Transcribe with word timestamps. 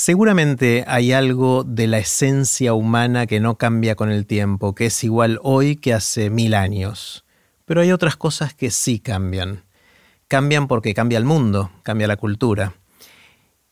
Seguramente 0.00 0.84
hay 0.86 1.10
algo 1.10 1.64
de 1.64 1.88
la 1.88 1.98
esencia 1.98 2.72
humana 2.72 3.26
que 3.26 3.40
no 3.40 3.58
cambia 3.58 3.96
con 3.96 4.12
el 4.12 4.26
tiempo, 4.26 4.72
que 4.72 4.86
es 4.86 5.02
igual 5.02 5.40
hoy 5.42 5.74
que 5.74 5.92
hace 5.92 6.30
mil 6.30 6.54
años. 6.54 7.24
Pero 7.64 7.80
hay 7.80 7.90
otras 7.90 8.14
cosas 8.14 8.54
que 8.54 8.70
sí 8.70 9.00
cambian. 9.00 9.64
Cambian 10.28 10.68
porque 10.68 10.94
cambia 10.94 11.18
el 11.18 11.24
mundo, 11.24 11.72
cambia 11.82 12.06
la 12.06 12.16
cultura. 12.16 12.74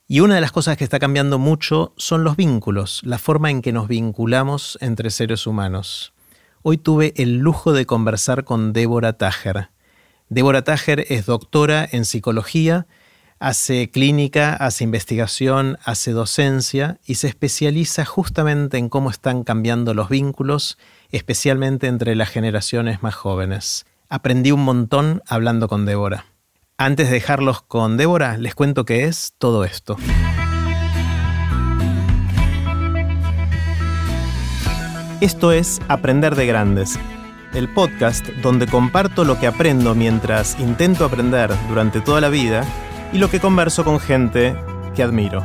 Y 0.09 0.19
una 0.19 0.35
de 0.35 0.41
las 0.41 0.51
cosas 0.51 0.77
que 0.77 0.83
está 0.83 0.99
cambiando 0.99 1.39
mucho 1.39 1.95
son 1.97 2.25
los 2.25 2.35
vínculos, 2.35 3.03
la 3.05 3.19
forma 3.19 3.53
en 3.53 3.63
que 3.63 3.73
nos 3.73 3.87
vinculamos 3.87 4.79
entre 4.81 5.11
seres 5.11 5.47
humanos. 5.47 6.13
Hoy 6.63 6.77
tuve 6.77 7.15
el 7.19 7.37
lujo 7.37 7.73
de 7.73 7.87
conversar 7.87 8.43
con 8.43 8.73
Débora 8.73 9.13
Tajer. 9.13 9.69
Débora 10.29 10.63
Tajer 10.63 11.07
es 11.09 11.25
doctora 11.25 11.89
en 11.89 12.05
psicología, 12.05 12.89
hace 13.39 13.91
clínica, 13.91 14.55
hace 14.55 14.85
investigación, 14.85 15.79
hace 15.85 16.13
docencia 16.13 16.99
y 17.07 17.17
se 17.17 17.29
especializa 17.29 18.05
justamente 18.05 18.79
en 18.79 18.89
cómo 18.89 19.11
están 19.11 19.45
cambiando 19.45 19.95
los 19.95 20.09
vínculos, 20.09 20.79
especialmente 21.11 21.87
entre 21.87 22.15
las 22.15 22.31
generaciones 22.31 23.03
más 23.03 23.15
jóvenes. 23.15 23.87
Aprendí 24.09 24.53
un 24.53 24.65
montón 24.65 25.23
hablando 25.27 25.69
con 25.69 25.85
Débora. 25.85 26.27
Antes 26.79 27.09
de 27.09 27.15
dejarlos 27.15 27.63
con 27.63 27.97
Débora, 27.97 28.37
les 28.37 28.55
cuento 28.55 28.85
qué 28.85 29.05
es 29.05 29.35
todo 29.39 29.65
esto. 29.65 29.97
Esto 35.23 35.53
es 35.53 35.81
Aprender 35.89 36.37
de 36.37 36.47
Grandes, 36.47 36.99
el 37.55 37.73
podcast 37.73 38.27
donde 38.43 38.67
comparto 38.67 39.25
lo 39.25 39.41
que 39.41 39.47
aprendo 39.47 39.95
mientras 39.95 40.61
intento 40.61 41.07
aprender 41.07 41.51
durante 41.71 42.03
toda 42.03 42.21
la 42.21 42.29
vida 42.29 42.67
y 43.17 43.19
lo 43.19 43.31
que 43.31 43.41
converso 43.41 43.83
con 43.83 43.99
gente 43.99 44.55
que 44.95 45.03
admiro. 45.03 45.43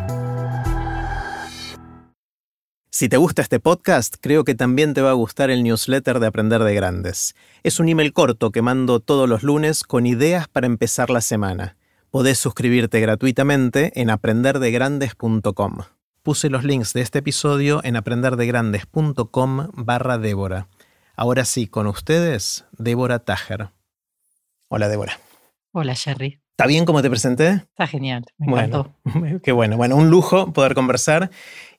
Si 2.89 3.07
te 3.07 3.15
gusta 3.15 3.41
este 3.41 3.61
podcast, 3.61 4.17
creo 4.19 4.43
que 4.43 4.55
también 4.55 4.93
te 4.93 5.01
va 5.01 5.11
a 5.11 5.13
gustar 5.13 5.49
el 5.49 5.63
newsletter 5.63 6.19
de 6.19 6.27
Aprender 6.27 6.65
de 6.65 6.75
Grandes. 6.75 7.33
Es 7.63 7.79
un 7.79 7.87
email 7.87 8.11
corto 8.11 8.51
que 8.51 8.61
mando 8.61 8.99
todos 8.99 9.29
los 9.29 9.43
lunes 9.43 9.83
con 9.85 10.05
ideas 10.05 10.49
para 10.49 10.67
empezar 10.67 11.09
la 11.09 11.21
semana. 11.21 11.77
Podés 12.09 12.39
suscribirte 12.39 12.99
gratuitamente 12.99 13.93
en 13.95 14.09
aprenderdegrandes.com. 14.09 15.77
Puse 16.23 16.49
los 16.49 16.65
links 16.65 16.91
de 16.91 16.99
este 16.99 17.19
episodio 17.19 17.79
en 17.85 17.95
aprenderdegrandes.com 17.95 19.69
barra 19.75 20.17
Débora. 20.17 20.67
Ahora 21.15 21.45
sí, 21.45 21.67
con 21.67 21.87
ustedes, 21.87 22.65
Débora 22.73 23.19
Tajer. 23.19 23.69
Hola, 24.67 24.89
Débora. 24.89 25.21
Hola, 25.71 25.93
Sherry. 25.93 26.41
¿Está 26.51 26.67
bien 26.67 26.85
como 26.85 27.01
te 27.01 27.09
presenté? 27.09 27.49
Está 27.49 27.87
genial, 27.87 28.23
me 28.37 28.51
encantó. 28.51 28.93
qué 29.43 29.51
bueno. 29.51 29.77
Bueno, 29.77 29.95
un 29.95 30.09
lujo 30.09 30.53
poder 30.53 30.75
conversar 30.75 31.31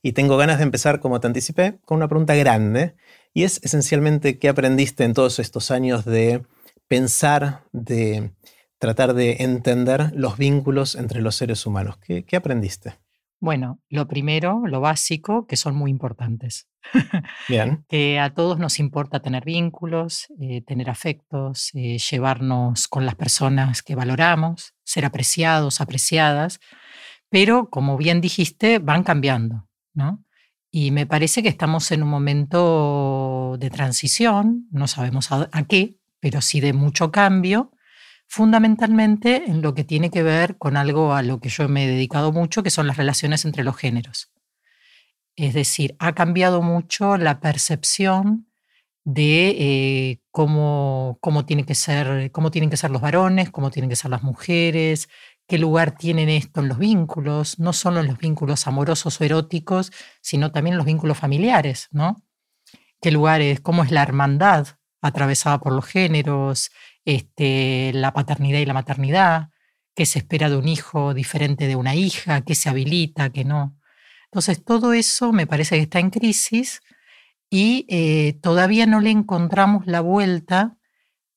y 0.03 0.13
tengo 0.13 0.37
ganas 0.37 0.59
de 0.59 0.65
empezar, 0.65 1.01
como 1.01 1.21
te 1.21 1.29
anticipé, 1.29 1.79
con 1.85 1.97
una 1.97 2.09
pregunta 2.09 2.35
grande 2.35 2.95
y 3.33 3.45
es 3.45 3.61
esencialmente 3.63 4.39
qué 4.39 4.49
aprendiste 4.49 5.05
en 5.05 5.15
todos 5.15 5.39
estos 5.39 5.71
años 5.71 6.05
de 6.05 6.43
pensar, 6.89 7.65
de 7.73 8.33
tratar 8.79 9.15
de 9.15 9.37
entender 9.41 10.11
los 10.15 10.37
vínculos 10.37 10.97
entre 10.97 11.23
los 11.23 11.37
seres 11.37 11.65
humanos. 11.67 11.99
¿Qué, 11.99 12.25
qué 12.25 12.37
aprendiste? 12.37 13.02
Bueno, 13.43 13.81
lo 13.89 14.07
primero, 14.07 14.63
lo 14.69 14.81
básico, 14.81 15.49
que 15.49 15.57
son 15.57 15.75
muy 15.75 15.91
importantes. 15.91 16.69
Bien. 17.49 17.85
que 17.89 18.21
a 18.21 18.35
todos 18.35 18.61
nos 18.61 18.79
importa 18.79 19.21
tener 19.21 19.45
vínculos, 19.45 20.29
eh, 20.41 20.63
tener 20.63 20.89
afectos, 20.89 21.71
eh, 21.75 21.99
llevarnos 21.99 22.87
con 22.87 23.05
las 23.05 23.17
personas 23.17 23.83
que 23.83 23.97
valoramos, 23.97 24.75
ser 24.85 25.05
apreciados, 25.05 25.81
apreciadas, 25.81 26.61
pero 27.31 27.69
como 27.69 27.97
bien 27.97 28.21
dijiste, 28.21 28.79
van 28.79 29.03
cambiando, 29.03 29.69
¿no? 29.93 30.25
Y 30.71 30.93
me 30.93 31.07
parece 31.07 31.43
que 31.43 31.49
estamos 31.49 31.91
en 31.91 32.05
un 32.05 32.11
momento 32.11 33.57
de 33.59 33.71
transición, 33.71 34.69
no 34.71 34.87
sabemos 34.87 35.33
a 35.33 35.63
qué, 35.69 35.99
pero 36.21 36.41
sí 36.43 36.61
de 36.61 36.73
mucho 36.73 37.11
cambio, 37.11 37.73
fundamentalmente 38.33 39.45
en 39.45 39.61
lo 39.61 39.75
que 39.75 39.85
tiene 39.85 40.11
que 40.11 40.23
ver 40.23 40.57
con 40.57 40.79
algo 40.79 41.13
a 41.13 41.21
lo 41.21 41.39
que 41.39 41.51
yo 41.51 41.69
me 41.69 41.85
he 41.85 41.87
dedicado 41.87 42.33
mucho, 42.33 42.63
que 42.63 42.71
son 42.71 42.87
las 42.87 42.97
relaciones 42.97 43.45
entre 43.45 43.63
los 43.63 43.77
géneros. 43.77 44.33
Es 45.37 45.53
decir, 45.53 45.95
ha 45.99 46.15
cambiado 46.15 46.63
mucho 46.63 47.19
la 47.19 47.41
percepción 47.41 48.51
de 49.05 49.49
eh, 49.51 50.21
cómo, 50.31 51.19
cómo, 51.21 51.45
tiene 51.45 51.67
que 51.67 51.75
ser, 51.75 52.33
cómo 52.33 52.51
tienen 52.51 52.71
que 52.71 52.79
ser 52.79 52.91
los 52.91 53.03
varones, 53.03 53.51
cómo 53.51 53.71
tienen 53.71 53.91
que 53.91 53.97
ser 53.97 54.11
las 54.11 54.23
mujeres, 54.23 55.11
qué 55.47 55.59
lugar 55.59 55.99
tienen 55.99 56.31
esto 56.31 56.63
en 56.63 56.69
los 56.69 56.79
vínculos, 56.79 57.59
no 57.59 57.75
solo 57.75 58.01
en 58.01 58.07
los 58.07 58.17
vínculos 58.17 58.67
amorosos 58.67 59.21
o 59.21 59.25
eróticos, 59.25 59.93
sino 60.23 60.53
también 60.53 60.73
en 60.73 60.79
los 60.79 60.87
vínculos 60.87 61.19
familiares, 61.19 61.89
¿no? 61.91 62.17
¿Qué 62.99 63.11
lugar 63.11 63.43
es, 63.43 63.61
cómo 63.61 63.85
es 63.85 63.91
la 63.91 64.03
hermandad 64.03 64.69
atravesada 65.03 65.59
por 65.59 65.75
los 65.75 65.85
géneros, 65.85 66.71
este, 67.05 67.93
la 67.95 68.13
paternidad 68.13 68.61
y 68.61 68.67
la 68.67 68.75
maternidad, 68.75 69.51
qué 69.95 70.07
se 70.07 70.21
espera 70.21 70.49
de 70.49 70.57
un 70.57 70.69
hijo 70.69 71.15
diferente 71.15 71.67
de 71.67 71.77
una 71.77 71.95
hija, 71.95 72.43
qué 72.43 72.55
se 72.55 72.69
habilita, 72.69 73.31
qué 73.31 73.45
no. 73.45 73.77
Entonces, 74.27 74.65
todo 74.65 74.95
eso 74.95 75.33
me 75.33 75.47
parece 75.47 75.77
que 75.77 75.83
está 75.83 75.99
en 75.99 76.11
crisis 76.11 76.81
y 77.51 77.87
eh, 77.89 78.35
todavía 78.41 78.87
no 78.87 79.01
le 79.01 79.11
encontramos 79.11 79.87
la 79.87 80.01
vuelta 80.01 80.79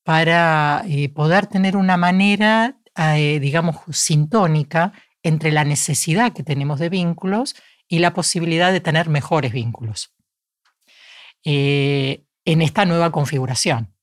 para 0.02 0.82
eh, 0.86 1.10
poder 1.10 1.46
tener 1.46 1.76
una 1.76 1.96
manera, 1.96 2.78
eh, 2.96 3.38
digamos, 3.40 3.76
sintónica 3.90 4.92
entre 5.22 5.52
la 5.52 5.64
necesidad 5.64 6.32
que 6.32 6.44
tenemos 6.44 6.78
de 6.78 6.88
vínculos 6.88 7.56
y 7.88 7.98
la 7.98 8.14
posibilidad 8.14 8.72
de 8.72 8.80
tener 8.80 9.08
mejores 9.08 9.52
vínculos 9.52 10.12
en 11.44 12.24
esta 12.44 12.84
nueva 12.86 13.12
configuración 13.12 13.95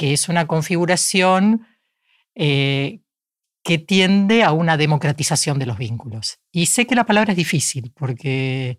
que 0.00 0.14
es 0.14 0.30
una 0.30 0.46
configuración 0.46 1.66
eh, 2.34 3.00
que 3.62 3.76
tiende 3.76 4.42
a 4.42 4.52
una 4.52 4.78
democratización 4.78 5.58
de 5.58 5.66
los 5.66 5.76
vínculos. 5.76 6.38
Y 6.50 6.66
sé 6.66 6.86
que 6.86 6.94
la 6.94 7.04
palabra 7.04 7.32
es 7.32 7.36
difícil, 7.36 7.92
porque 7.94 8.78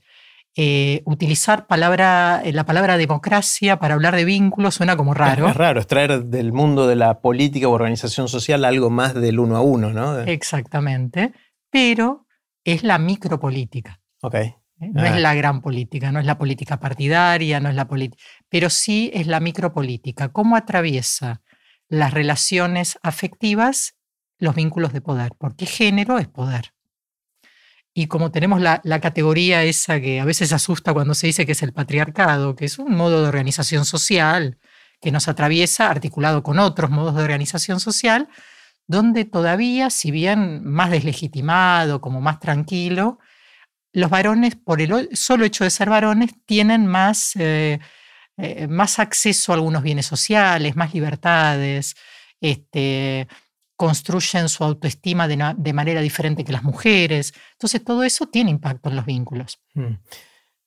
eh, 0.56 1.04
utilizar 1.06 1.68
palabra, 1.68 2.42
la 2.44 2.66
palabra 2.66 2.98
democracia 2.98 3.78
para 3.78 3.94
hablar 3.94 4.16
de 4.16 4.26
vínculos 4.26 4.74
suena 4.74 4.98
como 4.98 5.14
raro. 5.14 5.48
Es, 5.48 5.56
raro, 5.56 5.80
es 5.80 5.86
traer 5.86 6.24
del 6.26 6.54
mundo 6.54 6.88
de 6.88 6.96
la 6.96 7.22
política 7.22 7.68
o 7.68 7.72
organización 7.72 8.28
social 8.28 8.66
algo 8.66 8.90
más 8.90 9.14
del 9.14 9.40
uno 9.40 9.58
a 9.58 9.62
uno, 9.62 9.94
¿no? 9.94 10.22
Exactamente, 10.22 11.34
pero 11.70 12.26
es 12.64 12.82
la 12.82 12.98
micropolítica. 12.98 14.02
Ok. 14.24 14.38
¿Eh? 14.82 14.90
No 14.94 15.06
es 15.06 15.14
ah. 15.14 15.20
la 15.20 15.34
gran 15.34 15.62
política, 15.62 16.12
no 16.12 16.20
es 16.20 16.26
la 16.26 16.38
política 16.38 16.80
partidaria, 16.80 17.60
no 17.60 17.70
es 17.70 17.76
la 17.76 17.88
política, 17.88 18.22
pero 18.50 18.70
sí 18.70 19.12
es 19.14 19.28
la 19.28 19.40
micropolítica. 19.40 20.30
¿Cómo 20.30 20.56
atraviesa 20.56 21.42
las 21.88 22.14
relaciones 22.14 23.00
afectivas 23.04 23.96
los 24.40 24.56
vínculos 24.56 24.94
de 24.94 25.02
poder? 25.02 25.34
Porque 25.38 25.66
género 25.66 26.18
es 26.18 26.28
poder. 26.28 26.74
Y 27.94 28.08
como 28.08 28.32
tenemos 28.32 28.62
la, 28.62 28.82
la, 28.84 29.02
categoría 29.02 29.64
esa 29.64 30.00
que 30.00 30.22
a 30.22 30.26
veces 30.26 30.54
asusta 30.54 30.94
cuando 30.94 31.14
se 31.14 31.28
dice 31.28 31.46
que 31.46 31.52
es 31.52 31.62
el 31.62 31.74
patriarcado, 31.74 32.56
que 32.56 32.66
es 32.66 32.80
un 32.80 32.96
modo 32.96 33.22
de 33.22 33.28
organización 33.28 33.84
social 33.86 34.58
que 35.02 35.12
nos 35.12 35.28
atraviesa 35.28 35.90
articulado 35.90 36.44
con 36.44 36.60
otros 36.60 36.90
modos 36.92 37.16
de 37.16 37.24
organización 37.24 37.80
social, 37.80 38.30
donde 38.88 39.26
todavía, 39.26 39.90
si 39.90 40.12
bien 40.12 40.64
más 40.64 40.92
deslegitimado, 40.92 42.02
como 42.02 42.22
más 42.22 42.40
tranquilo, 42.40 43.20
los 43.94 44.10
varones, 44.10 44.56
por 44.56 44.82
el 44.82 45.10
solo 45.16 45.46
hecho 45.46 45.64
de 45.64 45.70
ser 45.70 45.90
varones, 45.90 46.32
tienen 46.46 46.88
más, 46.88 47.36
eh, 47.36 47.80
eh, 48.38 48.68
más 48.68 49.00
acceso 49.00 49.52
a 49.52 49.56
algunos 49.56 49.84
bienes 49.84 50.06
sociales, 50.06 50.76
más 50.76 50.94
libertades, 50.94 51.96
este, 52.40 53.28
construyen 53.76 54.48
su 54.48 54.64
autoestima 54.64 55.28
de, 55.28 55.74
manera 55.74 56.02
diferente 56.02 56.44
que 56.44 56.52
las 56.52 56.64
mujeres. 56.64 57.34
Entonces, 57.54 57.84
todo 57.84 58.04
eso 58.04 58.28
tiene 58.28 58.52
impacto 58.52 58.90
en 58.90 58.96
los 58.96 59.06
vínculos. 59.06 59.60
Mm. 59.74 59.94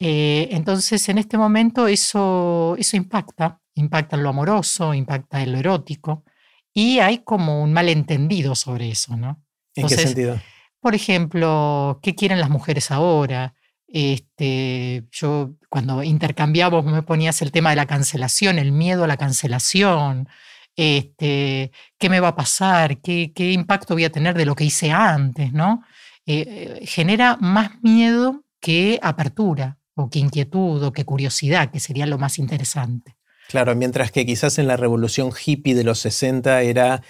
Eh, 0.00 0.49
entonces, 0.50 1.09
en 1.09 1.19
este 1.19 1.38
momento 1.38 1.87
eso, 1.87 2.75
eso 2.79 2.97
impacta, 2.97 3.61
impacta 3.75 4.17
en 4.17 4.23
lo 4.25 4.31
amoroso, 4.31 4.93
impacta 4.93 5.43
en 5.43 5.53
lo 5.53 5.59
erótico, 5.59 6.25
y 6.73 6.99
hay 6.99 7.19
como 7.19 7.62
un 7.62 7.73
malentendido 7.73 8.56
sobre 8.56 8.91
eso, 8.91 9.17
¿no? 9.17 9.41
¿En 9.76 9.87
qué 9.87 9.94
sentido? 9.94 10.41
Por 10.85 10.95
ejemplo, 10.95 11.99
¿qué 12.03 12.15
quieren 12.15 12.41
las 12.41 12.51
mujeres 12.51 12.91
ahora? 12.91 13.55
Este, 13.89 15.05
yo 15.11 15.55
cuando 15.71 16.03
intercambiamos 16.03 16.85
me 16.85 17.01
ponías 17.01 17.41
el 17.41 17.53
tema 17.53 17.71
de 17.71 17.77
la 17.77 17.87
cancelación, 17.87 18.59
el 18.59 18.71
miedo 18.71 19.05
a 19.05 19.07
la 19.07 19.17
cancelación, 19.17 20.29
este, 20.77 21.73
qué 21.97 22.11
me 22.11 22.21
va 22.21 22.29
a 22.29 22.37
pasar, 22.37 23.01
qué, 23.01 23.33
qué 23.35 23.53
impacto 23.53 23.95
voy 23.95 24.05
a 24.05 24.13
tener 24.13 24.37
de 24.37 24.45
lo 24.45 24.55
que 24.55 24.65
hice 24.65 24.93
antes, 24.93 25.55
¿no? 25.55 25.85
Eh, 26.27 26.45
eh, 26.83 26.87
genera 26.87 27.39
más 27.41 27.83
miedo 27.83 28.45
que 28.61 29.01
apertura 29.03 29.79
o 29.95 30.11
que 30.11 30.19
inquietud 30.19 30.83
o 30.85 30.93
que 30.93 31.07
curiosidad, 31.07 31.71
que 31.71 31.81
sería 31.81 32.05
lo 32.05 32.19
más 32.19 32.39
interesante. 32.39 33.17
Claro, 33.49 33.75
mientras 33.75 34.11
que 34.11 34.25
quizás 34.27 34.59
en 34.59 34.67
la 34.67 34.77
revolución 34.77 35.31
hippie 35.31 35.75
de 35.75 35.85
los 35.85 35.99
60 36.01 36.63
era 36.63 37.03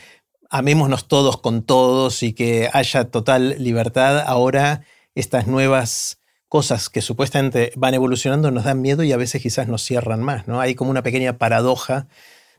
amémonos 0.55 1.09
todos 1.09 1.37
con 1.41 1.65
todos 1.65 2.23
y 2.23 2.33
que 2.33 2.71
haya 2.73 3.11
total 3.11 3.57
libertad, 3.59 4.23
ahora 4.25 4.83
estas 5.17 5.49
nuevas 5.49 6.21
cosas 6.49 6.89
que 6.89 7.03
supuestamente 7.03 7.73
van 7.75 7.95
evolucionando 7.95 8.53
nos 8.53 8.63
dan 8.63 8.81
miedo 8.81 9.03
y 9.03 9.11
a 9.11 9.17
veces 9.17 9.43
quizás 9.43 9.67
nos 9.67 9.83
cierran 9.83 10.23
más, 10.23 10.47
¿no? 10.47 10.61
Hay 10.61 10.77
como 10.77 10.93
una 10.93 11.03
pequeña 11.03 11.39
paradoja 11.39 12.07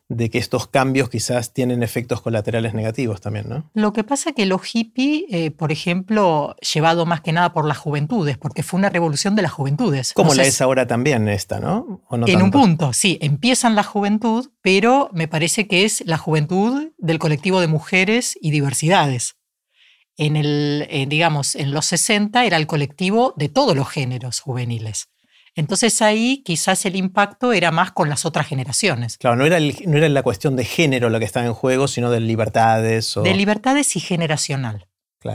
de 0.07 0.29
que 0.29 0.37
estos 0.37 0.67
cambios 0.67 1.09
quizás 1.09 1.51
tienen 1.53 1.81
efectos 1.81 2.21
colaterales 2.21 2.73
negativos 2.73 3.21
también, 3.21 3.49
¿no? 3.49 3.71
Lo 3.73 3.91
que 3.91 4.03
pasa 4.03 4.29
es 4.29 4.35
que 4.35 4.45
los 4.45 4.61
hippies, 4.61 5.23
eh, 5.29 5.51
por 5.51 5.71
ejemplo, 5.71 6.55
llevado 6.73 7.05
más 7.05 7.21
que 7.21 7.31
nada 7.31 7.53
por 7.53 7.65
las 7.65 7.77
juventudes, 7.77 8.37
porque 8.37 8.61
fue 8.61 8.77
una 8.77 8.89
revolución 8.89 9.35
de 9.35 9.41
las 9.41 9.51
juventudes. 9.51 10.13
Como 10.13 10.35
la 10.35 10.43
es 10.43 10.61
ahora 10.61 10.85
también 10.85 11.27
esta, 11.27 11.59
¿no? 11.59 12.01
en 12.11 12.41
un 12.41 12.51
punto, 12.51 12.93
sí, 12.93 13.17
empiezan 13.21 13.75
la 13.75 13.83
juventud, 13.83 14.49
pero 14.61 15.09
me 15.11 15.27
parece 15.27 15.67
que 15.67 15.85
es 15.85 16.03
la 16.05 16.17
juventud 16.17 16.91
del 16.97 17.17
colectivo 17.17 17.59
de 17.59 17.67
mujeres 17.67 18.37
y 18.39 18.51
diversidades. 18.51 19.37
En 20.17 20.35
el, 20.37 20.87
digamos, 21.09 21.55
en 21.55 21.71
los 21.71 21.87
60 21.87 22.45
era 22.45 22.57
el 22.57 22.67
colectivo 22.67 23.33
de 23.35 23.49
todos 23.49 23.75
los 23.75 23.89
géneros 23.89 24.39
juveniles. 24.39 25.09
Entonces 25.55 26.01
ahí 26.01 26.43
quizás 26.43 26.85
el 26.85 26.97
impacto 26.97 27.53
era 27.53 27.71
más 27.71 27.91
con 27.91 28.09
las 28.09 28.25
otras 28.25 28.45
generaciones. 28.45 29.17
Claro, 29.17 29.37
no 29.37 29.45
era, 29.45 29.57
no 29.59 29.97
era 29.97 30.09
la 30.09 30.21
cuestión 30.21 30.57
de 30.57 30.65
género 30.65 31.09
lo 31.09 31.17
que 31.17 31.25
estaba 31.25 31.45
en 31.45 31.53
juego, 31.53 31.87
sino 31.87 32.11
de 32.11 32.19
libertades. 32.19 33.15
O... 33.15 33.21
De 33.21 33.33
libertades 33.33 33.95
y 33.95 33.99
generacional. 34.01 34.87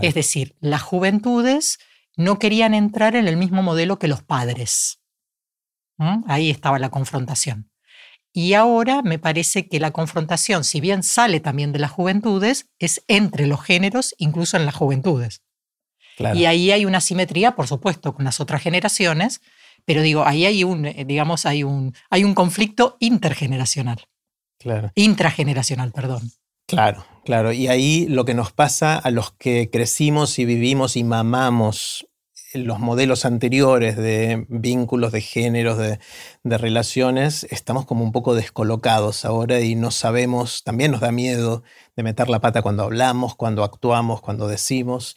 Es 0.02 0.14
decir, 0.14 0.54
las 0.60 0.82
juventudes 0.82 1.78
no 2.16 2.38
querían 2.38 2.74
entrar 2.74 3.16
en 3.16 3.26
el 3.26 3.36
mismo 3.36 3.62
modelo 3.62 3.98
que 3.98 4.08
los 4.08 4.22
padres. 4.22 5.00
¿Mm? 5.96 6.24
Ahí 6.28 6.50
estaba 6.50 6.78
la 6.78 6.90
confrontación. 6.90 7.70
Y 8.32 8.54
ahora 8.54 9.02
me 9.02 9.18
parece 9.18 9.68
que 9.68 9.80
la 9.80 9.90
confrontación, 9.90 10.62
si 10.62 10.80
bien 10.80 11.02
sale 11.02 11.40
también 11.40 11.72
de 11.72 11.80
las 11.80 11.90
juventudes, 11.90 12.68
es 12.78 13.02
entre 13.08 13.46
los 13.46 13.62
géneros, 13.62 14.14
incluso 14.18 14.56
en 14.56 14.66
las 14.66 14.76
juventudes. 14.76 15.42
Y 16.34 16.44
ahí 16.44 16.70
hay 16.70 16.84
una 16.84 17.00
simetría, 17.00 17.56
por 17.56 17.66
supuesto, 17.66 18.14
con 18.14 18.24
las 18.24 18.40
otras 18.40 18.62
generaciones, 18.62 19.40
pero 19.84 20.02
digo, 20.02 20.24
ahí 20.24 20.46
hay 20.46 20.64
un, 20.64 20.86
eh, 20.86 21.04
digamos, 21.06 21.46
hay 21.46 21.62
un, 21.62 21.94
hay 22.10 22.24
un 22.24 22.34
conflicto 22.34 22.96
intergeneracional. 23.00 24.04
Claro. 24.58 24.92
Intrageneracional, 24.94 25.92
perdón. 25.92 26.30
Claro, 26.66 27.04
claro. 27.24 27.52
Y 27.52 27.68
ahí 27.68 28.06
lo 28.06 28.24
que 28.24 28.34
nos 28.34 28.52
pasa 28.52 28.96
a 28.96 29.10
los 29.10 29.32
que 29.32 29.70
crecimos 29.70 30.38
y 30.38 30.44
vivimos 30.44 30.96
y 30.96 31.04
mamamos 31.04 32.06
los 32.52 32.80
modelos 32.80 33.24
anteriores 33.24 33.96
de 33.96 34.46
vínculos, 34.48 35.12
de 35.12 35.20
géneros, 35.20 35.78
de, 35.78 36.00
de, 36.42 36.58
relaciones, 36.58 37.46
estamos 37.50 37.86
como 37.86 38.02
un 38.02 38.12
poco 38.12 38.34
descolocados 38.34 39.24
ahora 39.24 39.60
y 39.60 39.76
no 39.76 39.90
sabemos, 39.90 40.64
también 40.64 40.90
nos 40.90 41.00
da 41.00 41.12
miedo 41.12 41.62
de 41.96 42.02
meter 42.02 42.28
la 42.28 42.40
pata 42.40 42.62
cuando 42.62 42.82
hablamos, 42.82 43.36
cuando 43.36 43.62
actuamos, 43.62 44.20
cuando 44.20 44.48
decimos. 44.48 45.16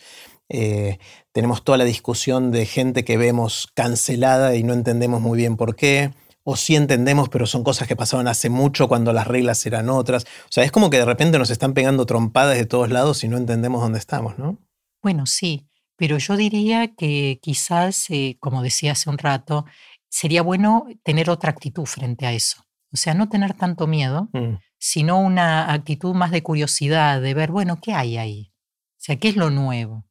Eh, 0.54 1.00
tenemos 1.32 1.64
toda 1.64 1.80
la 1.80 1.84
discusión 1.84 2.52
de 2.52 2.68
gente 2.68 3.04
que 3.04 3.18
vemos 3.18 3.68
cancelada 3.74 4.56
y 4.56 4.62
no 4.62 4.74
entendemos 4.74 5.20
muy 5.20 5.36
bien 5.36 5.58
por 5.58 5.76
qué, 5.76 6.12
o 6.44 6.56
sí 6.56 6.76
entendemos, 6.76 7.28
pero 7.30 7.48
son 7.48 7.64
cosas 7.64 7.88
que 7.88 7.96
pasaban 7.96 8.28
hace 8.28 8.52
mucho 8.52 8.88
cuando 8.88 9.14
las 9.14 9.26
reglas 9.26 9.66
eran 9.66 9.90
otras. 9.90 10.26
O 10.26 10.52
sea, 10.52 10.64
es 10.64 10.72
como 10.72 10.92
que 10.92 10.98
de 10.98 11.06
repente 11.06 11.40
nos 11.40 11.50
están 11.50 11.74
pegando 11.74 12.06
trompadas 12.06 12.56
de 12.56 12.68
todos 12.68 12.92
lados 12.92 13.24
y 13.24 13.28
no 13.30 13.38
entendemos 13.38 13.82
dónde 13.82 13.98
estamos, 13.98 14.38
¿no? 14.38 14.60
Bueno, 15.02 15.26
sí, 15.26 15.68
pero 15.98 16.20
yo 16.20 16.38
diría 16.38 16.94
que 16.96 17.40
quizás, 17.42 18.10
eh, 18.12 18.38
como 18.40 18.62
decía 18.62 18.92
hace 18.92 19.10
un 19.10 19.18
rato, 19.18 19.66
sería 20.08 20.44
bueno 20.44 20.86
tener 21.04 21.32
otra 21.32 21.50
actitud 21.50 21.86
frente 21.86 22.28
a 22.28 22.32
eso. 22.34 22.64
O 22.94 22.98
sea, 22.98 23.16
no 23.16 23.28
tener 23.28 23.56
tanto 23.56 23.88
miedo, 23.88 24.30
mm. 24.34 24.58
sino 24.78 25.20
una 25.20 25.74
actitud 25.74 26.14
más 26.14 26.30
de 26.30 26.44
curiosidad, 26.44 27.22
de 27.22 27.34
ver, 27.34 27.50
bueno, 27.50 27.80
¿qué 27.82 27.94
hay 27.94 28.18
ahí? 28.18 28.54
O 28.54 29.06
sea, 29.06 29.16
¿qué 29.16 29.30
es 29.30 29.36
lo 29.36 29.50
nuevo? 29.50 30.06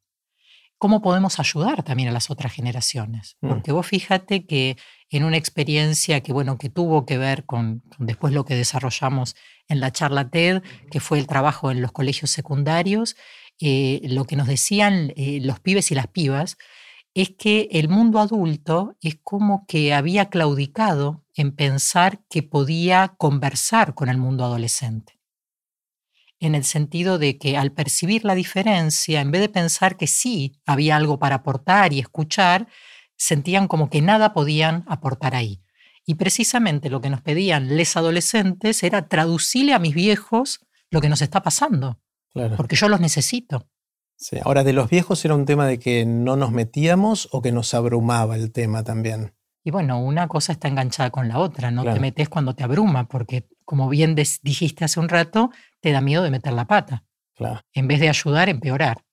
Cómo 0.83 1.01
podemos 1.01 1.39
ayudar 1.39 1.81
también 1.81 2.09
a 2.09 2.11
las 2.11 2.29
otras 2.29 2.51
generaciones. 2.51 3.37
Mm. 3.39 3.47
Porque 3.47 3.71
vos 3.71 3.87
fíjate 3.87 4.45
que 4.45 4.75
en 5.09 5.23
una 5.23 5.37
experiencia 5.37 6.19
que, 6.19 6.33
bueno, 6.33 6.57
que 6.57 6.67
tuvo 6.67 7.05
que 7.05 7.17
ver 7.17 7.45
con, 7.45 7.83
después 7.99 8.33
lo 8.33 8.43
que 8.43 8.57
desarrollamos 8.57 9.37
en 9.69 9.79
la 9.79 9.93
charla 9.93 10.29
TED, 10.29 10.61
que 10.91 10.99
fue 10.99 11.19
el 11.19 11.27
trabajo 11.27 11.71
en 11.71 11.81
los 11.81 11.93
colegios 11.93 12.31
secundarios, 12.31 13.15
eh, 13.61 14.01
lo 14.03 14.25
que 14.25 14.35
nos 14.35 14.45
decían 14.45 15.13
eh, 15.15 15.39
los 15.41 15.61
pibes 15.61 15.89
y 15.89 15.95
las 15.95 16.07
pibas 16.07 16.57
es 17.13 17.29
que 17.29 17.69
el 17.71 17.87
mundo 17.87 18.19
adulto 18.19 18.97
es 18.99 19.15
como 19.23 19.65
que 19.67 19.93
había 19.93 20.25
claudicado 20.25 21.23
en 21.33 21.55
pensar 21.55 22.19
que 22.29 22.43
podía 22.43 23.15
conversar 23.17 23.95
con 23.95 24.09
el 24.09 24.17
mundo 24.17 24.43
adolescente 24.43 25.22
en 26.45 26.55
el 26.55 26.63
sentido 26.63 27.17
de 27.17 27.37
que 27.37 27.57
al 27.57 27.71
percibir 27.71 28.25
la 28.25 28.35
diferencia, 28.35 29.21
en 29.21 29.31
vez 29.31 29.41
de 29.41 29.49
pensar 29.49 29.97
que 29.97 30.07
sí 30.07 30.59
había 30.65 30.95
algo 30.95 31.19
para 31.19 31.35
aportar 31.35 31.93
y 31.93 31.99
escuchar, 31.99 32.67
sentían 33.15 33.67
como 33.67 33.89
que 33.89 34.01
nada 34.01 34.33
podían 34.33 34.83
aportar 34.87 35.35
ahí. 35.35 35.61
Y 36.05 36.15
precisamente 36.15 36.89
lo 36.89 37.01
que 37.01 37.09
nos 37.09 37.21
pedían 37.21 37.77
les 37.77 37.95
adolescentes 37.95 38.83
era 38.83 39.07
traducirle 39.07 39.73
a 39.73 39.79
mis 39.79 39.95
viejos 39.95 40.59
lo 40.89 41.01
que 41.01 41.09
nos 41.09 41.21
está 41.21 41.41
pasando, 41.41 41.99
porque 42.57 42.75
yo 42.75 42.89
los 42.89 42.99
necesito. 42.99 43.67
Sí. 44.17 44.37
Ahora, 44.43 44.63
de 44.63 44.73
los 44.73 44.89
viejos 44.89 45.23
era 45.25 45.35
un 45.35 45.45
tema 45.45 45.65
de 45.65 45.79
que 45.79 46.05
no 46.05 46.35
nos 46.35 46.51
metíamos 46.51 47.29
o 47.31 47.41
que 47.41 47.51
nos 47.51 47.73
abrumaba 47.73 48.35
el 48.35 48.51
tema 48.51 48.83
también. 48.83 49.33
Y 49.63 49.71
bueno, 49.71 49.99
una 49.99 50.27
cosa 50.27 50.51
está 50.51 50.67
enganchada 50.67 51.09
con 51.09 51.27
la 51.29 51.39
otra, 51.39 51.71
no 51.71 51.83
te 51.85 51.99
metes 51.99 52.27
cuando 52.27 52.53
te 52.53 52.63
abruma, 52.63 53.07
porque 53.07 53.47
como 53.63 53.87
bien 53.87 54.13
dijiste 54.15 54.83
hace 54.83 54.99
un 54.99 55.07
rato, 55.07 55.51
te 55.79 55.91
da 55.91 56.01
miedo 56.01 56.23
de 56.23 56.31
meter 56.31 56.51
la 56.53 56.65
pata. 56.65 57.05
En 57.73 57.87
vez 57.87 57.99
de 57.99 58.09
ayudar, 58.09 58.49
empeorar. 58.49 59.03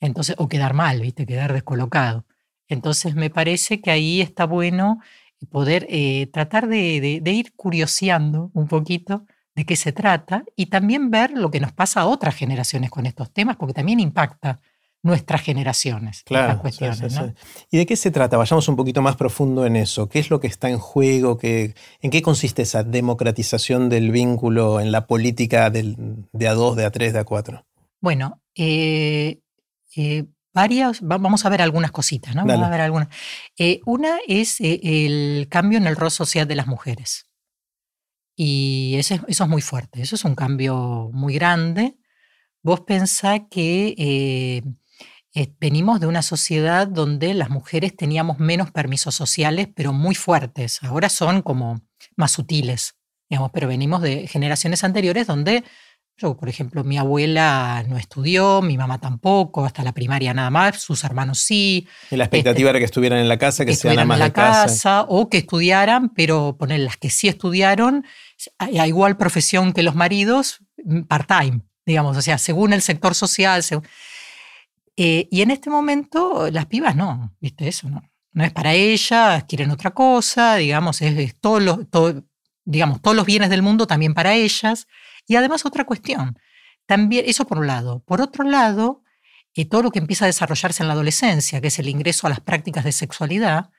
Entonces, 0.00 0.36
o 0.38 0.48
quedar 0.48 0.74
mal, 0.74 1.00
¿viste? 1.00 1.26
Quedar 1.26 1.52
descolocado. 1.52 2.24
Entonces, 2.68 3.14
me 3.14 3.30
parece 3.30 3.80
que 3.80 3.90
ahí 3.90 4.20
está 4.20 4.44
bueno 4.44 5.00
poder 5.50 5.86
eh, 5.88 6.28
tratar 6.32 6.68
de, 6.68 7.20
de, 7.22 7.32
ir 7.32 7.52
curioseando 7.54 8.50
un 8.54 8.66
poquito 8.66 9.24
de 9.54 9.64
qué 9.64 9.76
se 9.76 9.92
trata 9.92 10.44
y 10.56 10.66
también 10.66 11.10
ver 11.10 11.30
lo 11.30 11.50
que 11.50 11.60
nos 11.60 11.72
pasa 11.72 12.00
a 12.00 12.06
otras 12.06 12.34
generaciones 12.34 12.90
con 12.90 13.06
estos 13.06 13.32
temas, 13.32 13.56
porque 13.56 13.74
también 13.74 14.00
impacta 14.00 14.60
nuestras 15.02 15.42
generaciones. 15.42 16.22
Claro. 16.24 16.60
Cuestiones, 16.60 17.00
¿Y 17.70 17.78
de 17.78 17.86
qué 17.86 17.96
se 17.96 18.10
trata? 18.10 18.36
Vayamos 18.36 18.68
un 18.68 18.76
poquito 18.76 19.02
más 19.02 19.16
profundo 19.16 19.64
en 19.64 19.76
eso. 19.76 20.08
¿Qué 20.08 20.18
es 20.18 20.30
lo 20.30 20.40
que 20.40 20.48
está 20.48 20.68
en 20.68 20.78
juego? 20.78 21.38
¿Qué, 21.38 21.74
¿En 22.00 22.10
qué 22.10 22.22
consiste 22.22 22.62
esa 22.62 22.82
democratización 22.82 23.88
del 23.88 24.10
vínculo 24.10 24.80
en 24.80 24.92
la 24.92 25.06
política 25.06 25.70
del, 25.70 25.96
de 26.32 26.50
A2, 26.50 26.74
de 26.74 26.86
A3, 26.86 27.12
de 27.12 27.24
A4? 27.24 27.64
Bueno, 28.00 28.42
eh, 28.54 29.40
eh, 29.96 30.24
varias, 30.52 31.00
vamos 31.00 31.44
a 31.44 31.48
ver 31.48 31.62
algunas 31.62 31.90
cositas, 31.90 32.34
¿no? 32.34 32.44
Vamos 32.44 32.66
a 32.66 32.70
ver 32.70 32.80
algunas. 32.80 33.08
Eh, 33.56 33.80
una 33.86 34.18
es 34.26 34.56
el 34.60 35.46
cambio 35.48 35.78
en 35.78 35.86
el 35.86 35.96
rol 35.96 36.10
social 36.10 36.46
de 36.46 36.56
las 36.56 36.66
mujeres. 36.66 37.26
Y 38.36 38.94
eso, 38.96 39.16
eso 39.26 39.44
es 39.44 39.50
muy 39.50 39.62
fuerte, 39.62 40.00
eso 40.00 40.14
es 40.14 40.24
un 40.24 40.36
cambio 40.36 41.10
muy 41.12 41.34
grande. 41.34 41.96
Vos 42.62 42.80
pensás 42.80 43.42
que 43.50 44.62
eh, 45.34 45.52
venimos 45.60 46.00
de 46.00 46.06
una 46.06 46.22
sociedad 46.22 46.86
donde 46.86 47.34
las 47.34 47.50
mujeres 47.50 47.94
teníamos 47.94 48.38
menos 48.38 48.70
permisos 48.70 49.14
sociales, 49.14 49.68
pero 49.74 49.92
muy 49.92 50.14
fuertes. 50.14 50.82
Ahora 50.82 51.08
son 51.08 51.42
como 51.42 51.82
más 52.16 52.32
sutiles, 52.32 52.94
digamos, 53.28 53.50
pero 53.52 53.68
venimos 53.68 54.02
de 54.02 54.26
generaciones 54.26 54.84
anteriores 54.84 55.26
donde 55.26 55.64
yo, 56.20 56.36
por 56.36 56.48
ejemplo, 56.48 56.82
mi 56.82 56.98
abuela 56.98 57.84
no 57.86 57.96
estudió, 57.96 58.60
mi 58.60 58.76
mamá 58.76 58.98
tampoco, 59.00 59.64
hasta 59.64 59.84
la 59.84 59.92
primaria 59.92 60.34
nada 60.34 60.50
más, 60.50 60.80
sus 60.80 61.04
hermanos 61.04 61.38
sí. 61.38 61.86
Y 62.10 62.16
la 62.16 62.24
expectativa 62.24 62.70
este, 62.70 62.70
era 62.70 62.78
que 62.80 62.84
estuvieran 62.86 63.18
en 63.20 63.28
la 63.28 63.38
casa, 63.38 63.64
que, 63.64 63.76
sean 63.76 64.00
amas 64.00 64.16
en 64.16 64.24
la 64.24 64.32
casa. 64.32 65.06
O 65.08 65.30
que 65.30 65.38
estudiaran, 65.38 66.08
pero 66.08 66.56
poner 66.58 66.80
las 66.80 66.96
que 66.96 67.08
sí 67.08 67.28
estudiaron, 67.28 68.04
a 68.58 68.86
igual 68.88 69.16
profesión 69.16 69.72
que 69.72 69.84
los 69.84 69.94
maridos, 69.94 70.58
mm, 70.84 71.02
part-time, 71.02 71.60
digamos, 71.86 72.16
o 72.16 72.22
sea, 72.22 72.36
según 72.38 72.72
el 72.72 72.82
sector 72.82 73.14
social. 73.14 73.62
Eh, 75.00 75.28
y 75.30 75.42
en 75.42 75.52
este 75.52 75.70
momento 75.70 76.50
las 76.50 76.66
pibas 76.66 76.96
no, 76.96 77.32
¿viste? 77.40 77.68
Eso 77.68 77.88
no. 77.88 78.02
No 78.32 78.44
es 78.44 78.52
para 78.52 78.74
ellas, 78.74 79.44
quieren 79.44 79.70
otra 79.70 79.92
cosa, 79.92 80.56
digamos, 80.56 81.00
es, 81.02 81.36
todo 81.40 81.86
digamos, 82.64 83.00
todos 83.00 83.16
los 83.16 83.24
bienes 83.24 83.48
del 83.48 83.62
mundo 83.62 83.86
también 83.86 84.12
para 84.12 84.34
ellas. 84.34 84.88
Y 85.28 85.36
además 85.36 85.64
otra 85.64 85.84
cuestión, 85.84 86.36
también, 86.84 87.24
eso 87.28 87.46
por 87.46 87.58
un 87.58 87.68
lado. 87.68 88.00
Por 88.00 88.20
otro 88.20 88.42
lado, 88.42 89.04
eh, 89.54 89.66
todo 89.66 89.82
lo 89.82 89.92
que 89.92 90.00
empieza 90.00 90.24
a 90.24 90.26
desarrollarse 90.26 90.82
en 90.82 90.88
la 90.88 90.94
adolescencia, 90.94 91.60
que 91.60 91.68
es 91.68 91.78
el 91.78 91.88
ingreso 91.88 92.26
a 92.26 92.30
las 92.30 92.40
prácticas 92.40 92.82
de 92.82 92.90
sexualidad, 92.90 93.70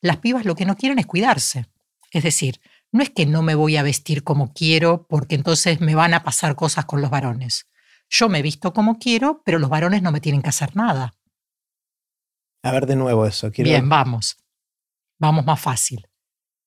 las 0.00 0.16
pibas 0.16 0.44
lo 0.44 0.56
que 0.56 0.66
no 0.66 0.76
quieren 0.76 0.98
es 0.98 1.06
cuidarse. 1.06 1.66
Es 2.10 2.24
decir, 2.24 2.60
no 2.90 3.00
es 3.00 3.10
que 3.10 3.26
no 3.26 3.42
me 3.42 3.54
voy 3.54 3.76
a 3.76 3.84
vestir 3.84 4.24
como 4.24 4.52
quiero 4.52 5.06
porque 5.06 5.36
entonces 5.36 5.80
me 5.80 5.94
van 5.94 6.14
a 6.14 6.24
pasar 6.24 6.56
cosas 6.56 6.84
con 6.84 7.00
los 7.00 7.10
varones. 7.10 7.68
Yo 8.08 8.28
me 8.28 8.42
visto 8.42 8.72
como 8.72 8.98
quiero, 8.98 9.42
pero 9.44 9.58
los 9.58 9.70
varones 9.70 10.02
no 10.02 10.12
me 10.12 10.20
tienen 10.20 10.42
que 10.42 10.50
hacer 10.50 10.76
nada. 10.76 11.14
A 12.62 12.72
ver 12.72 12.86
de 12.86 12.96
nuevo 12.96 13.26
eso. 13.26 13.50
Bien, 13.50 13.88
vamos. 13.88 14.38
Vamos 15.18 15.44
más 15.44 15.60
fácil. 15.60 16.08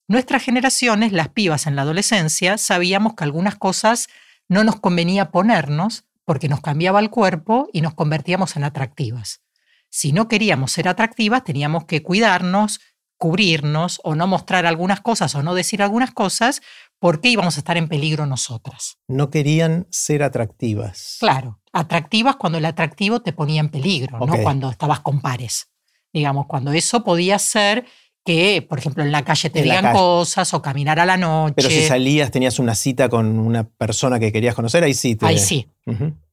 Nuestras 0.08 0.44
generaciones, 0.44 1.12
las 1.12 1.30
pibas 1.30 1.68
en 1.68 1.76
la 1.76 1.82
adolescencia, 1.82 2.58
sabíamos 2.58 3.16
que 3.16 3.24
algunas 3.24 3.56
cosas 3.56 4.08
no 4.48 4.64
nos 4.64 4.80
convenía 4.80 5.32
ponernos 5.32 6.06
porque 6.24 6.50
nos 6.50 6.62
cambiaba 6.62 7.00
el 7.00 7.10
cuerpo 7.10 7.68
y 7.74 7.82
nos 7.82 7.94
convertíamos 7.94 8.56
en 8.56 8.64
atractivas. 8.64 9.42
Si 9.90 10.14
no 10.14 10.28
queríamos 10.28 10.72
ser 10.72 10.88
atractivas, 10.88 11.44
teníamos 11.44 11.86
que 11.86 12.04
cuidarnos, 12.04 12.80
cubrirnos 13.18 14.00
o 14.04 14.16
no 14.16 14.28
mostrar 14.28 14.66
algunas 14.66 15.02
cosas 15.02 15.34
o 15.36 15.44
no 15.44 15.56
decir 15.56 15.82
algunas 15.82 16.12
cosas 16.12 16.62
porque 17.00 17.30
íbamos 17.30 17.56
a 17.58 17.60
estar 17.60 17.78
en 17.78 17.88
peligro 17.88 18.26
nosotras. 18.26 18.98
No 19.08 19.30
querían 19.30 19.88
ser 19.90 20.24
atractivas. 20.24 21.18
Claro, 21.20 21.60
atractivas 21.72 22.36
cuando 22.36 22.58
el 22.58 22.66
atractivo 22.66 23.22
te 23.22 23.34
ponía 23.34 23.62
en 23.62 23.70
peligro, 23.70 24.20
no 24.20 24.38
cuando 24.42 24.70
estabas 24.70 25.02
con 25.02 25.22
pares. 25.22 25.70
Digamos, 26.14 26.48
cuando 26.48 26.72
eso 26.72 27.04
podía 27.04 27.38
ser 27.38 27.86
que, 28.28 28.62
por 28.62 28.78
ejemplo, 28.78 29.04
en 29.04 29.12
la 29.14 29.24
calle 29.24 29.50
te 29.50 29.62
digan 29.62 29.94
cosas 29.94 30.54
o 30.54 30.62
caminar 30.62 31.00
a 31.00 31.06
la 31.06 31.16
noche. 31.16 31.54
Pero 31.56 31.70
si 31.70 31.88
salías, 31.88 32.30
tenías 32.30 32.60
una 32.60 32.76
cita 32.76 33.08
con 33.08 33.40
una 33.40 33.64
persona 33.64 34.20
que 34.20 34.34
querías 34.34 34.54
conocer, 34.54 34.84
ahí 34.84 34.94
sí. 34.94 35.16
Te... 35.16 35.26
Ahí 35.26 35.40
sí. 35.40 35.70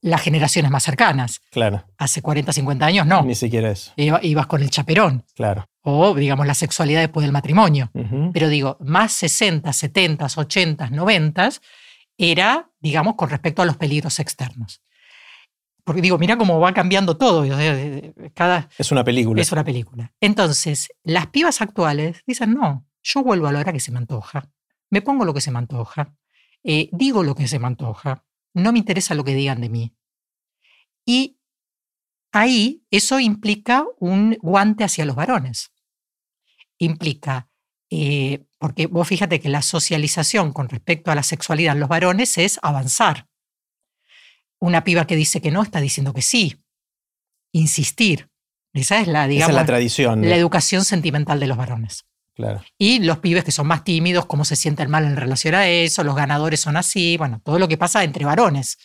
Las 0.01 0.21
generaciones 0.21 0.73
más 0.73 0.83
cercanas. 0.83 1.41
Claro. 1.51 1.85
Hace 1.97 2.21
40, 2.21 2.53
50 2.53 2.85
años 2.85 3.07
no. 3.07 3.23
Ni 3.23 3.37
siquiera 3.37 3.71
eso. 3.71 3.93
ibas 3.97 4.47
con 4.47 4.63
el 4.63 4.71
chaperón. 4.71 5.25
Claro. 5.35 5.69
O, 5.87 6.15
digamos, 6.15 6.47
la 6.47 6.55
sexualidad 6.55 7.01
después 7.01 7.25
del 7.25 7.33
matrimonio. 7.33 7.91
Pero 8.33 8.49
digo, 8.49 8.79
más 8.81 9.13
60, 9.13 9.71
70, 9.73 10.27
80, 10.35 10.91
90 10.91 11.51
era, 12.17 12.71
digamos, 12.81 13.17
con 13.17 13.29
respecto 13.29 13.61
a 13.61 13.67
los 13.67 13.77
peligros 13.77 14.19
externos. 14.19 14.83
Porque 15.85 16.01
digo, 16.01 16.17
mira 16.17 16.39
cómo 16.39 16.59
va 16.59 16.73
cambiando 16.73 17.19
todo. 17.19 17.45
Cada, 18.33 18.71
es 18.79 18.91
una 18.91 19.05
película. 19.05 19.43
Es 19.43 19.53
una 19.53 19.63
película. 19.63 20.11
Entonces, 20.21 20.89
las 21.03 21.27
pibas 21.27 21.61
actuales 21.61 22.23
dicen, 22.27 22.55
no, 22.55 22.87
yo 23.03 23.23
vuelvo 23.23 23.47
a 23.47 23.53
la 23.53 23.61
hora 23.61 23.73
que 23.73 23.81
se 23.81 23.93
me 23.93 23.99
antoja, 23.99 24.51
me 24.89 25.03
pongo 25.03 25.27
lo 25.27 25.35
que 25.35 25.43
se 25.43 25.51
me 25.51 25.59
antoja, 25.59 26.17
eh, 26.63 26.89
digo 26.93 27.23
lo 27.23 27.35
que 27.35 27.47
se 27.47 27.59
me 27.59 27.67
antoja, 27.67 28.25
no 28.55 28.73
me 28.73 28.79
interesa 28.79 29.15
lo 29.15 29.25
que 29.25 29.35
digan 29.35 29.61
de 29.61 29.69
mí. 29.69 29.95
Y 31.05 31.39
ahí 32.33 32.87
eso 32.91 33.21
implica 33.21 33.85
un 33.99 34.39
guante 34.41 34.85
hacia 34.85 35.05
los 35.05 35.17
varones. 35.17 35.74
Implica, 36.79 37.49
eh, 37.91 38.45
porque 38.59 38.87
vos 38.87 39.07
fíjate 39.07 39.41
que 39.41 39.49
la 39.49 39.63
socialización 39.63 40.53
con 40.53 40.69
respecto 40.69 41.11
a 41.11 41.15
la 41.15 41.23
sexualidad 41.23 41.75
en 41.75 41.81
los 41.81 41.89
varones 41.89 42.39
es 42.39 42.59
avanzar 42.63 43.29
una 44.59 44.83
piba 44.83 45.07
que 45.07 45.17
dice 45.17 45.41
que 45.41 45.51
no 45.51 45.63
está 45.63 45.81
diciendo 45.81 46.13
que 46.13 46.23
sí. 46.23 46.61
Insistir. 47.53 48.29
Esa 48.73 49.01
es 49.01 49.07
la, 49.07 49.29
digamos, 49.29 49.55
la 49.55 49.67
tradición. 49.67 50.29
La 50.29 50.37
educación 50.37 50.85
sentimental 50.85 51.39
de 51.39 51.47
los 51.47 51.57
varones. 51.57 52.07
Claro. 52.35 52.65
Y 52.77 52.99
los 52.99 53.19
pibes 53.19 53.45
que 53.45 53.53
son 53.53 53.69
más 53.69 53.85
tímidos, 53.85 54.27
cómo 54.27 54.45
se 54.45 54.57
sienten 54.57 54.91
mal 54.91 55.05
en 55.05 55.17
relación 55.17 55.55
a 55.55 55.69
eso, 55.69 56.03
los 56.03 56.17
ganadores 56.17 56.61
son 56.61 56.77
así, 56.77 57.17
bueno, 57.17 57.41
todo 57.45 57.59
lo 57.61 57.69
que 57.69 57.79
pasa 57.79 58.03
entre 58.03 58.25
varones. 58.25 58.79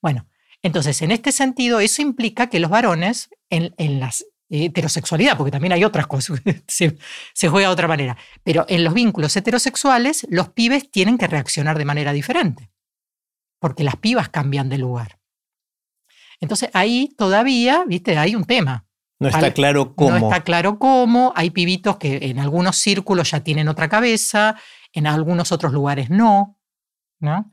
Bueno, 0.00 0.26
entonces, 0.62 1.02
en 1.02 1.10
este 1.10 1.32
sentido, 1.32 1.80
eso 1.80 2.00
implica 2.00 2.48
que 2.48 2.60
los 2.60 2.70
varones, 2.70 3.28
en, 3.50 3.74
en 3.76 4.00
la 4.00 4.12
heterosexualidad, 4.48 5.36
porque 5.36 5.50
también 5.50 5.72
hay 5.72 5.84
otras 5.84 6.06
cosas, 6.06 6.40
se, 6.68 6.96
se 7.32 7.48
juega 7.48 7.68
de 7.68 7.72
otra 7.72 7.88
manera, 7.88 8.16
pero 8.44 8.64
en 8.68 8.84
los 8.84 8.94
vínculos 8.94 9.36
heterosexuales, 9.36 10.26
los 10.30 10.50
pibes 10.50 10.90
tienen 10.90 11.18
que 11.18 11.26
reaccionar 11.26 11.78
de 11.78 11.84
manera 11.84 12.12
diferente 12.12 12.70
porque 13.58 13.84
las 13.84 13.96
pibas 13.96 14.28
cambian 14.28 14.68
de 14.68 14.78
lugar. 14.78 15.18
Entonces 16.40 16.70
ahí 16.72 17.14
todavía, 17.16 17.84
viste, 17.86 18.18
hay 18.18 18.34
un 18.34 18.44
tema. 18.44 18.86
No 19.18 19.28
está 19.28 19.52
claro 19.52 19.94
cómo. 19.94 20.10
No 20.10 20.16
está 20.18 20.44
claro 20.44 20.78
cómo. 20.78 21.32
Hay 21.34 21.50
pibitos 21.50 21.96
que 21.96 22.18
en 22.22 22.38
algunos 22.38 22.76
círculos 22.76 23.30
ya 23.30 23.40
tienen 23.40 23.68
otra 23.68 23.88
cabeza, 23.88 24.56
en 24.92 25.06
algunos 25.06 25.52
otros 25.52 25.72
lugares 25.72 26.10
no, 26.10 26.58
¿no? 27.18 27.50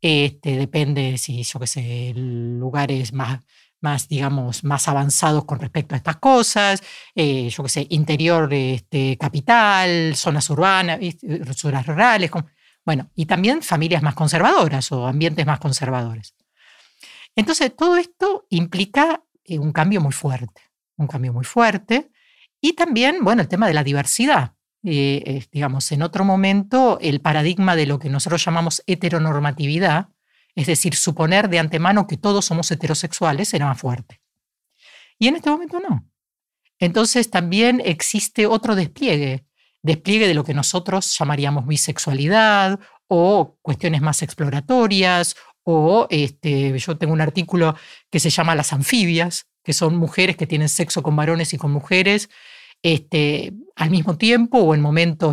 Este, 0.00 0.56
depende 0.56 1.16
si, 1.18 1.44
yo 1.44 1.60
qué 1.60 1.66
sé, 1.66 2.12
lugares 2.14 3.12
más, 3.12 3.40
más, 3.84 4.08
digamos, 4.08 4.64
más 4.64 4.88
avanzados 4.88 5.44
con 5.44 5.60
respecto 5.60 5.94
a 5.94 5.98
estas 5.98 6.16
cosas, 6.16 6.82
eh, 7.14 7.50
yo 7.50 7.62
qué 7.62 7.68
sé, 7.68 7.86
interior 7.90 8.52
este, 8.52 9.18
capital, 9.18 10.16
zonas 10.16 10.48
urbanas, 10.48 10.98
zonas 11.54 11.86
rurales, 11.86 12.30
bueno, 12.84 13.10
y 13.14 13.26
también 13.26 13.62
familias 13.62 14.02
más 14.02 14.14
conservadoras 14.14 14.90
o 14.90 15.06
ambientes 15.06 15.44
más 15.44 15.60
conservadores. 15.60 16.34
Entonces, 17.36 17.76
todo 17.76 17.96
esto 17.96 18.46
implica 18.48 19.22
eh, 19.44 19.58
un 19.58 19.72
cambio 19.72 20.00
muy 20.00 20.12
fuerte, 20.12 20.62
un 20.96 21.06
cambio 21.06 21.32
muy 21.32 21.44
fuerte. 21.44 22.10
Y 22.60 22.72
también, 22.72 23.18
bueno, 23.22 23.42
el 23.42 23.48
tema 23.48 23.68
de 23.68 23.74
la 23.74 23.84
diversidad. 23.84 24.54
Eh, 24.86 25.44
digamos, 25.50 25.90
en 25.92 26.02
otro 26.02 26.24
momento, 26.24 26.98
el 27.00 27.20
paradigma 27.20 27.76
de 27.76 27.86
lo 27.86 27.98
que 27.98 28.08
nosotros 28.08 28.44
llamamos 28.44 28.82
heteronormatividad, 28.86 30.08
es 30.54 30.66
decir, 30.66 30.94
suponer 30.94 31.48
de 31.48 31.58
antemano 31.58 32.06
que 32.06 32.16
todos 32.16 32.44
somos 32.44 32.70
heterosexuales, 32.70 33.52
era 33.54 33.66
más 33.66 33.80
fuerte. 33.80 34.20
Y 35.18 35.28
en 35.28 35.36
este 35.36 35.50
momento 35.50 35.80
no. 35.80 36.08
Entonces 36.78 37.30
también 37.30 37.80
existe 37.84 38.46
otro 38.46 38.74
despliegue 38.74 39.46
despliegue 39.84 40.26
de 40.26 40.34
lo 40.34 40.44
que 40.44 40.54
nosotros 40.54 41.16
llamaríamos 41.16 41.66
bisexualidad 41.66 42.80
o 43.06 43.58
cuestiones 43.60 44.00
más 44.00 44.22
exploratorias 44.22 45.36
o 45.62 46.06
este, 46.10 46.76
yo 46.78 46.96
tengo 46.96 47.12
un 47.12 47.20
artículo 47.20 47.76
que 48.10 48.18
se 48.18 48.30
llama 48.30 48.54
Las 48.54 48.72
anfibias, 48.72 49.46
que 49.62 49.74
son 49.74 49.96
mujeres 49.96 50.36
que 50.36 50.46
tienen 50.46 50.70
sexo 50.70 51.02
con 51.02 51.14
varones 51.14 51.52
y 51.52 51.58
con 51.58 51.70
mujeres 51.70 52.30
este, 52.82 53.52
al 53.76 53.90
mismo 53.90 54.16
tiempo 54.16 54.58
o 54.58 54.74
en 54.74 54.80
momentos. 54.80 55.32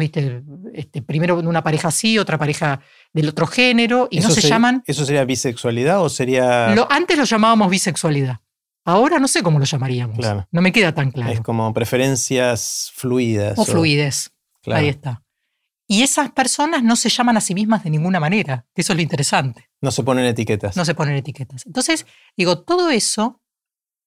Este, 0.74 1.02
primero 1.02 1.38
una 1.40 1.64
pareja 1.64 1.90
así, 1.90 2.18
otra 2.18 2.38
pareja 2.38 2.82
del 3.14 3.30
otro 3.30 3.48
género, 3.48 4.08
y 4.12 4.20
no 4.20 4.30
se 4.30 4.42
llaman... 4.42 4.84
¿Eso 4.86 5.06
sería 5.06 5.26
bisexualidad 5.26 6.02
o 6.02 6.10
sería...? 6.10 6.74
Lo, 6.76 6.92
antes 6.92 7.18
lo 7.18 7.24
llamábamos 7.24 7.70
bisexualidad. 7.70 8.40
Ahora 8.86 9.20
no 9.20 9.28
sé 9.28 9.44
cómo 9.44 9.60
lo 9.60 9.66
llamaríamos. 9.66 10.18
No 10.52 10.62
me 10.62 10.72
queda 10.72 10.94
tan 10.94 11.12
claro. 11.12 11.32
Es 11.32 11.42
como 11.42 11.74
preferencias 11.74 12.92
fluidas. 12.96 13.58
O, 13.58 13.62
o... 13.62 13.66
fluidez. 13.66 14.32
Ahí 14.66 14.90
está. 14.90 15.24
Y 15.88 16.04
esas 16.04 16.32
personas 16.32 16.84
no 16.84 16.96
se 16.96 17.10
llaman 17.10 17.36
a 17.36 17.42
sí 17.42 17.54
mismas 17.54 17.84
de 17.84 17.90
ninguna 17.90 18.20
manera, 18.20 18.66
eso 18.74 18.94
es 18.94 18.96
lo 18.96 19.02
interesante. 19.02 19.70
No 19.82 19.92
se 19.92 20.04
ponen 20.04 20.24
etiquetas. 20.24 20.78
No 20.78 20.86
se 20.86 20.96
ponen 20.96 21.18
etiquetas. 21.18 21.66
Entonces, 21.66 22.06
digo, 22.38 22.62
todo 22.64 22.90
eso 22.92 23.42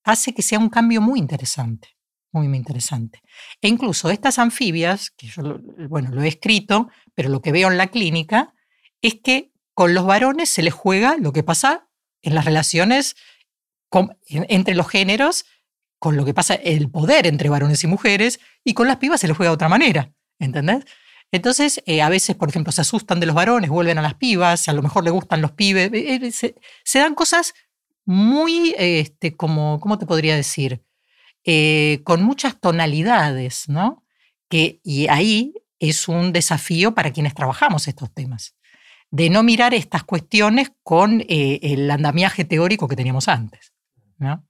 hace 0.02 0.32
que 0.32 0.40
sea 0.40 0.58
un 0.58 0.70
cambio 0.70 1.02
muy 1.02 1.18
interesante, 1.18 1.93
muy, 2.34 2.56
interesante. 2.56 3.22
E 3.62 3.68
incluso 3.68 4.10
estas 4.10 4.38
anfibias, 4.38 5.10
que 5.10 5.28
yo, 5.28 5.58
bueno, 5.88 6.10
lo 6.12 6.22
he 6.22 6.28
escrito, 6.28 6.88
pero 7.14 7.28
lo 7.28 7.40
que 7.40 7.52
veo 7.52 7.70
en 7.70 7.78
la 7.78 7.86
clínica 7.86 8.54
es 9.00 9.14
que 9.22 9.52
con 9.72 9.94
los 9.94 10.04
varones 10.04 10.50
se 10.50 10.62
les 10.62 10.74
juega 10.74 11.16
lo 11.16 11.32
que 11.32 11.42
pasa 11.42 11.88
en 12.22 12.34
las 12.34 12.44
relaciones 12.44 13.16
entre 14.28 14.74
los 14.74 14.88
géneros, 14.88 15.46
con 15.98 16.16
lo 16.16 16.24
que 16.24 16.34
pasa 16.34 16.54
el 16.54 16.90
poder 16.90 17.26
entre 17.26 17.48
varones 17.48 17.82
y 17.84 17.86
mujeres, 17.86 18.40
y 18.64 18.74
con 18.74 18.88
las 18.88 18.96
pibas 18.98 19.20
se 19.20 19.28
les 19.28 19.36
juega 19.36 19.50
de 19.50 19.54
otra 19.54 19.68
manera. 19.68 20.12
¿entendés? 20.38 20.84
Entonces, 21.32 21.82
eh, 21.86 22.02
a 22.02 22.08
veces, 22.08 22.36
por 22.36 22.48
ejemplo, 22.48 22.72
se 22.72 22.82
asustan 22.82 23.20
de 23.20 23.26
los 23.26 23.34
varones, 23.34 23.70
vuelven 23.70 23.98
a 23.98 24.02
las 24.02 24.14
pibas, 24.14 24.68
a 24.68 24.72
lo 24.72 24.82
mejor 24.82 25.04
le 25.04 25.10
gustan 25.10 25.42
los 25.42 25.52
pibes. 25.52 25.92
Eh, 25.92 26.14
eh, 26.22 26.30
se, 26.32 26.98
dan 26.98 27.14
cosas 27.14 27.54
muy, 28.04 28.74
este, 28.78 29.36
como, 29.36 29.80
¿cómo 29.80 29.98
te 29.98 30.06
podría 30.06 30.36
decir? 30.36 30.82
Con 32.04 32.22
muchas 32.22 32.60
tonalidades, 32.60 33.68
¿no? 33.68 34.04
Que, 34.48 34.80
y 34.82 35.08
ahí 35.08 35.54
es 35.78 36.08
un 36.08 36.32
desafío 36.32 36.94
para 36.94 37.12
quienes 37.12 37.34
trabajamos 37.34 37.88
estos 37.88 38.12
temas, 38.12 38.56
de 39.10 39.30
no 39.30 39.42
mirar 39.42 39.74
estas 39.74 40.04
cuestiones 40.04 40.72
con 40.82 41.24
el 41.28 41.90
andamiaje 41.90 42.44
teórico 42.44 42.88
que 42.88 42.96
teníamos 42.96 43.28
antes, 43.28 43.72
¿no? 44.18 44.44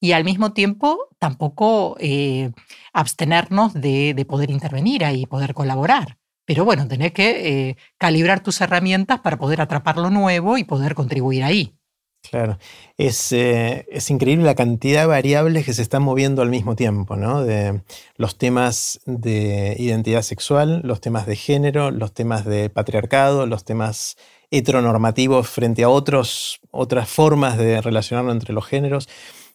y 0.00 0.12
al 0.12 0.24
mismo 0.24 0.52
tiempo 0.52 1.08
tampoco 1.18 1.96
eh, 1.98 2.52
abstenernos 2.92 3.74
de, 3.74 4.24
poder 4.28 4.50
intervenir 4.50 5.04
ahí, 5.04 5.26
poder 5.26 5.54
colaborar. 5.54 6.18
Pero 6.44 6.64
bueno, 6.64 6.86
tenés 6.88 7.12
que 7.12 7.68
eh, 7.68 7.76
calibrar 7.98 8.40
tus 8.40 8.60
herramientas 8.60 9.20
para 9.20 9.38
poder 9.38 9.60
atrapar 9.60 9.98
lo 9.98 10.10
nuevo 10.10 10.56
y 10.56 10.64
poder 10.64 10.94
contribuir 10.94 11.44
ahí. 11.44 11.77
Claro, 12.22 12.58
es, 12.98 13.32
eh, 13.32 13.86
es, 13.90 14.10
increíble 14.10 14.44
la 14.44 14.54
cantidad 14.54 15.02
de 15.02 15.06
variables 15.06 15.64
que 15.64 15.72
se 15.72 15.80
están 15.80 16.02
moviendo 16.02 16.42
al 16.42 16.50
mismo 16.50 16.76
tiempo, 16.76 17.16
¿no? 17.16 17.42
De 17.42 17.80
los 18.16 18.36
temas 18.36 19.00
de 19.06 19.76
identidad 19.78 20.22
sexual, 20.22 20.82
los 20.84 21.00
temas 21.00 21.26
de 21.26 21.36
género, 21.36 21.90
los 21.90 22.12
temas 22.12 22.44
de 22.44 22.68
patriarcado, 22.68 23.46
los 23.46 23.64
temas 23.64 24.16
heteronormativos 24.50 25.48
frente 25.48 25.84
a 25.84 25.88
otros, 25.88 26.60
otras 26.70 27.08
formas 27.08 27.56
de 27.56 27.80
relacionarlo 27.80 28.32
entre 28.32 28.52
los 28.52 28.66
géneros. 28.66 29.08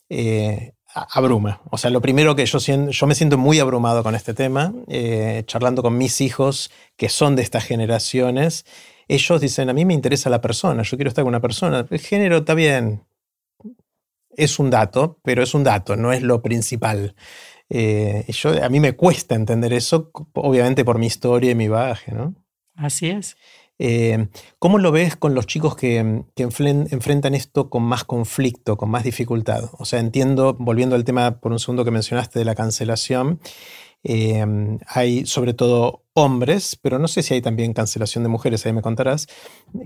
Eh, 0.10 0.74
abruma. 0.94 1.62
O 1.72 1.78
sea, 1.78 1.90
lo 1.90 2.02
primero 2.02 2.36
que 2.36 2.46
yo, 2.46 2.60
yo 2.60 3.08
me 3.08 3.16
siento 3.16 3.38
muy 3.38 3.60
abrumado 3.60 4.04
con 4.04 4.16
este 4.16 4.34
tema, 4.34 4.74
eh, 4.88 5.44
charlando 5.48 5.82
con 5.82 5.98
mis 5.98 6.22
hijos 6.22 6.72
que 6.98 7.10
son 7.10 7.36
de 7.36 7.42
estas 7.42 7.64
generaciones, 7.66 8.66
ellos 9.08 9.42
dicen, 9.42 9.70
a 9.70 9.74
mí 9.74 9.86
me 9.86 9.94
interesa 9.94 10.30
la 10.30 10.42
persona, 10.42 10.84
yo 10.84 10.98
quiero 10.98 11.10
estar 11.10 11.24
con 11.24 11.30
una 11.30 11.42
persona. 11.42 11.86
El 11.90 12.00
género 12.00 12.38
está 12.38 12.54
bien, 12.54 13.04
es 14.36 14.60
un 14.60 14.70
dato, 14.70 15.20
pero 15.24 15.44
es 15.44 15.54
un 15.54 15.64
dato, 15.64 15.96
no 15.96 16.12
es 16.12 16.22
lo 16.22 16.42
principal. 16.42 17.16
Eh, 17.70 18.26
yo, 18.28 18.64
a 18.64 18.70
mí 18.70 18.80
me 18.80 18.94
cuesta 18.94 19.36
entender 19.36 19.74
eso, 19.74 20.12
obviamente 20.34 20.86
por 20.86 21.00
mi 21.00 21.08
historia 21.08 21.52
y 21.52 21.56
mi 21.56 21.68
bagaje, 21.68 22.12
¿no? 22.12 22.36
Así 22.76 23.10
es. 23.10 23.36
Eh, 23.80 24.28
¿Cómo 24.60 24.78
lo 24.78 24.92
ves 24.92 25.16
con 25.16 25.34
los 25.34 25.48
chicos 25.48 25.76
que, 25.76 25.98
enfrentan 26.36 27.34
esto 27.34 27.70
con 27.70 27.84
más 27.84 28.04
conflicto, 28.04 28.78
con 28.78 28.90
más 28.90 29.04
dificultad? 29.04 29.70
O 29.74 29.86
sea, 29.86 30.00
entiendo, 30.00 30.56
volviendo 30.60 30.96
al 30.96 31.04
tema 31.04 31.40
por 31.40 31.52
un 31.52 31.60
segundo 31.60 31.84
que 31.84 31.92
mencionaste 31.92 32.40
de 32.40 32.46
la 32.46 32.56
cancelación, 32.56 33.40
eh, 34.04 34.46
hay 34.88 35.26
sobre 35.26 35.54
todo 35.54 36.04
hombres, 36.14 36.78
pero 36.82 37.00
no 37.00 37.08
sé 37.08 37.24
si 37.24 37.34
hay 37.34 37.42
también 37.42 37.74
cancelación 37.74 38.24
de 38.24 38.30
mujeres, 38.30 38.66
ahí 38.66 38.74
me 38.74 38.82
contarás, 38.82 39.28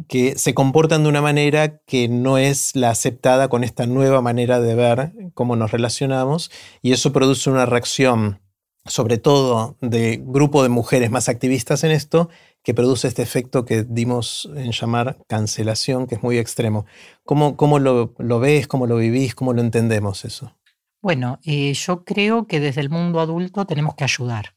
que 0.07 0.37
se 0.37 0.53
comportan 0.53 1.03
de 1.03 1.09
una 1.09 1.21
manera 1.21 1.79
que 1.85 2.07
no 2.09 2.37
es 2.37 2.75
la 2.75 2.89
aceptada 2.89 3.47
con 3.47 3.63
esta 3.63 3.85
nueva 3.85 4.21
manera 4.21 4.59
de 4.59 4.75
ver 4.75 5.13
cómo 5.33 5.55
nos 5.55 5.71
relacionamos 5.71 6.51
y 6.81 6.91
eso 6.91 7.13
produce 7.13 7.49
una 7.49 7.65
reacción 7.65 8.39
sobre 8.87 9.17
todo 9.17 9.77
de 9.81 10.21
grupo 10.23 10.63
de 10.63 10.69
mujeres 10.69 11.11
más 11.11 11.29
activistas 11.29 11.83
en 11.83 11.91
esto, 11.91 12.29
que 12.63 12.73
produce 12.73 13.07
este 13.07 13.21
efecto 13.21 13.65
que 13.65 13.83
dimos 13.83 14.49
en 14.55 14.71
llamar 14.71 15.17
cancelación, 15.27 16.07
que 16.07 16.15
es 16.15 16.23
muy 16.23 16.37
extremo. 16.37 16.85
¿Cómo, 17.23 17.55
cómo 17.55 17.79
lo, 17.79 18.39
ves, 18.39 18.67
cómo 18.67 18.87
lo 18.87 18.97
vivís, 18.97 19.35
cómo 19.35 19.53
lo 19.53 19.61
entendemos 19.61 20.25
eso? 20.25 20.53
Bueno, 21.01 21.39
eh, 21.43 21.73
yo 21.73 22.03
creo 22.03 22.47
que 22.47 22.59
desde 22.59 22.81
el 22.81 22.89
mundo 22.89 23.19
adulto 23.19 23.65
tenemos 23.65 23.95
que 23.95 24.03
ayudar, 24.03 24.55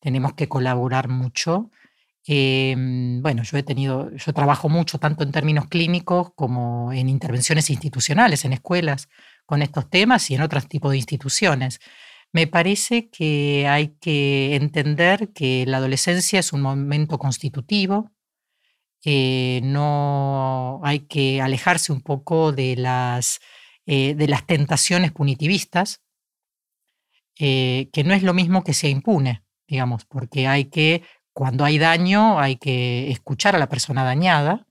tenemos 0.00 0.34
que 0.34 0.48
colaborar 0.48 1.08
mucho. 1.08 1.70
Em, 2.26 3.22
bueno, 3.22 3.42
yo 3.42 3.58
he 3.58 3.62
tenido, 3.62 4.10
yo 4.16 4.32
trabajo 4.32 4.68
mucho 4.68 4.98
tanto 4.98 5.24
en 5.24 5.32
términos 5.32 5.66
clínicos 5.68 6.32
como 6.36 6.92
en 6.92 7.08
intervenciones 7.08 7.70
institucionales, 7.70 8.44
en 8.44 8.52
escuelas, 8.54 9.08
con 9.46 9.62
estos 9.62 9.90
temas 9.90 10.30
y 10.30 10.34
en 10.36 10.42
otros 10.42 10.68
tipos 10.68 10.92
de 10.92 10.98
instituciones. 10.98 11.80
Me 12.32 12.46
parece 12.46 13.10
que 13.10 13.66
hay 13.68 13.96
que 14.00 14.56
entender 14.56 15.32
que 15.34 15.66
la 15.66 15.78
adolescencia 15.78 16.40
es 16.40 16.52
un 16.52 16.62
momento 16.62 17.18
constitutivo, 17.18 18.10
eh, 19.04 19.60
no 19.64 20.80
hay 20.84 21.00
que 21.00 21.40
alejarse 21.42 21.92
un 21.92 22.02
poco 22.02 22.52
de 22.52 22.76
las, 22.76 23.40
eh, 23.86 24.14
de 24.14 24.28
las 24.28 24.46
tentaciones 24.46 25.12
punitivistas, 25.12 26.02
eh, 27.38 27.88
que 27.92 28.04
no 28.04 28.14
es 28.14 28.22
lo 28.22 28.34
mismo 28.34 28.62
que 28.62 28.74
sea 28.74 28.90
impune, 28.90 29.42
digamos, 29.66 30.04
porque 30.04 30.46
hay 30.46 30.66
que, 30.66 31.02
cuando 31.32 31.64
hay 31.64 31.78
daño, 31.78 32.38
hay 32.38 32.56
que 32.56 33.10
escuchar 33.10 33.56
a 33.56 33.58
la 33.58 33.68
persona 33.68 34.04
dañada, 34.04 34.66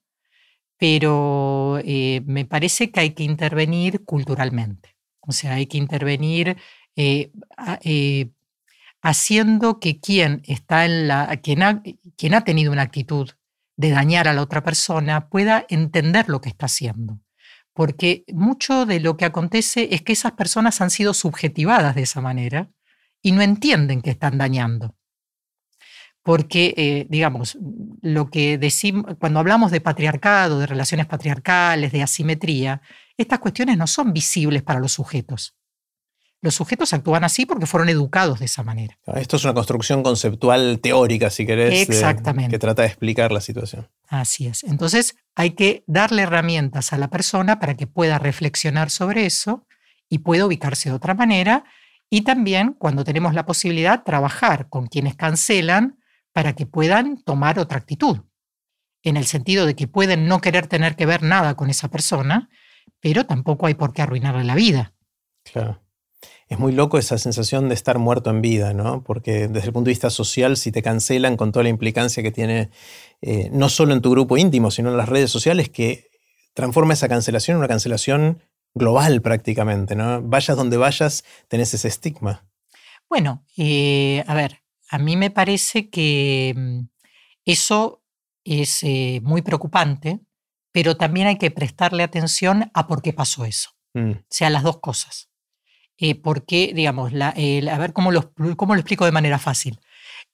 pero 0.78 1.80
me 1.84 2.46
parece 2.46 2.90
que 2.90 3.02
hay 3.02 3.10
que 3.12 3.24
intervenir 3.24 4.04
culturalmente, 4.04 4.98
o 5.20 5.32
sea, 5.32 5.54
hay 5.54 5.68
que 5.68 5.78
intervenir 5.78 6.58
eh, 6.96 7.32
eh, 7.84 8.32
haciendo 9.02 9.80
que 9.80 10.00
quien 10.00 10.42
está 10.46 10.86
en 10.86 11.08
la, 11.08 11.40
quien 11.42 11.64
ha, 11.64 11.82
quien 12.18 12.34
ha 12.34 12.44
tenido 12.44 12.72
una 12.72 12.84
actitud 12.84 13.30
de 13.78 13.90
dañar 13.90 14.28
a 14.28 14.34
la 14.34 14.42
otra 14.42 14.64
persona 14.64 15.30
pueda 15.30 15.66
entender 15.70 16.30
lo 16.30 16.42
que 16.42 16.50
está 16.50 16.66
haciendo. 16.68 17.20
Porque 17.74 18.24
mucho 18.34 18.86
de 18.86 19.00
lo 19.00 19.18
que 19.18 19.26
acontece 19.26 19.90
es 19.92 20.02
que 20.02 20.14
esas 20.14 20.34
personas 20.34 20.82
han 20.82 20.90
sido 20.90 21.14
subjetivadas 21.14 21.96
de 21.96 22.04
esa 22.04 22.22
manera 22.22 22.70
y 23.22 23.32
no 23.32 23.42
entienden 23.42 24.02
que 24.02 24.12
están 24.12 24.38
dañando. 24.38 24.96
Porque, 26.24 26.74
eh, 26.78 27.08
digamos, 27.10 27.58
lo 28.02 28.30
que 28.30 28.58
decimos, 28.58 29.16
cuando 29.20 29.40
hablamos 29.40 29.72
de 29.72 29.82
patriarcado, 29.82 30.60
de 30.60 30.68
relaciones 30.68 31.08
patriarcales, 31.08 31.92
de 31.92 32.04
asimetría, 32.04 32.82
estas 33.18 33.40
cuestiones 33.40 33.78
no 33.78 33.88
son 33.88 34.14
visibles 34.14 34.62
para 34.62 34.80
los 34.80 34.92
sujetos. 34.94 35.56
Los 36.44 36.56
sujetos 36.56 36.92
actúan 36.94 37.24
así 37.24 37.46
porque 37.46 37.68
fueron 37.68 37.88
educados 37.90 38.40
de 38.40 38.46
esa 38.46 38.64
manera. 38.64 38.98
Esto 39.16 39.36
es 39.36 39.44
una 39.44 39.54
construcción 39.54 40.02
conceptual 40.02 40.80
teórica, 40.82 41.30
si 41.30 41.46
querés, 41.46 41.88
Exactamente. 41.88 42.50
que 42.50 42.58
trata 42.58 42.82
de 42.82 42.88
explicar 42.88 43.32
la 43.32 43.42
situación. 43.42 43.88
Así 44.08 44.48
es. 44.48 44.64
Entonces 44.64 45.16
hay 45.36 45.52
que 45.52 45.84
darle 45.86 46.24
herramientas 46.24 46.94
a 46.94 46.98
la 46.98 47.10
persona 47.10 47.60
para 47.60 47.78
que 47.78 47.86
pueda 47.86 48.18
reflexionar 48.18 48.90
sobre 48.90 49.28
eso 49.28 49.68
y 50.10 50.20
pueda 50.20 50.48
ubicarse 50.48 50.90
de 50.90 50.96
otra 50.96 51.14
manera. 51.14 51.64
Y 52.10 52.22
también, 52.22 52.74
cuando 52.74 53.04
tenemos 53.04 53.36
la 53.36 53.46
posibilidad, 53.46 54.04
trabajar 54.04 54.68
con 54.68 54.88
quienes 54.88 55.16
cancelan 55.16 56.00
para 56.34 56.54
que 56.54 56.66
puedan 56.66 57.22
tomar 57.22 57.60
otra 57.60 57.78
actitud. 57.78 58.18
En 59.04 59.16
el 59.16 59.26
sentido 59.28 59.68
de 59.68 59.76
que 59.76 59.88
pueden 59.88 60.28
no 60.28 60.42
querer 60.42 60.66
tener 60.66 60.96
que 60.96 61.06
ver 61.06 61.22
nada 61.22 61.56
con 61.56 61.70
esa 61.70 61.88
persona, 61.90 62.50
pero 63.00 63.28
tampoco 63.28 63.68
hay 63.68 63.76
por 63.76 63.94
qué 63.94 64.02
arruinarle 64.02 64.44
la 64.44 64.56
vida. 64.56 64.94
Claro 65.44 65.82
es 66.52 66.60
muy 66.60 66.74
loco 66.74 66.98
esa 66.98 67.18
sensación 67.18 67.70
de 67.70 67.76
estar 67.76 67.98
muerto 67.98 68.30
en 68.30 68.42
vida, 68.42 68.74
¿no? 68.74 69.06
Porque 69.06 69.48
desde 69.48 69.68
el 69.68 69.74
punto 69.74 69.86
de 69.86 69.92
vista 69.92 70.10
social, 70.10 70.58
si 70.58 70.74
te 70.74 70.82
cancelan 70.82 71.38
con 71.38 71.54
toda 71.54 71.64
la 71.64 71.70
implicancia 71.70 72.22
que 72.22 72.32
tiene, 72.32 72.72
eh, 73.22 73.50
no 73.54 73.70
solo 73.70 73.94
en 73.94 74.02
tu 74.02 74.12
grupo 74.12 74.36
íntimo, 74.36 74.70
sino 74.70 74.92
en 74.92 74.98
las 74.98 75.08
redes 75.08 75.32
sociales, 75.32 75.70
que 75.70 76.10
transforma 76.54 76.92
esa 76.92 77.08
cancelación 77.08 77.56
en 77.56 77.60
una 77.60 77.70
cancelación 77.70 78.44
global 78.74 79.22
prácticamente, 79.22 79.96
¿no? 79.96 80.22
Vayas 80.24 80.58
donde 80.58 80.76
vayas, 80.76 81.24
tenés 81.48 81.74
ese 81.74 81.88
estigma. 81.88 82.46
Bueno, 83.08 83.46
eh, 83.56 84.22
a 84.28 84.34
ver, 84.34 84.62
a 84.90 84.98
mí 84.98 85.16
me 85.16 85.32
parece 85.32 85.90
que 85.90 86.54
mm, 86.54 86.80
eso 87.46 88.04
es 88.44 88.84
eh, 88.84 89.22
muy 89.24 89.42
preocupante, 89.42 90.20
pero 90.74 90.98
también 90.98 91.28
hay 91.28 91.38
que 91.38 91.50
prestarle 91.50 92.04
atención 92.04 92.70
a 92.74 92.88
por 92.88 93.02
qué 93.02 93.14
pasó 93.14 93.46
eso. 93.46 93.70
Mm. 93.94 94.12
O 94.12 94.26
sea, 94.30 94.50
las 94.50 94.64
dos 94.64 94.82
cosas. 94.82 95.31
Eh, 96.04 96.16
porque, 96.16 96.72
digamos, 96.74 97.14
a 97.14 97.32
ver 97.78 97.94
cómo 97.94 98.12
lo, 98.12 98.34
cómo 98.58 98.74
lo 98.74 98.80
explico 98.80 99.06
de 99.06 99.12
manera 99.12 99.38
fácil, 99.38 99.80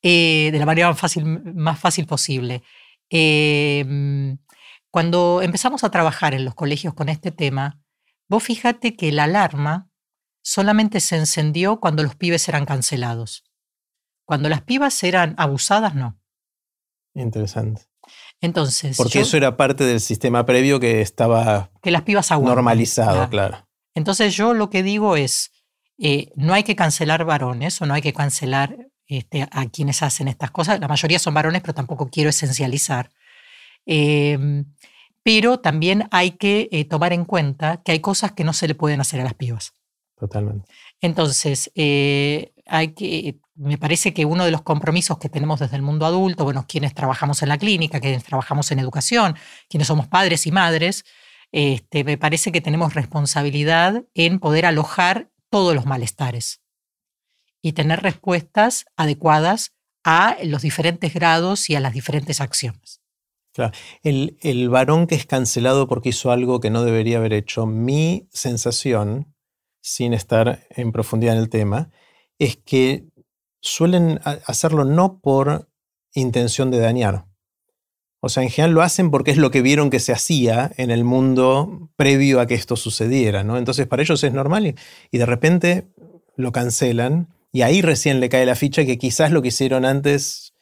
eh, 0.01 0.47
de 0.53 0.59
la 0.59 0.65
manera 0.65 0.87
más 0.87 0.97
fácil, 0.97 1.25
más 1.25 1.77
fácil 1.77 2.05
posible. 2.07 2.63
Em, 3.09 4.37
cuando 4.89 5.41
empezamos 5.41 5.83
a 5.83 5.91
trabajar 5.91 6.33
en 6.33 6.45
los 6.45 6.55
colegios 6.55 6.93
con 6.93 7.09
este 7.09 7.31
tema, 7.31 7.81
vos 8.29 8.43
fíjate 8.43 8.95
que 8.95 9.11
la 9.11 9.25
alarma 9.25 9.89
solamente 10.41 11.01
se 11.01 11.17
encendió 11.17 11.81
cuando 11.81 12.01
los 12.01 12.15
pibes 12.15 12.47
eran 12.47 12.65
cancelados. 12.65 13.43
Cuando 14.23 14.47
las 14.47 14.61
pibas 14.61 15.03
eran 15.03 15.35
abusadas, 15.37 15.95
no. 15.95 16.17
Interesante. 17.13 17.81
Entonces. 18.39 18.95
Porque 18.95 19.19
eso 19.19 19.35
era 19.35 19.57
parte 19.57 19.83
del 19.83 19.99
sistema 19.99 20.45
previo 20.45 20.79
que 20.79 21.01
estaba 21.01 21.71
que 21.81 21.91
las 21.91 22.03
pibas 22.03 22.31
normalizado, 22.31 23.27
claro. 23.29 23.67
Entonces 23.95 24.33
yo 24.33 24.53
lo 24.53 24.69
que 24.69 24.83
digo 24.83 25.17
es, 25.17 25.51
eh, 25.97 26.31
no 26.35 26.53
hay 26.53 26.63
que 26.63 26.75
cancelar 26.75 27.25
varones 27.25 27.81
o 27.81 27.85
no 27.85 27.93
hay 27.93 28.01
que 28.01 28.13
cancelar 28.13 28.77
este, 29.07 29.47
a 29.51 29.65
quienes 29.67 30.03
hacen 30.03 30.27
estas 30.27 30.51
cosas. 30.51 30.79
La 30.79 30.87
mayoría 30.87 31.19
son 31.19 31.33
varones, 31.33 31.61
pero 31.61 31.73
tampoco 31.73 32.09
quiero 32.09 32.29
esencializar. 32.29 33.09
Em, 33.85 34.65
pero 35.23 35.59
también 35.59 36.07
hay 36.11 36.31
que 36.31 36.69
eh, 36.71 36.85
tomar 36.85 37.13
en 37.13 37.25
cuenta 37.25 37.81
que 37.83 37.93
hay 37.93 37.99
cosas 37.99 38.33
que 38.33 38.43
no 38.43 38.53
se 38.53 38.67
le 38.67 38.75
pueden 38.75 39.01
hacer 39.01 39.19
a 39.21 39.23
las 39.23 39.33
pibas. 39.33 39.73
Totalmente. 40.17 40.67
Entonces, 41.01 41.71
eh, 41.75 42.53
hay 42.65 42.89
que, 42.89 43.39
me 43.55 43.77
parece 43.77 44.13
que 44.13 44.25
uno 44.25 44.45
de 44.45 44.51
los 44.51 44.61
compromisos 44.61 45.17
que 45.19 45.29
tenemos 45.29 45.59
desde 45.59 45.75
el 45.75 45.81
mundo 45.81 46.05
adulto, 46.05 46.43
bueno, 46.43 46.65
quienes 46.67 46.93
trabajamos 46.93 47.41
en 47.43 47.49
la 47.49 47.57
clínica, 47.57 47.99
quienes 47.99 48.23
trabajamos 48.23 48.71
en 48.71 48.79
educación, 48.79 49.35
quienes 49.69 49.87
somos 49.87 50.07
padres 50.07 50.47
y 50.47 50.51
madres, 50.51 51.05
este, 51.51 52.03
me 52.03 52.17
parece 52.17 52.51
que 52.51 52.61
tenemos 52.61 52.93
responsabilidad 52.93 54.03
en 54.15 54.39
poder 54.39 54.65
alojar 54.65 55.29
todos 55.49 55.75
los 55.75 55.85
malestares 55.85 56.61
y 57.61 57.73
tener 57.73 58.01
respuestas 58.01 58.85
adecuadas 58.95 59.73
a 60.03 60.37
los 60.43 60.61
diferentes 60.61 61.13
grados 61.13 61.69
y 61.69 61.75
a 61.75 61.79
las 61.79 61.93
diferentes 61.93 62.39
acciones. 62.39 63.01
El, 64.03 64.37
el, 64.41 64.69
varón 64.69 65.07
que 65.07 65.15
es 65.15 65.25
cancelado 65.25 65.87
porque 65.87 66.09
hizo 66.09 66.31
algo 66.31 66.59
que 66.59 66.69
no 66.69 66.83
debería 66.83 67.17
haber 67.17 67.33
hecho, 67.33 67.65
mi 67.65 68.27
sensación, 68.31 69.35
sin 69.81 70.13
estar 70.13 70.67
en 70.69 70.91
profundidad 70.91 71.35
en 71.35 71.41
el 71.41 71.49
tema, 71.49 71.89
es 72.37 72.57
que 72.57 73.07
suelen 73.59 74.19
hacerlo 74.23 74.85
no 74.85 75.19
por 75.19 75.69
intención 76.13 76.71
de 76.71 76.79
dañar, 76.79 77.26
o 78.19 78.29
sea, 78.29 78.43
en 78.43 78.49
general 78.49 78.73
lo 78.73 78.81
hacen 78.81 79.11
porque 79.11 79.31
es 79.31 79.37
lo 79.37 79.51
que 79.51 79.61
vieron 79.61 79.89
que 79.89 79.99
se 79.99 80.11
hacía 80.11 80.71
en 80.77 80.89
el 80.89 81.03
mundo 81.03 81.89
previo 81.95 82.39
a 82.39 82.47
que 82.47 82.55
esto 82.55 82.75
sucediera, 82.75 83.43
¿no? 83.43 83.57
Entonces 83.57 83.87
para 83.87 84.01
ellos 84.01 84.23
es 84.23 84.33
normal 84.33 84.75
y, 85.11 85.17
de 85.17 85.25
repente 85.25 85.87
lo 86.35 86.51
cancelan 86.51 87.29
y 87.51 87.61
ahí 87.61 87.81
recién 87.81 88.19
le 88.19 88.29
cae 88.29 88.45
la 88.45 88.55
ficha 88.55 88.85
que 88.85 88.97
quizás 88.97 89.31
lo 89.31 89.41
que 89.41 89.49
hicieron 89.49 89.85
antes 89.85 90.53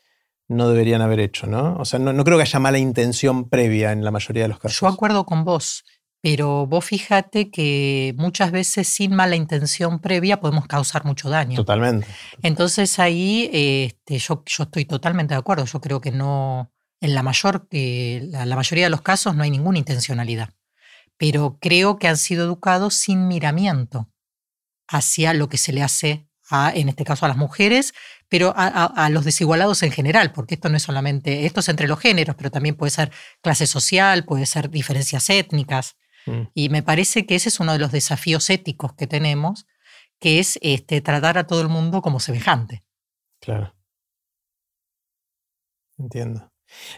no 0.48 0.70
deberían 0.70 1.02
haber 1.02 1.20
hecho, 1.20 1.48
¿no? 1.48 1.76
O 1.78 1.86
sea, 1.86 1.98
no, 1.98 2.24
creo 2.24 2.38
que 2.38 2.44
haya 2.44 2.60
mala 2.60 2.78
intención 2.78 3.50
previa 3.50 3.91
en 3.91 4.04
la 4.04 4.12
mayoría 4.12 4.44
de 4.44 4.50
los 4.50 4.60
casos. 4.60 4.80
Yo 4.80 4.88
acuerdo 4.88 5.26
con 5.26 5.44
vos, 5.44 5.84
pero 6.22 6.68
vos 6.68 6.86
fíjate 6.86 7.50
que 7.50 8.13
muchas 8.18 8.52
veces 8.52 8.88
sin 8.88 9.15
mala 9.15 9.36
intención 9.36 10.00
previa 10.00 10.39
podemos 10.39 10.68
causar 10.68 11.04
mucho 11.04 11.30
daño. 11.30 11.56
Totalmente. 11.56 12.06
Entonces 12.44 13.00
ahí 13.00 13.50
este, 13.52 14.20
yo, 14.20 14.44
yo 14.46 14.63
estoy 14.65 14.86
totalmente 14.86 15.34
de 15.34 15.39
acuerdo, 15.39 15.65
yo 15.65 15.82
creo 15.82 16.00
que 16.00 16.12
no 16.12 16.74
en 17.01 17.15
la, 17.15 17.23
mayor, 17.23 17.67
la, 17.71 18.55
mayoría 18.55 18.86
de 18.86 18.89
los 18.89 19.01
casos 19.01 19.36
no 19.36 19.43
hay 19.43 19.51
ninguna 19.51 19.77
intencionalidad, 19.77 20.53
pero 21.17 21.58
creo 21.60 21.97
que 21.97 22.08
han 22.08 22.17
sido 22.17 22.45
educados 22.45 22.95
sin 22.95 23.27
miramiento 23.27 24.10
hacia 24.88 25.34
lo 25.34 25.49
que 25.49 25.58
se 25.58 25.73
le 25.73 25.84
hace 25.84 26.27
a, 26.49 26.71
en 26.73 26.89
este 26.89 27.03
caso 27.03 27.25
a 27.25 27.29
las 27.29 27.38
mujeres, 27.38 27.93
pero 28.29 28.53
a, 28.55 29.10
los 29.10 29.23
desigualados 29.23 29.84
en 29.84 29.91
general, 29.91 30.31
porque 30.31 30.55
esto 30.55 30.69
no 30.69 30.77
es 30.77 30.84
solamente, 30.84 31.45
esto 31.45 31.60
es 31.60 31.69
entre 31.69 31.88
los 31.88 31.99
géneros, 31.99 32.36
pero 32.36 32.51
también 32.51 32.75
puede 32.75 32.91
ser 32.91 33.12
clase 33.41 33.67
social, 33.67 34.25
puede 34.25 34.45
ser 34.45 34.69
diferencias 34.69 35.29
étnicas. 35.29 35.95
Mm. 36.25 36.41
Y 36.53 36.69
me 36.69 36.84
parece 36.84 37.25
que 37.25 37.36
ese 37.36 37.49
es 37.49 37.60
uno 37.60 37.73
de 37.73 37.79
los 37.79 37.91
desafíos 37.91 38.49
éticos 38.49 38.93
que 38.93 39.08
tenemos, 39.08 39.67
que 40.19 40.39
es 40.39 40.60
este, 40.62 41.01
tratar 41.01 41.38
a 41.38 41.47
todo 41.47 41.62
el 41.62 41.69
mundo 41.69 42.01
como 42.01 42.19
semejante. 42.19 42.84
Claro. 43.39 43.75
Entiendo. 45.97 46.51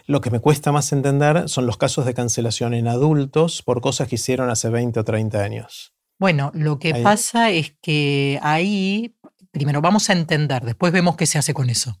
Lo 0.06 0.20
que 0.20 0.30
me 0.30 0.40
cuesta 0.40 0.72
más 0.72 0.92
entender 0.92 1.48
son 1.48 1.66
los 1.66 1.76
casos 1.76 2.06
de 2.06 2.14
cancelación 2.14 2.74
en 2.74 2.88
adultos 2.88 3.62
por 3.62 3.80
cosas 3.80 4.08
que 4.08 4.16
hicieron 4.16 4.50
hace 4.50 4.70
20 4.70 5.00
o 5.00 5.04
30 5.04 5.42
años. 5.42 5.94
Bueno, 6.18 6.50
lo 6.54 6.78
que 6.78 6.94
pasa 6.96 7.50
es 7.50 7.76
que 7.80 8.40
ahí, 8.42 9.16
primero 9.52 9.80
vamos 9.80 10.10
a 10.10 10.14
entender, 10.14 10.64
después 10.64 10.92
vemos 10.92 11.16
qué 11.16 11.26
se 11.26 11.38
hace 11.38 11.54
con 11.54 11.70
eso. 11.70 12.00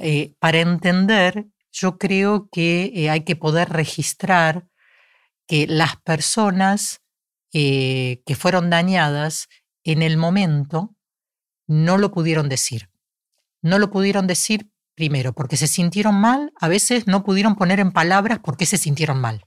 Eh, 0.00 0.34
para 0.40 0.58
entender, 0.58 1.46
yo 1.70 1.98
creo 1.98 2.48
que 2.50 2.90
eh, 2.94 3.10
hay 3.10 3.20
que 3.20 3.36
poder 3.36 3.68
registrar 3.68 4.66
que 5.46 5.66
las 5.66 5.96
personas 5.96 7.02
eh, 7.52 8.22
que 8.26 8.34
fueron 8.34 8.70
dañadas 8.70 9.48
en 9.84 10.02
el 10.02 10.16
momento 10.16 10.96
no 11.66 11.98
lo 11.98 12.10
pudieron 12.10 12.48
decir. 12.48 12.90
No 13.62 13.78
lo 13.78 13.90
pudieron 13.90 14.26
decir 14.26 14.70
primero 15.00 15.32
porque 15.32 15.56
se 15.56 15.66
sintieron 15.66 16.14
mal, 16.14 16.52
a 16.60 16.68
veces 16.68 17.06
no 17.06 17.24
pudieron 17.24 17.56
poner 17.56 17.80
en 17.80 17.90
palabras 17.90 18.40
por 18.40 18.58
qué 18.58 18.66
se 18.66 18.76
sintieron 18.76 19.18
mal. 19.18 19.46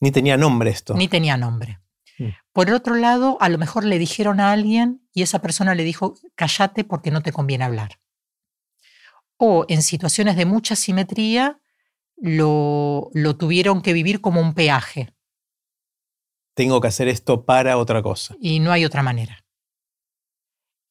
Ni 0.00 0.10
tenía 0.10 0.36
nombre 0.36 0.68
esto. 0.68 0.92
Ni 0.92 1.08
tenía 1.08 1.38
nombre. 1.38 1.80
Mm. 2.18 2.28
Por 2.52 2.68
el 2.68 2.74
otro 2.74 2.94
lado, 2.94 3.38
a 3.40 3.48
lo 3.48 3.56
mejor 3.56 3.84
le 3.84 3.98
dijeron 3.98 4.38
a 4.38 4.52
alguien 4.52 5.00
y 5.14 5.22
esa 5.22 5.40
persona 5.40 5.74
le 5.74 5.82
dijo, 5.82 6.12
cállate 6.34 6.84
porque 6.84 7.10
no 7.10 7.22
te 7.22 7.32
conviene 7.32 7.64
hablar. 7.64 8.00
O 9.38 9.64
en 9.68 9.82
situaciones 9.82 10.36
de 10.36 10.44
mucha 10.44 10.76
simetría, 10.76 11.58
lo, 12.18 13.08
lo 13.14 13.36
tuvieron 13.38 13.80
que 13.80 13.94
vivir 13.94 14.20
como 14.20 14.42
un 14.42 14.52
peaje. 14.52 15.14
Tengo 16.54 16.82
que 16.82 16.88
hacer 16.88 17.08
esto 17.08 17.46
para 17.46 17.78
otra 17.78 18.02
cosa. 18.02 18.36
Y 18.38 18.60
no 18.60 18.72
hay 18.72 18.84
otra 18.84 19.02
manera. 19.02 19.41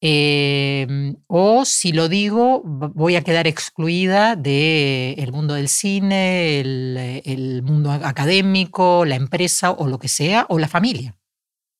Em, 0.04 1.14
o 1.28 1.64
si 1.64 1.92
lo 1.92 2.08
digo, 2.08 2.60
voy 2.64 3.14
a 3.14 3.22
quedar 3.22 3.46
excluida 3.46 4.34
del 4.34 5.30
mundo 5.30 5.54
del 5.54 5.68
cine, 5.68 6.58
el, 6.58 7.62
mundo 7.62 7.92
académico, 7.92 9.04
la 9.04 9.14
empresa 9.14 9.70
o 9.70 9.86
lo 9.86 10.00
que 10.00 10.08
sea, 10.08 10.44
o 10.48 10.58
la 10.58 10.66
familia. 10.66 11.16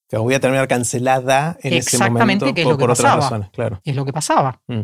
Que 0.08 0.18
voy 0.18 0.34
a 0.34 0.40
terminar 0.40 0.68
cancelada 0.68 1.58
en 1.62 1.72
ese 1.72 1.98
momento 1.98 2.54
que 2.54 2.62
es 2.62 2.68
lo 2.68 2.78
que 2.78 2.86
pasaba. 2.86 3.50
claro. 3.50 3.80
Es 3.82 3.96
lo 3.96 4.04
que 4.04 4.12
pasaba. 4.12 4.62
Mm. 4.68 4.82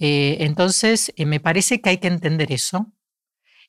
Eh, 0.00 0.38
entonces, 0.40 1.12
eh, 1.16 1.24
me 1.24 1.38
parece 1.38 1.80
que 1.80 1.90
hay 1.90 1.98
que 1.98 2.08
entender 2.08 2.50
eso. 2.50 2.92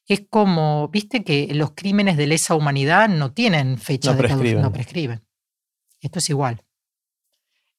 Es 0.08 0.24
como, 0.28 0.88
viste 0.88 1.24
que 1.24 1.50
los 1.54 1.74
crímenes 1.76 2.18
de 2.18 2.26
lesa 2.26 2.56
humanidad 2.56 3.10
no 3.10 3.32
tienen 3.32 3.78
fecha 3.78 4.16
de 4.16 4.28
caducidad, 4.28 4.62
no 4.64 4.74
prescriben. 4.74 5.24
Esto 6.02 6.18
es 6.18 6.30
igual. 6.32 6.64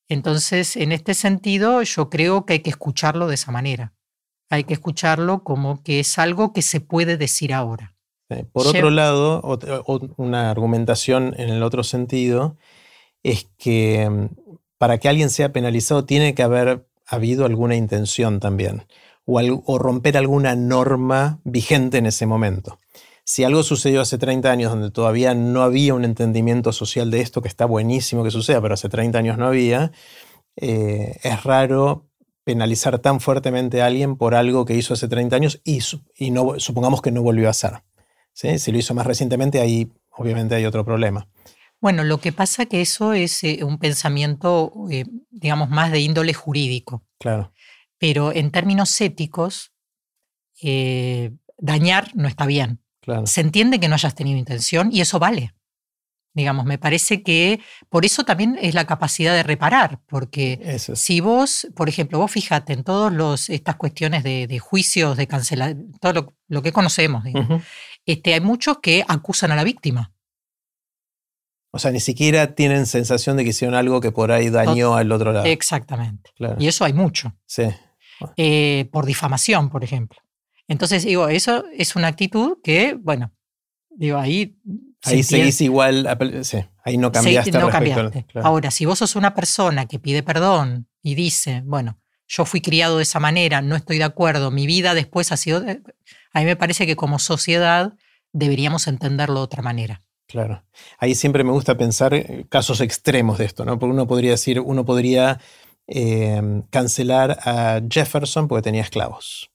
Entonces, 0.08 0.76
en 0.76 0.92
este 0.92 1.14
sentido, 1.14 1.82
yo 1.82 2.08
creo 2.08 2.46
que 2.46 2.54
hay 2.54 2.60
que 2.60 2.70
escucharlo 2.70 3.28
de 3.28 3.34
esa 3.34 3.52
manera. 3.52 3.92
Hay 4.50 4.64
que 4.64 4.72
escucharlo 4.72 5.44
como 5.44 5.82
que 5.82 6.00
es 6.00 6.18
algo 6.18 6.52
que 6.52 6.62
se 6.62 6.80
puede 6.80 7.16
decir 7.18 7.52
ahora. 7.52 7.94
Por 8.52 8.66
otro 8.66 8.90
lado, 8.90 9.42
una 10.16 10.50
argumentación 10.50 11.34
en 11.38 11.50
el 11.50 11.62
otro 11.62 11.82
sentido 11.82 12.56
es 13.22 13.48
que 13.58 14.08
mm, 14.08 14.28
para 14.78 14.98
que 14.98 15.08
alguien 15.08 15.30
sea 15.30 15.52
penalizado 15.52 16.04
tiene 16.04 16.34
que 16.34 16.42
haber 16.42 16.86
habido 17.06 17.46
alguna 17.46 17.74
intención 17.74 18.38
también 18.38 18.86
o 19.24 19.78
romper 19.78 20.16
alguna 20.16 20.56
norma 20.56 21.40
vigente 21.44 21.98
en 21.98 22.06
ese 22.06 22.24
momento 22.24 22.78
si 23.28 23.44
algo 23.44 23.62
sucedió 23.62 24.00
hace 24.00 24.16
30 24.16 24.50
años 24.50 24.72
donde 24.72 24.90
todavía 24.90 25.34
no 25.34 25.60
había 25.60 25.92
un 25.92 26.06
entendimiento 26.06 26.72
social 26.72 27.10
de 27.10 27.20
esto, 27.20 27.42
que 27.42 27.48
está 27.48 27.66
buenísimo 27.66 28.24
que 28.24 28.30
suceda, 28.30 28.62
pero 28.62 28.72
hace 28.72 28.88
30 28.88 29.18
años 29.18 29.36
no 29.36 29.46
había, 29.46 29.92
eh, 30.56 31.20
es 31.22 31.44
raro 31.44 32.08
penalizar 32.44 33.00
tan 33.00 33.20
fuertemente 33.20 33.82
a 33.82 33.86
alguien 33.86 34.16
por 34.16 34.34
algo 34.34 34.64
que 34.64 34.76
hizo 34.76 34.94
hace 34.94 35.08
30 35.08 35.36
años 35.36 35.60
y, 35.62 35.80
y 36.16 36.30
no, 36.30 36.58
supongamos 36.58 37.02
que 37.02 37.10
no 37.10 37.20
volvió 37.20 37.48
a 37.48 37.50
hacer. 37.50 37.82
Si 38.32 38.72
lo 38.72 38.78
hizo 38.78 38.94
más 38.94 39.06
recientemente, 39.06 39.60
ahí 39.60 39.92
obviamente 40.10 40.54
hay 40.54 40.64
otro 40.64 40.86
problema. 40.86 41.28
Bueno, 41.82 42.04
lo 42.04 42.20
que 42.20 42.32
pasa 42.32 42.64
que 42.64 42.80
eso 42.80 43.12
es 43.12 43.44
eh, 43.44 43.62
un 43.62 43.78
pensamiento, 43.78 44.72
eh, 44.90 45.04
digamos, 45.28 45.68
más 45.68 45.92
de 45.92 46.00
índole 46.00 46.32
jurídico. 46.32 47.04
Claro. 47.18 47.52
Pero 47.98 48.32
en 48.32 48.50
términos 48.50 48.98
éticos, 49.02 49.74
dañar 51.58 52.10
no 52.14 52.26
está 52.26 52.46
bien. 52.46 52.80
Se 53.24 53.40
entiende 53.40 53.80
que 53.80 53.88
no 53.88 53.94
hayas 53.94 54.14
tenido 54.14 54.38
intención 54.38 54.90
y 54.92 55.00
eso 55.00 55.18
vale. 55.18 55.54
Digamos, 56.34 56.66
me 56.66 56.78
parece 56.78 57.22
que 57.22 57.60
por 57.88 58.04
eso 58.04 58.24
también 58.24 58.58
es 58.60 58.74
la 58.74 58.86
capacidad 58.86 59.34
de 59.34 59.42
reparar, 59.42 60.00
porque 60.06 60.78
si 60.78 61.20
vos, 61.20 61.66
por 61.74 61.88
ejemplo, 61.88 62.18
vos 62.18 62.30
fíjate 62.30 62.74
en 62.74 62.84
todas 62.84 63.50
estas 63.50 63.76
cuestiones 63.76 64.22
de, 64.22 64.58
juicios, 64.60 65.16
de 65.16 65.26
cancelar, 65.26 65.74
todo 66.00 66.34
lo, 66.46 66.62
que 66.62 66.70
conocemos, 66.70 67.24
este, 68.06 68.34
hay 68.34 68.40
muchos 68.40 68.78
que 68.78 69.04
acusan 69.08 69.50
a 69.50 69.56
la 69.56 69.64
víctima. 69.64 70.12
O 71.70 71.78
sea, 71.78 71.90
ni 71.90 72.00
siquiera 72.00 72.54
tienen 72.54 72.86
sensación 72.86 73.36
de 73.36 73.44
que 73.44 73.50
hicieron 73.50 73.74
algo 73.74 74.00
que 74.00 74.12
por 74.12 74.30
ahí 74.30 74.48
dañó 74.48 74.94
al 74.94 75.10
otro 75.12 75.32
lado. 75.32 75.46
Exactamente. 75.46 76.30
Y 76.58 76.68
eso 76.68 76.84
hay 76.84 76.92
mucho. 76.92 77.34
Sí. 77.46 77.64
Eh, 78.36 78.88
por 78.92 79.06
difamación, 79.06 79.70
por 79.70 79.84
ejemplo. 79.84 80.18
Entonces, 80.68 81.04
digo, 81.04 81.28
eso 81.28 81.64
es 81.72 81.96
una 81.96 82.08
actitud 82.08 82.58
que, 82.62 82.94
bueno, 82.94 83.32
digo, 83.90 84.18
ahí... 84.18 84.58
Ahí 85.04 85.22
seguís 85.22 85.60
igual, 85.60 86.06
sí, 86.42 86.58
ahí 86.84 86.98
no 86.98 87.10
cambiaste. 87.10 87.52
no 87.52 87.70
cambiaste. 87.70 88.26
Ahora, 88.42 88.70
si 88.70 88.84
vos 88.84 88.98
sos 88.98 89.16
una 89.16 89.34
persona 89.34 89.86
que 89.86 89.98
pide 89.98 90.22
perdón 90.22 90.88
y 91.02 91.14
dice, 91.14 91.62
bueno, 91.64 91.98
yo 92.26 92.44
fui 92.44 92.60
criado 92.60 92.98
de 92.98 93.04
esa 93.04 93.20
manera, 93.20 93.62
no 93.62 93.76
estoy 93.76 93.98
de 93.98 94.04
acuerdo, 94.04 94.50
mi 94.50 94.66
vida 94.66 94.94
después 94.94 95.32
ha 95.32 95.36
sido... 95.36 95.64
A 96.32 96.40
mí 96.40 96.44
me 96.44 96.56
parece 96.56 96.86
que 96.86 96.96
como 96.96 97.18
sociedad 97.18 97.94
deberíamos 98.32 98.86
entenderlo 98.86 99.36
de 99.36 99.44
otra 99.44 99.62
manera. 99.62 100.02
Claro. 100.26 100.62
Ahí 100.98 101.14
siempre 101.14 101.42
me 101.42 101.52
gusta 101.52 101.78
pensar 101.78 102.12
eh, 102.12 102.44
casos 102.50 102.82
extremos 102.82 103.38
de 103.38 103.46
esto, 103.46 103.64
¿no? 103.64 103.78
Porque 103.78 103.94
uno 103.94 104.06
podría 104.06 104.32
decir, 104.32 104.60
uno 104.60 104.84
podría 104.84 105.40
eh, 105.86 106.62
cancelar 106.68 107.38
a 107.44 107.80
Jefferson 107.88 108.46
porque 108.46 108.62
tenía 108.62 108.82
esclavos. 108.82 109.50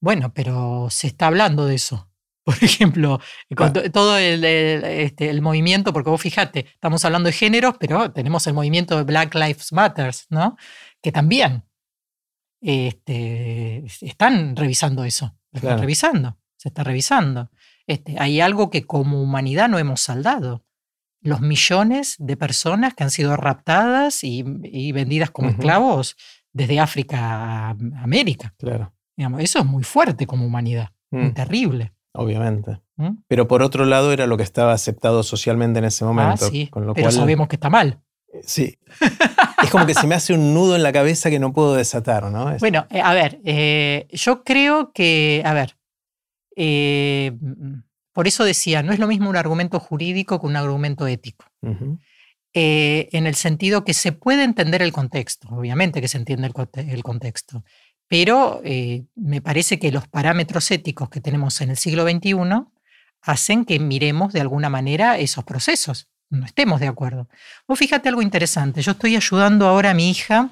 Bueno, 0.00 0.32
pero 0.32 0.88
se 0.90 1.08
está 1.08 1.26
hablando 1.26 1.66
de 1.66 1.74
eso. 1.74 2.08
Por 2.48 2.64
ejemplo, 2.64 3.20
todo 3.92 4.16
este, 4.16 5.28
el, 5.28 5.42
movimiento, 5.42 5.92
porque 5.92 6.08
vos 6.08 6.20
fíjate, 6.20 6.60
estamos 6.60 7.04
hablando 7.04 7.26
de 7.26 7.34
géneros, 7.34 7.74
pero 7.78 8.10
tenemos 8.10 8.46
el 8.46 8.54
movimiento 8.54 8.96
de 8.96 9.02
Black 9.02 9.34
Lives 9.34 9.70
Matter, 9.70 10.14
¿no? 10.30 10.56
Que 11.02 11.12
también 11.12 11.64
este, 12.62 13.84
están 14.00 14.56
revisando 14.56 15.04
eso. 15.04 15.36
están 15.52 15.78
revisando, 15.78 16.38
se 16.56 16.68
está 16.68 16.84
revisando. 16.84 17.50
Este, 17.86 18.16
hay 18.18 18.40
algo 18.40 18.70
que 18.70 18.86
como 18.86 19.20
humanidad 19.20 19.68
no 19.68 19.78
hemos 19.78 20.00
saldado. 20.00 20.64
Los 21.20 21.42
millones 21.42 22.14
de 22.18 22.38
personas 22.38 22.94
que 22.94 23.04
han 23.04 23.10
sido 23.10 23.36
raptadas 23.36 24.24
y, 24.24 24.42
vendidas 24.92 25.30
como 25.30 25.50
esclavos 25.50 26.16
desde 26.54 26.80
África 26.80 27.18
a 27.18 27.70
América. 28.02 28.54
Claro 28.56 28.94
eso 29.38 29.58
es 29.58 29.64
muy 29.64 29.84
fuerte 29.84 30.26
como 30.26 30.46
humanidad, 30.46 30.90
muy 31.10 31.30
mm. 31.30 31.34
terrible. 31.34 31.92
Obviamente. 32.12 32.80
¿Mm? 32.96 33.18
Pero 33.28 33.46
por 33.46 33.62
otro 33.62 33.84
lado 33.84 34.12
era 34.12 34.26
lo 34.26 34.36
que 34.36 34.42
estaba 34.42 34.72
aceptado 34.72 35.22
socialmente 35.22 35.78
en 35.78 35.84
ese 35.84 36.04
ah, 36.04 36.08
momento. 36.08 36.46
Ah, 36.46 36.50
sí. 36.50 36.70
pero 36.94 37.10
sabemos 37.10 37.48
que 37.48 37.56
está 37.56 37.70
mal. 37.70 38.00
Eh, 38.32 38.40
sí. 38.44 38.78
es 39.62 39.70
como 39.70 39.86
que 39.86 39.94
se 39.94 40.06
me 40.06 40.14
hace 40.14 40.34
un 40.34 40.54
nudo 40.54 40.76
en 40.76 40.82
la 40.82 40.92
cabeza 40.92 41.30
que 41.30 41.38
no 41.38 41.52
puedo 41.52 41.74
desatar, 41.74 42.24
¿no? 42.30 42.56
Bueno, 42.58 42.86
eh, 42.90 43.00
a 43.00 43.14
ver, 43.14 43.40
eh, 43.44 44.08
yo 44.12 44.44
creo 44.44 44.92
que, 44.92 45.42
a 45.44 45.54
ver, 45.54 45.76
por 48.12 48.26
eso 48.26 48.44
decía, 48.44 48.82
no 48.82 48.92
es 48.92 48.98
lo 48.98 49.06
mismo 49.06 49.30
un 49.30 49.36
argumento 49.36 49.78
jurídico 49.80 50.40
que 50.40 50.46
un 50.46 50.56
argumento 50.56 51.06
ético. 51.06 51.44
en 52.52 53.26
el 53.26 53.34
sentido 53.36 53.84
que 53.84 53.94
se 53.94 54.10
puede 54.10 54.42
entender 54.42 54.82
el 54.82 54.92
contexto, 54.92 55.48
obviamente 55.50 56.00
que 56.00 56.08
se 56.08 56.18
entiende 56.18 56.50
el 56.74 57.02
contexto, 57.02 57.62
pero 58.08 58.60
eh, 58.64 59.04
me 59.14 59.40
parece 59.40 59.78
que 59.78 59.92
los 59.92 60.08
parámetros 60.08 60.70
éticos 60.70 61.10
que 61.10 61.20
tenemos 61.20 61.60
en 61.60 61.70
el 61.70 61.76
siglo 61.76 62.04
XXI 62.08 62.34
hacen 63.22 63.64
que 63.64 63.78
miremos 63.78 64.32
de 64.32 64.40
alguna 64.40 64.70
manera 64.70 65.18
esos 65.18 65.44
procesos, 65.44 66.08
no 66.30 66.46
estemos 66.46 66.80
de 66.80 66.88
acuerdo. 66.88 67.28
Vos 67.66 67.78
fíjate 67.78 68.08
algo 68.08 68.22
interesante, 68.22 68.82
yo 68.82 68.92
estoy 68.92 69.16
ayudando 69.16 69.66
ahora 69.66 69.90
a 69.90 69.94
mi 69.94 70.10
hija 70.10 70.50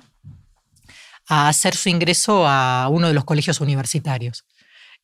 a 1.28 1.48
hacer 1.48 1.74
su 1.74 1.88
ingreso 1.88 2.46
a 2.46 2.88
uno 2.88 3.08
de 3.08 3.14
los 3.14 3.24
colegios 3.24 3.60
universitarios. 3.60 4.44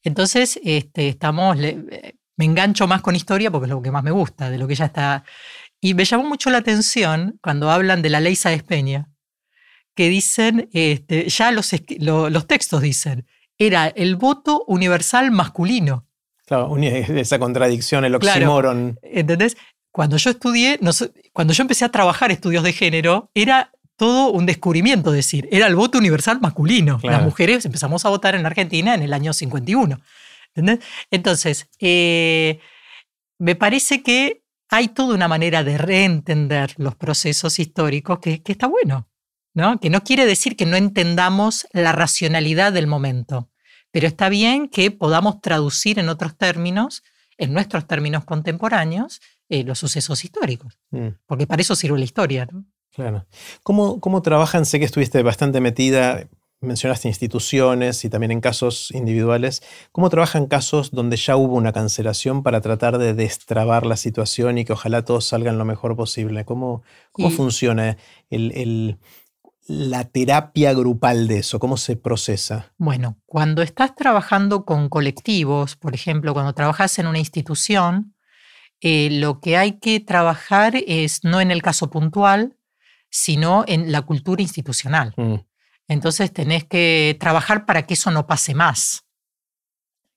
Entonces, 0.05 0.61
este, 0.63 1.09
estamos, 1.09 1.57
me 1.57 2.45
engancho 2.45 2.87
más 2.87 3.03
con 3.03 3.17
historia 3.17 3.51
porque 3.51 3.67
es 3.67 3.71
lo 3.71 3.83
que 3.83 3.91
más 3.91 4.05
me 4.05 4.11
gusta, 4.11 4.51
de 4.51 4.59
lo 4.59 4.67
que 4.67 4.75
ella 4.75 4.87
está. 4.87 5.25
Y 5.81 5.95
me 5.95 6.05
llamó 6.05 6.25
mucho 6.25 6.51
la 6.51 6.59
atención 6.59 7.39
cuando 7.43 7.71
hablan 7.71 8.03
de 8.03 8.11
la 8.11 8.21
ley 8.21 8.37
Saez 8.37 8.63
que 9.95 10.09
dicen, 10.09 10.69
este, 10.73 11.29
ya 11.29 11.53
los, 11.53 11.71
los 11.99 12.47
textos 12.47 12.81
dicen, 12.81 13.27
era 13.59 13.89
el 13.89 14.17
voto 14.17 14.65
universal 14.67 15.31
masculino. 15.31 16.07
Claro, 16.47 16.77
esa 16.77 17.39
contradicción, 17.39 18.05
el 18.05 18.15
oxímoron. 18.15 18.99
¿Entendés? 19.03 19.57
Cuando 19.91 20.17
yo 20.17 20.31
estudié, 20.31 20.81
cuando 21.33 21.53
yo 21.53 21.63
empecé 21.63 21.85
a 21.85 21.91
trabajar 21.91 22.31
estudios 22.31 22.65
de 22.65 22.73
género, 22.73 23.31
era 23.35 23.71
todo 23.97 24.33
un 24.33 24.47
descubrimiento, 24.47 25.13
decir, 25.13 25.49
era 25.53 25.67
el 25.67 25.77
voto 25.77 25.99
universal 25.99 26.41
masculino. 26.41 26.99
Las 27.03 27.23
mujeres 27.23 27.65
empezamos 27.65 28.05
a 28.05 28.09
votar 28.09 28.35
en 28.35 28.47
Argentina 28.47 28.95
en 28.95 29.03
el 29.03 29.13
año 29.13 29.33
51. 29.33 30.01
¿entendés? 30.55 30.85
Entonces, 31.11 31.69
eh, 31.79 32.61
me 33.39 33.55
parece 33.55 34.03
que 34.03 34.43
hay 34.69 34.89
toda 34.89 35.15
una 35.15 35.29
manera 35.29 35.65
de 35.65 35.79
reentender 35.79 36.75
los 36.79 36.95
procesos 36.95 37.59
históricos 37.59 38.19
que, 38.21 38.43
que 38.43 38.53
está 38.53 38.67
bueno, 38.67 39.09
¿no? 39.55 39.79
Que 39.79 39.91
no 39.91 40.03
quiere 40.03 40.27
decir 40.27 40.57
que 40.57 40.67
no 40.67 40.77
entendamos 40.77 41.67
la 41.73 41.93
racionalidad 41.93 42.73
del 42.73 42.87
momento, 42.87 43.51
pero 43.91 44.07
está 44.07 44.29
bien 44.29 44.69
que 44.69 44.91
podamos 44.91 45.41
traducir 45.41 45.99
en 45.99 46.09
otros 46.09 46.37
términos, 46.37 47.03
en 47.37 47.53
nuestros 47.53 47.87
términos 47.87 48.25
contemporáneos, 48.25 49.21
eh, 49.49 49.65
los 49.65 49.79
sucesos 49.79 50.25
históricos, 50.25 50.79
mm. 50.91 51.09
porque 51.27 51.47
para 51.47 51.63
eso 51.63 51.77
sirve 51.77 51.99
la 51.99 52.05
historia. 52.05 52.49
Claro. 52.95 53.27
¿Cómo, 53.63 54.01
¿Cómo 54.01 54.23
trabajan? 54.23 54.67
Sé 54.67 54.79
que 54.79 54.85
estuviste 54.85 55.23
bastante 55.23 55.61
metida, 55.61 56.29
mencionaste 56.63 57.09
instituciones 57.09 58.05
y 58.05 58.09
también 58.09 58.31
en 58.31 58.41
casos 58.41 58.91
individuales. 58.93 59.63
¿Cómo 59.91 60.09
trabajan 60.09 60.47
casos 60.47 60.91
donde 60.91 61.17
ya 61.17 61.37
hubo 61.37 61.57
una 61.57 61.73
cancelación 61.73 62.43
para 62.43 62.61
tratar 62.61 62.99
de 62.99 63.15
destrabar 63.15 63.85
la 63.85 63.97
situación 63.97 64.59
y 64.59 64.65
que 64.65 64.73
ojalá 64.73 65.05
todos 65.05 65.27
salgan 65.27 65.59
lo 65.59 65.65
mejor 65.65 65.97
posible? 65.97 66.45
¿Cómo, 66.45 66.83
cómo 67.11 67.31
funciona 67.31 67.99
el, 68.31 68.53
el 68.53 68.99
la 69.67 70.05
terapia 70.05 70.73
grupal 70.73 71.29
de 71.29 71.39
eso? 71.39 71.59
¿Cómo 71.59 71.77
se 71.77 71.97
procesa? 71.97 72.73
Bueno, 72.79 73.21
cuando 73.27 73.63
estás 73.63 73.95
trabajando 73.95 74.65
con 74.65 74.89
colectivos, 74.89 75.77
por 75.77 75.95
ejemplo, 75.95 76.35
cuando 76.35 76.55
trabajas 76.55 76.99
en 76.99 77.07
una 77.07 77.19
institución, 77.19 78.15
eh, 78.81 79.09
lo 79.11 79.41
que 79.41 79.57
hay 79.57 79.79
que 79.79 80.01
trabajar 80.01 80.75
es 80.87 81.25
no 81.25 81.41
en 81.41 81.51
el 81.51 81.63
caso 81.63 81.91
puntual, 81.91 82.57
sino 83.11 83.65
en 83.69 83.93
la 83.93 84.03
cultura 84.03 84.43
institucional. 84.43 85.15
Mm. 85.17 85.37
Entonces 85.89 86.33
tenés 86.33 86.65
que 86.65 87.17
trabajar 87.21 87.67
para 87.67 87.87
que 87.87 87.95
eso 87.95 88.11
no 88.11 88.27
pase 88.27 88.55
más, 88.55 89.05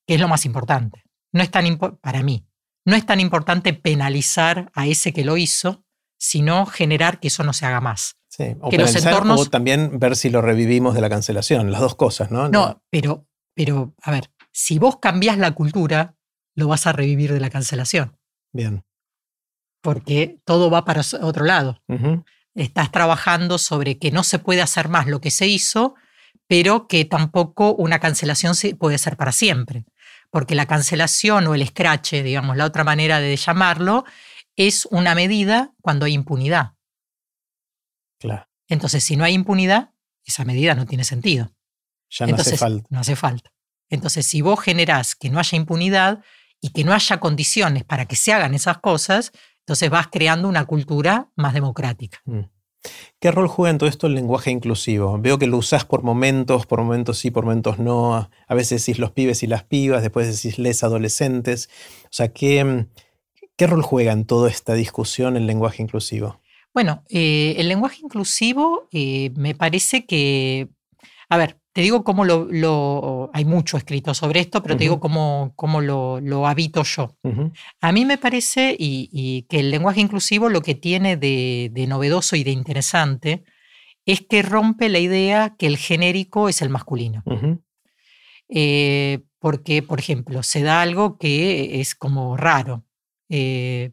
que 0.08 0.16
es 0.16 0.22
lo 0.22 0.28
más 0.28 0.46
importante. 0.46 1.04
No 1.32 1.44
es 1.44 1.52
tan 1.52 1.78
para 2.02 2.24
mí, 2.24 2.48
no 2.86 2.96
es 2.96 3.06
tan 3.06 3.20
importante 3.20 3.74
penalizar 3.74 4.72
a 4.74 4.88
ese 4.88 5.14
que 5.14 5.26
lo 5.26 5.38
hizo, 5.38 5.84
sino 6.18 6.66
generar 6.66 7.20
que 7.20 7.28
eso 7.28 7.44
no 7.44 7.52
se 7.52 7.66
haga 7.66 7.82
más 7.82 8.16
o, 8.60 8.70
que 8.70 8.78
los 8.78 8.96
entornos... 8.96 9.40
o 9.40 9.46
también 9.46 10.00
ver 10.00 10.16
si 10.16 10.30
lo 10.30 10.42
revivimos 10.42 10.94
de 10.94 11.02
la 11.02 11.10
cancelación, 11.10 11.72
las 11.72 11.82
dos 11.82 11.96
cosas, 11.96 12.32
¿no? 12.32 12.50
No, 12.50 12.82
pero, 12.90 13.28
pero, 13.54 13.94
a 14.02 14.12
ver, 14.12 14.32
si 14.52 14.80
vos 14.80 14.98
cambiás 15.02 15.38
la 15.38 15.52
cultura, 15.52 16.16
lo 16.56 16.68
vas 16.68 16.88
a 16.88 16.94
revivir 16.94 17.34
de 17.34 17.40
la 17.40 17.50
cancelación. 17.50 18.18
Bien. 18.54 18.86
Porque 19.82 20.40
todo 20.46 20.70
va 20.70 20.86
para 20.86 21.02
otro 21.22 21.46
lado. 21.46 21.82
Estás 22.56 22.92
trabajando 22.92 23.58
sobre 23.58 24.00
que 24.00 24.12
no 24.12 24.24
se 24.24 24.40
puede 24.40 24.62
hacer 24.62 24.88
más 24.88 25.08
lo 25.08 25.20
que 25.20 25.30
se 25.30 25.48
hizo, 25.48 25.96
pero 26.48 26.88
que 26.88 27.06
tampoco 27.06 27.74
una 27.76 28.00
cancelación 28.00 28.56
puede 28.80 28.98
ser 28.98 29.18
para 29.18 29.32
siempre. 29.32 29.86
Porque 30.32 30.56
la 30.56 30.66
cancelación 30.66 31.48
o 31.48 31.56
el 31.56 31.68
scratch, 31.68 32.14
digamos, 32.14 32.58
la 32.58 32.66
otra 32.66 32.84
manera 32.84 33.20
de 33.20 33.36
llamarlo, 33.36 34.06
es 34.56 34.88
una 34.90 35.16
medida 35.16 35.74
cuando 35.82 36.06
hay 36.06 36.14
impunidad. 36.14 36.75
Entonces, 38.68 39.04
si 39.04 39.16
no 39.16 39.24
hay 39.24 39.34
impunidad, 39.34 39.92
esa 40.26 40.44
medida 40.46 40.76
no 40.76 40.86
tiene 40.86 41.04
sentido. 41.04 41.52
Ya 42.10 42.28
no 42.28 42.36
hace 42.36 42.58
falta. 42.58 42.88
No 42.90 43.00
hace 43.00 43.16
falta. 43.16 43.52
Entonces, 43.90 44.26
si 44.26 44.42
vos 44.42 44.60
generás 44.60 45.16
que 45.16 45.30
no 45.30 45.40
haya 45.40 45.58
impunidad 45.58 46.24
y 46.62 46.70
que 46.70 46.84
no 46.84 46.94
haya 46.94 47.20
condiciones 47.20 47.84
para 47.84 48.06
que 48.06 48.16
se 48.16 48.34
hagan 48.34 48.54
esas 48.54 48.80
cosas, 48.80 49.32
entonces 49.60 49.90
vas 49.90 50.08
creando 50.12 50.48
una 50.48 50.66
cultura 50.66 51.30
más 51.36 51.54
democrática. 51.54 52.22
Mm. 52.26 52.42
¿Qué 53.20 53.32
rol 53.32 53.48
juega 53.48 53.72
en 53.72 53.78
todo 53.80 53.90
esto 53.90 54.08
el 54.08 54.14
lenguaje 54.14 54.52
inclusivo? 54.52 55.18
Veo 55.20 55.40
que 55.40 55.48
lo 55.48 55.58
usás 55.58 55.86
por 55.86 56.04
momentos, 56.04 56.68
por 56.68 56.82
momentos 56.82 57.18
sí, 57.18 57.32
por 57.32 57.46
momentos 57.46 57.80
no. 57.80 58.30
A 58.48 58.54
veces 58.54 58.86
decís 58.86 59.00
los 59.00 59.12
pibes 59.12 59.42
y 59.42 59.48
las 59.48 59.64
pibas, 59.64 60.04
después 60.04 60.28
decís 60.28 60.60
les 60.60 60.84
adolescentes. 60.84 61.70
O 62.06 62.10
sea, 62.12 62.32
¿qué, 62.32 62.86
qué 63.56 63.68
rol 63.68 63.82
juega 63.82 64.12
en 64.12 64.26
toda 64.26 64.50
esta 64.50 64.74
discusión 64.74 65.36
el 65.36 65.48
lenguaje 65.48 65.82
inclusivo? 65.82 66.42
Bueno, 66.76 67.06
eh, 67.08 67.56
el 67.58 67.70
lenguaje 67.70 68.02
inclusivo 68.04 68.90
eh, 68.92 69.32
me 69.38 69.56
parece 69.56 70.06
que, 70.06 70.68
a 71.30 71.38
ver, 71.38 71.58
te 71.72 71.80
digo 71.80 72.04
cómo 72.04 72.26
lo, 72.26 73.32
hay 73.34 73.46
mucho 73.46 73.78
escrito 73.78 74.14
sobre 74.14 74.42
esto, 74.42 74.62
pero 74.62 74.76
te 74.76 74.84
digo 74.84 75.00
cómo, 75.00 75.54
cómo 75.56 75.80
lo, 75.80 76.48
habito 76.48 76.84
yo. 76.84 77.16
A 77.80 77.94
mí 77.94 78.04
me 78.04 78.18
parece 78.18 78.76
y, 78.78 79.44
que 79.44 79.62
el 79.62 79.72
lenguaje 79.72 80.02
inclusivo 80.02 80.50
lo 80.50 80.62
que 80.62 80.76
tiene 80.76 81.16
de, 81.16 81.86
novedoso 81.88 82.36
y 82.36 82.44
de 82.44 82.52
interesante 82.52 83.46
es 84.06 84.20
que 84.28 84.42
rompe 84.42 84.90
la 84.90 85.00
idea 85.00 85.56
que 85.58 85.68
el 85.68 85.78
genérico 85.78 86.50
es 86.50 86.62
el 86.62 86.70
masculino. 86.70 87.24
Eh, 88.50 89.24
porque, 89.40 89.82
por 89.82 90.00
ejemplo, 90.00 90.44
se 90.44 90.62
da 90.62 90.82
algo 90.82 91.18
que 91.18 91.80
es 91.80 91.96
como 91.96 92.36
raro. 92.36 92.84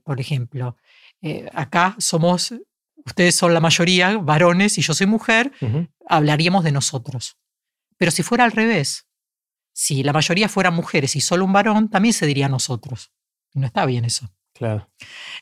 por 0.03 0.21
ejemplo, 0.21 0.77
acá 1.53 1.95
somos 2.01 2.53
ustedes 3.05 3.35
son 3.35 3.55
la 3.55 3.61
mayoría 3.61 4.17
varones 4.19 4.79
y 4.79 4.83
yo 4.83 4.95
soy 4.95 5.07
mujer, 5.07 5.53
hablaríamos 6.09 6.65
de 6.65 6.73
nosotros. 6.73 7.37
Pero 7.97 8.11
si 8.11 8.23
fuera 8.23 8.45
al 8.45 8.53
revés, 8.53 9.07
si 9.73 10.03
la 10.03 10.13
mayoría 10.13 10.49
fueran 10.49 10.75
mujeres 10.75 11.17
y 11.17 11.21
solo 11.21 11.45
un 11.45 11.53
varón, 11.53 11.89
también 11.89 12.13
se 12.13 12.27
diría 12.27 12.49
nosotros. 12.49 13.13
Y 13.55 13.61
no 13.61 13.67
está 13.67 13.87
bien 13.87 14.05
eso. 14.05 14.29
Claro. 14.55 14.91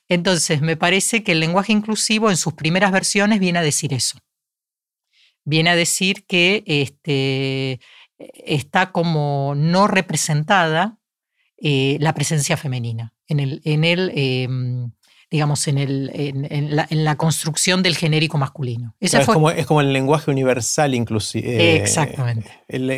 Entonces, 0.08 0.60
me 0.60 0.76
parece 0.76 1.24
que 1.24 1.32
el 1.32 1.40
lenguaje 1.40 1.72
inclusivo 1.72 2.30
en 2.30 2.36
sus 2.36 2.54
primeras 2.54 2.92
versiones 2.92 3.40
viene 3.40 3.58
a 3.58 3.62
decir 3.62 3.92
eso. 3.92 4.18
Viene 5.44 5.70
a 5.70 5.76
decir 5.76 6.26
que 6.26 6.62
este, 6.66 7.80
está 8.18 8.92
como 8.92 9.54
no 9.56 9.88
representada 9.88 10.98
eh, 11.56 11.96
la 12.00 12.14
presencia 12.14 12.56
femenina 12.56 13.14
en 13.26 13.40
el, 13.40 13.60
en 13.64 13.84
el 13.84 14.12
em, 14.14 14.92
digamos, 15.30 15.68
en, 15.68 15.78
el, 15.78 16.10
en, 16.14 17.04
la, 17.04 17.16
construcción 17.16 17.82
del 17.82 17.96
genérico 17.96 18.36
masculino. 18.36 18.96
es, 18.98 19.14
como, 19.26 19.50
es, 19.50 19.64
como, 19.64 19.80
el 19.80 19.92
lenguaje 19.92 20.30
universal 20.30 20.94
inclusive. 20.94 21.48
Eh, 21.48 21.76
Exactamente. 21.76 22.50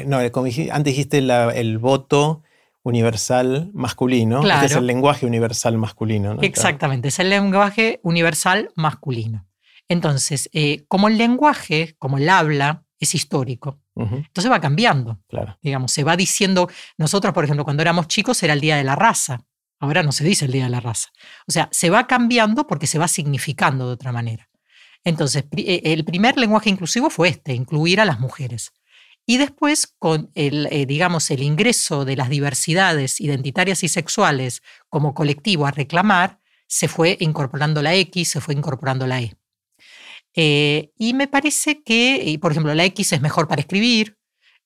no, 0.07 0.19
antes 0.19 0.85
dijiste 0.85 1.19
el 1.19 1.79
voto 1.79 2.43
universal 2.85 3.71
masculino, 3.75 4.39
este 4.39 4.47
claro. 4.47 4.67
es 4.67 4.73
el 4.77 4.87
lenguaje 4.87 5.27
universal 5.27 5.77
masculino. 5.79 6.39
Exactamente, 6.41 7.09
es 7.09 7.19
el 7.19 7.31
lenguaje 7.31 8.01
universal 8.03 8.71
masculino. 8.75 9.47
Entonces, 9.89 10.49
eh, 10.53 10.85
como 10.89 11.09
el 11.09 11.19
lenguaje, 11.19 11.97
como 11.99 12.17
el 12.17 12.29
habla, 12.29 12.85
es 12.99 13.15
histórico. 13.15 13.79
Entonces 13.95 14.51
va 14.51 14.61
cambiando. 14.61 15.19
Claro. 15.29 15.59
Digamos, 15.61 15.93
se 15.93 16.03
va 16.03 16.17
diciendo, 16.17 16.71
nosotros, 16.97 17.35
por 17.35 17.45
ejemplo, 17.45 17.65
cuando 17.65 17.83
éramos 17.83 18.09
chicos 18.09 18.43
era 18.43 18.55
el 18.55 18.61
Día 18.61 18.77
de 18.77 18.85
la 18.85 18.97
Raza. 18.97 19.45
Ahora 19.83 20.05
no 20.05 20.13
se 20.13 20.23
dice 20.23 20.45
el 20.45 20.53
Día 20.53 20.65
de 20.65 20.71
la 20.71 20.79
Raza. 20.79 21.09
O 21.49 21.51
sea, 21.51 21.69
se 21.73 21.91
va 21.91 22.07
cambiando 22.07 22.69
porque 22.69 22.87
se 22.87 23.01
va 23.01 23.09
significando 23.09 23.89
de 23.89 23.95
otra 23.95 24.13
manera. 24.13 24.49
Entonces, 25.03 25.47
eh, 25.57 25.81
el 25.87 26.05
primer 26.05 26.37
lenguaje 26.37 26.71
inclusivo 26.71 27.11
fue 27.11 27.31
este, 27.31 27.53
incluir 27.53 28.01
a 28.01 28.05
las 28.05 28.21
mujeres. 28.21 28.73
Y 29.27 29.39
después, 29.39 29.93
con 29.99 30.31
el, 30.37 30.69
eh, 30.71 30.87
digamos, 30.87 31.29
el 31.33 31.43
ingreso 31.43 32.05
de 32.05 32.15
las 32.15 32.29
diversidades 32.29 33.21
identitarias 33.21 33.83
y 33.83 33.89
sexuales 33.89 34.63
como 34.89 35.15
colectivo 35.15 35.67
a 35.67 35.73
reclamar, 35.73 36.39
se 36.69 36.87
fue 36.87 37.17
incorporando 37.19 37.83
la 37.83 37.93
X, 37.97 38.29
se 38.29 38.41
fue 38.41 38.55
incorporando 38.55 39.09
la 39.09 39.21
E. 39.21 39.35
Eh, 40.37 40.93
y 40.97 41.13
me 41.13 41.27
parece 41.27 41.83
que, 41.83 42.39
por 42.41 42.53
ejemplo, 42.53 42.73
la 42.73 42.85
X 42.85 43.15
es 43.15 43.21
mejor 43.21 43.49
para 43.49 43.63
escribir, 43.63 44.17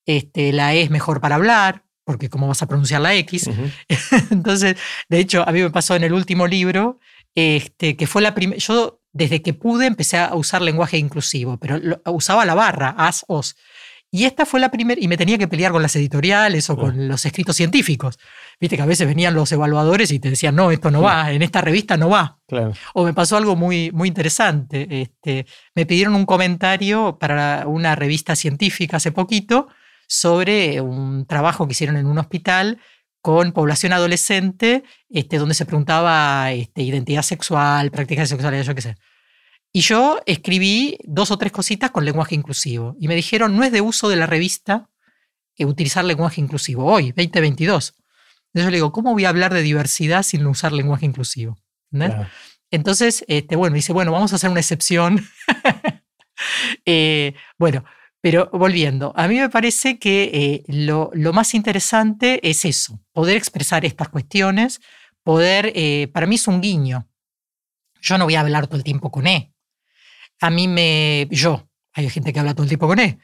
este, 0.05 0.53
la 0.53 0.75
E 0.75 0.83
es 0.83 0.91
mejor 0.91 1.21
para 1.21 1.35
hablar, 1.35 1.86
porque 2.07 2.29
cómo 2.29 2.47
vas 2.47 2.61
a 2.61 2.67
pronunciar 2.67 3.01
la 3.01 3.13
X. 3.15 3.49
Entonces, 4.31 4.77
de 5.09 5.19
hecho, 5.19 5.43
a 5.45 5.51
mí 5.51 5.61
me 5.61 5.69
pasó 5.69 5.93
en 5.93 6.05
el 6.05 6.13
último 6.13 6.47
libro, 6.47 6.99
este, 7.35 7.97
que 7.97 8.07
fue 8.07 8.21
la 8.21 8.33
primera, 8.33 8.57
yo 8.59 9.01
desde 9.11 9.41
que 9.41 9.53
pude 9.53 9.87
empecé 9.87 10.17
a 10.17 10.33
usar 10.33 10.61
lenguaje 10.61 10.97
inclusivo, 10.97 11.57
pero 11.57 11.77
usaba 12.05 12.45
la 12.45 12.55
barra, 12.55 12.95
as, 12.97 13.25
os. 13.27 13.57
Y 14.09 14.23
esta 14.23 14.45
fue 14.45 14.61
la 14.61 14.71
primera, 14.71 15.01
y 15.01 15.09
me 15.09 15.17
tenía 15.17 15.37
que 15.37 15.49
pelear 15.49 15.73
con 15.73 15.81
las 15.81 15.97
editoriales 15.97 16.69
o 16.69 16.77
con 16.77 17.09
los 17.09 17.25
escritos 17.25 17.57
científicos. 17.57 18.17
Viste 18.57 18.77
que 18.77 18.83
a 18.83 18.85
veces 18.85 19.05
venían 19.05 19.33
los 19.33 19.51
evaluadores 19.51 20.09
y 20.11 20.19
te 20.19 20.29
decían, 20.29 20.55
no, 20.55 20.71
esto 20.71 20.89
no 20.89 21.01
va, 21.01 21.33
en 21.33 21.41
esta 21.41 21.59
revista 21.59 21.97
no 21.97 22.07
va. 22.07 22.39
O 22.93 23.03
me 23.03 23.13
pasó 23.13 23.35
algo 23.35 23.57
muy, 23.57 23.91
muy 23.91 24.07
interesante. 24.07 25.01
Este, 25.01 25.45
me 25.75 25.85
pidieron 25.85 26.15
un 26.15 26.25
comentario 26.25 27.17
para 27.19 27.67
una 27.67 27.95
revista 27.95 28.37
científica 28.37 28.95
hace 28.95 29.11
poquito 29.11 29.67
sobre 30.07 30.81
un 30.81 31.25
trabajo 31.25 31.67
que 31.67 31.73
hicieron 31.73 31.97
en 31.97 32.07
un 32.07 32.17
hospital 32.17 32.79
con 33.21 33.51
población 33.51 33.93
adolescente, 33.93 34.83
este, 35.09 35.37
donde 35.37 35.53
se 35.53 35.65
preguntaba 35.65 36.51
este, 36.53 36.81
identidad 36.81 37.23
sexual, 37.23 37.91
prácticas 37.91 38.29
sexuales, 38.29 38.65
yo 38.65 38.73
qué 38.73 38.81
sé. 38.81 38.95
Y 39.73 39.81
yo 39.81 40.19
escribí 40.25 40.97
dos 41.03 41.29
o 41.31 41.37
tres 41.37 41.51
cositas 41.51 41.91
con 41.91 42.05
lenguaje 42.05 42.35
inclusivo. 42.35 42.95
Y 42.99 43.07
me 43.07 43.15
dijeron, 43.15 43.55
no 43.55 43.63
es 43.63 43.71
de 43.71 43.81
uso 43.81 44.07
de 44.09 44.15
la 44.15 44.25
revista 44.25 44.89
eh, 45.57 45.65
utilizar 45.65 46.05
lenguaje 46.05 46.39
inclusivo 46.39 46.85
hoy, 46.85 47.11
2022. 47.11 47.95
Entonces 48.53 48.65
yo 48.65 48.69
le 48.69 48.77
digo, 48.77 48.91
¿cómo 48.91 49.13
voy 49.13 49.25
a 49.25 49.29
hablar 49.29 49.53
de 49.53 49.61
diversidad 49.61 50.23
sin 50.23 50.45
usar 50.45 50.71
lenguaje 50.71 51.05
inclusivo? 51.05 51.57
Entonces, 52.71 53.25
este, 53.27 53.55
bueno, 53.55 53.75
dice, 53.75 53.93
bueno, 53.93 54.11
vamos 54.11 54.33
a 54.33 54.37
hacer 54.37 54.49
una 54.49 54.59
excepción. 54.59 55.25
Eh, 56.85 57.33
bueno, 57.57 57.83
pero 58.21 58.49
volviendo, 58.51 59.13
a 59.15 59.27
mí 59.27 59.39
me 59.39 59.49
parece 59.49 59.99
que 59.99 60.31
eh, 60.33 60.63
lo, 60.67 61.11
más 61.33 61.53
interesante 61.53 62.39
es 62.47 62.65
eso, 62.65 62.99
poder 63.13 63.37
expresar 63.37 63.85
estas 63.85 64.09
cuestiones, 64.09 64.81
poder, 65.23 65.73
para 66.11 66.25
mí 66.25 66.35
es 66.35 66.47
un 66.47 66.61
guiño. 66.61 67.07
Yo 68.01 68.17
no 68.17 68.25
voy 68.25 68.35
a 68.35 68.41
hablar 68.41 68.67
todo 68.67 68.77
el 68.77 68.83
tiempo 68.83 69.11
con 69.11 69.27
E, 69.27 69.53
a 70.39 70.49
mí 70.49 70.67
me, 70.67 71.27
yo, 71.31 71.67
hay 71.93 72.09
gente 72.09 72.31
que 72.31 72.39
habla 72.39 72.53
todo 72.53 72.63
el 72.63 72.69
tiempo 72.69 72.87
con 72.87 72.99
él, 72.99 73.17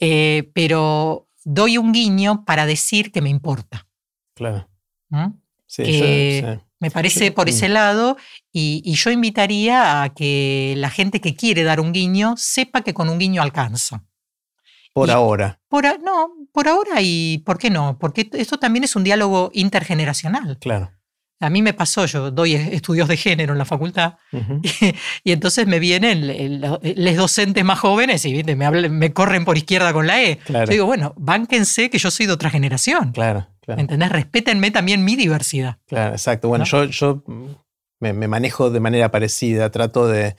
eh, 0.00 0.50
pero 0.52 1.28
doy 1.44 1.78
un 1.78 1.92
guiño 1.92 2.44
para 2.44 2.66
decir 2.66 3.12
que 3.12 3.20
me 3.20 3.30
importa. 3.30 3.86
Claro. 4.34 4.68
¿Mm? 5.10 5.28
Sí, 5.66 6.42
Me 6.78 6.90
parece 6.90 7.32
por 7.32 7.48
ese 7.48 7.68
lado 7.68 8.16
y, 8.52 8.92
yo 8.94 9.10
invitaría 9.10 10.02
a 10.02 10.14
que 10.14 10.74
la 10.76 10.90
gente 10.90 11.20
que 11.20 11.34
quiere 11.34 11.62
dar 11.62 11.80
un 11.80 11.92
guiño 11.92 12.34
sepa 12.36 12.82
que 12.82 12.94
con 12.94 13.08
un 13.08 13.18
guiño 13.18 13.42
alcanza. 13.42 14.04
Por 14.96 15.10
ahora. 15.10 15.60
Por 15.68 15.84
no, 16.00 16.30
por 16.52 16.68
ahora 16.68 17.02
y 17.02 17.42
¿por 17.44 17.58
qué 17.58 17.68
no? 17.68 17.98
Porque 17.98 18.30
esto 18.32 18.58
también 18.58 18.82
es 18.82 18.96
un 18.96 19.04
diálogo 19.04 19.50
intergeneracional. 19.52 20.56
Claro. 20.58 20.90
A 21.38 21.50
mí 21.50 21.60
me 21.60 21.74
pasó, 21.74 22.06
yo 22.06 22.30
doy 22.30 22.54
estudios 22.54 23.06
de 23.06 23.18
género 23.18 23.52
en 23.52 23.58
la 23.58 23.66
facultad 23.66 24.14
y, 25.22 25.32
entonces 25.32 25.66
me 25.66 25.80
vienen 25.80 26.62
los 26.62 27.16
docentes 27.16 27.62
más 27.62 27.78
jóvenes 27.78 28.24
y 28.24 28.42
me, 28.42 28.88
me 28.88 29.12
corren 29.12 29.44
por 29.44 29.58
izquierda 29.58 29.92
con 29.92 30.06
la 30.06 30.22
E. 30.22 30.38
Yo 30.48 30.64
digo, 30.66 30.86
bueno, 30.86 31.12
bánquense 31.18 31.90
que 31.90 31.98
yo 31.98 32.10
soy 32.10 32.24
de 32.24 32.32
otra 32.32 32.48
generación. 32.48 33.12
Claro, 33.12 33.48
claro. 33.60 33.78
¿Entendés? 33.78 34.08
Respétenme 34.08 34.70
también 34.70 35.04
mi 35.04 35.14
diversidad. 35.14 35.76
Claro, 35.86 36.12
exacto. 36.12 36.48
Bueno, 36.48 36.64
yo, 36.64 36.84
yo 36.84 37.22
me, 38.00 38.14
manejo 38.14 38.70
de 38.70 38.80
manera 38.80 39.10
parecida, 39.10 39.70
trato 39.70 40.08
de, 40.08 40.36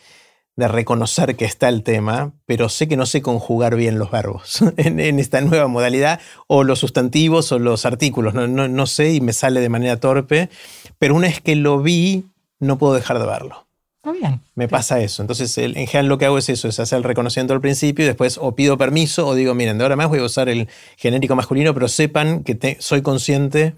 de 0.58 0.68
reconocer 0.68 1.36
que 1.36 1.46
está 1.46 1.70
el 1.70 1.84
tema, 1.84 2.34
pero 2.46 2.68
sé 2.68 2.88
que 2.88 2.98
no 2.98 3.06
sé 3.06 3.22
conjugar 3.22 3.76
bien 3.76 4.00
los 4.00 4.12
verbos 4.12 4.60
en, 4.78 5.20
esta 5.20 5.40
nueva 5.40 5.68
modalidad, 5.68 6.20
o 6.48 6.64
los 6.64 6.80
sustantivos 6.80 7.52
o 7.52 7.60
los 7.60 7.86
artículos, 7.86 8.34
no, 8.34 8.48
no, 8.48 8.88
sé 8.88 9.14
y 9.14 9.22
me 9.22 9.34
sale 9.34 9.62
de 9.62 9.70
manera 9.70 10.00
torpe, 10.00 10.50
pero 10.98 11.16
una 11.16 11.28
vez 11.28 11.42
que 11.42 11.56
lo 11.56 11.82
vi, 11.82 12.26
no 12.60 12.78
puedo 12.80 12.96
dejar 12.96 13.20
de 13.20 13.28
verlo. 13.28 13.68
Está 13.98 14.12
bien. 14.12 14.42
Me 14.56 14.68
pasa 14.68 15.00
eso. 15.00 15.22
Entonces, 15.22 15.56
en 15.58 15.74
general 15.74 16.08
lo 16.08 16.18
que 16.18 16.26
hago 16.26 16.38
es 16.38 16.50
eso, 16.50 16.68
es 16.68 16.80
hacer 16.80 16.98
el 16.98 17.04
reconocimiento 17.04 17.54
al 17.54 17.62
principio 17.62 18.04
y 18.06 18.08
después 18.08 18.40
o 18.42 18.56
pido 18.56 18.78
permiso 18.78 19.28
o 19.28 19.36
digo, 19.36 19.54
miren, 19.54 19.78
de 19.78 19.84
ahora 19.84 19.96
más 19.96 20.10
voy 20.10 20.20
a 20.20 20.24
usar 20.24 20.50
el 20.50 20.68
genérico 20.98 21.36
masculino, 21.36 21.74
pero 21.74 21.88
sepan 21.88 22.44
que 22.44 22.78
soy 22.80 23.02
consciente 23.02 23.76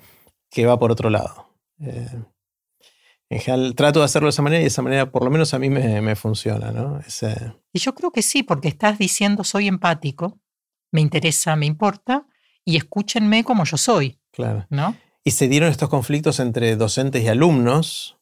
que 0.49 0.65
va 0.65 0.79
por 0.79 0.91
otro 0.91 1.09
lado. 1.09 1.49
Eh, 1.81 2.07
en 3.29 3.39
general 3.39 3.75
trato 3.75 3.99
de 3.99 4.05
hacerlo 4.05 4.27
de 4.27 4.31
esa 4.31 4.41
manera 4.41 4.59
y 4.59 4.63
de 4.63 4.67
esa 4.67 4.81
manera 4.81 5.11
por 5.11 5.23
lo 5.23 5.29
menos 5.29 5.53
a 5.53 5.59
mí 5.59 5.69
me, 5.69 6.15
funciona, 6.15 6.71
¿no? 6.71 6.99
Y 7.71 7.79
yo 7.79 7.93
creo 7.93 8.11
que 8.11 8.21
sí, 8.21 8.43
porque 8.43 8.67
estás 8.67 8.97
diciendo 8.97 9.43
soy 9.43 9.67
empático, 9.67 10.39
me 10.91 11.01
interesa, 11.01 11.55
me 11.55 11.65
importa, 11.65 12.25
y 12.65 12.77
escúchenme 12.77 13.43
como 13.43 13.65
yo 13.65 13.77
soy. 13.77 14.19
Claro. 14.31 14.65
¿no? 14.69 14.95
Y 15.23 15.31
se 15.31 15.47
dieron 15.47 15.69
estos 15.69 15.89
conflictos 15.89 16.39
entre 16.39 16.75
docentes 16.75 17.23
y 17.23 17.27
alumnos, 17.27 18.18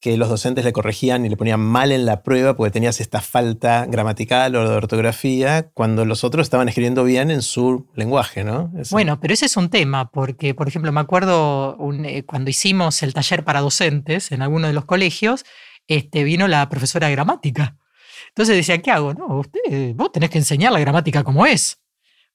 que 0.00 0.16
los 0.16 0.28
docentes 0.28 0.64
le 0.64 0.72
corregían 0.72 1.26
y 1.26 1.28
le 1.28 1.36
ponían 1.36 1.60
mal 1.60 1.90
en 1.90 2.06
la 2.06 2.22
prueba 2.22 2.56
porque 2.56 2.70
tenías 2.70 3.00
esta 3.00 3.20
falta 3.20 3.84
gramatical 3.86 4.54
o 4.54 4.68
de 4.68 4.76
ortografía, 4.76 5.70
cuando 5.74 6.04
los 6.04 6.22
otros 6.22 6.46
estaban 6.46 6.68
escribiendo 6.68 7.02
bien 7.02 7.32
en 7.32 7.42
su 7.42 7.88
lenguaje, 7.94 8.44
¿no? 8.44 8.70
Bueno, 8.90 9.18
pero 9.20 9.34
ese 9.34 9.46
es 9.46 9.56
un 9.56 9.70
tema, 9.70 10.10
porque, 10.10 10.54
por 10.54 10.68
ejemplo, 10.68 10.92
me 10.92 11.00
acuerdo 11.00 11.76
eh, 12.04 12.22
cuando 12.24 12.50
hicimos 12.50 13.02
el 13.02 13.12
taller 13.12 13.44
para 13.44 13.60
docentes 13.60 14.30
en 14.30 14.42
alguno 14.42 14.68
de 14.68 14.72
los 14.72 14.84
colegios, 14.84 15.44
este, 15.88 16.22
vino 16.22 16.46
la 16.46 16.68
profesora 16.68 17.08
de 17.08 17.14
gramática. 17.14 17.76
Entonces 18.28 18.54
decía, 18.54 18.78
¿qué 18.78 18.92
hago? 18.92 19.14
No, 19.14 19.26
usted, 19.38 19.94
vos 19.96 20.12
tenés 20.12 20.30
que 20.30 20.38
enseñar 20.38 20.70
la 20.70 20.78
gramática 20.78 21.24
como 21.24 21.44
es, 21.44 21.80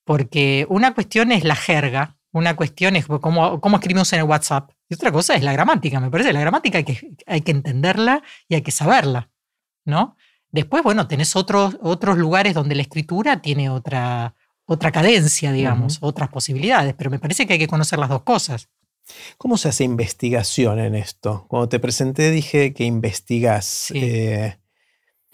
porque 0.04 0.66
una 0.70 0.94
cuestión 0.94 1.32
es 1.32 1.46
la 1.46 1.56
jerga, 1.56 2.18
una 2.34 2.58
cuestión 2.58 2.98
es 2.98 3.06
cómo, 3.06 3.62
cómo 3.62 3.78
escribimos 3.78 4.12
en 4.12 4.20
el 4.20 4.26
WhatsApp. 4.26 4.72
Y 4.94 4.96
otra 4.96 5.12
cosa 5.12 5.34
es 5.34 5.42
la 5.42 5.54
gramática, 5.54 6.00
me 6.00 6.12
parece. 6.12 6.32
La 6.34 6.40
gramática 6.40 6.78
hay 6.78 6.84
que, 6.84 7.16
hay 7.26 7.42
que 7.42 7.50
entenderla 7.50 8.22
y 8.48 8.54
hay 8.54 8.62
que 8.62 8.70
saberla, 8.70 9.32
¿no? 9.86 10.16
Después, 10.52 10.84
bueno, 10.84 11.08
tenés 11.08 11.36
otros, 11.36 11.78
otros 11.82 12.16
lugares 12.16 12.54
donde 12.54 12.76
la 12.76 12.84
escritura 12.84 13.42
tiene 13.42 13.72
otra, 13.72 14.36
otra 14.66 14.92
cadencia, 14.92 15.52
digamos, 15.52 15.98
otras 16.02 16.30
posibilidades, 16.30 16.94
pero 16.94 17.10
me 17.10 17.18
parece 17.18 17.48
que 17.48 17.54
hay 17.54 17.60
que 17.60 17.68
conocer 17.68 17.98
las 17.98 18.10
dos 18.10 18.22
cosas. 18.22 18.70
¿Cómo 19.40 19.58
se 19.58 19.70
hace 19.70 19.84
investigación 19.84 20.78
en 20.78 20.94
esto? 20.94 21.48
Cuando 21.48 21.70
te 21.70 21.80
presenté 21.80 22.30
dije 22.30 22.72
que 22.76 22.84
investigas. 22.84 23.92
Eh, 23.96 24.58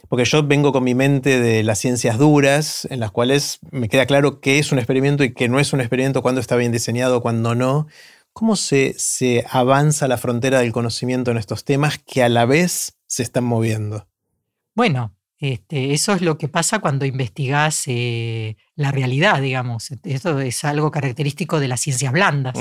porque 0.07 0.23
yo 0.23 0.41
vengo 0.41 0.71
con 0.71 0.85
mi 0.85 0.95
mente 0.95 1.41
de 1.41 1.63
las 1.63 1.79
ciencias 1.79 2.17
duras, 2.17 2.87
en 2.89 3.01
las 3.01 3.11
cuales 3.11 3.59
me 3.71 3.89
queda 3.89 4.05
claro 4.05 4.39
qué 4.39 4.57
es 4.57 4.71
un 4.71 4.79
experimento 4.79 5.25
y 5.25 5.33
qué 5.33 5.49
no 5.49 5.59
es 5.59 5.73
un 5.73 5.81
experimento, 5.81 6.21
cuándo 6.21 6.39
está 6.39 6.55
bien 6.55 6.71
diseñado, 6.71 7.21
cuándo 7.21 7.55
no. 7.55 7.87
¿Cómo 8.39 8.55
se, 8.55 8.95
se 8.97 9.45
avanza 9.51 10.07
la 10.07 10.17
frontera 10.17 10.61
del 10.61 10.71
conocimiento 10.71 11.29
en 11.29 11.35
estos 11.35 11.65
temas 11.65 11.97
que 11.97 12.23
a 12.23 12.29
la 12.29 12.45
vez 12.45 12.97
se 13.05 13.21
están 13.21 13.43
moviendo? 13.43 14.07
Bueno, 14.73 15.13
este, 15.39 15.91
eso 15.91 16.13
es 16.13 16.21
lo 16.21 16.37
que 16.37 16.47
pasa 16.47 16.79
cuando 16.79 17.03
investigas 17.03 17.83
eh, 17.87 18.55
la 18.75 18.93
realidad, 18.93 19.41
digamos. 19.41 19.91
Esto 20.05 20.39
es 20.39 20.63
algo 20.63 20.89
característico 20.89 21.59
de 21.59 21.67
las 21.67 21.81
ciencias 21.81 22.13
blandas. 22.13 22.57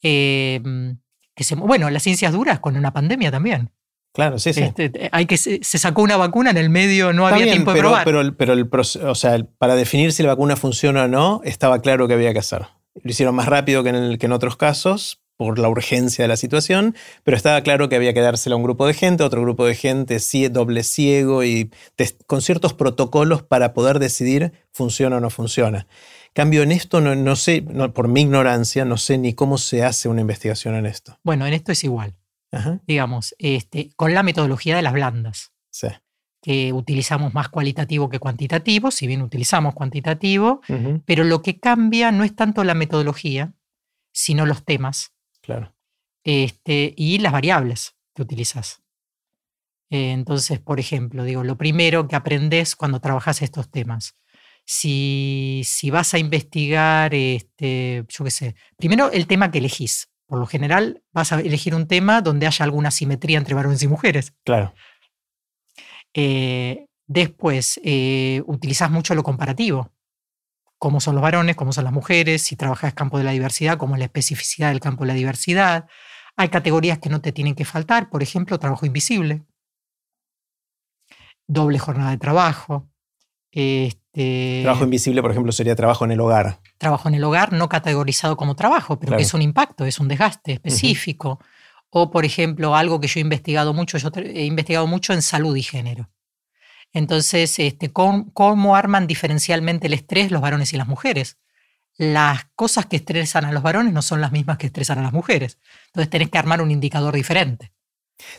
Em, 0.00 0.98
que 1.34 1.42
se, 1.42 1.56
bueno, 1.56 1.90
las 1.90 2.04
ciencias 2.04 2.32
duras 2.32 2.60
con 2.60 2.76
una 2.76 2.92
pandemia 2.92 3.32
también. 3.32 3.72
Claro, 4.12 4.38
sí, 4.38 4.52
sí. 4.52 4.62
Este, 4.62 5.08
hay 5.10 5.26
que, 5.26 5.36
se, 5.36 5.60
sacó 5.64 6.02
una 6.02 6.16
vacuna 6.16 6.50
en 6.50 6.56
el 6.56 6.70
medio, 6.70 7.12
no 7.12 7.26
había 7.26 7.46
tiempo 7.46 7.72
de 7.72 7.80
probar. 7.80 8.04
Pero, 8.04 8.36
pero 8.36 8.52
el, 8.52 8.70
o 8.72 9.14
sea, 9.16 9.44
para 9.58 9.74
definir 9.74 10.12
si 10.12 10.22
la 10.22 10.28
vacuna 10.28 10.54
funciona 10.54 11.02
o 11.02 11.08
no, 11.08 11.40
estaba 11.42 11.80
claro 11.80 12.06
que 12.06 12.14
había 12.14 12.32
que 12.32 12.38
hacer. 12.38 12.68
Lo 13.02 13.10
hicieron 13.10 13.34
más 13.34 13.46
rápido 13.46 13.82
que 13.82 13.90
en, 13.90 14.18
que 14.18 14.26
en 14.26 14.32
otros 14.32 14.56
casos, 14.56 15.20
por 15.36 15.58
la 15.58 15.68
urgencia 15.68 16.24
de 16.24 16.28
la 16.28 16.36
situación, 16.36 16.94
pero 17.24 17.36
estaba 17.36 17.60
claro 17.62 17.88
que 17.88 17.96
había 17.96 18.14
que 18.14 18.20
dársela 18.20 18.54
a 18.54 18.56
un 18.56 18.62
grupo 18.62 18.86
de 18.86 18.94
gente, 18.94 19.24
otro 19.24 19.42
grupo 19.42 19.66
de 19.66 19.74
gente 19.74 20.18
doble 20.50 20.84
ciego 20.84 21.42
y 21.42 21.70
con 22.26 22.40
ciertos 22.40 22.72
protocolos 22.72 23.42
para 23.42 23.74
poder 23.74 23.98
decidir 23.98 24.52
funciona 24.70 25.16
o 25.16 25.20
no 25.20 25.30
funciona. 25.30 25.88
Cambio 26.34 26.62
en 26.62 26.72
esto, 26.72 27.00
no, 27.00 27.14
no 27.14 27.36
sé, 27.36 27.62
por 27.94 28.08
mi 28.08 28.22
ignorancia, 28.22 28.84
no 28.84 28.96
sé 28.96 29.18
ni 29.18 29.34
cómo 29.34 29.58
se 29.58 29.84
hace 29.84 30.08
una 30.08 30.20
investigación 30.20 30.76
en 30.76 30.86
esto. 30.86 31.18
Bueno, 31.24 31.46
en 31.46 31.54
esto 31.54 31.72
es 31.72 31.82
igual 31.84 32.16
digamos, 32.86 33.34
este, 33.38 33.90
con 33.96 34.14
la 34.14 34.22
metodología 34.22 34.76
de 34.76 34.82
las 34.82 34.92
blandas. 34.92 35.52
Que 36.44 36.74
utilizamos 36.74 37.32
más 37.32 37.48
cualitativo 37.48 38.10
que 38.10 38.18
cuantitativo, 38.18 38.90
si 38.90 39.06
bien 39.06 39.22
utilizamos 39.22 39.72
cuantitativo, 39.72 40.60
pero 41.06 41.24
lo 41.24 41.40
que 41.40 41.58
cambia 41.58 42.12
no 42.12 42.22
es 42.22 42.36
tanto 42.36 42.64
la 42.64 42.74
metodología, 42.74 43.54
sino 44.12 44.44
los 44.44 44.62
temas. 44.62 45.14
Claro. 45.40 45.74
Este, 46.22 46.92
y 46.98 47.18
las 47.18 47.32
variables 47.32 47.96
que 48.14 48.20
utilizas. 48.20 48.82
Eh, 49.88 50.12
entonces, 50.12 50.60
por 50.60 50.80
ejemplo, 50.80 51.24
digo, 51.24 51.44
lo 51.44 51.56
primero 51.56 52.08
que 52.08 52.16
aprendes 52.16 52.76
cuando 52.76 53.00
trabajas 53.00 53.40
estos 53.40 53.70
temas. 53.70 54.14
Si, 54.66 55.62
si 55.64 55.90
vas 55.90 56.12
a 56.12 56.18
investigar, 56.18 57.14
este, 57.14 58.04
yo 58.08 58.24
qué 58.24 58.30
sé, 58.30 58.54
primero 58.76 59.10
el 59.12 59.26
tema 59.26 59.50
que 59.50 59.58
elegís. 59.58 60.10
Por 60.26 60.38
lo 60.38 60.46
general, 60.46 61.02
vas 61.12 61.32
a 61.32 61.40
elegir 61.40 61.74
un 61.74 61.86
tema 61.86 62.22
donde 62.22 62.46
haya 62.46 62.64
alguna 62.64 62.90
simetría 62.90 63.38
entre 63.38 63.54
varones 63.54 63.82
y 63.82 63.88
mujeres. 63.88 64.34
Claro. 64.44 64.74
Eh, 66.14 66.86
después, 67.06 67.80
eh, 67.84 68.42
utilizas 68.46 68.90
mucho 68.90 69.14
lo 69.14 69.22
comparativo. 69.22 69.90
Cómo 70.78 71.00
son 71.00 71.14
los 71.14 71.22
varones, 71.22 71.56
cómo 71.56 71.72
son 71.72 71.84
las 71.84 71.92
mujeres, 71.92 72.42
si 72.42 72.56
trabajas 72.56 72.90
en 72.90 72.94
campo 72.94 73.18
de 73.18 73.24
la 73.24 73.32
diversidad, 73.32 73.78
cómo 73.78 73.94
es 73.94 73.98
la 73.98 74.06
especificidad 74.06 74.70
del 74.70 74.80
campo 74.80 75.04
de 75.04 75.08
la 75.08 75.14
diversidad. 75.14 75.86
Hay 76.36 76.48
categorías 76.48 76.98
que 76.98 77.08
no 77.10 77.20
te 77.20 77.32
tienen 77.32 77.54
que 77.54 77.64
faltar, 77.64 78.10
por 78.10 78.22
ejemplo, 78.22 78.58
trabajo 78.58 78.86
invisible, 78.86 79.44
doble 81.46 81.78
jornada 81.78 82.10
de 82.10 82.18
trabajo. 82.18 82.88
Este, 83.50 84.60
trabajo 84.62 84.84
invisible, 84.84 85.22
por 85.22 85.30
ejemplo, 85.30 85.52
sería 85.52 85.76
trabajo 85.76 86.04
en 86.04 86.10
el 86.12 86.20
hogar 86.20 86.60
trabajo 86.84 87.08
en 87.08 87.14
el 87.14 87.24
hogar 87.24 87.52
no 87.52 87.68
categorizado 87.68 88.36
como 88.36 88.54
trabajo, 88.56 88.98
pero 88.98 89.16
que 89.16 89.22
es 89.22 89.32
un 89.32 89.42
impacto, 89.42 89.86
es 89.86 89.98
un 89.98 90.08
desgaste 90.08 90.52
específico. 90.52 91.40
O, 91.88 92.10
por 92.10 92.24
ejemplo, 92.24 92.74
algo 92.76 93.00
que 93.00 93.06
yo 93.06 93.20
he 93.20 93.22
investigado 93.22 93.72
mucho, 93.72 93.96
yo 93.98 94.10
he 94.16 94.44
investigado 94.44 94.86
mucho 94.86 95.12
en 95.12 95.22
salud 95.22 95.56
y 95.56 95.62
género. 95.62 96.10
Entonces, 96.94 97.58
este, 97.58 97.92
¿cómo, 97.92 98.76
arman 98.76 99.06
diferencialmente 99.06 99.88
el 99.88 99.94
estrés 99.94 100.30
los 100.30 100.40
varones 100.40 100.72
y 100.72 100.76
las 100.76 100.86
mujeres? 100.86 101.38
Las 101.96 102.46
cosas 102.54 102.86
que 102.86 102.96
estresan 102.96 103.44
a 103.44 103.52
los 103.52 103.62
varones 103.62 103.92
no 103.92 104.00
son 104.00 104.20
las 104.20 104.32
mismas 104.32 104.58
que 104.58 104.66
estresan 104.66 104.98
a 104.98 105.02
las 105.02 105.12
mujeres. 105.12 105.58
Entonces, 105.88 106.08
tenés 106.08 106.30
que 106.30 106.38
armar 106.38 106.62
un 106.62 106.70
indicador 106.70 107.14
diferente. 107.14 107.72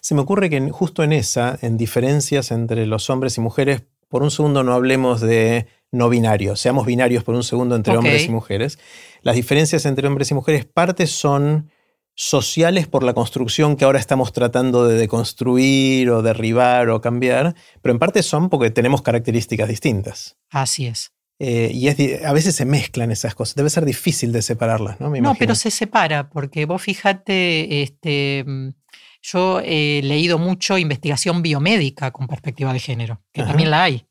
Se 0.01 0.15
me 0.15 0.21
ocurre 0.21 0.49
que 0.49 0.69
justo 0.71 1.03
en 1.03 1.11
esa, 1.11 1.59
en 1.61 1.77
diferencias 1.77 2.51
entre 2.51 2.85
los 2.85 3.09
hombres 3.09 3.37
y 3.37 3.41
mujeres, 3.41 3.83
por 4.07 4.23
un 4.23 4.31
segundo 4.31 4.63
no 4.63 4.73
hablemos 4.73 5.19
de 5.19 5.67
no 5.91 6.09
binarios, 6.09 6.59
seamos 6.59 6.85
binarios 6.85 7.23
por 7.23 7.35
un 7.35 7.43
segundo 7.43 7.75
entre 7.75 7.97
hombres 7.97 8.25
y 8.25 8.29
mujeres. 8.29 8.79
Las 9.21 9.35
diferencias 9.35 9.85
entre 9.85 10.07
hombres 10.07 10.31
y 10.31 10.33
mujeres, 10.33 10.65
parte 10.65 11.07
son 11.07 11.71
sociales 12.15 12.87
por 12.87 13.03
la 13.03 13.13
construcción 13.13 13.75
que 13.75 13.83
ahora 13.83 13.99
estamos 13.99 14.31
tratando 14.31 14.87
de 14.87 14.97
deconstruir 14.97 16.09
o 16.09 16.21
derribar 16.21 16.89
o 16.89 17.01
cambiar, 17.01 17.55
pero 17.81 17.93
en 17.93 17.99
parte 17.99 18.23
son 18.23 18.49
porque 18.49 18.71
tenemos 18.71 19.01
características 19.01 19.67
distintas. 19.67 20.37
Así 20.49 20.87
es. 20.87 21.11
Eh, 21.37 21.69
y 21.73 21.89
a 21.89 22.31
veces 22.31 22.55
se 22.55 22.65
mezclan 22.65 23.11
esas 23.11 23.35
cosas. 23.35 23.55
Debe 23.55 23.69
ser 23.69 23.83
difícil 23.83 24.31
de 24.31 24.41
separarlas, 24.41 25.01
¿no? 25.01 25.09
no, 25.09 25.35
pero 25.35 25.53
se 25.53 25.69
separa, 25.69 26.29
porque 26.29 26.65
vos 26.65 26.81
fíjate, 26.81 27.83
este, 27.83 28.45
mm, 28.47 28.69
yo 29.21 29.59
he 29.59 30.01
leído 30.01 30.39
mucho 30.39 30.77
investigación 30.77 31.41
biomédica 31.41 32.11
con 32.11 32.27
perspectiva 32.27 32.71
de 32.71 32.79
género, 32.79 33.21
que 33.33 33.43
también 33.43 33.71
la 33.71 33.83
hay. 33.83 34.05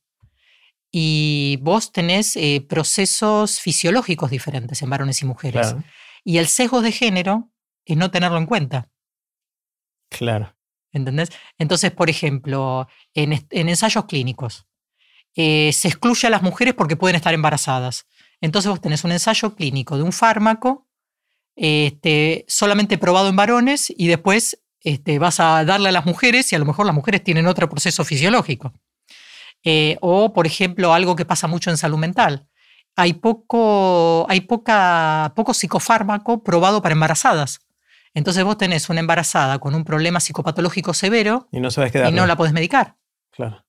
Y 0.93 1.59
vos 1.63 1.93
tenés 1.93 2.37
eh, 2.37 2.65
procesos 2.69 3.59
fisiológicos 3.59 4.31
diferentes 4.31 4.83
en 4.83 4.91
varones 4.91 5.23
y 5.23 5.25
mujeres. 5.25 5.75
Y 6.25 6.39
el 6.39 6.47
sesgo 6.47 6.83
de 6.83 6.93
género 6.93 7.51
es 7.85 7.97
no 7.97 8.11
tenerlo 8.11 8.39
en 8.39 8.47
cuenta. 8.47 8.91
Claro. 10.11 10.55
¿Entendés? 10.93 11.31
Entonces, 11.59 11.91
por 11.91 12.09
ejemplo, 12.09 12.89
en, 13.15 13.47
ensayos 13.51 14.05
clínicos, 14.05 14.67
eh, 15.35 15.73
se 15.73 15.89
excluye 15.89 16.29
a 16.29 16.31
las 16.31 16.43
mujeres 16.43 16.75
porque 16.75 16.97
pueden 16.97 17.17
estar 17.17 17.35
embarazadas. 17.35 18.07
Entonces 18.41 18.71
vos 18.71 18.81
tenés 18.81 19.03
un 19.05 19.13
ensayo 19.13 19.55
clínico 19.57 19.97
de 19.97 20.05
un 20.05 20.13
fármaco 20.13 20.87
este, 21.57 22.45
solamente 22.49 22.99
probado 22.99 23.29
en 23.29 23.37
varones 23.37 23.93
y 23.97 24.07
después 24.07 24.63
este, 24.81 25.19
vas 25.19 25.41
a 25.41 25.65
darle 25.65 25.89
a 25.89 25.93
las 25.93 26.07
mujeres 26.07 26.53
y 26.53 26.57
a 26.57 26.59
lo 26.59 26.65
mejor 26.65 26.87
las 26.87 26.95
mujeres 26.95 27.25
tienen 27.25 27.47
otro 27.47 27.69
proceso 27.69 28.05
fisiológico. 28.05 28.73
Eh, 29.65 29.97
o, 30.01 30.33
por 30.33 30.47
ejemplo, 30.47 30.93
algo 30.93 31.17
que 31.17 31.25
pasa 31.25 31.47
mucho 31.47 31.71
en 31.71 31.79
salud 31.79 31.99
mental. 31.99 32.47
Hay 32.97 33.15
poco, 33.15 34.27
hay 34.29 34.43
poca, 34.43 35.33
poco 35.35 35.55
psicofármaco 35.55 36.45
probado 36.45 36.83
para 36.83 36.93
embarazadas. 36.93 37.61
Entonces 38.15 38.45
vos 38.45 38.57
tenés 38.57 38.89
una 38.89 39.01
embarazada 39.01 39.59
con 39.59 39.75
un 39.75 39.85
problema 39.85 40.21
psicopatológico 40.21 40.95
severo 40.95 41.49
y 41.51 41.61
no, 41.61 41.71
sabes 41.71 41.93
y 41.95 42.13
no 42.13 42.27
la 42.27 42.37
podés 42.37 42.53
medicar. 42.53 42.95
Claro. 43.33 43.65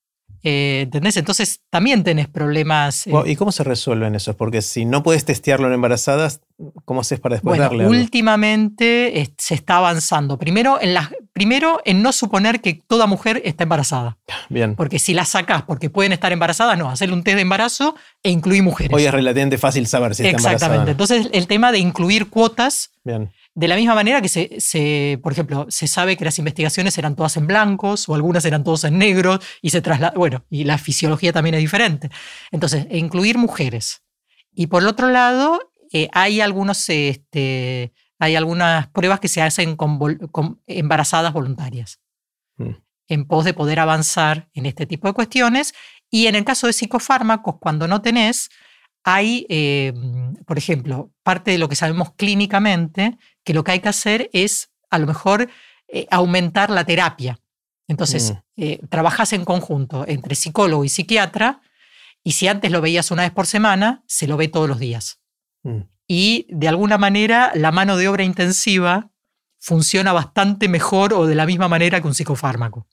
Eh, 0.47 0.81
¿Entendés? 0.83 1.17
Entonces 1.17 1.61
también 1.71 2.03
tenés 2.03 2.27
problemas. 2.27 3.07
Eh. 3.07 3.13
¿Y 3.25 3.35
cómo 3.35 3.51
se 3.51 3.63
resuelven 3.63 4.13
esos? 4.13 4.35
Porque 4.35 4.61
si 4.61 4.85
no 4.85 5.01
puedes 5.01 5.25
testearlo 5.25 5.65
en 5.65 5.73
embarazadas, 5.73 6.41
¿cómo 6.85 7.01
haces 7.01 7.19
para 7.19 7.35
después 7.35 7.59
bueno, 7.67 7.89
Últimamente 7.89 9.33
se 9.39 9.55
está 9.55 9.77
avanzando. 9.77 10.37
Primero 10.37 10.79
en, 10.79 10.93
la, 10.93 11.09
primero 11.33 11.81
en 11.83 12.03
no 12.03 12.11
suponer 12.11 12.61
que 12.61 12.79
toda 12.87 13.07
mujer 13.07 13.41
está 13.43 13.63
embarazada. 13.63 14.19
Bien. 14.49 14.75
Porque 14.75 14.99
si 14.99 15.15
la 15.15 15.25
sacás 15.25 15.63
porque 15.63 15.89
pueden 15.89 16.11
estar 16.11 16.31
embarazadas, 16.31 16.77
no, 16.77 16.91
hacerle 16.91 17.15
un 17.15 17.23
test 17.23 17.37
de 17.37 17.41
embarazo 17.41 17.95
e 18.21 18.29
incluir 18.29 18.61
mujeres. 18.61 18.93
Hoy 18.93 19.05
es 19.05 19.11
relativamente 19.11 19.57
fácil 19.57 19.87
saber 19.87 20.13
si 20.13 20.27
está 20.27 20.37
embarazada. 20.37 20.53
Exactamente. 20.53 20.91
Entonces 20.91 21.29
el 21.33 21.47
tema 21.47 21.71
de 21.71 21.79
incluir 21.79 22.29
cuotas. 22.29 22.91
Bien 23.03 23.31
de 23.55 23.69
la 23.69 23.77
misma 23.77 23.95
manera 23.95 24.21
que 24.21 24.27
se, 24.27 25.19
por 25.23 25.31
ejemplo, 25.31 25.65
se 25.69 25.87
sabe 25.87 26.17
que 26.17 26.25
las 26.25 26.37
investigaciones 26.37 26.97
eran 26.97 27.15
todas 27.15 27.37
en 27.37 27.47
blancos 27.47 28.09
o 28.09 28.13
algunas 28.13 28.43
eran 28.43 28.65
todas 28.65 28.83
en 28.83 28.97
negros 28.97 29.39
y 29.61 29.69
se 29.69 29.81
traslada, 29.81 30.13
bueno, 30.15 30.45
y 30.49 30.65
la 30.65 30.77
fisiología 30.77 31.31
también 31.31 31.55
es 31.55 31.61
diferente. 31.61 32.09
Entonces, 32.51 32.85
e 32.89 32.97
incluir 32.97 33.37
mujeres. 33.37 34.03
Y 34.53 34.67
por 34.67 34.83
el 34.83 34.89
otro 34.89 35.09
lado, 35.09 35.71
eh, 35.93 36.09
hay, 36.11 36.41
algunos, 36.41 36.89
este, 36.89 37.93
hay 38.19 38.35
algunas 38.35 38.87
pruebas 38.89 39.21
que 39.21 39.29
se 39.29 39.41
hacen 39.41 39.77
con, 39.77 40.61
embarazadas 40.67 41.31
voluntarias, 41.31 42.01
mm. 42.57 42.71
en 43.07 43.25
pos 43.25 43.45
de 43.45 43.53
poder 43.53 43.79
avanzar 43.79 44.49
en 44.53 44.65
este 44.65 44.85
tipo 44.85 45.07
de 45.07 45.13
cuestiones. 45.13 45.73
Y 46.11 46.27
en 46.27 46.35
el 46.35 46.43
caso 46.43 46.67
de 46.67 46.73
psicofármacos, 46.73 47.55
cuando 47.59 47.87
no 47.87 48.01
tenés, 48.01 48.49
hay, 49.05 49.45
eh, 49.49 49.93
por 50.45 50.57
ejemplo, 50.57 51.11
parte 51.23 51.51
de 51.51 51.57
lo 51.57 51.69
que 51.69 51.75
sabemos 51.75 52.13
clínicamente, 52.17 53.17
que 53.45 53.53
lo 53.53 53.63
que 53.63 53.71
hay 53.71 53.79
que 53.79 53.89
hacer 53.89 54.29
es 54.33 54.71
a 54.89 54.99
lo 54.99 55.07
mejor 55.07 55.49
eh, 55.87 56.07
aumentar 56.11 56.69
la 56.69 56.83
terapia. 56.83 57.39
Entonces, 57.87 58.33
mm. 58.33 58.61
eh, 58.61 58.79
trabajas 58.89 59.31
en 59.31 59.45
conjunto 59.45 60.03
entre 60.07 60.35
psicólogo 60.35 60.83
y 60.83 60.89
psiquiatra, 60.89 61.61
y 62.23 62.33
si 62.33 62.47
antes 62.47 62.71
lo 62.71 62.81
veías 62.81 63.11
una 63.11 63.21
vez 63.21 63.31
por 63.31 63.45
semana, 63.45 64.03
se 64.07 64.27
lo 64.27 64.35
ve 64.35 64.47
todos 64.47 64.67
los 64.67 64.79
días. 64.79 65.21
Mm. 65.63 65.81
Y 66.07 66.47
de 66.49 66.67
alguna 66.67 66.97
manera 66.97 67.51
la 67.55 67.71
mano 67.71 67.97
de 67.97 68.07
obra 68.07 68.23
intensiva 68.23 69.11
funciona 69.59 70.11
bastante 70.11 70.67
mejor 70.67 71.13
o 71.13 71.27
de 71.27 71.35
la 71.35 71.45
misma 71.45 71.67
manera 71.67 72.01
que 72.01 72.07
un 72.07 72.15
psicofármaco. 72.15 72.87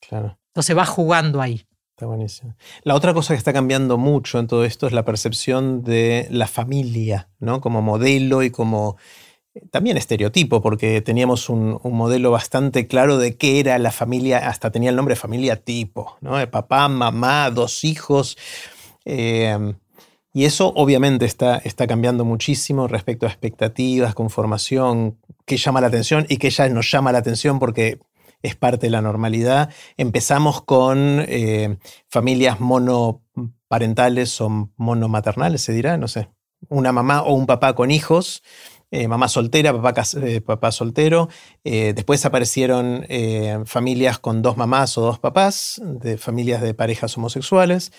Claro. 0.00 0.38
Entonces 0.48 0.76
va 0.76 0.86
jugando 0.86 1.40
ahí. 1.42 1.66
Está 1.90 2.06
buenísimo. 2.06 2.54
La 2.82 2.94
otra 2.94 3.12
cosa 3.12 3.34
que 3.34 3.38
está 3.38 3.52
cambiando 3.52 3.98
mucho 3.98 4.38
en 4.38 4.46
todo 4.46 4.64
esto 4.64 4.86
es 4.86 4.94
la 4.94 5.04
percepción 5.04 5.82
de 5.82 6.26
la 6.30 6.46
familia, 6.46 7.28
¿no? 7.38 7.60
Como 7.60 7.82
modelo 7.82 8.42
y 8.42 8.50
como 8.50 8.96
también 9.70 9.96
estereotipo, 9.96 10.62
porque 10.62 11.00
teníamos 11.00 11.48
un, 11.48 11.80
modelo 11.84 12.30
bastante 12.30 12.86
claro 12.86 13.18
de 13.18 13.36
qué 13.36 13.60
era 13.60 13.78
la 13.78 13.90
familia, 13.90 14.48
hasta 14.48 14.70
tenía 14.70 14.90
el 14.90 14.96
nombre 14.96 15.16
familia 15.16 15.56
tipo, 15.56 16.16
¿no? 16.20 16.36
De 16.36 16.46
papá, 16.46 16.88
mamá, 16.88 17.50
dos 17.50 17.84
hijos. 17.84 18.36
Em, 19.04 19.74
y 20.32 20.44
eso 20.44 20.72
obviamente 20.76 21.24
está, 21.24 21.58
está 21.58 21.86
cambiando 21.86 22.24
muchísimo 22.24 22.86
respecto 22.86 23.26
a 23.26 23.28
expectativas, 23.30 24.14
conformación, 24.14 25.18
qué 25.44 25.56
llama 25.56 25.80
la 25.80 25.88
atención 25.88 26.26
y 26.28 26.36
qué 26.36 26.50
ya 26.50 26.68
nos 26.68 26.90
llama 26.90 27.10
la 27.10 27.18
atención 27.18 27.58
porque 27.58 27.98
es 28.42 28.56
parte 28.56 28.86
de 28.86 28.90
la 28.90 29.02
normalidad. 29.02 29.70
Empezamos 29.96 30.62
con 30.62 31.24
eh, 31.28 31.78
familias 32.08 32.60
monoparentales 32.60 34.40
o 34.40 34.70
monomaternales, 34.76 35.62
se 35.62 35.72
dirá, 35.72 35.96
no 35.96 36.08
sé. 36.08 36.28
Una 36.68 36.92
mamá 36.92 37.22
o 37.22 37.32
un 37.34 37.46
papá 37.46 37.74
con 37.74 37.90
hijos, 37.90 38.42
eh, 38.90 39.08
mamá 39.08 39.28
soltera, 39.28 39.72
papá, 39.72 40.02
eh, 40.22 40.72
soltero. 40.72 41.28
después 41.64 42.24
aparecieron 42.24 43.06
familias 43.66 44.18
con 44.18 44.42
dos 44.42 44.56
mamás 44.56 44.98
o 44.98 45.02
dos 45.02 45.18
papás, 45.18 45.80
familias 46.18 46.60
de 46.62 46.74
parejas 46.74 47.16
homosexuales. 47.16 47.92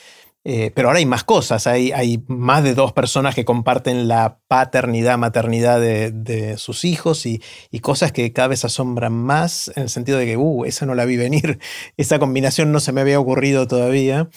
Eh, 0.43 0.71
pero 0.73 0.87
ahora 0.87 0.97
hay 0.97 1.05
más 1.05 1.23
cosas, 1.23 1.67
hay, 1.67 1.91
hay, 1.91 2.23
más 2.27 2.63
de 2.63 2.73
dos 2.73 2.93
personas 2.93 3.35
que 3.35 3.45
comparten 3.45 4.07
la 4.07 4.39
paternidad, 4.47 5.19
maternidad 5.19 5.79
de, 5.79 6.55
sus 6.57 6.83
hijos 6.83 7.27
y, 7.27 7.41
cosas 7.81 8.11
que 8.11 8.33
cada 8.33 8.47
vez 8.47 8.65
asombran 8.65 9.13
más 9.13 9.71
en 9.75 9.83
el 9.83 9.89
sentido 9.89 10.17
de 10.17 10.25
que, 10.25 10.37
uh, 10.37 10.65
esa 10.65 10.87
no 10.87 10.95
la 10.95 11.05
vi 11.05 11.15
venir, 11.15 11.59
esa 11.97 12.17
combinación 12.17 12.71
no 12.71 12.79
se 12.79 12.91
me 12.91 13.01
había 13.01 13.19
ocurrido 13.19 13.67
todavía. 13.67 14.29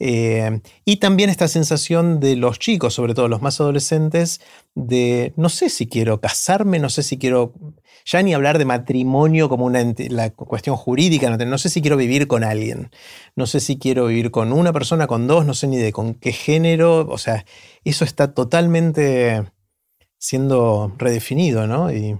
Eh, 0.00 0.60
y 0.84 0.96
también 0.96 1.30
esta 1.30 1.46
sensación 1.46 2.18
de 2.18 2.34
los 2.34 2.58
chicos, 2.58 2.94
sobre 2.94 3.14
todo 3.14 3.28
los 3.28 3.40
más 3.40 3.60
adolescentes, 3.60 4.40
de 4.74 5.32
no 5.36 5.48
sé 5.48 5.68
si 5.68 5.86
quiero 5.86 6.20
casarme, 6.20 6.80
no 6.80 6.88
sé 6.88 7.04
si 7.04 7.18
quiero 7.18 7.54
ya 8.04 8.22
ni 8.22 8.34
hablar 8.34 8.58
de 8.58 8.64
matrimonio 8.64 9.48
como 9.48 9.66
una 9.66 9.84
cuestión 10.34 10.76
jurídica, 10.76 11.30
no, 11.30 11.58
sé 11.58 11.68
si 11.68 11.82
quiero 11.82 11.96
vivir 11.96 12.26
con 12.26 12.44
alguien, 12.44 12.90
no 13.36 13.46
sé 13.46 13.60
si 13.60 13.78
quiero 13.78 14.06
vivir 14.06 14.30
con 14.30 14.52
una 14.52 14.72
persona, 14.72 15.06
con 15.06 15.26
dos, 15.26 15.46
no 15.46 15.54
sé 15.54 15.66
ni 15.66 15.76
de 15.76 15.92
con 15.92 16.14
qué 16.14 16.32
género, 16.32 17.06
o 17.08 17.18
sea, 17.18 17.44
eso 17.84 18.04
está 18.04 18.34
totalmente 18.34 19.44
siendo 20.18 20.92
redefinido, 20.98 21.66
¿no? 21.66 21.92
Y 21.92 22.16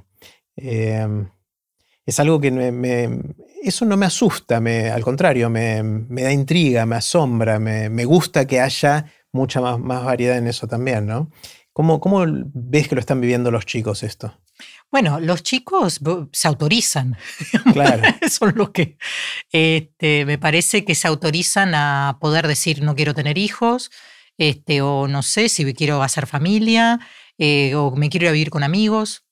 em, 0.56 1.28
es 2.04 2.20
algo 2.20 2.40
que 2.40 2.50
me, 2.50 3.20
eso 3.62 3.84
no 3.84 3.96
me 3.96 4.06
asusta, 4.06 4.56
al 4.56 5.02
contrario, 5.02 5.48
me, 5.48 5.82
da 5.82 6.32
intriga, 6.32 6.84
me 6.84 6.96
asombra, 6.96 7.58
me, 7.58 8.04
gusta 8.04 8.46
que 8.46 8.60
haya 8.60 9.06
mucha 9.30 9.60
más, 9.60 10.04
variedad 10.04 10.36
en 10.36 10.48
eso 10.48 10.66
también, 10.66 11.06
¿no? 11.06 11.30
¿Cómo, 11.72 12.00
¿Cómo 12.00 12.24
ves 12.26 12.88
que 12.88 12.96
lo 12.96 13.00
están 13.00 13.20
viviendo 13.20 13.50
los 13.50 13.64
chicos 13.64 14.02
esto? 14.02 14.34
Bueno, 14.92 15.20
los 15.20 15.42
chicos 15.42 16.00
se 16.32 16.48
autorizan. 16.48 17.16
Claro. 17.72 18.02
Son 18.28 18.52
los 18.54 18.70
que 18.70 18.98
este, 19.50 20.26
me 20.26 20.36
parece 20.36 20.84
que 20.84 20.94
se 20.94 21.08
autorizan 21.08 21.74
a 21.74 22.18
poder 22.20 22.46
decir 22.46 22.82
no 22.82 22.94
quiero 22.94 23.14
tener 23.14 23.38
hijos, 23.38 23.90
este, 24.36 24.82
o 24.82 25.08
no 25.08 25.22
sé 25.22 25.48
si 25.48 25.72
quiero 25.72 26.02
hacer 26.02 26.26
familia, 26.26 27.00
eh, 27.38 27.74
o 27.74 27.92
me 27.96 28.10
quiero 28.10 28.26
ir 28.26 28.28
a 28.28 28.32
vivir 28.32 28.50
con 28.50 28.62
amigos. 28.62 29.24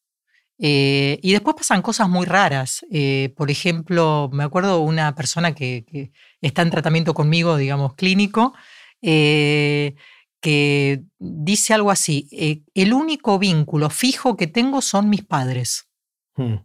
Eh, 0.58 1.18
y 1.22 1.32
después 1.32 1.56
pasan 1.56 1.82
cosas 1.82 2.08
muy 2.08 2.24
raras. 2.24 2.84
Eh, 2.90 3.34
por 3.36 3.50
ejemplo, 3.50 4.30
me 4.32 4.44
acuerdo 4.44 4.80
una 4.80 5.14
persona 5.14 5.54
que, 5.54 5.84
que, 5.90 6.12
está 6.40 6.62
en 6.62 6.70
tratamiento 6.70 7.12
conmigo, 7.12 7.56
digamos, 7.58 7.94
clínico, 7.94 8.54
que 10.40 11.04
dice 11.18 11.74
algo 11.74 11.90
así, 11.90 12.28
eh, 12.32 12.62
el 12.74 12.92
único 12.92 13.38
vínculo 13.38 13.90
fijo 13.90 14.36
que 14.36 14.46
tengo 14.46 14.80
son 14.80 15.08
mis 15.08 15.24
padres. 15.24 15.88
Hmm. 16.36 16.56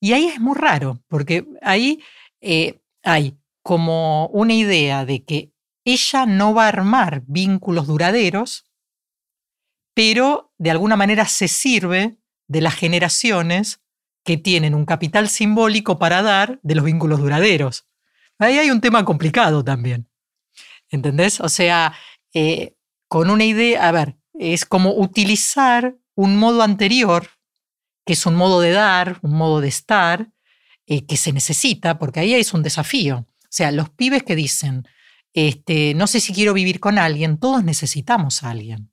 Y 0.00 0.12
ahí 0.12 0.26
es 0.26 0.40
muy 0.40 0.56
raro, 0.56 1.02
porque 1.08 1.46
ahí 1.62 2.02
eh, 2.40 2.80
hay 3.02 3.38
como 3.62 4.26
una 4.28 4.54
idea 4.54 5.04
de 5.04 5.24
que 5.24 5.52
ella 5.84 6.26
no 6.26 6.54
va 6.54 6.64
a 6.64 6.68
armar 6.68 7.22
vínculos 7.26 7.86
duraderos, 7.86 8.66
pero 9.94 10.52
de 10.58 10.70
alguna 10.70 10.96
manera 10.96 11.26
se 11.26 11.48
sirve 11.48 12.18
de 12.48 12.60
las 12.60 12.74
generaciones 12.74 13.80
que 14.24 14.36
tienen 14.36 14.74
un 14.74 14.86
capital 14.86 15.28
simbólico 15.28 15.98
para 15.98 16.22
dar 16.22 16.58
de 16.62 16.74
los 16.74 16.84
vínculos 16.84 17.20
duraderos. 17.20 17.86
Ahí 18.38 18.58
hay 18.58 18.70
un 18.70 18.80
tema 18.80 19.04
complicado 19.04 19.62
también. 19.62 20.08
¿Entendés? 20.90 21.40
O 21.40 21.48
sea, 21.48 21.94
eh, 22.32 22.74
con 23.14 23.30
una 23.30 23.44
idea, 23.44 23.86
a 23.86 23.92
ver, 23.92 24.16
es 24.32 24.64
como 24.64 24.92
utilizar 24.92 25.96
un 26.16 26.36
modo 26.36 26.62
anterior, 26.62 27.30
que 28.04 28.14
es 28.14 28.26
un 28.26 28.34
modo 28.34 28.60
de 28.60 28.72
dar, 28.72 29.20
un 29.22 29.36
modo 29.36 29.60
de 29.60 29.68
estar, 29.68 30.32
eh, 30.86 31.06
que 31.06 31.16
se 31.16 31.32
necesita, 31.32 31.96
porque 31.96 32.18
ahí 32.18 32.34
es 32.34 32.52
un 32.54 32.64
desafío. 32.64 33.18
O 33.18 33.46
sea, 33.50 33.70
los 33.70 33.88
pibes 33.90 34.24
que 34.24 34.34
dicen, 34.34 34.88
este, 35.32 35.94
no 35.94 36.08
sé 36.08 36.18
si 36.18 36.34
quiero 36.34 36.54
vivir 36.54 36.80
con 36.80 36.98
alguien, 36.98 37.38
todos 37.38 37.62
necesitamos 37.62 38.42
a 38.42 38.50
alguien. 38.50 38.90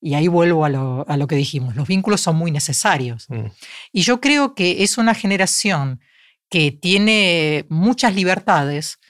Y 0.00 0.14
ahí 0.14 0.28
vuelvo 0.28 0.64
a 0.64 0.68
lo, 0.68 1.26
que 1.26 1.34
dijimos, 1.34 1.74
los 1.74 1.88
vínculos 1.88 2.20
son 2.20 2.36
muy 2.36 2.52
necesarios. 2.52 3.28
Mm. 3.28 3.46
Y 3.90 4.02
yo 4.02 4.20
creo 4.20 4.54
que 4.54 4.84
es 4.84 4.96
una 4.96 5.14
generación 5.14 6.00
que 6.48 6.70
tiene 6.70 7.66
muchas 7.68 8.14
libertades, 8.14 9.00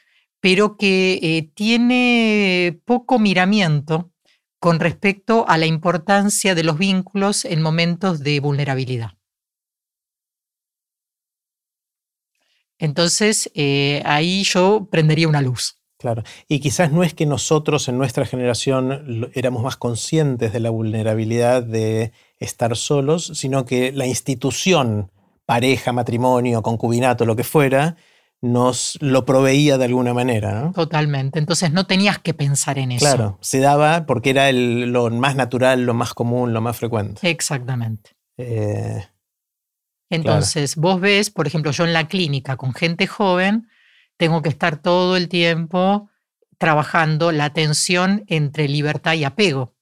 pero 0.40 0.76
que 0.76 1.18
eh, 1.22 1.50
tiene 1.54 2.80
poco 2.84 3.18
miramiento 3.18 4.12
con 4.58 4.80
respecto 4.80 5.44
a 5.48 5.58
la 5.58 5.66
importancia 5.66 6.54
de 6.54 6.64
los 6.64 6.78
vínculos 6.78 7.44
en 7.44 7.62
momentos 7.62 8.20
de 8.20 8.40
vulnerabilidad. 8.40 9.12
Entonces, 12.78 13.50
eh, 13.54 14.02
ahí 14.04 14.42
yo 14.44 14.88
prendería 14.90 15.28
una 15.28 15.40
luz. 15.40 15.76
Claro. 15.98 16.24
Y 16.46 16.60
quizás 16.60 16.92
no 16.92 17.02
es 17.02 17.14
que 17.14 17.24
nosotros 17.24 17.88
en 17.88 17.96
nuestra 17.96 18.26
generación 18.26 19.30
éramos 19.34 19.62
más 19.62 19.76
conscientes 19.76 20.52
de 20.52 20.60
la 20.60 20.68
vulnerabilidad 20.68 21.62
de 21.62 22.12
estar 22.38 22.76
solos, 22.76 23.32
sino 23.34 23.64
que 23.64 23.92
la 23.92 24.06
institución, 24.06 25.10
pareja, 25.46 25.92
matrimonio, 25.92 26.62
concubinato, 26.62 27.24
lo 27.24 27.34
que 27.34 27.44
fuera, 27.44 27.96
nos 28.42 28.98
lo 29.00 29.24
proveía 29.24 29.78
de 29.78 29.86
alguna 29.86 30.14
manera. 30.14 30.60
¿no? 30.62 30.72
Totalmente. 30.72 31.38
Entonces 31.38 31.72
no 31.72 31.86
tenías 31.86 32.18
que 32.18 32.34
pensar 32.34 32.78
en 32.78 32.92
eso. 32.92 33.04
Claro, 33.04 33.38
se 33.40 33.60
daba 33.60 34.06
porque 34.06 34.30
era 34.30 34.50
lo 34.52 35.10
más 35.10 35.36
natural, 35.36 35.84
lo 35.84 35.94
más 35.94 36.14
común, 36.14 36.52
lo 36.52 36.60
más 36.60 36.76
frecuente. 36.76 37.28
Exactamente. 37.28 38.10
Eh, 38.36 39.06
Entonces, 40.10 40.76
vos 40.76 41.00
ves, 41.00 41.30
por 41.30 41.46
ejemplo, 41.46 41.72
yo 41.72 41.84
en 41.84 41.92
la 41.92 42.08
clínica 42.08 42.56
con 42.56 42.74
gente 42.74 43.06
joven, 43.06 43.68
tengo 44.16 44.42
que 44.42 44.48
estar 44.48 44.76
todo 44.76 45.16
el 45.16 45.28
tiempo 45.28 46.10
trabajando 46.58 47.32
la 47.32 47.52
tensión 47.52 48.24
entre 48.28 48.68
libertad 48.68 49.14
y 49.14 49.24
apego. 49.24 49.74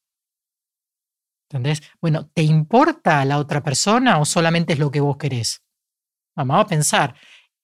¿Entendés? 1.48 1.82
Bueno, 2.00 2.28
¿te 2.34 2.42
importa 2.42 3.24
la 3.24 3.38
otra 3.38 3.62
persona 3.62 4.18
o 4.18 4.24
solamente 4.24 4.72
es 4.72 4.78
lo 4.78 4.90
que 4.90 5.00
vos 5.00 5.16
querés? 5.16 5.62
Vamos 6.36 6.58
a 6.58 6.66
pensar. 6.66 7.14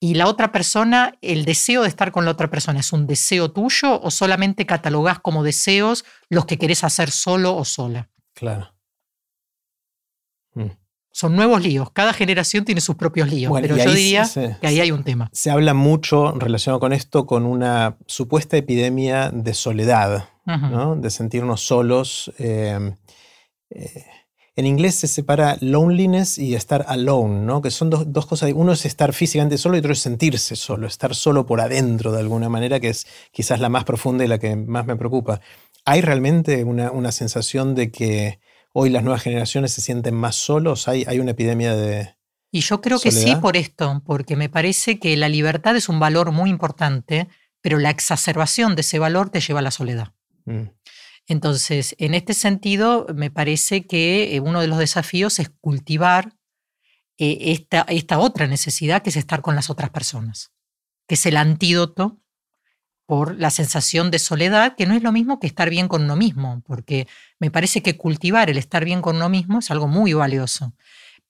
¿Y 0.02 0.14
la 0.14 0.28
otra 0.28 0.50
persona, 0.50 1.18
el 1.20 1.44
deseo 1.44 1.82
de 1.82 1.88
estar 1.88 2.10
con 2.10 2.24
la 2.24 2.30
otra 2.30 2.48
persona, 2.48 2.80
es 2.80 2.90
un 2.94 3.06
deseo 3.06 3.50
tuyo 3.50 4.00
o 4.00 4.10
solamente 4.10 4.64
catalogás 4.64 5.18
como 5.20 5.42
deseos 5.42 6.06
los 6.30 6.46
que 6.46 6.56
querés 6.56 6.84
hacer 6.84 7.10
solo 7.10 7.54
o 7.54 7.66
sola? 7.66 8.08
Claro. 8.32 8.72
Mm. 10.54 10.70
Son 11.12 11.36
nuevos 11.36 11.62
líos. 11.62 11.90
Cada 11.92 12.14
generación 12.14 12.64
tiene 12.64 12.80
sus 12.80 12.96
propios 12.96 13.28
líos, 13.28 13.52
pero 13.60 13.76
yo 13.76 13.92
diría 13.92 14.26
que 14.32 14.66
ahí 14.66 14.80
hay 14.80 14.90
un 14.90 15.04
tema. 15.04 15.28
Se 15.32 15.50
habla 15.50 15.74
mucho 15.74 16.32
relacionado 16.32 16.80
con 16.80 16.94
esto 16.94 17.26
con 17.26 17.44
una 17.44 17.98
supuesta 18.06 18.56
epidemia 18.56 19.30
de 19.30 19.52
soledad, 19.52 20.30
¿no? 20.46 20.96
de 20.96 21.10
sentirnos 21.10 21.60
solos. 21.60 22.32
Eh, 22.38 22.94
eh, 23.68 24.04
en 24.56 24.66
inglés 24.66 24.96
se 24.96 25.06
separa 25.06 25.56
loneliness 25.60 26.38
y 26.38 26.54
estar 26.54 26.84
alone, 26.88 27.44
¿no? 27.44 27.62
que 27.62 27.70
son 27.70 27.90
dos, 27.90 28.26
cosas. 28.26 28.52
Uno 28.54 28.72
es 28.72 28.84
estar 28.84 29.12
físicamente 29.12 29.58
solo 29.58 29.76
y 29.76 29.78
otro 29.78 29.92
es 29.92 30.00
sentirse 30.00 30.56
solo, 30.56 30.86
estar 30.86 31.14
solo 31.14 31.46
por 31.46 31.60
adentro 31.60 32.12
de 32.12 32.20
alguna 32.20 32.48
manera, 32.48 32.80
que 32.80 32.88
es 32.88 33.06
quizás 33.32 33.60
la 33.60 33.68
más 33.68 33.84
profunda 33.84 34.24
y 34.24 34.28
la 34.28 34.38
que 34.38 34.56
más 34.56 34.86
me 34.86 34.96
preocupa. 34.96 35.40
¿Hay 35.84 36.00
realmente 36.00 36.64
una, 36.64 36.90
una 36.90 37.12
sensación 37.12 37.74
de 37.74 37.90
que 37.90 38.40
hoy 38.72 38.90
las 38.90 39.02
nuevas 39.02 39.22
generaciones 39.22 39.72
se 39.72 39.80
sienten 39.80 40.14
más 40.14 40.36
solos? 40.36 40.88
¿Hay, 40.88 41.04
hay 41.06 41.20
una 41.20 41.32
epidemia 41.32 41.74
de... 41.74 42.16
Y 42.52 42.60
yo 42.60 42.80
creo 42.80 42.98
que 42.98 43.12
sí 43.12 43.36
por 43.36 43.56
esto, 43.56 44.02
porque 44.04 44.34
me 44.34 44.48
parece 44.48 44.98
que 44.98 45.16
la 45.16 45.28
libertad 45.28 45.76
es 45.76 45.88
un 45.88 46.00
valor 46.00 46.32
muy 46.32 46.50
importante, 46.50 47.28
pero 47.60 47.78
la 47.78 47.90
exacerbación 47.90 48.74
de 48.74 48.80
ese 48.80 48.98
valor 48.98 49.30
te 49.30 49.40
lleva 49.40 49.60
a 49.60 49.62
la 49.62 49.70
soledad. 49.70 50.12
Mm. 50.46 50.62
Entonces, 51.30 51.94
en 51.98 52.14
este 52.14 52.34
sentido, 52.34 53.06
me 53.14 53.30
parece 53.30 53.86
que 53.86 54.34
eh, 54.34 54.40
uno 54.40 54.60
de 54.60 54.66
los 54.66 54.78
desafíos 54.78 55.38
es 55.38 55.48
cultivar 55.48 56.34
eh, 57.18 57.52
esta, 57.52 57.82
esta 57.82 58.18
otra 58.18 58.48
necesidad 58.48 59.02
que 59.02 59.10
es 59.10 59.16
estar 59.16 59.40
con 59.40 59.54
las 59.54 59.70
otras 59.70 59.90
personas, 59.90 60.50
que 61.06 61.14
es 61.14 61.24
el 61.26 61.36
antídoto 61.36 62.20
por 63.06 63.38
la 63.38 63.50
sensación 63.50 64.10
de 64.10 64.18
soledad, 64.18 64.74
que 64.76 64.86
no 64.86 64.94
es 64.94 65.04
lo 65.04 65.12
mismo 65.12 65.38
que 65.38 65.46
estar 65.46 65.70
bien 65.70 65.86
con 65.86 66.02
uno 66.02 66.16
mismo, 66.16 66.62
porque 66.66 67.06
me 67.38 67.52
parece 67.52 67.80
que 67.80 67.96
cultivar 67.96 68.50
el 68.50 68.58
estar 68.58 68.84
bien 68.84 69.00
con 69.00 69.14
uno 69.14 69.28
mismo 69.28 69.60
es 69.60 69.70
algo 69.70 69.86
muy 69.86 70.12
valioso. 70.12 70.74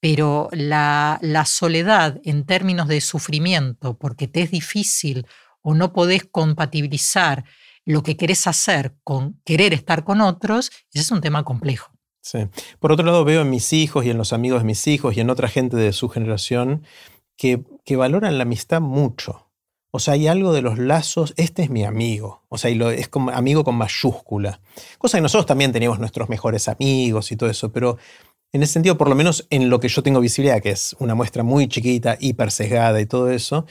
Pero 0.01 0.49
la, 0.53 1.21
soledad 1.45 2.23
en 2.25 2.47
términos 2.47 2.89
de 2.89 3.03
sufrimiento, 3.03 3.99
porque 3.99 4.29
te 4.29 4.41
es 4.41 4.51
difícil 4.51 5.27
o 5.61 5.75
no 5.75 5.93
podés 5.93 6.25
compatibilizar 6.25 7.45
lo 7.85 8.03
que 8.03 8.17
querés 8.17 8.47
hacer 8.47 8.95
con 9.05 9.41
querer 9.45 9.73
estar 9.73 10.05
con 10.05 10.21
otros, 10.21 10.71
ese 10.93 11.03
es 11.03 11.11
un 11.11 11.21
tema 11.21 11.45
complejo. 11.45 11.93
Sí. 12.23 12.47
Por 12.79 12.93
otro 12.93 13.07
lado, 13.07 13.25
veo 13.25 13.43
en 13.43 13.51
mis 13.51 13.73
hijos 13.73 14.05
y 14.05 14.11
en 14.11 14.19
los 14.19 14.33
amigos 14.33 14.61
de 14.61 14.67
mis 14.67 14.87
hijos 14.87 15.17
y 15.17 15.21
en 15.21 15.31
otra 15.31 15.49
gente 15.49 15.77
de 15.77 15.93
su 15.93 16.09
generación 16.09 16.85
que, 17.37 17.63
que 17.85 17.97
valoran 17.97 18.37
la 18.37 18.43
amistad 18.43 18.81
mucho. 18.81 19.51
O 19.93 19.99
sea, 19.99 20.15
hay 20.15 20.29
algo 20.29 20.53
de 20.53 20.63
los 20.63 20.79
lazos, 20.79 21.35
este 21.37 21.65
es 21.65 21.71
mi 21.71 21.85
amigo, 21.85 22.45
o 22.49 22.59
sea, 22.59 22.71
y 22.71 22.77
lo, 22.77 22.91
es 22.91 23.09
como 23.09 23.31
amigo 23.31 23.65
con 23.65 23.75
mayúscula. 23.75 24.61
Cosa 24.99 25.19
que 25.19 25.23
nosotros 25.23 25.47
también 25.47 25.73
teníamos 25.73 25.99
nuestros 25.99 26.29
mejores 26.29 26.69
amigos 26.69 27.33
y 27.33 27.37
todo 27.37 27.51
eso, 27.51 27.73
pero 27.73 27.99
en 28.53 28.63
ese 28.63 28.75
sentido, 28.75 28.97
por 28.97 29.09
lo 29.09 29.17
menos 29.17 29.47
en 29.51 29.69
lo 29.69 29.81
que 29.81 29.89
yo 29.89 30.03
tengo 30.03 30.21
visibilidad, 30.21 30.63
que 30.63 30.71
es 30.71 30.95
una 31.01 31.17
muestra 31.17 31.43
muy 31.43 31.67
chiquita, 31.67 32.17
hiper 32.21 32.53
sesgada 32.53 33.01
y 33.01 33.07
todo 33.07 33.31
eso, 33.31 33.67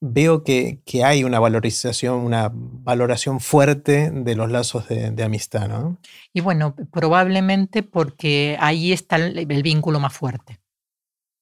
veo 0.00 0.44
que, 0.44 0.80
que 0.84 1.04
hay 1.04 1.24
una 1.24 1.40
valorización, 1.40 2.16
una 2.16 2.50
valoración 2.52 3.40
fuerte 3.40 4.10
de 4.10 4.34
los 4.34 4.50
lazos 4.50 4.88
de, 4.88 5.22
amistad, 5.22 5.68
¿no? 5.68 5.98
Y 6.32 6.40
bueno, 6.40 6.74
probablemente 6.92 7.82
porque 7.82 8.56
ahí 8.60 8.92
está 8.92 9.16
el, 9.16 9.38
el 9.38 9.62
vínculo 9.62 10.00
más 10.00 10.12
fuerte. 10.12 10.60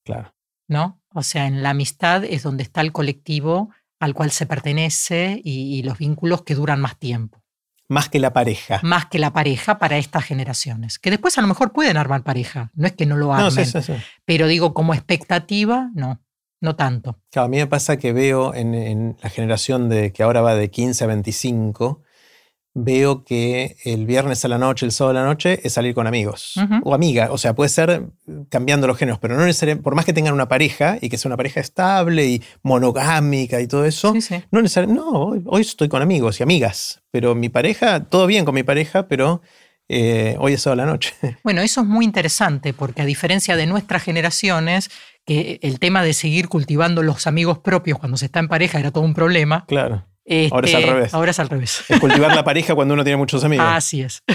Claro. 0.05 0.35
¿No? 0.69 1.01
O 1.13 1.23
sea, 1.23 1.47
en 1.47 1.63
la 1.63 1.71
amistad 1.71 2.25
es 2.25 2.43
donde 2.43 2.63
está 2.63 2.81
el 2.81 2.93
colectivo 2.93 3.71
al 4.01 4.15
cual 4.15 4.31
se 4.31 4.47
pertenece 4.47 5.41
y, 5.43 5.83
los 5.83 5.99
vínculos 5.99 6.43
que 6.43 6.55
duran 6.55 6.81
más 6.81 6.99
tiempo. 6.99 7.43
Más 7.89 8.09
que 8.09 8.19
la 8.19 8.33
pareja. 8.33 8.81
Más 8.83 9.07
que 9.07 9.19
la 9.19 9.33
pareja 9.33 9.79
para 9.79 9.99
estas 9.99 10.25
generaciones. 10.25 10.99
Que 10.99 11.11
después 11.11 11.37
a 11.39 11.43
lo 11.43 11.49
mejor 11.49 11.73
pueden 11.73 11.97
armar 11.97 12.23
pareja. 12.23 12.71
No 12.75 12.87
es 12.87 12.93
que 12.93 13.07
no 13.07 13.17
lo 13.17 13.33
armen. 13.33 13.67
Pero 14.25 14.47
digo, 14.47 14.73
como 14.73 14.95
expectativa, 14.95 15.91
no. 15.95 16.21
No 16.65 16.77
tanto. 16.77 17.19
a 17.35 17.47
mí 17.47 17.59
me 17.59 17.67
pasa 17.67 17.99
que 17.99 18.15
veo 18.15 18.55
en, 18.55 18.75
en, 18.75 19.17
la 19.23 19.29
generación 19.29 19.91
de 19.91 20.15
que 20.15 20.23
ahora 20.23 20.41
va 20.41 20.55
de 20.55 20.71
15 20.71 21.05
a 21.05 21.07
25, 21.09 22.01
veo 22.73 23.23
que 23.23 23.77
el 23.85 24.07
viernes 24.07 24.47
a 24.47 24.49
la 24.49 24.57
noche, 24.57 24.87
el 24.87 24.93
sábado 24.93 25.19
a 25.19 25.23
la 25.23 25.29
noche, 25.29 25.61
es 25.63 25.75
salir 25.75 25.95
con 25.95 26.07
amigos 26.07 26.55
o 26.83 26.95
amiga. 26.95 27.29
O 27.33 27.37
sea, 27.37 27.55
puede 27.55 27.69
ser 27.69 28.07
cambiando 28.49 28.87
los 28.87 28.97
géneros, 28.97 29.19
pero 29.21 29.37
no 29.37 29.45
necesariamente, 29.45 29.85
por 29.85 29.95
más 29.95 30.07
que 30.07 30.15
tengan 30.15 30.33
una 30.33 30.49
pareja 30.49 30.97
y 31.03 31.11
que 31.11 31.19
sea 31.19 31.29
una 31.29 31.37
pareja 31.37 31.61
estable 31.61 32.27
y 32.27 32.43
monogámica 32.63 33.61
y 33.61 33.69
todo 33.69 33.85
eso, 33.85 34.15
no 34.51 34.63
necesariamente, 34.63 35.03
no, 35.03 35.35
hoy, 35.45 35.61
estoy 35.61 35.91
con 35.91 36.01
amigos 36.01 36.41
y 36.41 36.43
amigas, 36.43 37.03
pero 37.11 37.35
mi 37.35 37.51
pareja, 37.51 38.05
todo 38.05 38.27
bien 38.27 38.47
con 38.47 38.55
mi 38.55 38.63
pareja, 38.63 39.07
pero 39.07 39.43
eh, 39.89 40.37
hoy 40.41 40.55
es 40.55 40.63
sábado 40.63 40.83
a 40.83 40.87
la 40.87 40.93
noche. 40.93 41.15
Bueno, 41.45 41.61
eso 41.61 41.83
es 41.83 41.87
muy 41.87 42.05
interesante 42.05 42.73
porque 42.73 43.03
a 43.03 43.05
diferencia 43.05 43.55
de 43.55 43.67
nuestras 43.67 44.03
generaciones, 44.03 44.91
que 45.25 45.59
el 45.63 45.79
tema 45.79 46.03
de 46.03 46.13
seguir 46.13 46.49
cultivando 46.49 47.03
los 47.03 47.27
amigos 47.27 47.59
propios 47.59 47.99
cuando 47.99 48.17
se 48.17 48.27
está 48.27 48.41
en 48.41 48.49
pareja 48.49 48.79
era 48.79 48.91
todo 48.91 49.05
un 49.05 49.15
problema. 49.15 49.65
Claro 49.67 50.05
ahora 50.51 50.67
es 50.67 50.75
al 50.75 50.81
este, 50.81 50.93
revés. 50.93 51.15
Ahora 51.15 51.31
es 51.31 51.41
al 51.41 51.49
revés. 51.49 51.85
Es 51.89 52.01
cultivar 52.01 52.35
la 52.35 52.45
pareja 52.45 52.75
cuando 52.75 52.95
uno 52.95 53.05
tiene 53.05 53.17
muchos 53.17 53.45
amigos. 53.45 53.67
Así 53.69 54.03
es. 54.03 54.23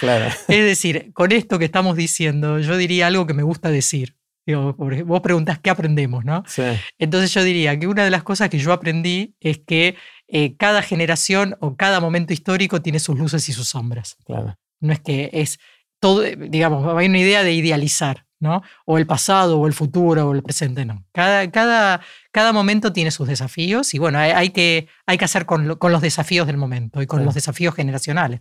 Claro. 0.00 0.26
Es 0.26 0.64
decir, 0.64 1.12
con 1.12 1.32
esto 1.32 1.58
que 1.58 1.64
estamos 1.64 1.96
diciendo, 1.96 2.60
yo 2.60 2.76
diría 2.76 3.08
algo 3.08 3.26
que 3.26 3.34
me 3.34 3.42
gusta 3.42 3.68
decir. 3.68 4.14
vos 4.46 5.20
preguntás 5.22 5.58
qué 5.58 5.70
aprendemos, 5.70 6.24
¿no? 6.24 6.44
Sí. 6.46 6.62
Entonces 6.98 7.34
yo 7.34 7.42
diría 7.42 7.76
que 7.80 7.88
una 7.88 8.04
de 8.04 8.10
las 8.10 8.22
cosas 8.22 8.48
que 8.48 8.58
yo 8.58 8.72
aprendí 8.72 9.34
es 9.40 9.58
que 9.58 9.96
eh, 10.28 10.54
cada 10.56 10.82
generación 10.82 11.56
o 11.58 11.74
cada 11.74 11.98
momento 11.98 12.32
histórico 12.32 12.80
tiene 12.80 13.00
sus 13.00 13.18
luces 13.18 13.48
y 13.48 13.52
sus 13.52 13.70
sombras. 13.70 14.18
Claro. 14.24 14.56
No 14.78 14.92
es 14.92 15.00
que 15.00 15.30
es 15.32 15.58
todo, 15.98 16.22
digamos, 16.22 16.86
hay 16.96 17.08
una 17.08 17.18
idea 17.18 17.42
de 17.42 17.54
idealizar. 17.54 18.26
¿No? 18.40 18.62
O 18.84 18.98
el 18.98 19.06
pasado, 19.06 19.58
o 19.58 19.66
el 19.66 19.72
futuro, 19.72 20.28
o 20.28 20.34
el 20.34 20.42
presente, 20.42 20.84
no. 20.84 21.04
Cada, 21.12 21.50
cada, 21.50 22.00
cada 22.30 22.52
momento 22.52 22.92
tiene 22.92 23.10
sus 23.10 23.28
desafíos 23.28 23.94
y 23.94 23.98
bueno, 23.98 24.18
hay, 24.18 24.50
que, 24.50 24.88
hay 25.06 25.18
que 25.18 25.24
hacer 25.24 25.46
con, 25.46 25.66
los 25.66 26.00
desafíos 26.00 26.46
del 26.46 26.56
momento 26.56 27.02
y 27.02 27.06
con 27.06 27.24
los 27.24 27.34
desafíos 27.34 27.74
generacionales. 27.74 28.40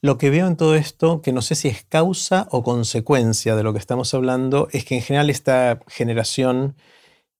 Lo 0.00 0.18
que 0.18 0.30
veo 0.30 0.46
en 0.46 0.56
todo 0.56 0.74
esto, 0.74 1.22
que 1.22 1.32
no 1.32 1.42
sé 1.42 1.54
si 1.54 1.68
es 1.68 1.84
causa 1.84 2.48
o 2.50 2.62
consecuencia 2.62 3.54
de 3.54 3.62
lo 3.62 3.72
que 3.72 3.78
estamos 3.78 4.12
hablando, 4.14 4.68
es 4.72 4.84
que 4.84 4.96
en 4.96 5.02
general 5.02 5.30
esta 5.30 5.80
generación 5.88 6.76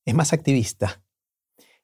es 0.05 0.15
más 0.15 0.33
activista 0.33 1.01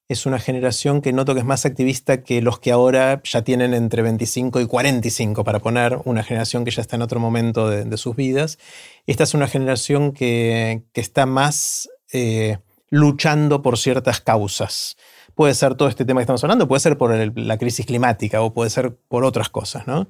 es 0.09 0.26
una 0.26 0.38
generación 0.38 1.00
que 1.00 1.12
noto 1.12 1.32
que 1.32 1.40
es 1.40 1.46
más 1.46 1.64
activista 1.64 2.22
que 2.22 2.42
los 2.42 2.59
que 2.59 2.72
ahora 2.72 3.22
ya 3.24 3.42
tienen 3.42 3.72
entre 3.72 4.02
25 4.02 4.61
y 4.61 4.66
45, 4.66 5.44
para 5.44 5.61
poner 5.61 5.98
una 6.05 6.22
generación 6.22 6.64
que 6.64 6.70
ya 6.70 6.82
está 6.82 6.96
en 6.96 7.02
otro 7.02 7.20
momento 7.20 7.68
de, 7.70 7.96
sus 7.96 8.14
vidas. 8.14 8.59
Esta 9.07 9.24
es 9.24 9.32
una 9.32 9.48
generación 9.48 10.12
que, 10.12 10.82
está 10.92 11.24
más 11.24 11.88
eh, 12.12 12.59
luchando 12.90 13.62
por 13.62 13.78
ciertas 13.78 14.20
causas. 14.20 14.96
Puede 15.34 15.55
ser 15.55 15.74
todo 15.74 15.88
este 15.88 16.05
tema 16.05 16.20
que 16.20 16.24
estamos 16.24 16.44
hablando, 16.44 16.68
puede 16.68 16.80
ser 16.80 16.98
por 16.98 17.38
la 17.38 17.59
crisis 17.59 17.86
climática 17.86 18.42
o 18.42 18.52
puede 18.52 18.70
ser 18.70 18.94
por 19.09 19.24
otras 19.24 19.48
cosas. 19.48 19.86
¿no? 19.86 20.07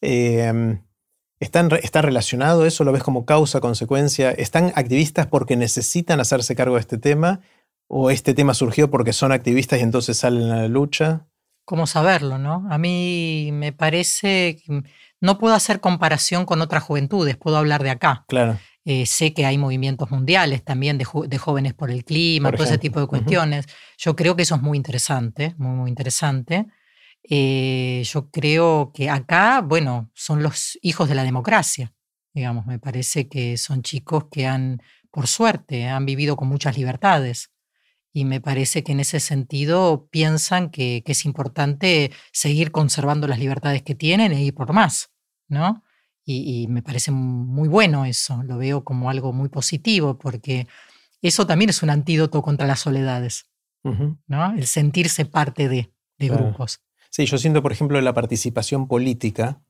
Eh, 0.00 0.78
¿Está 1.40 2.02
relacionado 2.02 2.64
eso? 2.64 2.84
¿Lo 2.84 2.92
ves 2.92 3.02
como 3.02 3.26
causa, 3.26 3.60
consecuencia? 3.60 4.30
¿Están 4.30 4.72
activistas 4.76 5.26
porque 5.26 5.56
necesitan 5.56 6.20
hacerse 6.20 6.54
cargo 6.54 6.76
de 6.76 6.80
este 6.82 6.98
tema 6.98 7.40
¿O 7.88 8.10
este 8.10 8.34
tema 8.34 8.54
surgió 8.54 8.90
porque 8.90 9.12
son 9.12 9.32
activistas 9.32 9.80
y 9.80 9.82
entonces 9.82 10.16
salen 10.16 10.50
a 10.50 10.56
la 10.56 10.68
lucha? 10.68 11.26
¿Cómo 11.64 11.86
saberlo, 11.86 12.38
no? 12.38 12.66
A 12.70 12.78
mí 12.78 13.50
me 13.52 13.72
parece, 13.72 14.58
no 15.20 15.38
puedo 15.38 15.54
hacer 15.54 15.80
comparación 15.80 16.44
con 16.44 16.60
otras 16.60 16.82
juventudes, 16.82 17.36
puedo 17.36 17.56
hablar 17.56 17.82
de 17.82 17.90
acá. 17.90 18.24
Claro. 18.28 18.58
Eh, 18.84 19.06
sé 19.06 19.32
que 19.32 19.46
hay 19.46 19.58
movimientos 19.58 20.10
mundiales 20.10 20.64
también 20.64 20.98
de, 20.98 21.04
jóvenes 21.04 21.72
por 21.72 21.90
el 21.90 22.04
clima, 22.04 22.50
todo 22.50 22.64
ese 22.64 22.78
tipo 22.78 22.98
de 23.00 23.06
cuestiones. 23.06 23.66
Yo 23.96 24.16
creo 24.16 24.34
que 24.34 24.42
eso 24.42 24.56
es 24.56 24.62
muy 24.62 24.76
interesante, 24.76 25.54
muy, 25.56 25.76
muy 25.76 25.88
interesante. 25.88 26.66
Eh, 27.22 28.02
yo 28.04 28.28
creo 28.30 28.90
que 28.92 29.08
acá, 29.08 29.60
bueno, 29.60 30.10
son 30.14 30.42
los 30.42 30.78
hijos 30.82 31.08
de 31.08 31.14
la 31.14 31.22
democracia, 31.22 31.92
digamos, 32.34 32.66
me 32.66 32.80
parece 32.80 33.28
que 33.28 33.56
son 33.56 33.82
chicos 33.82 34.24
que 34.32 34.48
han, 34.48 34.82
por 35.12 35.28
suerte, 35.28 35.86
han 35.86 36.04
vivido 36.04 36.34
con 36.34 36.48
muchas 36.48 36.76
libertades 36.76 37.51
y 38.12 38.24
me 38.24 38.40
parece 38.40 38.84
que 38.84 38.92
en 38.92 39.00
ese 39.00 39.20
sentido 39.20 40.08
piensan 40.10 40.70
que, 40.70 41.02
es 41.06 41.24
importante 41.24 42.12
seguir 42.30 42.70
conservando 42.70 43.26
las 43.26 43.38
libertades 43.38 43.82
que 43.82 43.94
tienen 43.94 44.32
e 44.32 44.42
ir 44.42 44.54
por 44.54 44.72
más, 44.72 45.12
¿no? 45.48 45.82
Y, 46.24 46.68
me 46.68 46.82
parece 46.82 47.10
muy 47.10 47.68
bueno 47.68 48.04
eso, 48.04 48.42
lo 48.44 48.56
veo 48.58 48.84
como 48.84 49.10
algo 49.10 49.32
muy 49.32 49.48
positivo, 49.48 50.18
porque 50.18 50.68
eso 51.20 51.46
también 51.46 51.70
es 51.70 51.82
un 51.82 51.90
antídoto 51.90 52.42
contra 52.42 52.66
las 52.66 52.80
soledades, 52.80 53.46
¿no? 53.82 54.52
El 54.52 54.66
sentirse 54.66 55.24
parte 55.24 55.68
de, 55.68 55.92
grupos. 56.18 56.80
Sí, 57.10 57.26
yo 57.26 57.36
siento, 57.36 57.62
por 57.62 57.72
ejemplo, 57.72 58.00
la 58.00 58.14
participación 58.14 58.86
política 58.86 59.60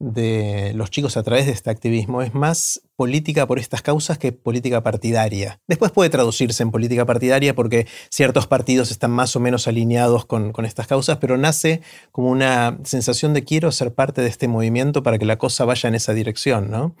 de 0.00 0.72
los 0.74 0.90
chicos 0.90 1.16
a 1.16 1.24
través 1.24 1.46
de 1.46 1.52
este 1.52 1.70
activismo 1.70 2.22
es 2.22 2.32
más 2.32 2.82
política 2.94 3.46
por 3.46 3.58
estas 3.58 3.82
causas 3.82 4.16
que 4.16 4.30
política 4.32 4.82
partidaria. 4.82 5.60
Después 5.66 5.90
puede 5.90 6.10
traducirse 6.10 6.62
en 6.62 6.70
política 6.70 7.04
partidaria 7.04 7.54
porque 7.54 7.86
ciertos 8.08 8.46
partidos 8.46 8.90
están 8.90 9.10
más 9.10 9.34
o 9.34 9.40
menos 9.40 9.66
alineados 9.66 10.24
con, 10.24 10.52
estas 10.64 10.86
causas, 10.86 11.18
pero 11.18 11.36
nace 11.36 11.80
como 12.12 12.30
una 12.30 12.78
sensación 12.84 13.34
de 13.34 13.44
quiero 13.44 13.72
ser 13.72 13.92
parte 13.94 14.22
de 14.22 14.28
este 14.28 14.46
movimiento 14.46 15.02
para 15.02 15.18
que 15.18 15.24
la 15.24 15.38
cosa 15.38 15.64
vaya 15.64 15.88
en 15.88 15.94
esa 15.94 16.14
dirección, 16.14 16.70
¿no? 16.70 16.94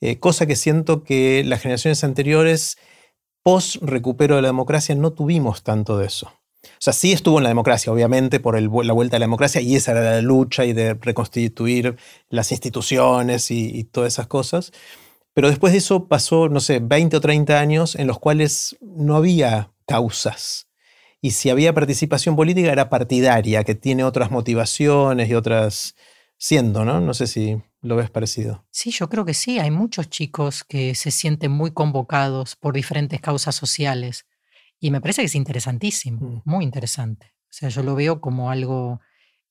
Eh, 0.00 0.18
cosa 0.18 0.46
que 0.46 0.56
siento 0.56 1.04
que 1.04 1.44
las 1.44 1.60
generaciones 1.60 2.02
anteriores, 2.04 2.78
post 3.42 3.76
recupero 3.82 4.36
de 4.36 4.42
la 4.42 4.48
democracia, 4.48 4.94
no 4.94 5.12
tuvimos 5.12 5.62
tanto 5.62 5.98
de 5.98 6.06
eso. 6.06 6.32
O 6.62 6.82
sea, 6.82 6.92
sí 6.92 7.12
estuvo 7.12 7.38
en 7.38 7.44
la 7.44 7.50
democracia, 7.50 7.92
obviamente, 7.92 8.40
por 8.40 8.60
la 8.60 8.92
vuelta 8.92 9.16
a 9.16 9.18
la 9.18 9.24
democracia, 9.24 9.60
y 9.60 9.76
esa 9.76 9.92
era 9.92 10.02
la 10.02 10.22
lucha 10.22 10.64
y 10.64 10.72
de 10.72 10.94
reconstituir 10.94 11.96
las 12.28 12.52
instituciones 12.52 13.50
y, 13.50 13.84
todas 13.84 14.12
esas 14.12 14.26
cosas. 14.26 14.72
Pero 15.32 15.48
después 15.48 15.72
de 15.72 15.78
eso 15.78 16.06
pasó, 16.08 16.48
no 16.48 16.60
sé, 16.60 16.80
20 16.80 17.16
o 17.16 17.20
30 17.20 17.58
años 17.58 17.94
en 17.94 18.06
los 18.06 18.18
cuales 18.18 18.76
no 18.80 19.16
había 19.16 19.72
causas. 19.86 20.68
Y 21.22 21.32
si 21.32 21.50
había 21.50 21.74
participación 21.74 22.36
política 22.36 22.72
era 22.72 22.90
partidaria, 22.90 23.64
que 23.64 23.74
tiene 23.74 24.04
otras 24.04 24.30
motivaciones 24.30 25.28
y 25.28 25.34
otras... 25.34 25.94
Siendo, 26.42 26.86
¿no? 26.86 27.02
No 27.02 27.12
sé 27.12 27.26
si 27.26 27.60
lo 27.82 27.96
ves 27.96 28.08
parecido. 28.08 28.64
Sí, 28.70 28.90
yo 28.92 29.10
creo 29.10 29.26
que 29.26 29.34
sí. 29.34 29.58
Hay 29.58 29.70
muchos 29.70 30.08
chicos 30.08 30.64
que 30.64 30.94
se 30.94 31.10
sienten 31.10 31.50
muy 31.50 31.70
convocados 31.70 32.56
por 32.56 32.72
diferentes 32.72 33.20
causas 33.20 33.54
sociales 33.54 34.24
y 34.80 34.90
me 34.90 35.00
parece 35.00 35.22
que 35.22 35.26
es 35.26 35.34
interesantísimo, 35.34 36.20
mm. 36.20 36.42
muy 36.44 36.64
interesante. 36.64 37.34
O 37.44 37.52
sea, 37.52 37.68
yo 37.68 37.82
lo 37.82 37.94
veo 37.94 38.20
como 38.20 38.50
algo 38.50 39.00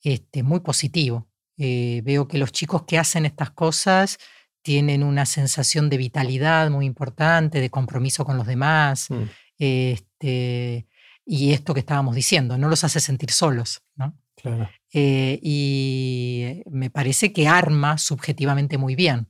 este, 0.02 0.42
muy 0.44 0.62
positivo. 0.62 1.30
Eh, 1.58 2.02
veo 2.04 2.28
que 2.28 2.38
los 2.38 2.52
chicos 2.52 2.84
que 2.84 2.98
hacen 2.98 3.26
estas 3.26 3.52
cosas 3.52 4.18
tienen 4.62 5.04
una 5.04 5.26
sensación 5.26 5.90
de 5.90 5.98
vitalidad 5.98 6.70
muy 6.70 6.86
importante, 6.86 7.62
de 7.62 7.70
compromiso 7.70 8.26
con 8.26 8.38
los 8.38 8.48
demás. 8.48 9.10
Mm. 9.10 9.24
Este, 9.60 10.88
y 11.26 11.54
esto 11.54 11.74
que 11.74 11.82
estábamos 11.82 12.16
diciendo, 12.16 12.58
no 12.58 12.70
los 12.70 12.84
hace 12.84 13.00
sentir 13.00 13.32
solos. 13.32 13.84
¿no? 13.96 14.18
Claro. 14.36 14.70
Eh, 14.94 15.40
y 15.44 16.64
me 16.72 16.90
parece 16.90 17.32
que 17.34 17.48
arma 17.48 17.98
subjetivamente 17.98 18.78
muy 18.78 18.96
bien. 18.96 19.28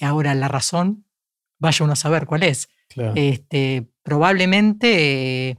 Ahora, 0.00 0.34
la 0.34 0.48
razón, 0.48 1.06
vaya 1.58 1.84
uno 1.84 1.94
a 1.94 1.96
saber 1.96 2.26
cuál 2.26 2.44
es. 2.44 2.68
Este, 3.14 3.89
probablemente 4.02 5.50
eh, 5.50 5.58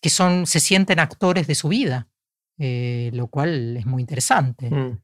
que 0.00 0.10
son, 0.10 0.46
se 0.46 0.60
sienten 0.60 0.98
actores 0.98 1.46
de 1.46 1.54
su 1.54 1.68
vida, 1.68 2.08
eh, 2.58 3.10
lo 3.12 3.28
cual 3.28 3.76
es 3.76 3.86
muy 3.86 4.02
interesante. 4.02 4.70
Mm. 4.70 5.00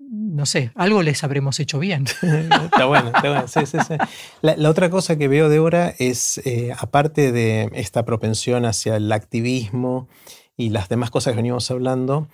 No 0.00 0.46
sé, 0.46 0.70
algo 0.74 1.02
les 1.02 1.22
habremos 1.22 1.60
hecho 1.60 1.78
bien. 1.78 2.06
está 2.22 2.86
bueno, 2.86 3.08
está 3.08 3.28
bueno. 3.28 3.48
Sí, 3.48 3.66
sí, 3.66 3.78
sí. 3.86 3.94
La, 4.40 4.70
otra 4.70 4.88
cosa 4.90 5.16
que 5.16 5.28
veo, 5.28 5.48
Débora, 5.48 5.94
es, 5.98 6.38
eh, 6.46 6.72
aparte 6.78 7.32
de 7.32 7.70
esta 7.74 8.04
propensión 8.04 8.64
hacia 8.64 8.96
el 8.96 9.12
activismo 9.12 10.08
y 10.56 10.70
las 10.70 10.88
demás 10.88 11.10
cosas 11.10 11.32
que 11.32 11.36
venimos 11.36 11.70
hablando, 11.70 12.28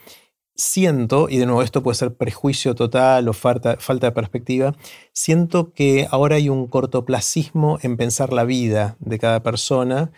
siento, 0.57 1.29
y 1.29 1.39
de 1.39 1.47
nuevo 1.47 1.63
esto 1.63 1.83
puede 1.83 1.97
ser 1.97 2.15
prejuicio 2.15 2.75
total 2.75 3.29
o 3.29 3.33
falta, 3.33 3.77
falta 3.79 4.09
de 4.09 4.13
perspectiva, 4.13 4.75
siento 5.13 5.73
que 5.73 6.07
ahora 6.11 6.37
hay 6.37 6.49
un 6.49 6.69
cortoplacismo 6.69 7.79
en 7.83 7.97
pensar 7.97 8.33
la 8.33 8.45
vida 8.45 8.97
de 9.01 9.19
cada 9.19 9.43
persona, 9.43 10.13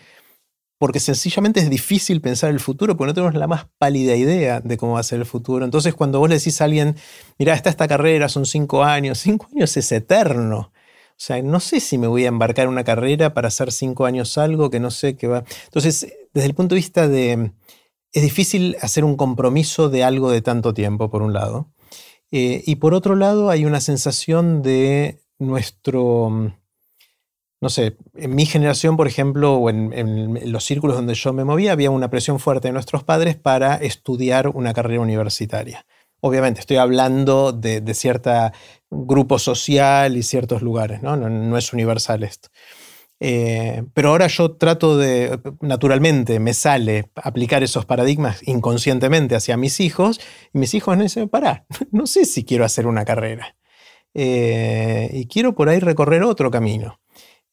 porque 0.79 1.01
sencillamente 1.01 1.61
es 1.61 1.71
difícil 1.71 2.21
pensar 2.21 2.51
el 2.51 2.61
futuro, 2.61 2.97
porque 2.97 3.09
no 3.09 3.15
tenemos 3.15 3.35
la 3.35 3.47
más 3.47 3.67
pálida 3.79 4.15
idea 4.15 4.61
de 4.61 4.77
cómo 4.77 4.95
va 4.95 5.01
a 5.01 5.05
ser 5.05 5.21
el 5.21 5.27
futuro. 5.27 5.65
Entonces 5.65 5.95
cuando 5.95 6.19
vos 6.19 6.29
le 6.29 6.37
decís 6.37 6.61
a 6.61 6.65
alguien, 6.65 6.97
mira, 7.39 7.55
está 7.55 7.71
esta 7.71 7.89
carrera, 7.89 8.29
son 8.29 8.45
cinco 8.45 8.85
años, 8.85 9.19
cinco 9.19 9.49
años 9.55 9.77
es 9.77 9.91
eterno. 9.93 10.73
O 11.13 11.19
sea, 11.19 11.41
no 11.43 11.61
sé 11.61 11.81
si 11.81 11.97
me 11.97 12.09
voy 12.09 12.27
a 12.27 12.29
embarcar 12.29 12.65
en 12.65 12.73
una 12.73 12.85
carrera 12.85 13.33
para 13.33 13.49
hacer 13.49 13.73
cinco 13.73 14.05
años 14.05 14.37
algo 14.37 14.69
que 14.69 14.81
no 14.81 14.91
sé 14.91 15.17
qué 15.17 15.27
va. 15.29 15.45
Entonces, 15.65 16.13
desde 16.35 16.47
el 16.47 16.55
punto 16.55 16.75
de 16.75 16.81
vista 16.81 17.09
de 17.09 17.53
es 18.13 18.23
difícil 18.23 18.77
hacer 18.81 19.05
un 19.05 19.17
compromiso 19.17 19.89
de 19.89 20.05
algo 20.05 20.31
de 20.31 20.43
tanto 20.43 20.75
tiempo, 20.75 21.11
por 21.11 21.23
un 21.23 21.33
lado. 21.33 21.71
Eh, 22.31 22.63
y 22.67 22.77
por 22.77 22.95
otro 22.95 23.15
lado, 23.15 23.51
hay 23.51 23.65
una 23.65 23.81
sensación 23.81 24.63
de 24.63 25.21
nuestro, 25.39 26.31
mm, 26.31 26.53
no 27.61 27.69
sé, 27.69 27.97
en 28.15 28.35
mi 28.35 28.47
generación, 28.47 28.97
por 28.97 29.07
ejemplo, 29.07 29.55
o 29.55 29.71
en, 29.71 30.53
los 30.53 30.65
círculos 30.65 30.97
donde 30.97 31.15
yo 31.15 31.33
me 31.33 31.45
movía, 31.45 31.73
había 31.73 31.91
una 31.91 32.11
presión 32.11 32.41
fuerte 32.41 32.69
de 32.69 32.73
nuestros 32.73 33.05
padres 33.05 33.37
para 33.37 33.77
estudiar 33.77 34.49
una 34.49 34.75
carrera 34.75 35.01
universitaria. 35.01 35.87
Obviamente, 36.21 36.61
estoy 36.61 36.79
hablando 36.79 37.53
de, 37.53 37.83
cierto 37.95 38.31
grupo 38.91 39.39
social 39.39 40.17
y 40.17 40.23
ciertos 40.23 40.63
lugares, 40.63 41.03
¿no? 41.03 41.17
No, 41.17 41.29
no 41.29 41.59
es 41.59 41.73
universal 41.73 42.23
esto. 42.23 42.49
Eh, 43.19 43.85
pero 43.95 44.11
ahora 44.11 44.27
yo 44.27 44.53
trato 44.57 44.99
de, 44.99 45.41
naturalmente, 45.61 46.39
me 46.39 46.53
sale 46.55 47.11
aplicar 47.15 47.63
esos 47.63 47.87
paradigmas 47.87 48.47
inconscientemente 48.47 49.35
hacia 49.35 49.57
mis 49.57 49.81
hijos, 49.81 50.21
y 50.53 50.59
mis 50.59 50.75
hijos 50.75 50.97
me 50.97 51.05
dicen, 51.05 51.29
pará, 51.29 51.67
no 51.91 52.07
sé 52.07 52.25
si 52.25 52.45
quiero 52.45 52.65
hacer 52.65 52.87
una 52.87 53.05
carrera. 53.05 53.57
Eh, 54.15 55.11
y 55.13 55.27
quiero 55.27 55.55
por 55.55 55.69
ahí 55.69 55.79
recorrer 55.79 56.23
otro 56.23 56.51
camino. 56.51 57.01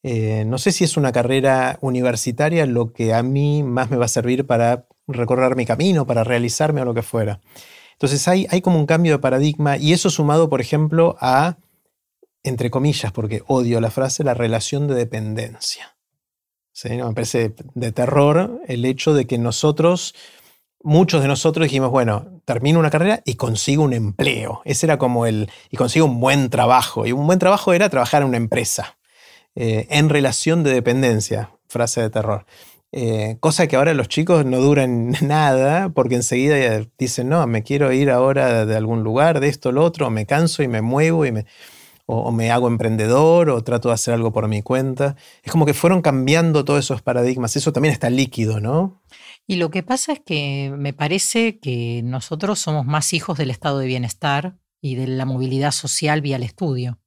Eh, 0.04 0.44
no 0.46 0.58
sé 0.58 0.72
si 0.72 0.84
es 0.84 0.98
una 0.98 1.14
carrera 1.14 1.78
universitaria 1.82 2.66
lo 2.66 2.92
que 2.92 3.14
a 3.14 3.24
mí 3.24 3.64
más 3.64 3.90
me 3.90 3.98
va 3.98 4.06
a 4.06 4.10
servir 4.10 4.46
para 4.46 4.86
recorrer 5.08 5.56
mi 5.56 5.66
camino, 5.66 6.06
para 6.06 6.24
realizarme 6.26 6.82
o 6.82 6.86
lo 6.86 6.94
que 6.94 7.02
fuera. 7.04 7.40
Entonces 7.94 8.28
hay, 8.28 8.48
hay 8.50 8.62
como 8.62 8.80
un 8.80 8.86
cambio 8.86 9.14
de 9.14 9.20
paradigma 9.20 9.78
y 9.78 9.94
eso 9.94 10.10
sumado, 10.10 10.50
por 10.50 10.60
ejemplo, 10.60 11.16
a 11.20 11.58
entre 12.44 12.70
comillas, 12.70 13.12
porque 13.12 13.44
odio 13.48 13.80
la 13.82 13.92
frase, 13.92 14.24
la 14.24 14.34
relación 14.34 14.88
de 14.88 14.96
dependencia. 14.96 15.96
¿Sí? 16.72 16.90
Me 16.90 17.14
parece 17.14 17.54
de 17.76 17.92
terror 17.92 18.62
el 18.68 18.84
hecho 18.86 19.14
de 19.14 19.26
que 19.26 19.38
nosotros, 19.38 20.16
muchos 20.82 21.22
de 21.22 21.28
nosotros 21.28 21.66
dijimos, 21.66 21.92
bueno, 21.92 22.42
termino 22.46 22.80
una 22.80 22.90
carrera 22.90 23.22
y 23.26 23.36
consigo 23.36 23.84
un 23.84 23.94
empleo. 23.94 24.62
Ese 24.66 24.88
era 24.88 24.98
como 24.98 25.26
el, 25.26 25.50
y 25.70 25.78
consigo 25.78 26.06
un 26.06 26.20
buen 26.20 26.50
trabajo. 26.50 27.06
Y 27.06 27.12
un 27.12 27.26
buen 27.28 27.40
trabajo 27.40 27.74
era 27.74 27.90
trabajar 27.90 28.24
en 28.24 28.30
una 28.30 28.38
empresa. 28.38 28.98
eh, 29.56 29.88
en 29.92 30.10
relación 30.10 30.64
de 30.64 30.74
dependencia, 30.74 31.52
frase 31.68 32.02
de 32.02 32.10
terror. 32.10 32.46
Eh, 32.92 33.38
cosa 33.40 33.66
que 33.68 33.76
ahora 33.76 33.96
los 33.96 34.08
chicos 34.08 34.46
no 34.46 34.58
duran 34.58 35.12
nada 35.22 35.90
porque 35.90 36.16
enseguida 36.16 36.86
dicen, 36.98 37.30
no, 37.30 37.46
me 37.48 37.64
quiero 37.64 37.92
ir 37.92 38.12
ahora 38.12 38.66
de 38.66 38.76
algún 38.78 39.04
lugar, 39.04 39.40
de 39.40 39.48
esto, 39.48 39.72
lo 39.72 39.84
otro, 39.84 40.10
me 40.10 40.26
canso 40.26 40.62
y 40.64 40.68
me 40.68 40.82
muevo 40.82 41.26
y 41.26 41.32
me, 41.32 41.46
o, 42.06 42.32
me 42.32 42.52
hago 42.52 42.68
emprendedor 42.68 43.50
o 43.50 43.64
trato 43.64 43.90
de 43.90 43.96
hacer 43.96 44.14
algo 44.14 44.34
por 44.34 44.48
mi 44.48 44.62
cuenta. 44.62 45.16
Es 45.44 45.52
como 45.52 45.66
que 45.66 45.74
fueron 45.74 46.02
cambiando 46.02 46.66
todos 46.66 46.84
esos 46.84 47.02
paradigmas. 47.02 47.56
Eso 47.56 47.72
también 47.72 47.94
está 47.94 48.10
líquido, 48.10 48.60
¿no? 48.60 49.02
Y 49.48 49.56
lo 49.56 49.70
que 49.70 49.84
pasa 49.84 50.14
es 50.14 50.20
que 50.20 50.74
me 50.78 50.94
parece 50.94 51.60
que 51.60 52.02
nosotros 52.04 52.60
somos 52.60 52.86
más 52.86 53.14
hijos 53.14 53.38
del 53.38 53.52
estado 53.52 53.80
de 53.80 53.88
bienestar 53.88 54.58
y 54.82 54.96
de 54.96 55.08
la 55.08 55.26
movilidad 55.26 55.72
social 55.72 56.22
vía 56.22 56.36
el 56.36 56.44
estudio. 56.44 57.00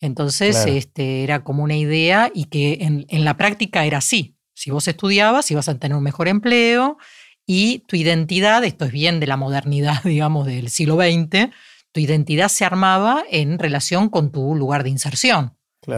Entonces, 0.00 0.64
este, 0.66 1.24
era 1.24 1.42
como 1.42 1.64
una 1.64 1.76
idea 1.76 2.30
y 2.32 2.44
que 2.44 2.78
en, 2.82 3.04
en 3.08 3.24
la 3.24 3.36
práctica 3.36 3.84
era 3.84 3.98
así. 3.98 4.36
Si 4.54 4.70
vos 4.70 4.86
estudiabas, 4.86 5.50
ibas 5.50 5.68
a 5.68 5.78
tener 5.78 5.96
un 5.96 6.04
mejor 6.04 6.28
empleo 6.28 6.98
y 7.46 7.80
tu 7.86 7.96
identidad, 7.96 8.62
esto 8.64 8.84
es 8.84 8.92
bien 8.92 9.20
de 9.20 9.26
la 9.26 9.36
modernidad, 9.36 10.02
digamos, 10.04 10.46
del 10.46 10.70
siglo 10.70 10.96
XX, 10.96 11.50
tu 11.98 12.02
identidad 12.02 12.48
se 12.48 12.64
armaba 12.64 13.24
en 13.28 13.58
relación 13.58 14.08
con 14.08 14.30
tu 14.30 14.54
lugar 14.54 14.84
de 14.84 14.90
inserción, 14.90 15.56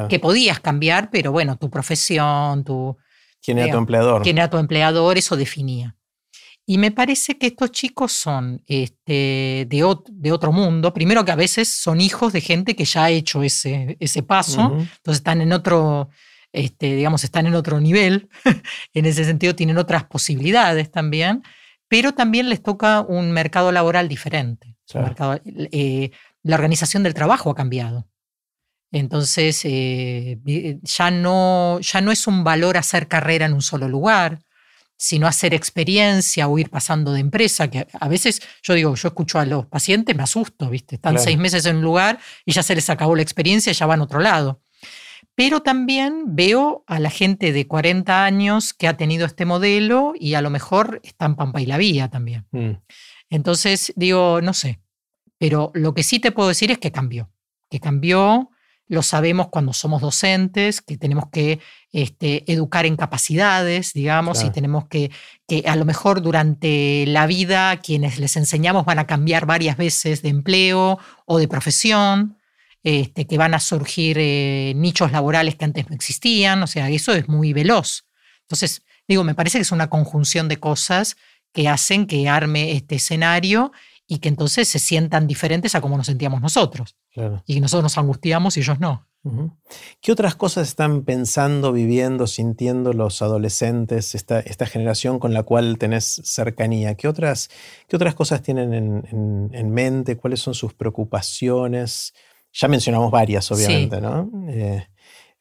que 0.08 0.18
podías 0.18 0.58
cambiar, 0.58 1.10
pero 1.10 1.30
bueno, 1.30 1.58
tu 1.58 1.68
profesión, 1.68 2.64
tu... 2.64 2.96
¿Quién 3.42 3.58
era 3.58 3.72
tu 3.72 3.76
empleador? 3.76 4.22
¿Quién 4.22 4.38
era 4.38 4.48
tu 4.48 4.56
empleador? 4.56 5.18
Eso 5.18 5.36
definía. 5.36 5.96
Y 6.64 6.78
me 6.78 6.90
parece 6.90 7.36
que 7.36 7.48
estos 7.48 7.70
chicos 7.72 8.12
son 8.12 8.62
este, 8.66 9.66
de, 9.68 9.96
de, 10.08 10.32
otro 10.32 10.52
mundo. 10.52 10.94
Primero 10.94 11.22
que 11.22 11.32
a 11.32 11.36
veces 11.36 11.68
son 11.68 12.00
hijos 12.00 12.32
de 12.32 12.40
gente 12.40 12.74
que 12.74 12.86
ya 12.86 13.04
ha 13.04 13.10
hecho 13.10 13.42
ese, 13.42 13.98
ese 14.00 14.22
paso, 14.22 14.72
entonces 14.72 15.18
están 15.18 15.42
en 15.42 15.52
otro, 15.52 16.08
este, 16.50 16.94
digamos, 16.94 17.24
están 17.24 17.46
en 17.46 17.54
otro 17.54 17.78
nivel, 17.78 18.30
en 18.94 19.04
ese 19.04 19.24
sentido 19.26 19.54
tienen 19.54 19.76
otras 19.76 20.04
posibilidades 20.04 20.90
también, 20.90 21.42
pero 21.88 22.12
también 22.12 22.48
les 22.48 22.62
toca 22.62 23.02
un 23.02 23.32
mercado 23.32 23.70
laboral 23.70 24.08
diferente. 24.08 24.76
Eh, 25.44 26.10
la 26.42 26.54
organización 26.56 27.02
del 27.02 27.14
trabajo 27.14 27.50
ha 27.50 27.54
cambiado. 27.54 28.08
Entonces, 28.92 29.60
eh, 29.64 30.38
ya, 30.82 31.10
no, 31.10 31.78
ya 31.80 32.00
no 32.00 32.10
es 32.10 32.26
un 32.26 32.42
valor 32.42 32.76
hacer 32.76 33.06
carrera 33.06 33.46
en 33.46 33.52
un 33.52 33.62
solo 33.62 33.88
lugar, 33.88 34.40
sino 34.96 35.26
hacer 35.26 35.54
experiencia 35.54 36.48
o 36.48 36.58
ir 36.58 36.68
pasando 36.68 37.12
de 37.12 37.20
empresa, 37.20 37.70
que 37.70 37.86
a 37.98 38.08
veces 38.08 38.42
yo 38.62 38.74
digo, 38.74 38.94
yo 38.96 39.08
escucho 39.08 39.38
a 39.38 39.46
los 39.46 39.66
pacientes, 39.66 40.14
me 40.14 40.22
asusto, 40.22 40.68
¿viste? 40.68 40.96
Están 40.96 41.18
seis 41.18 41.38
meses 41.38 41.64
en 41.64 41.76
un 41.76 41.82
lugar 41.82 42.18
y 42.44 42.52
ya 42.52 42.62
se 42.62 42.74
les 42.74 42.90
acabó 42.90 43.16
la 43.16 43.22
experiencia 43.22 43.72
ya 43.72 43.86
van 43.86 44.00
a 44.00 44.04
otro 44.04 44.20
lado. 44.20 44.60
Pero 45.34 45.62
también 45.62 46.36
veo 46.36 46.84
a 46.86 46.98
la 46.98 47.08
gente 47.08 47.52
de 47.52 47.66
40 47.66 48.24
años 48.24 48.74
que 48.74 48.88
ha 48.88 48.98
tenido 48.98 49.24
este 49.24 49.46
modelo 49.46 50.12
y 50.18 50.34
a 50.34 50.42
lo 50.42 50.50
mejor 50.50 51.00
están 51.02 51.34
Pampa 51.34 51.62
y 51.62 51.66
la 51.66 51.78
Vía 51.78 52.08
también. 52.08 52.46
Mm. 52.50 52.72
Entonces 53.30 53.92
digo, 53.96 54.40
no 54.42 54.52
sé, 54.52 54.80
pero 55.38 55.70
lo 55.74 55.94
que 55.94 56.02
sí 56.02 56.18
te 56.18 56.32
puedo 56.32 56.48
decir 56.48 56.70
es 56.70 56.78
que 56.78 56.92
cambió, 56.92 57.30
que 57.70 57.80
cambió, 57.80 58.50
lo 58.88 59.02
sabemos 59.02 59.48
cuando 59.48 59.72
somos 59.72 60.02
docentes, 60.02 60.80
que 60.80 60.98
tenemos 60.98 61.28
que 61.30 61.60
este, 61.92 62.50
educar 62.52 62.86
en 62.86 62.96
capacidades, 62.96 63.92
digamos, 63.92 64.42
y 64.42 64.50
tenemos 64.50 64.88
que, 64.88 65.12
que 65.46 65.62
a 65.68 65.76
lo 65.76 65.84
mejor 65.84 66.22
durante 66.22 67.04
la 67.06 67.28
vida 67.28 67.76
quienes 67.76 68.18
les 68.18 68.36
enseñamos 68.36 68.84
van 68.84 68.98
a 68.98 69.06
cambiar 69.06 69.46
varias 69.46 69.76
veces 69.76 70.22
de 70.22 70.30
empleo 70.30 70.98
o 71.24 71.38
de 71.38 71.48
profesión. 71.48 72.36
Este, 72.82 73.26
que 73.26 73.36
van 73.36 73.52
a 73.52 73.60
surgir 73.60 74.16
eh, 74.18 74.72
nichos 74.74 75.12
laborales 75.12 75.54
que 75.54 75.66
antes 75.66 75.90
no 75.90 75.94
existían, 75.94 76.62
o 76.62 76.66
sea, 76.66 76.88
eso 76.88 77.12
es 77.12 77.28
muy 77.28 77.52
veloz. 77.52 78.06
Entonces, 78.40 78.82
digo, 79.06 79.22
me 79.22 79.34
parece 79.34 79.58
que 79.58 79.62
es 79.62 79.70
una 79.70 79.90
conjunción 79.90 80.48
de 80.48 80.56
cosas 80.56 81.18
que 81.52 81.68
hacen 81.68 82.06
que 82.06 82.28
arme 82.28 82.72
este 82.72 82.96
escenario 82.96 83.72
y 84.06 84.18
que 84.18 84.28
entonces 84.28 84.68
se 84.68 84.78
sientan 84.78 85.26
diferentes 85.26 85.74
a 85.74 85.80
como 85.80 85.96
nos 85.96 86.06
sentíamos 86.06 86.40
nosotros. 86.40 86.96
Y 87.46 87.54
que 87.54 87.60
nosotros 87.60 87.84
nos 87.84 87.98
angustiamos 87.98 88.56
y 88.56 88.60
ellos 88.60 88.80
no. 88.80 89.06
¿Qué 90.00 90.12
otras 90.12 90.34
cosas 90.34 90.68
están 90.68 91.04
pensando, 91.04 91.72
viviendo, 91.72 92.26
sintiendo 92.26 92.94
los 92.94 93.20
adolescentes, 93.20 94.14
esta, 94.14 94.40
esta 94.40 94.64
generación 94.64 95.18
con 95.18 95.34
la 95.34 95.42
cual 95.42 95.76
tenés 95.78 96.22
cercanía? 96.24 96.94
¿Qué 96.94 97.06
otras, 97.06 97.50
qué 97.86 97.96
otras 97.96 98.14
cosas 98.14 98.42
tienen 98.42 98.72
en 99.52 99.70
mente? 99.70 100.16
¿Cuáles 100.16 100.40
son 100.40 100.54
sus 100.54 100.72
preocupaciones? 100.72 102.14
Ya 102.52 102.68
mencionamos 102.68 103.10
varias, 103.10 103.50
obviamente, 103.52 104.00
¿no? 104.00 104.30
Eh, 104.48 104.88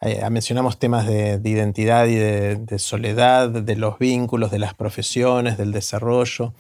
eh, 0.02 0.30
mencionamos 0.30 0.80
temas 0.80 1.06
de, 1.06 1.42
identidad 1.44 2.06
y 2.08 2.16
de, 2.16 2.80
soledad, 2.80 3.50
de 3.50 3.76
los 3.76 4.00
vínculos, 4.00 4.52
de 4.52 4.60
las 4.60 4.74
profesiones, 4.74 5.58
del 5.58 5.72
desarrollo, 5.72 6.54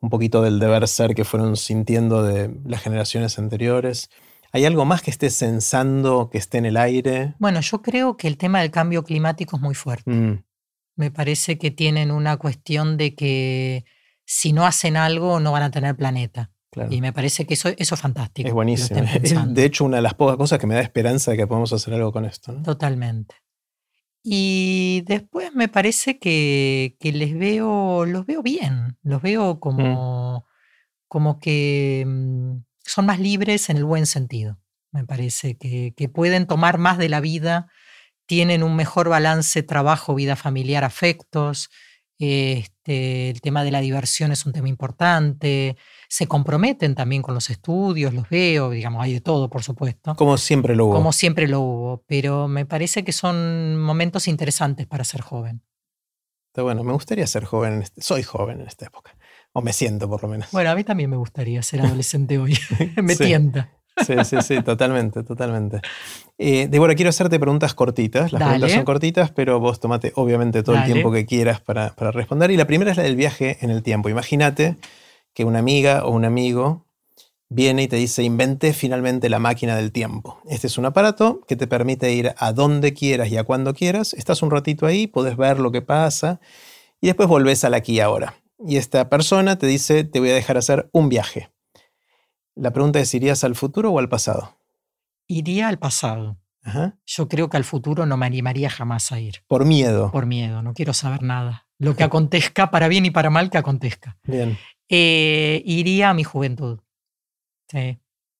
un 0.00 0.10
poquito 0.10 0.42
del 0.42 0.58
deber 0.58 0.88
ser 0.88 1.14
que 1.14 1.24
fueron 1.24 1.56
sintiendo 1.56 2.22
de 2.22 2.50
las 2.64 2.82
generaciones 2.82 3.38
anteriores. 3.38 4.10
¿Hay 4.52 4.64
algo 4.64 4.86
más 4.86 5.02
que 5.02 5.10
esté 5.10 5.28
censando, 5.28 6.30
que 6.30 6.38
esté 6.38 6.58
en 6.58 6.66
el 6.66 6.78
aire? 6.78 7.34
Bueno, 7.38 7.60
yo 7.60 7.82
creo 7.82 8.16
que 8.16 8.28
el 8.28 8.38
tema 8.38 8.60
del 8.60 8.70
cambio 8.70 9.04
climático 9.04 9.56
es 9.56 9.62
muy 9.62 9.74
fuerte. 9.74 10.10
Mm. 10.10 10.44
Me 10.96 11.10
parece 11.10 11.58
que 11.58 11.70
tienen 11.70 12.10
una 12.10 12.38
cuestión 12.38 12.96
de 12.96 13.14
que 13.14 13.84
si 14.24 14.52
no 14.52 14.66
hacen 14.66 14.96
algo 14.96 15.40
no 15.40 15.52
van 15.52 15.62
a 15.62 15.70
tener 15.70 15.94
planeta. 15.94 16.50
Y 16.90 17.00
me 17.00 17.12
parece 17.12 17.46
que 17.46 17.54
eso, 17.54 17.70
eso 17.76 17.94
es 17.94 18.00
fantástico. 18.00 18.48
Es 18.48 18.54
buenísimo. 18.54 19.00
de 19.00 19.64
hecho, 19.64 19.84
una 19.84 19.96
de 19.96 20.02
las 20.02 20.14
pocas 20.14 20.36
cosas 20.36 20.58
que 20.58 20.66
me 20.66 20.74
da 20.74 20.80
esperanza 20.80 21.30
de 21.30 21.36
que 21.36 21.46
podamos 21.46 21.72
hacer 21.72 21.94
algo 21.94 22.12
con 22.12 22.24
esto. 22.24 22.54
Totalmente. 22.62 23.36
Y 24.22 25.02
después 25.06 25.54
me 25.54 25.68
parece 25.68 26.18
que, 26.18 26.96
les 27.00 27.38
veo, 27.38 28.04
los 28.04 28.26
veo 28.26 28.42
bien, 28.42 28.98
los 29.02 29.22
veo 29.22 29.60
como, 29.60 30.46
como 31.06 31.38
que 31.38 32.04
mm, 32.06 32.58
son 32.84 33.06
más 33.06 33.20
libres 33.20 33.70
en 33.70 33.78
el 33.78 33.84
buen 33.84 34.06
sentido. 34.06 34.58
Me 34.92 35.04
parece 35.04 35.56
que, 35.56 35.94
que 35.96 36.08
pueden 36.08 36.46
tomar 36.46 36.78
más 36.78 36.98
de 36.98 37.08
la 37.08 37.20
vida, 37.20 37.68
tienen 38.26 38.62
un 38.62 38.76
mejor 38.76 39.08
balance 39.08 39.62
trabajo, 39.62 40.14
vida 40.14 40.36
familiar, 40.36 40.84
afectos. 40.84 41.70
Este, 42.18 43.30
el 43.30 43.40
tema 43.40 43.64
de 43.64 43.70
la 43.70 43.80
diversión 43.80 44.32
es 44.32 44.44
un 44.44 44.52
tema 44.52 44.68
importante 44.68 45.76
se 46.08 46.26
comprometen 46.26 46.94
también 46.94 47.20
con 47.20 47.34
los 47.34 47.50
estudios, 47.50 48.14
los 48.14 48.28
veo, 48.30 48.70
digamos, 48.70 49.02
hay 49.02 49.12
de 49.12 49.20
todo, 49.20 49.50
por 49.50 49.62
supuesto. 49.62 50.16
Como 50.16 50.38
siempre 50.38 50.74
lo 50.74 50.86
hubo. 50.86 50.94
Como 50.94 51.12
siempre 51.12 51.46
lo 51.46 51.60
hubo, 51.60 52.04
pero 52.06 52.48
me 52.48 52.64
parece 52.64 53.04
que 53.04 53.12
son 53.12 53.76
momentos 53.76 54.26
interesantes 54.26 54.86
para 54.86 55.04
ser 55.04 55.20
joven. 55.20 55.62
Está 56.50 56.62
bueno, 56.62 56.82
me 56.82 56.92
gustaría 56.92 57.26
ser 57.26 57.44
joven, 57.44 57.82
este, 57.82 58.00
soy 58.00 58.22
joven 58.22 58.62
en 58.62 58.68
esta 58.68 58.86
época, 58.86 59.16
o 59.52 59.60
me 59.60 59.74
siento 59.74 60.08
por 60.08 60.22
lo 60.22 60.30
menos. 60.30 60.50
Bueno, 60.50 60.70
a 60.70 60.74
mí 60.74 60.82
también 60.82 61.10
me 61.10 61.16
gustaría 61.16 61.62
ser 61.62 61.82
adolescente 61.82 62.38
hoy, 62.38 62.58
me 63.02 63.14
tienta. 63.14 63.70
Sí, 64.06 64.14
sí, 64.24 64.36
sí, 64.42 64.62
totalmente, 64.62 65.24
totalmente. 65.24 65.80
Eh, 66.38 66.68
Débora, 66.70 66.94
quiero 66.94 67.10
hacerte 67.10 67.38
preguntas 67.40 67.74
cortitas. 67.74 68.32
Las 68.32 68.40
preguntas 68.40 68.70
son 68.70 68.84
cortitas, 68.84 69.32
pero 69.32 69.58
vos 69.58 69.80
tomate 69.80 70.12
obviamente 70.14 70.62
todo 70.62 70.76
el 70.76 70.84
tiempo 70.84 71.10
que 71.10 71.26
quieras 71.26 71.60
para, 71.60 71.96
para, 71.96 72.12
responder. 72.12 72.52
Y 72.52 72.56
la 72.56 72.64
primera 72.64 72.92
es 72.92 72.96
la 72.96 73.02
del 73.02 73.16
viaje 73.16 73.58
en 73.60 73.70
el 73.70 73.82
tiempo. 73.82 74.08
Imagínate 74.08 74.76
que 75.38 75.44
una 75.44 75.60
amiga 75.60 76.04
o 76.04 76.10
un 76.10 76.24
amigo 76.24 76.84
viene 77.48 77.84
y 77.84 77.86
te 77.86 77.94
dice, 77.94 78.24
inventé 78.24 78.72
finalmente 78.72 79.28
la 79.28 79.38
máquina 79.38 79.76
del 79.76 79.92
tiempo. 79.92 80.40
Este 80.48 80.66
es 80.66 80.78
un 80.78 80.84
aparato 80.84 81.42
que 81.46 81.54
te 81.54 81.68
permite 81.68 82.12
ir 82.12 82.34
a 82.38 82.52
donde 82.52 82.92
quieras 82.92 83.28
y 83.28 83.36
a 83.36 83.44
cuando 83.44 83.72
quieras. 83.72 84.14
Estás 84.14 84.42
un 84.42 84.50
ratito 84.50 84.84
ahí, 84.84 85.06
puedes 85.06 85.36
ver 85.36 85.60
lo 85.60 85.70
que 85.70 85.80
pasa 85.80 86.40
y 87.00 87.06
después 87.06 87.28
volvés 87.28 87.62
al 87.62 87.74
aquí 87.74 87.92
y 87.92 88.00
ahora. 88.00 88.34
Y 88.66 88.78
esta 88.78 89.08
persona 89.08 89.58
te 89.58 89.68
dice, 89.68 90.02
te 90.02 90.18
voy 90.18 90.30
a 90.30 90.34
dejar 90.34 90.56
hacer 90.56 90.90
un 90.90 91.08
viaje. 91.08 91.52
La 92.56 92.72
pregunta 92.72 92.98
es, 92.98 93.14
¿irías 93.14 93.44
al 93.44 93.54
futuro 93.54 93.92
o 93.92 94.00
al 94.00 94.08
pasado? 94.08 94.58
Iría 95.28 95.68
al 95.68 95.78
pasado. 95.78 96.36
Yo 97.06 97.28
creo 97.28 97.48
que 97.48 97.56
al 97.56 97.64
futuro 97.64 98.06
no 98.06 98.16
me 98.16 98.26
animaría 98.26 98.70
jamás 98.70 99.12
a 99.12 99.20
ir. 99.20 99.44
Por 99.46 99.64
miedo. 99.64 100.10
Por 100.10 100.26
miedo, 100.26 100.62
no 100.62 100.74
quiero 100.74 100.94
saber 100.94 101.22
nada. 101.22 101.68
Lo 101.78 101.94
que 101.94 102.02
acontezca, 102.02 102.72
para 102.72 102.88
bien 102.88 103.06
y 103.06 103.12
para 103.12 103.30
mal, 103.30 103.50
que 103.50 103.58
acontezca. 103.58 104.18
Bien. 104.24 104.58
Eh, 104.88 105.62
iría 105.66 106.10
a 106.10 106.14
mi 106.14 106.24
juventud. 106.24 106.80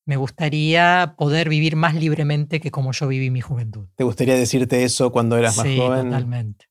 Me 0.06 0.16
gustaría 0.16 1.14
poder 1.18 1.50
vivir 1.50 1.76
más 1.76 1.94
libremente 1.94 2.60
que 2.60 2.70
como 2.70 2.92
yo 2.92 3.08
viví 3.08 3.30
mi 3.30 3.42
juventud. 3.42 3.88
¿Te 3.94 4.04
gustaría 4.04 4.34
decirte 4.36 4.84
eso 4.84 5.12
cuando 5.12 5.36
eras 5.36 5.58
más 5.58 5.66
joven? 5.66 6.06
Totalmente. 6.06 6.66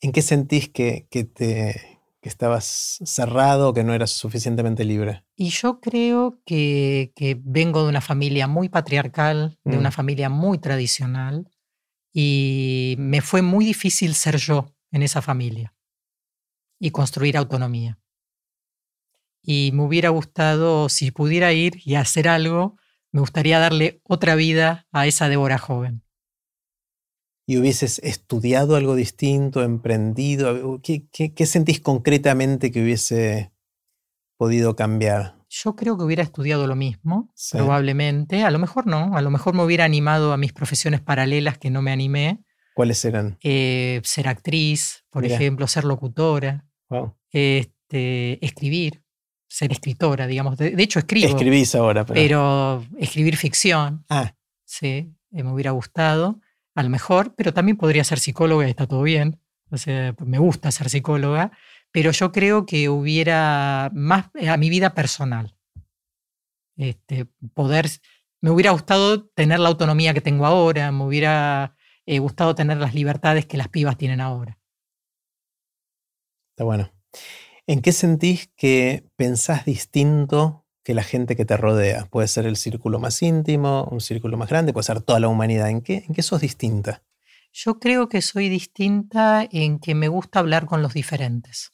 ¿En 0.00 0.12
qué 0.12 0.22
sentís 0.22 0.68
que, 0.68 1.08
que 1.10 1.24
te, 1.24 1.98
que 2.20 2.28
estabas 2.28 3.00
cerrado, 3.04 3.74
que 3.74 3.82
no 3.82 3.92
eras 3.92 4.10
suficientemente 4.10 4.84
libre? 4.84 5.24
Y 5.34 5.50
yo 5.50 5.80
creo 5.80 6.40
que, 6.46 7.12
que 7.16 7.36
vengo 7.42 7.82
de 7.82 7.88
una 7.88 8.00
familia 8.00 8.46
muy 8.46 8.68
patriarcal, 8.68 9.58
de 9.64 9.76
una 9.76 9.88
mm. 9.88 9.92
familia 9.92 10.28
muy 10.28 10.58
tradicional, 10.58 11.50
y 12.12 12.94
me 12.98 13.20
fue 13.20 13.42
muy 13.42 13.64
difícil 13.64 14.14
ser 14.14 14.36
yo 14.36 14.74
en 14.92 15.02
esa 15.02 15.22
familia 15.22 15.74
y 16.78 16.90
construir 16.90 17.36
autonomía 17.36 17.98
y 19.50 19.70
me 19.72 19.82
hubiera 19.84 20.10
gustado, 20.10 20.90
si 20.90 21.10
pudiera 21.10 21.54
ir 21.54 21.80
y 21.82 21.94
hacer 21.94 22.28
algo, 22.28 22.76
me 23.12 23.20
gustaría 23.20 23.58
darle 23.58 24.02
otra 24.02 24.34
vida 24.34 24.86
a 24.92 25.06
esa 25.06 25.30
Débora 25.30 25.56
joven. 25.56 26.02
y 27.46 27.56
hubieses 27.56 27.98
estudiado 28.00 28.76
algo 28.76 28.94
distinto, 28.94 29.62
emprendido, 29.62 30.82
¿qué, 30.82 31.46
sentís 31.46 31.80
concretamente 31.80 32.70
que 32.70 32.82
hubiese 32.82 33.50
podido 34.36 34.76
cambiar? 34.76 35.38
Yo 35.48 35.74
creo 35.74 35.96
que 35.96 36.04
hubiera 36.04 36.22
estudiado 36.22 36.66
lo 36.66 36.76
mismo, 36.76 37.32
probablemente. 37.50 38.44
A 38.44 38.50
lo 38.50 38.58
mejor 38.58 38.86
no, 38.86 39.16
a 39.16 39.22
lo 39.22 39.30
mejor 39.30 39.54
me 39.54 39.62
hubiera 39.62 39.86
animado 39.86 40.34
a 40.34 40.36
mis 40.36 40.52
profesiones 40.52 41.00
paralelas 41.00 41.56
que 41.56 41.70
no 41.70 41.80
me 41.80 41.90
animé. 41.90 42.44
¿Cuáles 42.74 43.02
eran? 43.06 43.38
Eh, 43.42 44.02
ser 44.04 44.28
actriz, 44.28 45.06
por 45.08 45.24
ejemplo, 45.24 45.66
ser 45.66 45.84
locutora, 45.84 46.66
este, 47.32 48.44
escribir, 48.44 49.07
ser 49.48 49.72
escritora, 49.72 50.26
digamos. 50.26 50.56
De, 50.56 50.74
hecho, 50.82 50.98
escribo. 50.98 51.28
Escribís 51.28 51.74
ahora, 51.74 52.04
pero... 52.04 52.14
pero 52.14 52.86
escribir 52.98 53.36
ficción. 53.36 54.04
Ah. 54.08 54.34
Sí, 54.64 55.10
eh, 55.32 55.42
me 55.42 55.50
hubiera 55.50 55.70
gustado 55.70 56.40
a 56.74 56.82
lo 56.82 56.90
mejor, 56.90 57.34
pero 57.34 57.52
también 57.52 57.76
podría 57.76 58.04
ser 58.04 58.20
psicóloga 58.20 58.66
y 58.66 58.70
está 58.70 58.86
todo 58.86 59.02
bien. 59.02 59.40
O 59.70 59.76
sea, 59.76 60.14
me 60.24 60.38
gusta 60.38 60.70
ser 60.70 60.88
psicóloga, 60.88 61.50
pero 61.90 62.12
yo 62.12 62.30
creo 62.30 62.66
que 62.66 62.88
hubiera 62.88 63.90
más 63.92 64.26
a 64.46 64.56
mi 64.56 64.70
vida 64.70 64.94
personal. 64.94 65.56
Este, 66.76 67.26
poder, 67.54 67.88
me 68.40 68.50
hubiera 68.50 68.70
gustado 68.70 69.24
tener 69.30 69.58
la 69.58 69.68
autonomía 69.68 70.14
que 70.14 70.20
tengo 70.20 70.46
ahora, 70.46 70.92
me 70.92 71.04
hubiera 71.04 71.74
eh, 72.06 72.20
gustado 72.20 72.54
tener 72.54 72.78
las 72.78 72.94
libertades 72.94 73.46
que 73.46 73.56
las 73.56 73.68
pibas 73.68 73.98
tienen 73.98 74.20
ahora. 74.20 74.58
Está 76.52 76.64
bueno. 76.64 76.92
¿En 77.68 77.82
qué 77.82 77.92
sentís 77.92 78.50
que 78.56 79.04
pensás 79.16 79.66
distinto 79.66 80.64
que 80.88 80.94
la 80.94 81.02
gente 81.02 81.36
que 81.36 81.44
te 81.44 81.54
rodea. 81.58 82.06
Puede 82.06 82.28
ser 82.28 82.46
el 82.46 82.56
círculo 82.56 82.98
más 82.98 83.20
íntimo, 83.20 83.86
un 83.90 84.00
círculo 84.00 84.38
más 84.38 84.48
grande, 84.48 84.72
puede 84.72 84.84
ser 84.84 85.02
toda 85.02 85.20
la 85.20 85.28
humanidad. 85.28 85.68
¿En 85.68 85.82
qué, 85.82 86.02
en 86.08 86.14
qué 86.14 86.22
sos 86.22 86.40
distinta? 86.40 87.02
Yo 87.52 87.78
creo 87.78 88.08
que 88.08 88.22
soy 88.22 88.48
distinta 88.48 89.46
en 89.52 89.80
que 89.80 89.94
me 89.94 90.08
gusta 90.08 90.38
hablar 90.38 90.64
con 90.64 90.80
los 90.80 90.94
diferentes. 90.94 91.72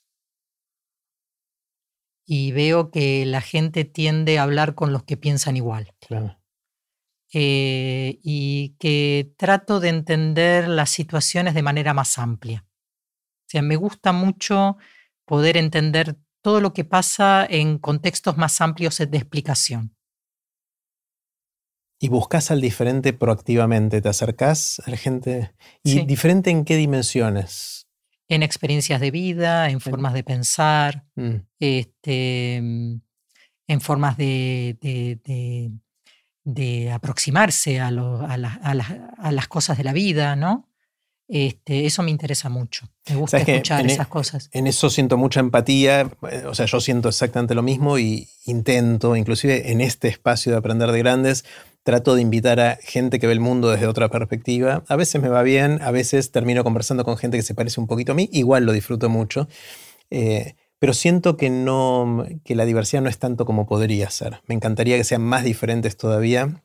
Y 2.27 2.51
veo 2.51 2.91
que 2.91 3.25
la 3.25 3.41
gente 3.41 3.85
tiende 3.85 4.41
a 4.41 4.43
hablar 4.43 4.75
con 4.75 4.93
los 4.93 5.05
que 5.05 5.17
piensan 5.17 5.57
igual. 5.57 5.95
Claro. 6.01 6.37
Eh, 7.33 8.19
y 8.21 8.75
que 8.81 9.33
trato 9.37 9.79
de 9.79 9.91
entender 9.91 10.67
las 10.67 10.91
situaciones 10.91 11.55
de 11.55 11.63
manera 11.63 11.95
más 11.95 12.19
amplia. 12.19 12.67
O 12.67 13.47
sea, 13.47 13.63
me 13.63 13.77
gusta 13.77 14.11
mucho 14.11 14.77
poder 15.25 15.57
entender 15.57 16.17
todo 16.43 16.61
lo 16.61 16.73
que 16.75 16.85
pasa 16.85 17.47
en 17.49 17.79
contextos 17.79 18.37
más 18.37 18.61
amplios 18.61 18.99
de 18.99 19.17
explicación. 19.17 19.97
Y 21.99 22.09
buscas 22.09 22.51
al 22.51 22.61
diferente 22.61 23.15
proactivamente, 23.15 24.03
te 24.03 24.09
acercás 24.09 24.83
a 24.85 24.91
la 24.91 24.99
gente. 24.99 25.55
¿Y 25.83 26.05
diferente 26.05 26.51
en 26.51 26.65
qué 26.67 26.77
dimensiones? 26.77 27.87
En 28.29 28.43
experiencias 28.43 29.01
de 29.01 29.11
vida, 29.11 29.71
en 29.71 29.81
formas 29.81 30.13
de 30.13 30.25
pensar, 30.25 31.07
mm. 31.15 31.37
este, 31.61 32.57
en 32.57 33.81
formas 33.81 34.19
de, 34.19 34.77
de, 36.45 36.93
aproximarse 36.93 37.81
a, 37.81 37.89
a, 37.89 38.35
a, 39.19 39.33
las 39.33 39.49
cosas 39.49 39.79
de 39.79 39.85
la 39.85 39.93
vida, 39.93 40.37
¿no? 40.37 40.69
Este, 41.27 41.87
eso 41.87 42.03
me 42.03 42.11
interesa 42.11 42.51
mucho. 42.51 42.87
Me 43.09 43.17
gusta 43.17 43.39
escuchar 43.39 43.87
esas 43.87 44.09
cosas. 44.09 44.51
En 44.53 44.67
eso 44.67 44.91
siento 44.91 45.17
mucha 45.17 45.41
empatía. 45.41 46.11
Eh, 46.31 46.45
o 46.47 46.55
sea, 46.55 46.67
yo 46.67 46.81
siento 46.81 47.09
exactamente 47.09 47.55
lo 47.55 47.63
mismo 47.63 47.99
y 47.99 48.29
intento, 48.45 49.17
inclusive 49.17 49.73
en 49.73 49.81
este 49.81 50.09
espacio 50.09 50.53
de 50.53 50.59
aprender 50.59 50.93
de 50.93 50.99
grandes, 50.99 51.45
trato 51.83 52.15
de 52.15 52.23
invitar 52.23 52.61
a 52.61 52.79
gente 52.83 53.19
que 53.19 53.27
ve 53.27 53.33
el 53.33 53.41
mundo 53.41 53.71
desde 53.71 53.87
otra 53.87 54.11
perspectiva. 54.11 54.85
A 54.89 54.97
veces 54.97 55.21
me 55.23 55.29
va 55.29 55.43
bien, 55.43 55.81
a 55.83 55.91
veces 55.91 56.31
termino 56.31 56.63
conversando 56.63 57.05
con 57.05 57.17
gente 57.17 57.39
que 57.39 57.43
se 57.43 57.55
parece 57.55 57.81
un 57.81 57.87
poquito 57.87 58.13
a 58.13 58.15
mí. 58.15 58.29
Igual 58.33 58.65
lo 58.65 58.73
disfruto 58.73 59.09
mucho. 59.09 59.49
Eh, 60.11 60.57
pero 60.79 60.93
siento 60.93 61.39
que, 61.39 61.49
no, 61.49 62.27
que 62.45 62.55
la 62.55 62.67
diversidad 62.67 63.01
no 63.01 63.09
es 63.09 63.19
tanto 63.19 63.47
como 63.47 63.67
podría 63.67 64.11
ser. 64.11 64.43
Me 64.47 64.55
encantaría 64.55 64.99
que 64.99 65.05
sean 65.05 65.23
más 65.23 65.43
diferentes 65.43 65.97
todavía. 65.97 66.63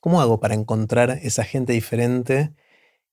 ¿Cómo 0.00 0.20
hago 0.20 0.38
para 0.38 0.54
encontrar 0.54 1.18
esa 1.22 1.42
gente 1.42 1.72
diferente? 1.72 2.52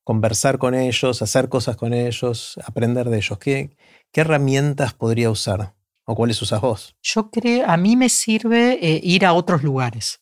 Conversar 0.04 0.58
con 0.58 0.76
ellos, 0.76 1.22
hacer 1.22 1.50
cosas 1.50 1.76
con 1.76 1.94
ellos, 1.94 2.60
aprender 2.66 3.10
de 3.10 3.18
ellos? 3.18 3.38
¿Qué, 3.40 3.76
qué 4.12 4.22
herramientas 4.22 4.94
podría 4.94 5.30
usar? 5.30 5.74
¿O 6.06 6.16
cuáles 6.16 6.42
usas 6.42 6.62
vos? 6.62 6.96
Yo 7.02 7.32
creo, 7.32 7.70
a 7.70 7.78
mí 7.78 7.96
me 7.96 8.10
sirve 8.10 8.74
eh, 8.82 9.00
ir 9.04 9.26
a 9.26 9.34
otros 9.34 9.64
lugares. 9.64 10.22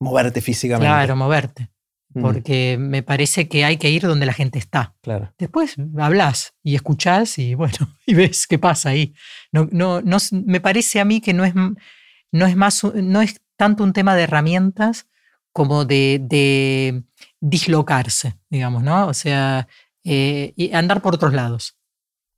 Moverte 0.00 0.40
físicamente. 0.40 0.86
Claro, 0.86 1.16
moverte. 1.16 1.70
Mm. 2.10 2.22
Porque 2.22 2.76
me 2.78 3.02
parece 3.02 3.48
que 3.48 3.64
hay 3.64 3.78
que 3.78 3.90
ir 3.90 4.02
donde 4.02 4.26
la 4.26 4.34
gente 4.34 4.58
está. 4.58 4.94
Claro. 5.00 5.32
Después 5.38 5.76
hablas 5.98 6.54
y 6.62 6.74
escuchás 6.74 7.38
y 7.38 7.54
bueno, 7.54 7.76
y 8.06 8.14
ves 8.14 8.46
qué 8.46 8.58
pasa 8.58 8.90
ahí. 8.90 9.14
No, 9.50 9.68
no, 9.72 10.02
no, 10.02 10.18
me 10.30 10.60
parece 10.60 11.00
a 11.00 11.04
mí 11.04 11.20
que 11.20 11.32
no 11.32 11.44
es, 11.44 11.54
no 11.54 12.46
es 12.46 12.56
más, 12.56 12.84
no 12.84 13.22
es 13.22 13.40
tanto 13.56 13.82
un 13.82 13.92
tema 13.92 14.14
de 14.14 14.24
herramientas 14.24 15.06
como 15.54 15.84
de, 15.84 16.18
de 16.20 17.04
dislocarse, 17.40 18.36
digamos, 18.50 18.82
¿no? 18.82 19.06
O 19.06 19.14
sea, 19.14 19.68
eh, 20.02 20.52
y 20.56 20.74
andar 20.74 21.00
por 21.00 21.14
otros 21.14 21.32
lados. 21.32 21.78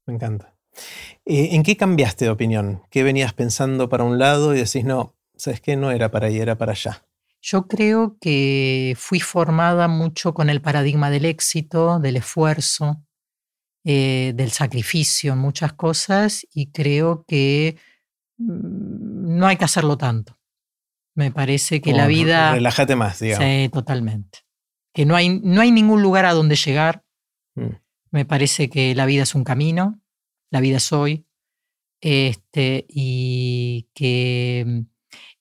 Me 0.07 0.15
encanta. 0.15 0.55
Eh, 1.25 1.49
¿En 1.53 1.63
qué 1.63 1.79
cambiaste 1.79 2.27
de 2.27 2.31
opinión? 2.31 2.83
¿Qué 2.91 3.03
venías 3.03 3.33
pensando 3.33 3.89
para 3.89 4.05
un 4.05 4.19
lado 4.19 4.55
y 4.55 4.59
decís, 4.59 4.85
no, 4.85 5.17
sabes 5.35 5.63
qué, 5.63 5.77
no 5.77 5.91
era 5.91 6.11
para 6.11 6.27
ahí, 6.27 6.39
era 6.39 6.59
para 6.59 6.73
allá? 6.73 7.05
Yo 7.41 7.67
creo 7.67 8.19
que 8.21 8.95
fui 8.99 9.21
formada 9.21 9.89
mucho 9.89 10.35
con 10.35 10.51
el 10.51 10.61
paradigma 10.61 11.09
del 11.09 11.25
éxito, 11.25 11.99
del 11.99 12.17
esfuerzo, 12.17 13.03
eh, 13.83 14.33
del 14.35 14.51
sacrificio 14.51 15.33
en 15.33 15.39
muchas 15.39 15.73
cosas 15.73 16.47
y 16.53 16.71
creo 16.71 17.25
que 17.27 17.79
mm, 18.37 19.39
no 19.39 19.47
hay 19.47 19.57
que 19.57 19.65
hacerlo 19.65 19.97
tanto. 19.97 20.36
Me 21.17 21.31
parece 21.31 21.81
que 21.81 21.95
la 21.95 22.07
vida... 22.07 22.53
Relájate 22.53 22.95
más, 22.95 23.19
digamos. 23.19 23.45
Sí, 23.45 23.71
totalmente. 23.71 24.41
Que 24.93 25.07
no 25.07 25.17
hay, 25.17 25.41
no 25.41 25.63
hay 25.63 25.73
ningún 25.73 26.03
lugar 26.03 26.27
a 26.27 26.35
donde 26.35 26.57
llegar. 26.57 27.05
Mm. 27.55 27.71
Me 28.11 28.25
parece 28.27 28.69
que 28.69 28.95
la 28.95 29.07
vida 29.07 29.23
es 29.23 29.35
un 29.35 29.43
camino, 29.43 29.99
la 30.51 30.61
vida 30.61 30.77
es 30.77 30.93
hoy, 30.93 31.27
este, 32.03 32.85
y 32.89 33.89
que 33.95 34.65
mm, 34.67 34.81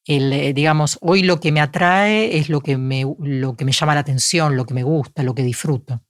el, 0.05 0.34
eh, 0.34 0.53
digamos, 0.53 0.97
hoy 1.01 1.23
lo 1.23 1.41
que 1.41 1.51
me 1.51 1.59
atrae 1.59 2.38
es 2.38 2.47
lo 2.47 2.61
que 2.61 2.78
me, 2.78 3.03
lo 3.19 3.57
que 3.57 3.65
me 3.65 3.73
llama 3.73 3.95
la 3.95 3.99
atención, 3.99 4.55
lo 4.55 4.65
que 4.65 4.73
me 4.73 4.84
gusta, 4.84 5.23
lo 5.23 5.36
que 5.36 5.43
disfruto. 5.43 6.05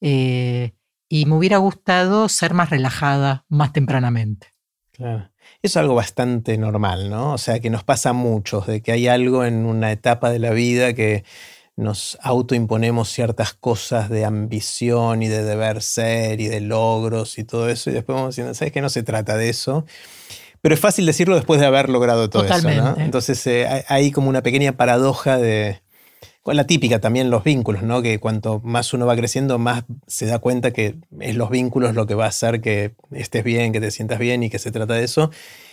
Eh, 0.00 0.72
y 1.10 1.26
me 1.26 1.34
hubiera 1.34 1.58
gustado 1.58 2.28
ser 2.30 2.54
más 2.54 2.70
relajada 2.70 3.44
más 3.48 3.72
tempranamente. 3.74 4.48
Claro. 4.92 5.30
Es 5.68 5.76
algo 5.76 5.94
bastante 5.94 6.56
normal, 6.56 7.10
¿no? 7.10 7.34
O 7.34 7.38
sea, 7.38 7.60
que 7.60 7.68
nos 7.68 7.84
pasa 7.84 8.10
a 8.10 8.12
muchos, 8.14 8.66
de 8.66 8.80
que 8.80 8.90
hay 8.90 9.06
algo 9.06 9.44
en 9.44 9.66
una 9.66 9.92
etapa 9.92 10.30
de 10.30 10.38
la 10.38 10.52
vida 10.52 10.94
que 10.94 11.24
nos 11.76 12.16
autoimponemos 12.22 13.10
ciertas 13.10 13.52
cosas 13.52 14.08
de 14.08 14.24
ambición 14.24 15.22
y 15.22 15.28
de 15.28 15.44
deber 15.44 15.82
ser 15.82 16.40
y 16.40 16.48
de 16.48 16.62
logros 16.62 17.38
y 17.38 17.44
todo 17.44 17.68
eso, 17.68 17.90
y 17.90 17.92
después 17.92 18.16
vamos 18.16 18.34
diciendo, 18.34 18.54
¿sabes 18.54 18.72
qué? 18.72 18.80
No 18.80 18.88
se 18.88 19.02
trata 19.02 19.36
de 19.36 19.50
eso. 19.50 19.84
Pero 20.62 20.74
es 20.74 20.80
fácil 20.80 21.04
decirlo 21.04 21.36
después 21.36 21.60
de 21.60 21.66
haber 21.66 21.90
logrado 21.90 22.30
todo 22.30 22.44
eso, 22.44 22.70
¿no? 22.70 22.96
Entonces 22.96 23.46
eh, 23.46 23.84
hay 23.88 24.10
como 24.10 24.30
una 24.30 24.42
pequeña 24.42 24.72
paradoja 24.72 25.36
de, 25.36 25.82
la 26.56 26.64
típica 26.64 27.00
también 27.00 27.30
los 27.30 27.44
vínculos, 27.44 27.82
¿no? 27.82 28.02
Que 28.02 28.18
cuanto 28.18 28.60
más 28.64 28.92
uno 28.94 29.06
va 29.06 29.16
creciendo, 29.16 29.58
más 29.58 29.84
se 30.06 30.26
da 30.26 30.38
cuenta 30.38 30.72
que 30.72 30.96
es 31.20 31.36
los 31.36 31.50
vínculos 31.50 31.94
lo 31.94 32.06
que 32.06 32.14
va 32.14 32.26
a 32.26 32.28
hacer 32.28 32.60
que 32.60 32.94
estés 33.12 33.44
bien, 33.44 33.72
que 33.72 33.80
te 33.80 33.90
sientas 33.90 34.18
bien 34.18 34.42
y 34.42 34.50
que 34.50 34.58
se 34.58 34.70
trata 34.70 34.94
de 34.94 35.04
eso. 35.04 35.30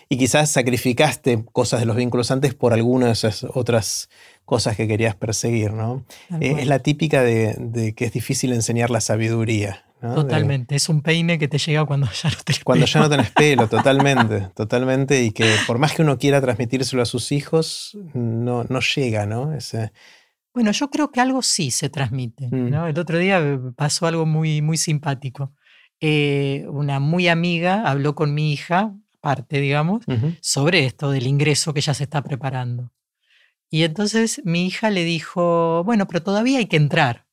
Y 0.07 0.17
quizás 0.17 0.51
sacrificaste 0.51 1.43
cosas 1.51 1.79
de 1.79 1.87
los 1.87 1.95
vínculos 1.95 2.29
antes 2.29 2.53
por 2.53 2.73
alguna 2.73 3.07
de 3.07 3.13
esas 3.13 3.43
otras 3.43 4.09
cosas 4.45 4.77
que 4.77 4.87
querías 4.87 5.15
perseguir, 5.15 5.73
¿no? 5.73 6.05
Eh, 6.39 6.55
es 6.59 6.67
la 6.67 6.79
típica 6.79 7.23
de, 7.23 7.93
que 7.95 8.05
es 8.05 8.13
difícil 8.13 8.53
enseñar 8.53 8.91
la 8.91 9.01
sabiduría. 9.01 9.83
Totalmente, 10.01 10.75
es 10.75 10.87
un 10.87 11.01
peine 11.01 11.39
que 11.39 11.47
te 11.47 11.57
llega 11.57 11.83
cuando 11.85 12.07
ya 12.11 12.29
no 12.29 12.35
tenés 12.45 12.63
Cuando 12.63 12.85
ya 12.85 12.99
no 12.99 13.09
tenés 13.09 13.31
pelo, 13.31 13.67
totalmente, 13.69 14.49
totalmente, 14.53 15.23
y 15.23 15.31
que 15.31 15.55
por 15.65 15.79
más 15.79 15.93
que 15.93 16.03
uno 16.03 16.19
quiera 16.19 16.39
transmitírselo 16.41 17.01
a 17.01 17.05
sus 17.05 17.31
hijos, 17.31 17.97
no, 18.13 18.65
no 18.65 18.79
llega, 18.81 19.25
¿no? 19.25 19.53
Ese, 19.53 19.91
bueno, 20.55 20.71
yo 20.71 20.89
creo 20.89 21.11
que 21.11 21.19
algo 21.19 21.41
sí 21.41 21.69
se 21.69 21.89
transmite. 21.89 22.47
Mm. 22.49 22.73
El 22.73 22.97
otro 22.97 23.19
día 23.19 23.39
eh, 23.39 23.59
pasó 23.75 24.07
algo 24.07 24.25
muy, 24.25 24.61
muy 24.61 24.77
simpático. 24.77 25.53
Eh, 25.99 26.65
una 26.69 27.01
muy 27.01 27.27
amiga 27.27 27.83
habló 27.83 28.15
con 28.15 28.33
mi 28.33 28.53
hija, 28.53 28.95
aparte, 29.17 29.59
digamos, 29.59 30.05
sobre 30.39 30.85
esto 30.85 31.11
del 31.11 31.27
ingreso 31.27 31.73
que 31.73 31.81
ya 31.81 31.93
se 31.93 32.03
está 32.03 32.23
preparando. 32.23 32.93
Y 33.69 33.83
entonces 33.83 34.41
mi 34.45 34.65
hija 34.65 34.89
le 34.89 35.03
dijo, 35.03 35.83
bueno, 35.83 36.07
pero 36.07 36.23
todavía 36.23 36.59
hay 36.59 36.67
que 36.67 36.77
entrar. 36.77 37.25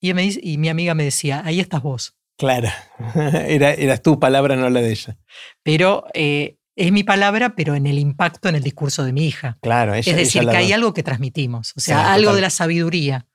Y, 0.00 0.12
me, 0.12 0.28
y 0.42 0.58
mi 0.58 0.68
amiga 0.68 0.94
me 0.94 1.04
decía, 1.04 1.42
ahí 1.44 1.58
estás 1.58 1.82
vos. 1.82 2.18
Claro, 2.36 2.68
Era, 3.14 3.72
eras 3.72 4.02
tu 4.02 4.20
palabra, 4.20 4.56
no 4.56 4.68
la 4.68 4.82
de 4.82 4.90
ella. 4.90 5.16
Pero 5.62 6.04
eh, 6.12 6.57
es 6.78 6.92
mi 6.92 7.04
palabra, 7.04 7.54
pero 7.56 7.74
en 7.74 7.86
el 7.86 7.98
impacto 7.98 8.48
en 8.48 8.54
el 8.54 8.62
discurso 8.62 9.04
de 9.04 9.12
mi 9.12 9.26
hija. 9.26 9.58
Claro, 9.60 9.94
Es 9.94 10.04
decir, 10.16 10.46
que 10.48 10.56
hay 10.56 10.72
algo 10.72 10.92
que 10.94 11.02
transmitimos, 11.02 11.74
o 11.76 11.80
sea, 11.80 12.12
algo 12.12 12.34
de 12.34 12.40
la 12.42 12.50
sabiduría 12.50 13.26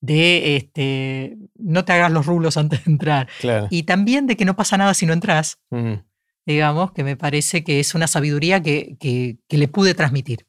de 0.00 0.56
este, 0.56 1.36
no 1.56 1.84
te 1.84 1.92
hagas 1.92 2.12
los 2.12 2.26
rulos 2.26 2.56
antes 2.56 2.84
de 2.84 2.90
entrar. 2.92 3.28
Claro. 3.40 3.68
Y 3.70 3.84
también 3.84 4.26
de 4.26 4.36
que 4.36 4.44
no 4.44 4.54
pasa 4.54 4.76
nada 4.76 4.92
si 4.94 5.06
no 5.06 5.12
entras, 5.12 5.58
digamos, 6.46 6.92
que 6.92 7.04
me 7.04 7.16
parece 7.16 7.64
que 7.64 7.80
es 7.80 7.94
una 7.94 8.06
sabiduría 8.06 8.62
que, 8.62 8.96
que- 9.00 9.38
que 9.48 9.56
le 9.58 9.66
pude 9.68 9.94
transmitir. 9.94 10.46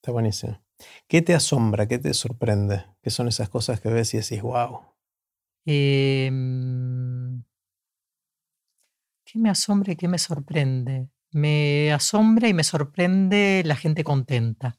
está 0.00 0.12
buenísimo. 0.12 0.62
¿Qué 1.08 1.22
te 1.22 1.34
asombra? 1.34 1.88
¿Qué 1.88 1.98
te 1.98 2.14
sorprende? 2.14 2.84
¿Qué 3.02 3.10
son 3.10 3.26
esas 3.26 3.48
cosas 3.48 3.80
que 3.80 3.88
ves 3.88 4.14
y 4.14 4.18
decís, 4.18 4.40
wow? 4.42 4.80
Em, 5.66 7.42
¿Qué 9.24 9.38
me 9.38 9.50
asombra 9.50 9.92
y 9.92 9.96
qué 9.96 10.08
me 10.08 10.18
sorprende? 10.18 11.08
Me 11.32 11.92
asombra 11.92 12.48
y 12.48 12.54
me 12.54 12.64
sorprende 12.64 13.62
la 13.64 13.76
gente 13.76 14.04
contenta. 14.04 14.78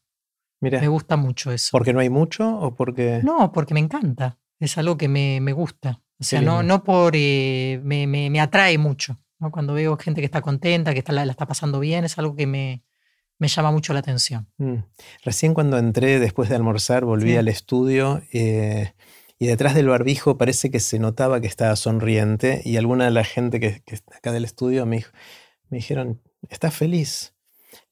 Mira, 0.61 0.81
Me 0.81 0.87
gusta 0.87 1.15
mucho 1.15 1.51
eso. 1.51 1.69
¿porque 1.71 1.93
no 1.93 1.99
hay 1.99 2.09
mucho 2.09 2.57
o 2.59 2.75
porque.? 2.75 3.21
No, 3.23 3.51
porque 3.51 3.73
me 3.73 3.79
encanta. 3.79 4.39
Es 4.59 4.77
algo 4.77 4.97
que 4.97 5.07
me, 5.07 5.39
me 5.41 5.53
gusta. 5.53 6.01
O 6.19 6.23
sea, 6.23 6.41
no, 6.41 6.63
no 6.63 6.83
por. 6.83 7.13
eh, 7.15 7.79
me, 7.83 8.07
me- 8.07 8.29
me 8.29 8.41
atrae 8.41 8.77
mucho. 8.77 9.21
¿no? 9.39 9.51
Cuando 9.51 9.73
veo 9.73 9.95
gente 9.97 10.19
que 10.21 10.25
está 10.25 10.41
contenta, 10.41 10.91
que 10.91 10.99
está, 10.99 11.13
la, 11.13 11.25
la 11.25 11.31
está 11.31 11.45
pasando 11.47 11.79
bien, 11.79 12.03
es 12.03 12.17
algo 12.17 12.35
que 12.35 12.45
me, 12.45 12.83
me 13.37 13.47
llama 13.47 13.71
mucho 13.71 13.93
la 13.93 13.99
atención. 13.99 14.49
Mm. 14.57 14.79
Recién 15.23 15.53
cuando 15.53 15.77
entré 15.77 16.19
después 16.19 16.49
de 16.49 16.55
almorzar, 16.57 17.05
volví 17.05 17.31
Sí. 17.31 17.37
al 17.37 17.47
estudio 17.47 18.21
eh, 18.33 18.91
y 19.37 19.47
detrás 19.47 19.75
del 19.75 19.87
barbijo 19.87 20.37
parece 20.37 20.69
que 20.69 20.81
se 20.81 20.99
notaba 20.99 21.39
que 21.39 21.47
estaba 21.47 21.77
sonriente 21.77 22.61
y 22.65 22.75
alguna 22.75 23.05
de 23.05 23.11
la 23.11 23.23
gente 23.23 23.61
que, 23.61 23.81
que 23.85 23.95
está 23.95 24.17
acá 24.17 24.33
del 24.33 24.43
estudio 24.43 24.85
me, 24.85 24.97
dijo- 24.97 25.11
me 25.69 25.77
dijeron, 25.77 26.21
¿estás 26.47 26.73
feliz? 26.73 27.33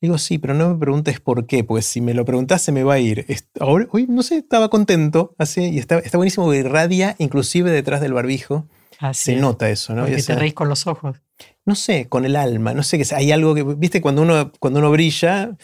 Digo, 0.02 0.18
sí, 0.18 0.38
pero 0.38 0.54
no 0.54 0.70
me 0.70 0.80
preguntes 0.80 1.20
por 1.20 1.46
qué, 1.48 1.64
pues 1.64 1.86
si 1.86 2.02
me 2.02 2.14
lo 2.14 2.24
preguntás 2.26 2.62
se 2.62 2.72
me 2.72 2.84
va 2.84 2.96
a 2.96 3.00
ir. 3.00 3.26
Ahora, 3.60 3.88
hoy, 3.92 4.06
no 4.08 4.22
sé, 4.24 4.38
estaba 4.38 4.70
contento, 4.70 5.36
así, 5.38 5.62
y 5.70 5.80
está, 5.80 6.00
está 6.00 6.18
buenísimo 6.18 6.50
que 6.52 6.58
irradia, 6.58 7.16
inclusive 7.20 7.72
detrás 7.72 8.02
del 8.02 8.14
barbijo, 8.14 8.68
Así 9.00 9.26
se 9.26 9.36
es. 9.36 9.42
nota 9.42 9.70
eso, 9.70 9.94
¿no? 9.94 10.04
Porque 10.06 10.22
te 10.24 10.36
reís 10.36 10.54
con 10.54 10.70
los 10.70 10.88
ojos. 10.88 11.18
no 11.66 11.76
sé, 11.76 12.08
con 12.10 12.26
el 12.26 12.36
alma, 12.36 12.74
no 12.74 12.82
sé, 12.84 12.98
que 12.98 13.16
hay 13.16 13.32
algo 13.32 13.54
que, 13.54 13.64
viste, 13.64 14.02
cuando 14.02 14.22
uno, 14.24 14.52
cuando 14.60 14.80
uno 14.80 14.90
brilla, 14.90 15.56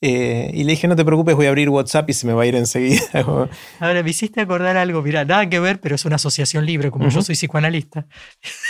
eh, 0.00 0.50
y 0.54 0.64
le 0.64 0.70
dije, 0.72 0.86
no 0.88 0.96
te 0.96 1.04
preocupes, 1.04 1.34
voy 1.34 1.46
a 1.46 1.48
abrir 1.48 1.68
WhatsApp 1.68 2.08
y 2.08 2.12
se 2.14 2.26
me 2.26 2.32
va 2.32 2.42
a 2.44 2.46
ir 2.46 2.54
enseguida. 2.54 3.02
Ahora, 3.80 4.02
me 4.02 4.10
hiciste 4.10 4.40
acordar 4.40 4.76
algo, 4.76 5.02
mira, 5.02 5.24
nada 5.24 5.48
que 5.50 5.60
ver, 5.60 5.80
pero 5.80 5.96
es 5.96 6.04
una 6.04 6.16
asociación 6.16 6.64
libre, 6.64 6.90
como 6.90 7.08
yo 7.08 7.18
Ujú. 7.18 7.26
soy 7.26 7.34
psicoanalista. 7.34 8.06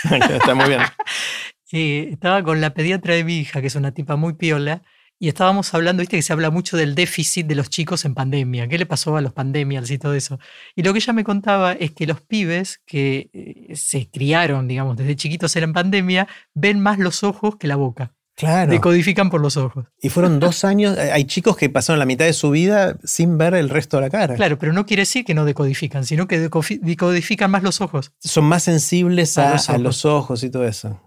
Está 0.10 0.54
muy 0.54 0.68
bien. 0.68 0.80
Eh, 1.72 2.08
estaba 2.12 2.42
con 2.42 2.60
la 2.60 2.74
pediatra 2.74 3.14
de 3.14 3.24
mi 3.24 3.38
hija, 3.38 3.60
que 3.60 3.66
es 3.66 3.74
una 3.74 3.92
tipa 3.92 4.16
muy 4.16 4.34
piola, 4.34 4.82
y 5.20 5.28
estábamos 5.28 5.74
hablando, 5.74 6.00
viste 6.00 6.16
que 6.16 6.22
se 6.22 6.32
habla 6.32 6.50
mucho 6.50 6.76
del 6.76 6.94
déficit 6.94 7.46
de 7.46 7.56
los 7.56 7.70
chicos 7.70 8.04
en 8.04 8.14
pandemia. 8.14 8.68
¿Qué 8.68 8.78
le 8.78 8.86
pasó 8.86 9.16
a 9.16 9.20
los 9.20 9.32
pandemias 9.32 9.90
y 9.90 9.98
todo 9.98 10.14
eso? 10.14 10.38
Y 10.76 10.82
lo 10.84 10.92
que 10.92 11.00
ella 11.00 11.12
me 11.12 11.24
contaba 11.24 11.72
es 11.72 11.90
que 11.90 12.06
los 12.06 12.20
pibes 12.20 12.80
que 12.86 13.28
eh, 13.32 13.74
se 13.74 14.08
criaron, 14.08 14.68
digamos, 14.68 14.96
desde 14.96 15.16
chiquitos 15.16 15.56
en 15.56 15.72
pandemia, 15.72 16.28
ven 16.54 16.78
más 16.78 16.98
los 16.98 17.24
ojos 17.24 17.56
que 17.56 17.66
la 17.66 17.74
boca. 17.74 18.12
Claro. 18.36 18.70
Decodifican 18.70 19.28
por 19.28 19.40
los 19.40 19.56
ojos. 19.56 19.86
Y 20.00 20.10
fueron 20.10 20.38
dos 20.40 20.64
años, 20.64 20.96
eh, 20.96 21.10
hay 21.10 21.24
chicos 21.24 21.56
que 21.56 21.68
pasaron 21.68 21.98
la 21.98 22.06
mitad 22.06 22.24
de 22.24 22.32
su 22.32 22.50
vida 22.50 22.96
sin 23.02 23.36
ver 23.38 23.54
el 23.54 23.68
resto 23.68 23.96
de 23.96 24.02
la 24.02 24.10
cara. 24.10 24.36
Claro, 24.36 24.56
pero 24.56 24.72
no 24.72 24.86
quiere 24.86 25.02
decir 25.02 25.24
que 25.24 25.34
no 25.34 25.44
decodifican, 25.44 26.04
sino 26.04 26.28
que 26.28 26.38
decodifican 26.38 27.50
más 27.50 27.64
los 27.64 27.80
ojos. 27.80 28.12
Son 28.20 28.44
más 28.44 28.62
sensibles 28.62 29.36
A 29.36 29.48
a, 29.48 29.52
los 29.54 29.68
a 29.68 29.72
ojos. 29.72 29.82
los 29.82 30.04
ojos 30.04 30.44
y 30.44 30.50
todo 30.50 30.64
eso. 30.64 31.00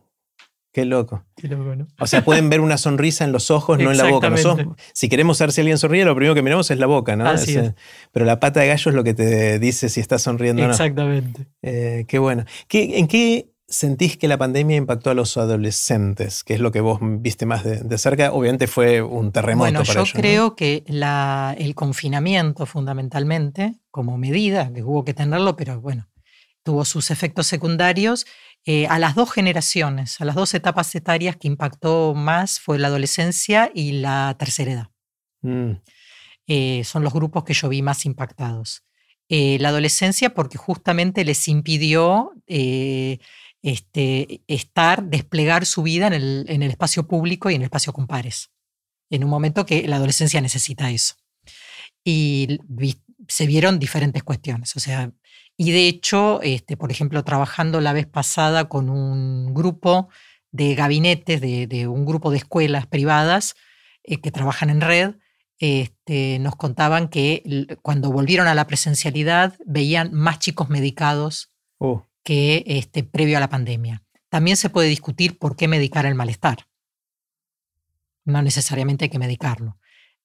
Qué 0.73 0.85
loco. 0.85 1.25
Qué 1.35 1.47
loco, 1.49 1.75
¿no? 1.75 1.87
O 1.99 2.07
sea, 2.07 2.23
pueden 2.23 2.49
ver 2.49 2.61
una 2.61 2.77
sonrisa 2.77 3.25
en 3.25 3.31
los 3.33 3.51
ojos, 3.51 3.77
no 3.79 3.91
en 3.91 3.97
la 3.97 4.05
boca. 4.09 4.27
Exactamente. 4.29 4.81
si 4.93 5.09
queremos 5.09 5.37
saber 5.37 5.51
si 5.51 5.59
alguien 5.61 5.77
sonríe, 5.77 6.05
lo 6.05 6.15
primero 6.15 6.33
que 6.33 6.41
miramos 6.41 6.71
es 6.71 6.79
la 6.79 6.85
boca, 6.85 7.15
¿no? 7.17 7.27
Así 7.27 7.55
es. 7.57 7.73
Pero 8.13 8.25
la 8.25 8.39
pata 8.39 8.61
de 8.61 8.67
gallo 8.67 8.89
es 8.89 8.95
lo 8.95 9.03
que 9.03 9.13
te 9.13 9.59
dice 9.59 9.89
si 9.89 9.99
está 9.99 10.17
sonriendo 10.17 10.63
o 10.63 10.65
no. 10.67 10.71
Exactamente. 10.71 11.47
Eh, 11.61 12.05
qué 12.07 12.19
bueno. 12.19 12.45
¿Qué- 12.69 12.99
¿En 12.99 13.07
qué 13.07 13.51
sentís 13.67 14.15
que 14.17 14.27
la 14.29 14.37
pandemia 14.37 14.77
impactó 14.77 15.09
a 15.09 15.13
los 15.13 15.35
adolescentes? 15.37 16.43
Que 16.45 16.53
es 16.53 16.59
lo 16.61 16.71
que 16.71 16.79
vos 16.81 16.99
viste 17.01 17.45
más 17.45 17.63
de, 17.65 17.77
de 17.81 17.97
cerca. 17.97 18.31
Obviamente 18.31 18.67
fue 18.67 19.01
un 19.01 19.31
terremoto 19.33 19.65
Bueno, 19.65 19.79
para 19.81 19.93
yo 19.93 19.99
ellos. 20.01 20.15
¿no? 20.15 20.21
creo 20.21 20.55
que 20.55 20.83
la- 20.87 21.53
el 21.57 21.75
confinamiento 21.75 22.65
fundamentalmente, 22.65 23.75
como 23.91 24.17
medida, 24.17 24.71
que 24.73 24.83
hubo 24.83 25.03
que 25.03 25.13
tenerlo, 25.13 25.55
pero 25.55 25.81
bueno, 25.81 26.07
tuvo 26.63 26.85
sus 26.85 27.11
efectos 27.11 27.47
secundarios, 27.47 28.25
eh, 28.65 28.85
a 28.87 28.99
las 28.99 29.15
dos 29.15 29.31
generaciones, 29.31 30.21
a 30.21 30.25
las 30.25 30.35
dos 30.35 30.53
etapas 30.53 30.93
etarias 30.95 31.35
que 31.37 31.47
impactó 31.47 32.13
más 32.15 32.59
fue 32.59 32.77
la 32.79 32.87
adolescencia 32.89 33.71
y 33.73 33.93
la 33.93 34.35
tercera 34.37 34.71
edad. 34.71 34.87
Mm, 35.41 35.71
Eh, 36.47 36.83
son 36.83 37.03
los 37.03 37.13
grupos 37.13 37.43
que 37.45 37.53
yo 37.53 37.69
vi 37.69 37.81
más 37.81 38.05
impactados. 38.05 38.83
Eh, 39.29 39.57
la 39.59 39.69
adolescencia 39.69 40.33
porque 40.33 40.57
justamente 40.57 41.23
les 41.23 41.47
impidió 41.47 42.31
este, 43.61 44.41
estar, 44.47 45.03
desplegar 45.03 45.65
su 45.65 45.83
vida 45.83 46.07
en 46.07 46.13
el, 46.13 46.45
en 46.49 46.63
el 46.63 46.71
espacio 46.71 47.07
público 47.07 47.49
y 47.49 47.55
en 47.55 47.61
el 47.61 47.65
espacio 47.65 47.93
con 47.93 48.07
pares, 48.07 48.51
en 49.09 49.23
un 49.23 49.29
momento 49.29 49.65
que 49.65 49.87
la 49.87 49.97
adolescencia 49.97 50.41
necesita 50.41 50.89
eso. 50.91 51.15
Y 52.03 52.59
vi- 52.67 53.01
se 53.27 53.45
vieron 53.45 53.79
diferentes 53.79 54.23
cuestiones, 54.23 54.75
o 54.75 54.79
sea, 54.79 55.11
y 55.63 55.69
de 55.69 55.87
hecho, 55.87 56.41
este, 56.41 56.75
por 56.75 56.89
ejemplo, 56.89 57.23
trabajando 57.23 57.81
la 57.81 57.93
vez 57.93 58.07
pasada 58.07 58.67
con 58.67 58.89
un 58.89 59.53
grupo 59.53 60.09
de 60.49 60.73
gabinetes, 60.73 61.39
de, 61.39 61.67
de 61.67 61.87
un 61.87 62.03
grupo 62.03 62.31
de 62.31 62.37
escuelas 62.37 62.87
privadas 62.87 63.53
eh, 64.01 64.17
que 64.19 64.31
trabajan 64.31 64.71
en 64.71 64.81
red, 64.81 65.11
este, 65.59 66.39
nos 66.39 66.55
contaban 66.55 67.09
que 67.09 67.77
cuando 67.83 68.11
volvieron 68.11 68.47
a 68.47 68.55
la 68.55 68.65
presencialidad 68.65 69.53
veían 69.63 70.11
más 70.11 70.39
chicos 70.39 70.69
medicados 70.69 71.51
uh, 71.77 71.99
que 72.23 72.63
este, 72.65 73.03
previo 73.03 73.37
a 73.37 73.39
la 73.39 73.49
pandemia. 73.51 74.01
También 74.29 74.57
se 74.57 74.71
puede 74.71 74.87
discutir 74.87 75.37
por 75.37 75.55
qué 75.55 75.67
medicar 75.67 76.07
el 76.07 76.15
malestar. 76.15 76.65
No 78.25 78.41
necesariamente 78.41 79.05
hay 79.05 79.09
que 79.09 79.19
medicarlo. 79.19 79.77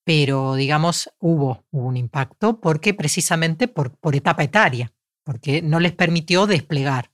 Pero, 0.02 0.54
digamos, 0.54 1.10
hubo, 1.18 1.66
hubo 1.70 1.88
un 1.88 1.98
impacto 1.98 2.58
porque 2.58 2.94
precisamente 2.94 3.68
por, 3.68 3.98
por 3.98 4.16
etapa 4.16 4.42
etaria, 4.42 4.94
porque 5.26 5.60
no 5.60 5.80
les 5.80 5.90
permitió 5.92 6.46
desplegar. 6.46 7.10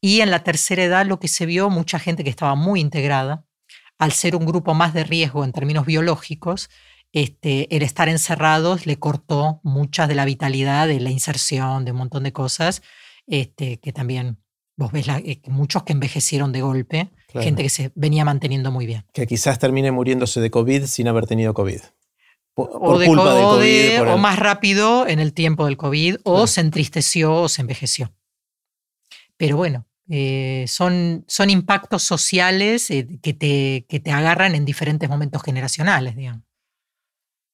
Y 0.00 0.20
en 0.20 0.30
la 0.32 0.42
tercera 0.42 0.82
edad 0.82 1.06
lo 1.06 1.20
que 1.20 1.28
se 1.28 1.46
vio, 1.46 1.70
mucha 1.70 1.98
gente 2.00 2.24
que 2.24 2.30
estaba 2.30 2.56
muy 2.56 2.80
integrada, 2.80 3.46
al 3.98 4.10
ser 4.12 4.34
un 4.36 4.44
grupo 4.44 4.74
más 4.74 4.92
de 4.92 5.04
riesgo 5.04 5.44
en 5.44 5.52
términos 5.52 5.86
biológicos, 5.86 6.68
este, 7.12 7.74
el 7.74 7.82
estar 7.82 8.08
encerrados 8.08 8.84
le 8.84 8.98
cortó 8.98 9.60
muchas 9.62 10.08
de 10.08 10.16
la 10.16 10.24
vitalidad, 10.26 10.88
de 10.88 11.00
la 11.00 11.10
inserción, 11.10 11.84
de 11.84 11.92
un 11.92 11.98
montón 11.98 12.24
de 12.24 12.32
cosas, 12.32 12.82
este, 13.26 13.78
que 13.78 13.92
también 13.92 14.38
vos 14.76 14.92
ves 14.92 15.06
la- 15.06 15.18
eh, 15.18 15.40
muchos 15.46 15.84
que 15.84 15.92
envejecieron 15.94 16.52
de 16.52 16.60
golpe, 16.60 17.08
claro. 17.28 17.44
gente 17.44 17.62
que 17.62 17.70
se 17.70 17.90
venía 17.94 18.24
manteniendo 18.26 18.70
muy 18.70 18.84
bien. 18.86 19.04
que 19.14 19.26
quizás 19.26 19.58
termine 19.58 19.92
muriéndose 19.92 20.40
de 20.40 20.50
COVID 20.50 20.84
sin 20.84 21.08
haber 21.08 21.26
tenido 21.26 21.54
COVID. 21.54 21.80
Por, 22.56 22.70
O, 22.72 22.80
por 22.80 22.98
de 22.98 23.06
culpa 23.06 23.34
del 23.34 23.44
COVID. 23.44 24.12
o 24.14 24.16
más 24.18 24.38
rápido 24.38 25.06
en 25.06 25.20
el 25.20 25.34
tiempo 25.34 25.66
del 25.66 25.76
COVID, 25.76 26.16
o 26.24 26.32
Claro. 26.32 26.46
se 26.46 26.62
entristeció 26.62 27.34
o 27.34 27.48
se 27.50 27.60
envejeció. 27.60 28.14
Pero 29.36 29.58
bueno, 29.58 29.86
eh, 30.08 30.64
son, 30.66 31.24
son 31.28 31.50
impactos 31.50 32.02
sociales 32.02 32.90
eh, 32.90 33.06
que, 33.22 33.34
te, 33.34 33.84
que 33.90 34.00
te 34.00 34.10
agarran 34.10 34.54
en 34.54 34.64
diferentes 34.64 35.06
momentos 35.08 35.42
generacionales, 35.42 36.16
digamos. 36.16 36.44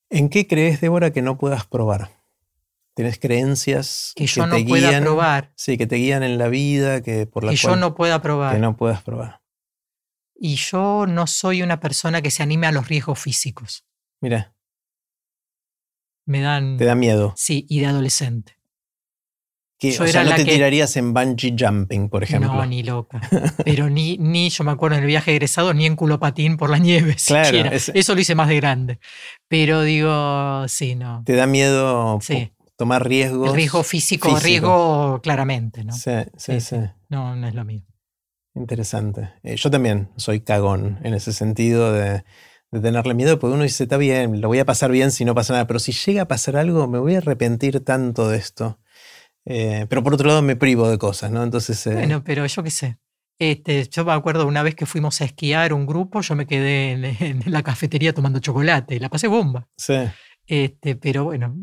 ¿En 0.09 0.29
qué 0.29 0.47
crees, 0.47 0.81
Débora, 0.81 1.11
que 1.11 1.21
no 1.23 1.37
puedas 1.37 1.67
probar? 1.67 2.11
¿Tenés 2.95 3.19
creencias 3.19 4.13
Que 4.15 4.27
yo 4.27 4.45
te 4.45 4.49
no 4.61 4.69
pueda 4.69 4.91
guían? 4.91 5.03
probar, 5.03 5.53
Sí, 5.57 5.77
que 5.79 5.87
te 5.89 5.97
guían 5.97 6.23
en 6.23 6.39
la 6.39 6.47
vida, 6.49 7.01
que 7.03 7.27
por 7.27 7.43
la 7.43 7.51
que 7.51 7.57
yo 7.57 7.75
no 7.75 7.95
pueda 7.97 8.23
probar. 8.23 8.55
que 8.55 8.61
no 8.61 8.77
puedas 8.77 9.03
probar. 9.03 9.41
Y 10.37 10.55
yo 10.57 11.07
no 11.09 11.27
soy 11.27 11.63
una 11.63 11.81
persona 11.81 12.21
que 12.23 12.31
se 12.31 12.43
anime 12.45 12.67
a 12.69 12.73
los 12.73 12.87
riesgos 12.89 13.19
físicos. 13.19 13.85
Mira, 14.21 14.55
Me 16.27 16.41
dan... 16.41 16.77
te 16.77 16.85
da 16.85 16.95
miedo. 16.95 17.35
Sí, 17.37 17.67
y 17.69 17.81
de 17.81 17.87
adolescente. 17.87 18.57
Que, 19.79 19.91
Yo 19.91 20.03
o 20.03 20.05
era 20.05 20.13
sea, 20.13 20.25
no 20.25 20.37
te 20.37 20.45
que- 20.45 20.53
tirarías 20.53 20.97
en 20.97 21.13
bungee 21.13 21.57
jumping, 21.59 22.09
por 22.09 22.23
ejemplo. 22.23 22.53
No, 22.55 22.65
ni 22.67 22.85
loca. 22.85 23.21
Pero 23.65 23.91
ni, 23.91 24.17
ni 24.17 24.49
yo 24.49 24.63
me 24.63 24.71
acuerdo 24.71 24.97
en 24.97 25.03
el 25.03 25.09
viaje 25.09 25.33
egresado, 25.33 25.75
ni 25.75 25.87
en 25.87 25.97
culopatín 25.97 26.57
por 26.57 26.71
la 26.71 26.79
nieve. 26.79 27.17
Claro, 27.27 27.47
siquiera. 27.47 27.71
es- 27.71 27.91
Eso 27.93 28.15
lo 28.15 28.21
hice 28.21 28.37
más 28.37 28.49
de 28.49 28.57
grande. 28.57 29.01
Pero 29.49 29.83
digo, 29.83 30.69
sí, 30.69 30.95
no. 30.95 31.23
Te 31.27 31.35
da 31.35 31.49
miedo 31.49 32.19
Sí. 32.21 32.53
tomar 32.77 33.07
riesgos. 33.09 33.49
El 33.51 33.57
riesgo 33.57 33.83
físico, 33.83 34.29
físico. 34.29 34.47
riesgo 34.47 35.21
claramente, 35.21 35.83
¿no? 35.85 35.93
Sí, 35.93 36.13
sí, 36.37 36.53
Sí, 36.53 36.61
sí. 36.61 36.77
sí. 36.77 36.83
No, 37.09 37.35
no 37.35 37.49
es 37.49 37.55
lo 37.57 37.65
mío. 37.65 37.83
Interesante. 38.55 39.33
Eh, 39.43 39.57
yo 39.57 39.69
también 39.71 40.11
soy 40.17 40.41
cagón 40.43 41.01
en 41.03 41.15
ese 41.15 41.33
sentido 41.33 41.93
de, 41.93 42.23
de 42.73 42.81
tenerle 42.81 43.15
miedo, 43.15 43.39
porque 43.39 43.55
uno 43.55 43.63
dice, 43.63 43.85
está 43.85 43.97
bien, 43.99 44.41
lo 44.41 44.49
voy 44.49 44.59
a 44.59 44.65
pasar 44.65 44.91
bien 44.91 45.11
si 45.13 45.25
no 45.25 45.35
pasa 45.35 45.53
nada, 45.53 45.67
pero 45.67 45.79
si 45.79 45.93
llega 45.93 46.23
a 46.23 46.29
pasar 46.29 46.57
algo, 46.57 46.89
me 46.89 46.99
voy 46.99 47.15
a 47.15 47.19
arrepentir 47.19 47.81
tanto 47.85 48.29
de 48.29 48.39
esto. 48.39 48.81
Eh, 49.45 49.87
pero 49.89 50.03
por 50.03 50.15
otro 50.15 50.29
lado 50.29 50.43
me 50.43 50.57
privo 50.57 50.89
de 50.89 50.99
cosas, 50.99 51.31
¿no? 51.31 51.43
Entonces, 51.43 51.87
eh, 51.87 51.95
Bueno, 51.95 52.25
pero 52.25 52.45
yo 52.47 52.63
qué 52.63 52.71
sé. 52.71 52.99
Este, 53.39 53.89
yo 53.89 54.05
me 54.05 54.13
acuerdo 54.13 54.47
una 54.47 54.63
vez 54.63 54.75
que 54.75 54.87
fuimos 54.87 55.21
a 55.21 55.25
esquiar 55.25 55.73
un 55.73 55.85
grupo, 55.85 56.21
yo 56.21 56.35
me 56.37 56.47
quedé 56.47 56.93
en, 56.93 57.05
en 57.21 57.43
la 57.53 57.63
cafetería 57.63 58.13
tomando 58.15 58.39
chocolate 58.39 58.95
y 58.95 58.99
la 58.99 59.09
pasé 59.09 59.29
bomba. 59.29 59.69
sí. 59.77 59.95
Este, 60.47 60.97
pero 60.97 61.25
bueno, 61.25 61.55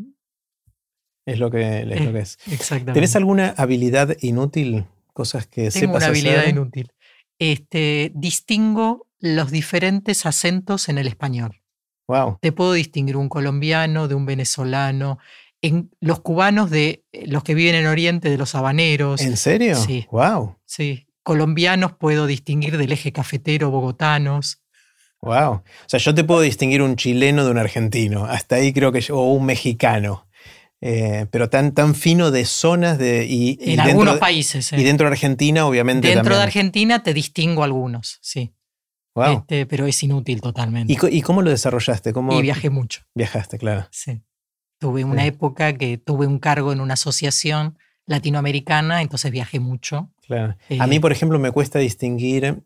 Es 1.26 1.38
lo 1.38 1.50
que 1.50 1.80
es. 1.80 1.86
Lo 2.04 2.12
que 2.12 2.18
es. 2.20 2.38
Exactamente. 2.50 2.92
¿Tenés 2.94 3.14
alguna 3.16 3.50
habilidad 3.56 4.16
inútil? 4.20 4.86
Cosas 5.12 5.46
que 5.46 5.70
Tengo 5.70 5.86
sepas 5.88 5.96
una 6.02 6.06
habilidad 6.06 6.38
hacer? 6.38 6.50
inútil. 6.50 6.92
Este, 7.40 8.12
distingo 8.14 9.08
los 9.18 9.50
diferentes 9.50 10.24
acentos 10.26 10.88
en 10.88 10.98
el 10.98 11.08
español. 11.08 11.60
Wow. 12.06 12.38
Te 12.40 12.52
puedo 12.52 12.72
distinguir 12.72 13.16
un 13.16 13.28
colombiano 13.28 14.06
de 14.06 14.14
un 14.14 14.26
venezolano, 14.26 15.18
en 15.62 15.90
los 16.00 16.20
cubanos 16.20 16.70
de 16.70 17.04
eh, 17.12 17.26
los 17.26 17.42
que 17.42 17.54
viven 17.54 17.74
en 17.74 17.86
Oriente 17.86 18.30
de 18.30 18.38
los 18.38 18.54
habaneros. 18.54 19.20
¿En 19.20 19.36
serio? 19.36 19.76
Sí. 19.76 20.06
Wow. 20.10 20.56
Sí. 20.64 21.06
Colombianos 21.22 21.92
puedo 21.92 22.26
distinguir 22.26 22.78
del 22.78 22.92
eje 22.92 23.12
cafetero 23.12 23.70
bogotanos. 23.70 24.62
Wow. 25.20 25.52
O 25.52 25.64
sea, 25.86 26.00
yo 26.00 26.14
te 26.14 26.24
puedo 26.24 26.40
distinguir 26.40 26.80
un 26.80 26.96
chileno 26.96 27.44
de 27.44 27.50
un 27.50 27.58
argentino. 27.58 28.24
Hasta 28.24 28.56
ahí 28.56 28.72
creo 28.72 28.90
que 28.90 29.02
yo, 29.02 29.18
o 29.18 29.32
un 29.32 29.44
mexicano. 29.44 30.26
Eh, 30.82 31.26
pero 31.30 31.50
tan, 31.50 31.72
tan 31.72 31.94
fino 31.94 32.30
de 32.30 32.44
zonas 32.46 32.96
de. 32.98 33.26
Y, 33.28 33.50
y 33.50 33.52
En 33.52 33.58
dentro 33.76 33.84
algunos 33.84 34.14
de- 34.14 34.20
países. 34.20 34.72
eh. 34.72 34.80
Y 34.80 34.84
dentro 34.84 35.06
de 35.06 35.12
Argentina, 35.12 35.66
obviamente. 35.66 36.08
Dentro 36.08 36.22
también. 36.24 36.38
de 36.38 36.42
Argentina 36.44 37.02
te 37.02 37.12
distingo 37.14 37.62
algunos, 37.64 38.18
sí. 38.22 38.52
Wow. 39.14 39.38
Este, 39.40 39.66
pero 39.66 39.86
es 39.86 40.02
inútil 40.02 40.40
totalmente. 40.40 40.92
¿Y, 41.10 41.20
cómo 41.22 41.42
lo 41.42 41.50
desarrollaste? 41.50 42.12
¿Cómo 42.12 42.32
Y 42.38 42.42
viajé 42.42 42.70
mucho, 42.70 43.02
viajaste? 43.14 43.58
Claro. 43.58 43.86
sí. 43.90 44.22
Tuve 44.78 45.04
una 45.04 45.22
Sí. 45.22 45.28
época 45.28 45.74
que 45.76 45.98
tuve 45.98 46.26
un 46.26 46.38
cargo 46.38 46.72
en 46.72 46.80
una 46.80 46.94
asociación 46.94 47.76
latinoamericana, 48.06 49.02
entonces 49.02 49.30
viajé 49.30 49.60
mucho. 49.60 50.10
claro. 50.26 50.56
Eh, 50.68 50.78
A 50.80 50.86
mí, 50.86 51.00
por 51.00 51.10
ejemplo, 51.12 51.38
me 51.38 51.50
cuesta 51.50 51.78
distinguir 51.80 52.62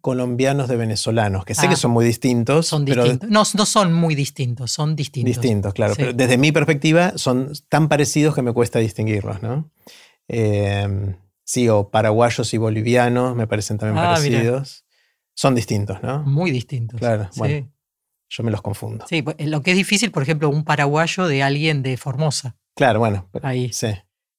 colombianos 0.00 0.68
de 0.68 0.76
venezolanos, 0.76 1.44
que 1.44 1.54
sé 1.54 1.66
Ah, 1.66 1.70
que 1.70 1.76
son 1.76 1.90
muy 1.92 2.04
distintos. 2.04 2.66
Son 2.66 2.84
pero 2.84 3.04
distintos. 3.04 3.30
No, 3.30 3.42
no 3.54 3.66
son 3.66 3.92
muy 3.92 4.14
distintos, 4.14 4.70
son 4.72 4.94
distintos. 4.96 5.34
Distintos, 5.40 5.74
claro. 5.74 5.94
Sí. 5.94 6.00
Pero 6.02 6.12
desde 6.12 6.36
mi 6.38 6.52
perspectiva 6.52 7.12
son 7.16 7.52
tan 7.68 7.88
parecidos 7.88 8.34
que 8.34 8.42
me 8.42 8.52
cuesta 8.52 8.78
distinguirlos, 8.78 9.42
¿no? 9.42 9.70
Eh, 10.28 11.16
sí, 11.44 11.68
o 11.68 11.90
paraguayos 11.90 12.52
y 12.54 12.58
bolivianos 12.58 13.34
me 13.36 13.46
parecen 13.46 13.78
también 13.78 13.98
Ah, 13.98 14.18
mira. 14.20 14.38
parecidos. 14.38 14.84
Son 15.34 15.54
distintos, 15.54 16.02
¿no? 16.02 16.22
Muy 16.24 16.50
distintos. 16.50 16.98
Claro, 16.98 17.28
sí. 17.32 17.38
bueno. 17.38 17.72
Yo 18.30 18.42
me 18.44 18.50
los 18.50 18.60
confundo. 18.60 19.06
Sí, 19.08 19.22
pues, 19.22 19.36
lo 19.40 19.62
que 19.62 19.70
es 19.70 19.76
difícil, 19.78 20.10
por 20.10 20.22
ejemplo, 20.22 20.50
un 20.50 20.64
paraguayo 20.64 21.26
de 21.26 21.42
alguien 21.42 21.82
de 21.82 21.96
Formosa. 21.96 22.56
Claro, 22.74 22.98
bueno. 22.98 23.26
pero- 23.32 23.46
Ahí. 23.46 23.72
Sí. 23.72 23.88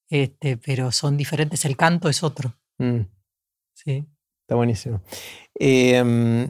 Este, 0.10 0.58
pero 0.58 0.92
son 0.92 1.18
diferentes. 1.18 1.66
El 1.66 1.76
canto 1.76 2.08
es 2.10 2.22
otro. 2.22 2.56
Mm, 2.78 3.02
Sí. 3.74 4.06
Está 4.50 4.56
buenísimo. 4.56 5.02
Eh, 5.60 6.50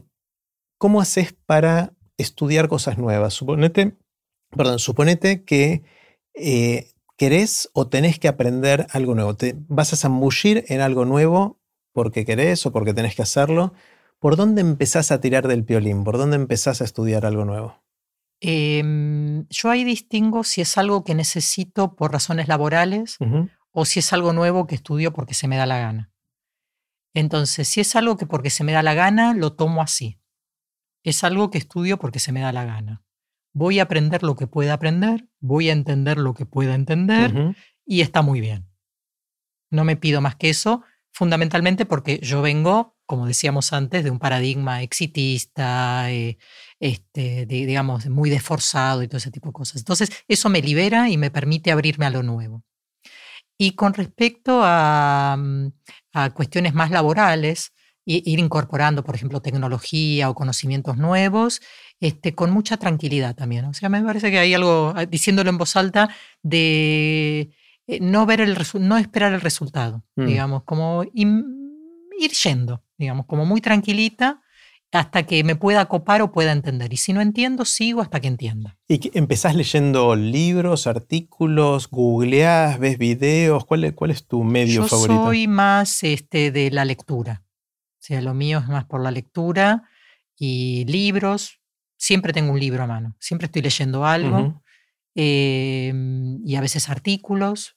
¿Cómo 0.78 1.02
haces 1.02 1.36
para 1.46 1.92
estudiar 2.18 2.70
cosas 2.70 2.98
nuevas? 2.98 3.34
Suponete, 3.34 3.98
perdón, 4.56 4.80
suponete 4.80 5.44
que 5.44 5.84
eh, 6.34 6.92
querés 7.18 7.70
o 7.74 7.90
tenés 7.90 8.18
que 8.18 8.30
aprender 8.30 8.88
algo 8.92 9.16
nuevo. 9.16 9.36
Te 9.36 9.58
vas 9.68 9.92
a 9.92 9.98
zambullir 9.98 10.64
en 10.70 10.80
algo 10.80 11.04
nuevo 11.04 11.60
porque 11.92 12.24
querés 12.24 12.66
o 12.66 12.72
porque 12.72 12.94
tenés 12.94 13.16
que 13.16 13.22
hacerlo. 13.22 13.74
¿Por 14.20 14.38
dónde 14.38 14.62
empezás 14.62 15.12
a 15.12 15.20
tirar 15.20 15.50
del 15.50 15.66
piolín? 15.66 16.06
¿Por 16.06 16.18
dónde 16.18 16.38
empezás 16.38 16.80
a 16.80 16.86
estudiar 16.86 17.26
algo 17.26 17.44
nuevo? 17.44 17.84
Em, 18.40 19.46
yo 19.50 19.70
ahí 19.70 19.84
distingo 19.84 20.46
si 20.46 20.62
es 20.62 20.78
algo 20.78 21.04
que 21.04 21.16
necesito 21.16 21.98
por 21.98 22.14
razones 22.14 22.48
laborales 22.48 23.18
o 23.72 23.84
si 23.84 24.00
es 24.00 24.14
algo 24.14 24.32
nuevo 24.32 24.68
que 24.68 24.76
estudio 24.76 25.12
porque 25.12 25.34
se 25.34 25.50
me 25.50 25.58
da 25.58 25.66
la 25.66 25.80
gana. 25.80 26.14
Entonces, 27.14 27.68
si 27.68 27.82
es 27.82 27.96
algo 27.96 28.18
que 28.18 28.26
porque 28.26 28.50
se 28.50 28.64
me 28.64 28.72
da 28.72 28.84
la 28.84 28.94
gana, 28.94 29.34
lo 29.34 29.54
tomo 29.54 29.82
así. 29.82 30.20
Es 31.04 31.24
algo 31.24 31.50
que 31.50 31.58
estudio 31.58 31.98
porque 31.98 32.20
se 32.20 32.32
me 32.32 32.42
da 32.42 32.52
la 32.52 32.66
gana. 32.66 33.04
Voy 33.54 33.80
a 33.80 33.84
aprender 33.84 34.22
lo 34.24 34.36
que 34.36 34.48
pueda 34.48 34.74
aprender, 34.74 35.28
voy 35.40 35.70
a 35.70 35.74
entender 35.74 36.18
lo 36.18 36.34
que 36.34 36.46
pueda 36.46 36.76
entender 36.76 37.32
y 37.86 38.02
está 38.02 38.22
muy 38.22 38.42
bien. 38.42 38.70
No 39.72 39.84
me 39.84 39.96
pido 39.96 40.22
más 40.22 40.36
que 40.36 40.50
eso, 40.50 40.84
fundamentalmente 41.12 41.86
porque 41.86 42.20
yo 42.22 42.42
vengo, 42.42 42.96
como 43.06 43.26
decíamos 43.26 43.74
antes, 43.74 44.04
de 44.04 44.12
un 44.12 44.20
paradigma 44.20 44.82
exitista, 44.84 46.12
eh, 46.12 46.38
este, 46.80 47.46
de- 47.46 47.66
digamos, 47.66 48.08
muy 48.08 48.30
desforzado 48.30 49.02
y 49.04 49.08
todo 49.08 49.18
ese 49.18 49.32
tipo 49.32 49.50
de 49.50 49.54
cosas. 49.54 49.78
Entonces, 49.78 50.12
eso 50.28 50.50
me 50.50 50.62
libera 50.62 51.10
y 51.10 51.18
me 51.18 51.32
permite 51.32 51.72
abrirme 51.72 52.06
a 52.06 52.10
lo 52.12 52.24
nuevo. 52.24 52.64
Y 53.62 53.72
con 53.74 53.94
respecto 53.94 54.62
a, 54.64 55.36
mm, 55.38 55.68
a 56.14 56.30
cuestiones 56.32 56.74
más 56.74 56.92
laborales, 56.92 57.74
ir 58.06 58.40
incorporando, 58.40 59.04
por 59.04 59.14
ejemplo, 59.14 59.40
tecnología 59.42 60.30
o 60.32 60.34
conocimientos 60.34 60.98
nuevos, 60.98 61.62
este, 62.00 62.34
con 62.34 62.50
mucha 62.50 62.78
tranquilidad 62.78 63.36
también. 63.36 63.66
O 63.66 63.74
sea, 63.76 63.90
me 63.90 64.02
parece 64.02 64.32
que 64.32 64.40
hay 64.40 64.54
algo, 64.56 64.94
ah, 64.96 65.06
diciéndolo 65.06 65.52
en 65.52 65.60
voz 65.60 65.76
alta, 65.76 66.10
de 66.42 67.52
eh, 67.86 68.00
no 68.02 68.26
ver 68.26 68.42
el 68.42 68.58
no 68.80 68.98
esperar 68.98 69.34
el 69.34 69.42
resultado, 69.42 70.04
Mm. 70.16 70.26
digamos, 70.26 70.64
como 70.64 71.04
ir 71.14 72.32
yendo, 72.44 72.84
digamos, 72.98 73.26
como 73.28 73.46
muy 73.46 73.62
tranquilita 73.62 74.42
hasta 74.92 75.24
que 75.24 75.44
me 75.44 75.56
pueda 75.56 75.86
copar 75.86 76.22
o 76.24 76.32
pueda 76.32 76.52
entender. 76.52 76.92
Y 76.92 76.98
si 76.98 77.14
no 77.14 77.22
entiendo, 77.22 77.64
sigo 77.66 78.02
hasta 78.02 78.20
que 78.20 78.28
entienda. 78.28 78.78
¿Y 78.88 79.12
empezás 79.18 79.54
leyendo 79.56 80.16
libros, 80.16 80.88
artículos, 80.88 81.90
googleás, 81.90 82.80
ves 82.80 82.98
videos? 82.98 83.66
¿Cuál, 83.66 83.84
es- 83.84 83.94
cuál 83.94 84.12
es 84.12 84.26
tu 84.26 84.44
medio 84.44 84.82
Yo 84.82 84.88
favorito? 84.88 85.26
soy 85.26 85.48
más 85.48 86.04
este, 86.04 86.52
de 86.52 86.72
la 86.72 86.86
lectura. 86.86 87.44
O 87.46 88.02
sea, 88.02 88.22
lo 88.22 88.34
mío 88.34 88.60
es 88.60 88.68
más 88.68 88.86
por 88.86 89.02
la 89.02 89.12
lectura 89.12 89.84
y 90.38 90.86
libros. 90.86 91.60
Siempre 91.98 92.34
tengo 92.34 92.52
un 92.54 92.60
libro 92.60 92.82
a 92.84 92.88
mano. 92.88 93.16
Siempre 93.20 93.46
estoy 93.46 93.62
leyendo 93.62 94.06
algo. 94.06 94.64
Eh, 95.16 95.94
y 96.46 96.56
a 96.56 96.62
veces 96.62 96.90
artículos. 96.90 97.76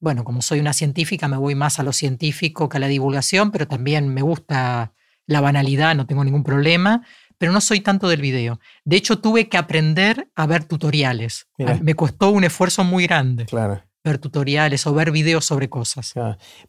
Bueno, 0.00 0.24
como 0.24 0.42
soy 0.42 0.58
una 0.60 0.72
científica, 0.72 1.28
me 1.28 1.36
voy 1.36 1.54
más 1.54 1.78
a 1.78 1.82
lo 1.82 1.92
científico 1.92 2.68
que 2.68 2.78
a 2.78 2.80
la 2.80 2.88
divulgación, 2.88 3.50
pero 3.50 3.68
también 3.68 4.08
me 4.08 4.22
gusta 4.22 4.94
la 5.28 5.40
banalidad, 5.40 5.94
no 5.94 6.06
tengo 6.06 6.24
ningún 6.24 6.42
problema, 6.42 7.02
pero 7.38 7.52
no 7.52 7.60
soy 7.60 7.80
tanto 7.80 8.08
del 8.08 8.20
video. 8.20 8.58
De 8.84 8.96
hecho, 8.96 9.20
tuve 9.20 9.48
que 9.48 9.56
aprender 9.58 10.28
a 10.34 10.46
ver 10.48 10.64
tutoriales. 10.64 11.46
Me 11.80 11.94
costó 11.94 12.30
un 12.30 12.42
esfuerzo 12.42 12.82
muy 12.82 13.06
grande 13.06 13.46
Claro. 13.46 13.80
ver 14.02 14.18
tutoriales 14.18 14.84
o 14.88 14.92
ver 14.94 15.12
videos 15.12 15.44
sobre 15.44 15.68
cosas. 15.68 16.14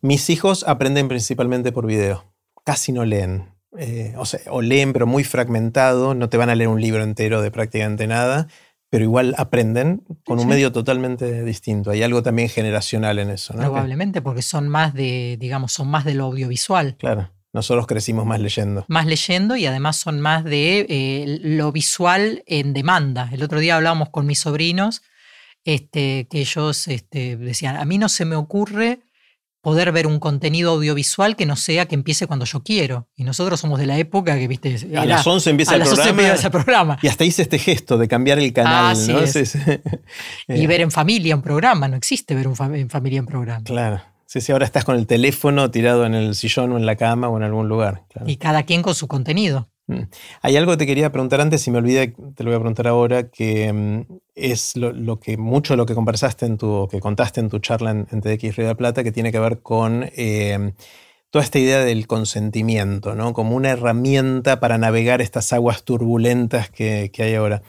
Mis 0.02 0.30
hijos 0.30 0.64
aprenden 0.68 1.08
principalmente 1.08 1.72
por 1.72 1.88
video. 1.88 2.32
Casi 2.64 2.92
no 2.92 3.04
leen. 3.06 3.50
Eh, 3.78 4.14
o, 4.18 4.26
sea, 4.26 4.40
o 4.52 4.62
leen, 4.62 4.94
pero 4.94 5.08
muy 5.08 5.24
fragmentado. 5.24 6.14
No 6.14 6.30
te 6.30 6.38
van 6.38 6.50
a 6.52 6.56
leer 6.56 6.68
un 6.68 6.82
libro 6.82 7.04
entero 7.04 7.42
de 7.42 7.50
prácticamente 7.52 8.06
nada, 8.08 8.48
pero 8.92 9.04
igual 9.04 9.36
aprenden 9.38 10.04
con 10.26 10.38
un 10.40 10.44
Sí. 10.46 10.50
medio 10.50 10.72
totalmente 10.72 11.44
distinto. 11.44 11.92
Hay 11.92 12.04
algo 12.04 12.22
también 12.24 12.50
generacional 12.50 13.20
en 13.20 13.30
eso, 13.30 13.54
Probablemente 13.54 14.22
porque 14.22 14.42
son 14.42 14.68
más 14.68 14.94
de, 14.94 15.38
digamos, 15.40 15.72
son 15.72 15.88
más 15.88 16.04
de 16.06 16.16
lo 16.16 16.26
audiovisual. 16.26 16.96
claro, 16.98 17.32
nosotros 17.54 17.88
crecimos 17.88 18.26
más 18.26 18.40
leyendo. 18.40 18.86
más 18.88 19.06
leyendo 19.06 19.56
y 19.56 19.66
además 19.66 19.98
son 19.98 20.20
más 20.22 20.44
de 20.44 20.86
eh, 20.90 21.40
lo 21.42 21.72
visual 21.72 22.44
en 22.46 22.74
demanda. 22.74 23.30
El 23.32 23.44
otro 23.44 23.60
día 23.60 23.76
hablábamos 23.76 24.10
con 24.10 24.26
mis 24.26 24.40
sobrinos 24.40 25.02
este, 25.66 26.28
que 26.30 26.40
ellos 26.42 26.88
este, 26.88 27.38
decían, 27.38 27.76
a 27.78 27.86
mí 27.86 27.98
no 27.98 28.10
se 28.10 28.26
me 28.26 28.36
ocurre 28.36 29.00
poder 29.62 29.92
ver 29.92 30.08
un 30.08 30.20
contenido 30.20 30.72
audiovisual 30.72 31.36
que 31.36 31.46
no 31.46 31.56
sea 31.56 31.86
que 31.86 31.96
empiece 31.96 32.28
cuando 32.28 32.46
yo 32.46 32.64
quiero. 32.64 33.10
Y 33.16 33.24
nosotros 33.24 33.60
somos 33.60 33.80
de 33.80 33.88
la 33.88 33.98
época 33.98 34.38
que, 34.38 34.48
viste, 34.48 34.78
A 34.96 35.06
las 35.06 35.26
11 35.28 35.50
empieza 35.50 35.74
a 35.74 35.76
el 35.76 35.80
las 35.82 35.90
11 35.90 36.02
programa. 36.02 36.28
empieza 36.28 36.48
el 36.48 36.52
programa. 36.52 37.00
Y 37.02 37.08
hasta 37.08 37.26
hice 37.26 37.42
este 37.42 37.60
gesto 37.60 37.98
de 37.98 38.08
cambiar 38.08 38.40
el 38.40 38.54
canal, 38.54 38.96
sí. 38.96 39.12
Y 40.48 40.54
Eh, 40.64 40.68
ver 40.68 40.82
en 40.82 40.92
familia 40.92 41.36
un 41.36 41.42
programa, 41.42 41.88
no 41.88 41.98
existe 41.98 42.36
ver 42.36 42.48
un 42.48 42.56
en 42.76 42.90
familia 42.90 43.20
un 43.20 43.28
programa. 43.28 43.64
Claro. 43.64 44.02
Sí, 44.30 44.42
sí, 44.42 44.52
ahora 44.52 44.66
estás 44.66 44.86
con 44.86 44.96
el 44.96 45.08
teléfono 45.08 45.72
tirado 45.72 46.06
en 46.06 46.14
el 46.14 46.36
sillón 46.36 46.72
o 46.74 46.78
en 46.78 46.86
la 46.86 46.96
cama 46.96 47.30
o 47.30 47.38
en 47.38 47.42
algún 47.42 47.68
lugar. 47.68 48.04
claro. 48.10 48.30
Y 48.30 48.38
cada 48.38 48.62
quien 48.62 48.84
con 48.84 48.94
su 48.94 49.08
contenido. 49.08 49.70
Mm. 49.88 50.02
Hay 50.44 50.56
algo 50.56 50.74
que 50.74 50.78
te 50.78 50.86
quería 50.86 51.12
preguntar 51.12 51.42
antes 51.42 51.68
y 51.68 51.72
me 51.72 51.80
olvidé, 51.80 52.14
te 52.36 52.44
lo 52.44 52.52
voy 52.52 52.58
a 52.58 52.60
preguntar 52.60 52.88
ahora, 52.88 53.30
que 53.32 53.74
mm, 53.74 54.02
es 54.36 54.76
lo, 54.76 54.92
lo 54.92 55.20
que 55.20 55.38
mucho 55.38 55.74
de 55.74 55.78
lo 55.78 55.88
que 55.88 55.96
conversaste 55.96 56.46
en 56.46 56.60
tu, 56.60 56.88
que 56.92 57.00
contaste 57.00 57.40
en 57.40 57.50
tu 57.50 57.58
charla 57.58 57.90
en, 57.90 58.08
en 58.12 58.22
TDX 58.22 58.56
Río 58.56 58.68
de 58.68 58.74
la 58.74 58.78
Plata, 58.78 59.04
que 59.04 59.12
tiene 59.12 59.32
que 59.32 59.40
ver 59.40 59.64
con 59.64 60.08
eh, 60.16 60.74
toda 61.32 61.44
esta 61.44 61.58
idea 61.58 61.80
del 61.80 62.06
consentimiento, 62.06 63.16
¿no? 63.16 63.34
Como 63.34 63.56
una 63.56 63.72
herramienta 63.72 64.60
para 64.60 64.78
navegar 64.78 65.22
estas 65.22 65.52
aguas 65.54 65.82
turbulentas 65.82 66.70
que, 66.70 67.10
que 67.12 67.24
hay 67.24 67.34
ahora. 67.34 67.64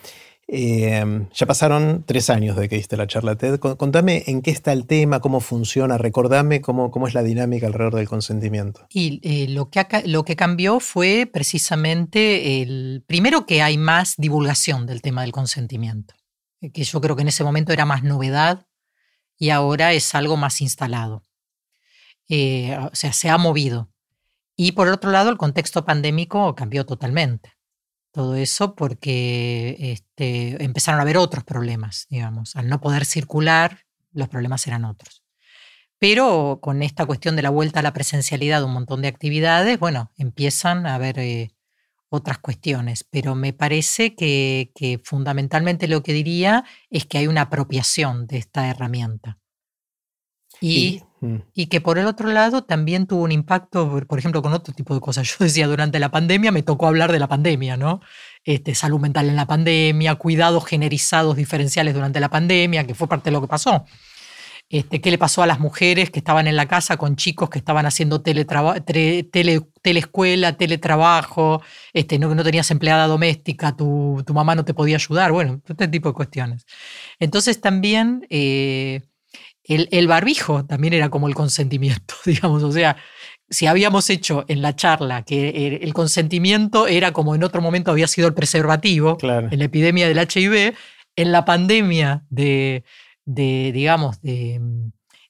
Eh, 0.52 1.28
ya 1.32 1.47
pasaron 1.47 2.02
tres 2.05 2.28
años 2.28 2.56
de 2.56 2.68
que 2.68 2.74
diste 2.74 2.97
la 2.97 3.06
charla 3.06 3.36
TED. 3.36 3.60
Con- 3.60 3.77
Contame 3.77 4.24
en 4.27 4.43
qué 4.43 4.51
está 4.51 4.72
el 4.72 4.85
tema, 4.85 5.20
cómo 5.20 5.39
funciona, 5.39 5.97
recordame 5.97 6.60
cómo, 6.60 6.90
cómo 6.90 7.06
es 7.06 7.14
la 7.14 7.22
dinámica 7.22 7.68
alrededor 7.68 7.94
del 7.94 8.09
consentimiento. 8.09 8.85
Y 8.90 9.20
eh, 9.22 9.48
lo, 9.48 9.70
que 9.70 9.86
lo 10.06 10.24
que 10.24 10.35
cambió 10.35 10.81
fue 10.81 11.31
precisamente 11.32 12.62
el 12.62 13.05
primero 13.06 13.47
que 13.47 13.62
hay 13.62 13.78
más 13.78 14.14
divulgación 14.16 14.86
del 14.86 15.02
tema 15.02 15.22
del 15.22 15.31
consentimiento, 15.31 16.14
eh, 16.60 16.72
que 16.72 16.82
yo 16.82 17.01
creo 17.01 17.14
que 17.14 17.22
en 17.22 17.28
ese 17.28 17.44
momento 17.44 17.72
era 17.72 17.85
más 17.86 18.02
novedad 18.02 18.66
y 19.39 19.51
ahora 19.51 19.93
es 19.93 20.16
algo 20.16 20.36
más 20.36 20.60
instalado. 20.60 21.24
Eh, 22.28 22.77
o 22.93 22.94
sea, 22.94 23.12
se 23.12 23.28
ha 23.28 23.39
movido. 23.39 23.93
Y 24.56 24.72
por 24.72 24.89
otro 24.89 25.12
lado, 25.12 25.31
el 25.31 25.36
contexto 25.36 25.85
pandémico 25.85 26.55
cambió 26.56 26.85
totalmente. 26.85 27.52
Todo 28.12 28.35
eso 28.35 28.74
porque 28.74 29.77
este, 29.78 30.62
empezaron 30.65 30.99
a 30.99 31.03
haber 31.03 31.16
otros 31.16 31.45
problemas, 31.45 32.07
digamos. 32.11 32.57
Al 32.57 32.69
no 32.69 32.81
poder 32.81 33.05
circular, 33.05 33.85
los 34.12 34.28
problemas 34.28 34.66
eran 34.66 34.85
otros. 34.85 35.23
Pero 35.99 36.61
con 36.62 36.82
esta 36.82 37.07
cuestión 37.07 37.37
de 37.37 37.43
la 37.43 37.51
vuelta 37.51 37.81
a 37.81 37.82
la 37.82 37.93
presencialidad 37.93 38.65
un 38.65 38.73
montón 38.73 39.03
de 39.03 39.09
actividades, 39.09 39.78
bueno, 39.78 40.11
empiezan 40.16 40.87
a 40.87 40.95
haber 40.95 41.19
eh, 41.19 41.53
otras 42.09 42.39
cuestiones. 42.39 43.05
Pero 43.05 43.35
me 43.35 43.53
parece 43.53 44.15
que, 44.15 45.01
fundamentalmente 45.05 45.89
lo 45.89 46.03
que 46.03 46.12
diría 46.12 46.65
es 46.89 47.07
que 47.07 47.19
hay 47.19 47.27
una 47.27 47.43
apropiación 47.43 48.27
de 48.27 48.39
esta 48.39 48.69
herramienta. 48.69 49.39
Y, 50.61 51.03
mm. 51.21 51.37
y, 51.55 51.67
que 51.67 51.81
por 51.81 51.99
el 51.99 52.07
otro 52.07 52.29
lado 52.29 52.65
también 52.65 53.07
tuvo 53.07 53.23
un 53.23 53.33
impacto, 53.33 54.05
por 54.07 54.19
ejemplo, 54.19 54.43
con 54.43 54.53
otro 54.53 54.75
tipo 54.75 54.95
de 54.95 55.01
cosas. 55.01 55.29
Yo 55.29 55.45
decía, 55.45 55.67
durante 55.67 55.99
la 55.99 56.11
pandemia 56.11 56.53
me 56.53 56.63
tocó 56.63 56.87
hablar 56.87 57.13
de 57.13 57.19
la 57.19 57.29
pandemia, 57.29 57.77
¿no? 57.77 58.01
Este, 58.45 58.75
salud 58.75 59.01
mental 59.01 59.29
en 59.29 59.37
la 59.37 59.47
pandemia, 59.47 60.15
cuidados 60.17 60.65
generizados 60.65 61.37
diferenciales 61.37 61.95
durante 61.95 62.21
la 62.21 62.31
pandemia, 62.31 62.87
que 62.87 62.95
fue 62.95 63.09
parte 63.09 63.31
de 63.31 63.33
lo 63.33 63.41
que 63.41 63.49
pasó. 63.49 63.85
Este, 64.71 65.01
qué 65.01 65.11
le 65.11 65.19
pasó 65.19 65.43
a 65.43 65.49
las 65.49 65.59
mujeres 65.59 66.13
que 66.13 66.21
estaban 66.21 66.47
en 66.47 66.55
la 66.55 66.69
casa 66.69 66.97
con 66.97 67.17
chicos 67.17 67.51
que 67.51 67.59
estaban 67.59 67.87
haciendo 67.87 68.23
teleescuela, 68.23 70.57
teletrabajo, 70.57 71.61
este, 71.93 72.21
no, 72.21 72.33
no 72.37 72.45
tenías 72.45 72.71
empleada 72.71 73.09
doméstica, 73.09 73.77
tu, 73.77 74.25
mamá 74.33 74.55
no 74.55 74.65
te 74.65 74.73
podía 74.73 74.95
ayudar, 74.95 75.33
bueno, 75.33 75.61
este 75.69 75.89
tipo 75.89 76.11
de 76.11 76.15
cuestiones. 76.15 76.67
Entonces 77.19 77.61
también 77.61 78.25
eh, 78.31 79.03
el, 79.75 80.09
barbijo 80.09 80.65
también 80.65 80.95
era 80.95 81.09
como 81.09 81.29
el 81.29 81.35
consentimiento, 81.35 82.15
digamos, 82.25 82.63
o 82.63 82.73
sea, 82.73 82.97
si 83.49 83.67
habíamos 83.67 84.11
hecho 84.11 84.45
en 84.49 84.63
la 84.63 84.77
charla 84.77 85.25
que 85.25 85.79
el 85.83 85.93
consentimiento 85.93 86.87
era 86.87 87.13
como 87.13 87.35
en 87.35 87.43
otro 87.43 87.61
momento 87.61 87.91
había 87.91 88.07
sido 88.07 88.29
el 88.29 88.35
preservativo, 88.35 89.19
en 89.21 89.59
la 89.59 89.65
epidemia 89.65 90.09
del 90.09 90.19
HIV, 90.19 90.75
en 91.17 91.33
la 91.33 91.45
pandemia 91.45 92.25
de 92.31 92.85
de, 93.25 93.71
digamos, 93.73 94.21
de, 94.23 94.61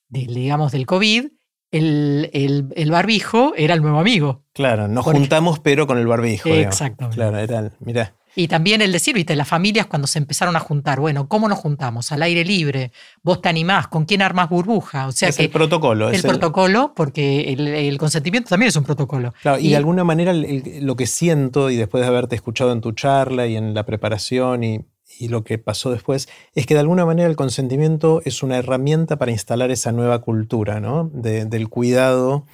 digamos, 0.08 0.72
del 0.72 0.86
COVID, 0.86 1.26
el, 1.70 2.88
barbijo 2.90 3.52
era 3.56 3.74
el 3.74 3.82
nuevo 3.82 4.00
amigo. 4.00 4.44
Claro, 4.52 4.88
nos 4.88 5.04
juntamos 5.04 5.60
pero 5.60 5.86
con 5.86 5.98
el 5.98 6.06
barbijo. 6.06 6.48
Exacto. 6.48 7.10
Claro, 7.10 7.38
era, 7.38 7.70
mira. 7.80 8.14
Y 8.36 8.48
también 8.48 8.80
el 8.82 8.92
decir, 8.92 9.14
viste, 9.14 9.34
las 9.36 9.48
familias 9.48 9.86
cuando 9.86 10.06
se 10.06 10.18
empezaron 10.18 10.56
a 10.56 10.60
juntar, 10.60 11.00
bueno, 11.00 11.28
¿cómo 11.28 11.48
nos 11.48 11.58
juntamos? 11.58 12.12
Al 12.12 12.22
aire 12.22 12.44
libre, 12.44 12.92
vos 13.22 13.42
te 13.42 13.48
animás, 13.48 13.88
¿con 13.88 14.04
quién 14.04 14.22
armas 14.22 14.48
burbuja? 14.48 15.06
O 15.06 15.12
sea 15.12 15.28
es 15.28 15.38
el 15.38 15.50
protocolo. 15.50 16.10
El 16.10 16.22
protocolo, 16.22 16.92
porque 16.94 17.52
el, 17.52 17.98
consentimiento 17.98 18.48
también 18.48 18.68
es 18.68 18.76
un 18.76 18.84
protocolo. 18.84 19.34
Claro, 19.42 19.58
y, 19.60 19.70
de 19.70 19.76
alguna 19.76 20.04
manera 20.04 20.32
lo 20.32 20.96
que 20.96 21.06
siento, 21.06 21.70
y 21.70 21.76
después 21.76 22.02
de 22.02 22.08
haberte 22.08 22.36
escuchado 22.36 22.72
en 22.72 22.80
tu 22.80 22.92
charla 22.92 23.46
y 23.46 23.56
en 23.56 23.74
la 23.74 23.84
preparación 23.84 24.64
y 24.64 24.80
y 25.18 25.28
lo 25.28 25.44
que 25.44 25.58
pasó 25.58 25.90
después, 25.90 26.28
es 26.54 26.66
que 26.66 26.74
de 26.74 26.80
alguna 26.80 27.04
manera 27.04 27.28
el 27.28 27.36
consentimiento 27.36 28.22
es 28.24 28.42
una 28.42 28.56
herramienta 28.56 29.18
para 29.18 29.32
instalar 29.32 29.70
esa 29.70 29.92
nueva 29.92 30.20
cultura 30.20 30.80
¿no? 30.80 31.10
del 31.12 31.68
cuidado. 31.68 32.46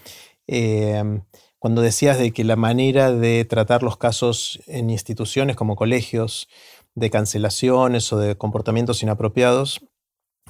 Em, 0.47 1.23
cuando 1.66 1.82
decías 1.82 2.16
de 2.16 2.30
que 2.30 2.44
la 2.44 2.55
manera 2.55 3.10
de 3.10 3.44
tratar 3.44 3.82
los 3.82 3.97
casos 3.97 4.60
en 4.68 4.88
instituciones 4.88 5.56
como 5.56 5.74
colegios, 5.74 6.47
de 6.94 7.10
cancelaciones 7.10 8.12
o 8.12 8.18
de 8.18 8.38
comportamientos 8.38 9.02
inapropiados, 9.02 9.80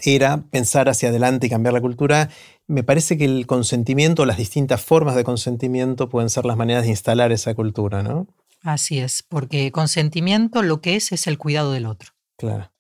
era 0.03 0.45
pensar 0.51 0.91
hacia 0.91 1.09
adelante 1.09 1.47
y 1.47 1.49
cambiar 1.49 1.73
la 1.73 1.81
cultura, 1.81 2.29
me 2.67 2.83
parece 2.83 3.17
que 3.17 3.25
el 3.25 3.47
consentimiento, 3.47 4.27
las 4.27 4.37
distintas 4.37 4.83
formas 4.83 5.17
de 5.17 5.25
consentimiento 5.25 6.11
pueden 6.11 6.29
ser 6.29 6.45
las 6.45 6.59
maneras 6.59 6.83
de 6.83 6.91
instalar 6.91 7.33
esa 7.33 7.55
cultura, 7.55 8.03
¿no? 8.03 8.27
Así 8.61 8.99
es, 8.99 9.23
porque 9.23 9.73
consentimiento 9.73 10.61
lo 10.61 10.83
que 10.83 10.97
es 10.97 11.13
es 11.13 11.27
el 11.27 11.39
cuidado 11.39 11.73
del 11.73 11.87
otro. 11.87 12.13
Claro. 12.37 12.71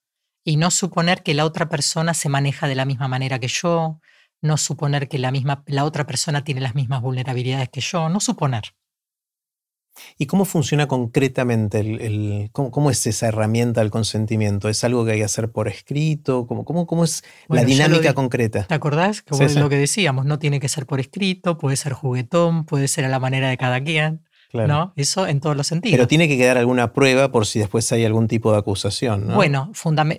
Y 0.44 0.58
no 0.58 0.70
suponer 0.70 1.22
que 1.22 1.32
la 1.32 1.46
otra 1.46 1.70
persona 1.70 2.12
se 2.12 2.28
maneja 2.28 2.68
de 2.68 2.74
la 2.74 2.84
misma 2.84 3.08
manera 3.08 3.38
que 3.38 3.48
yo, 3.48 3.98
no 4.42 4.56
suponer 4.56 5.08
que 5.08 5.18
la, 5.18 5.30
misma, 5.30 5.62
la 5.66 5.84
otra 5.84 6.06
persona 6.06 6.44
tiene 6.44 6.60
las 6.60 6.74
mismas 6.74 7.02
vulnerabilidades 7.02 7.68
que 7.68 7.80
yo, 7.80 8.08
no 8.08 8.20
suponer. 8.20 8.74
¿Y 10.18 10.26
cómo 10.26 10.44
funciona 10.44 10.86
concretamente? 10.88 11.80
El, 11.80 12.50
cómo, 12.52 12.90
es 12.90 13.06
esa 13.06 13.28
herramienta 13.28 13.80
del 13.80 13.90
consentimiento? 13.90 14.68
¿Es 14.68 14.84
algo 14.84 15.04
que 15.04 15.12
hay 15.12 15.18
que 15.18 15.24
hacer 15.24 15.50
por 15.50 15.68
escrito? 15.68 16.46
¿Cómo, 16.46 16.64
cómo, 16.64 16.86
cómo 16.86 17.04
es 17.04 17.24
la 17.48 17.64
dinámica 17.64 18.12
concreta? 18.12 18.64
¿Te 18.64 18.74
acordás? 18.74 19.22
Como 19.22 19.42
es 19.42 19.56
lo 19.56 19.68
que 19.68 19.76
decíamos, 19.76 20.26
no 20.26 20.38
tiene 20.38 20.60
que 20.60 20.68
ser 20.68 20.86
por 20.86 21.00
escrito, 21.00 21.58
puede 21.58 21.76
ser 21.76 21.92
juguetón, 21.92 22.64
puede 22.64 22.88
ser 22.88 23.04
a 23.04 23.08
la 23.08 23.18
manera 23.18 23.48
de 23.48 23.56
cada 23.56 23.82
quien. 23.82 24.22
¿no? 24.52 24.94
Eso 24.96 25.26
en 25.26 25.40
todos 25.40 25.54
los 25.54 25.66
sentidos. 25.66 25.96
Pero 25.96 26.08
tiene 26.08 26.28
que 26.28 26.38
quedar 26.38 26.56
alguna 26.56 26.94
prueba 26.94 27.30
por 27.30 27.46
si 27.46 27.58
después 27.58 27.90
hay 27.92 28.06
algún 28.06 28.26
tipo 28.26 28.52
de 28.52 28.58
acusación, 28.58 29.26
¿no? 29.26 29.34
Bueno, 29.34 29.70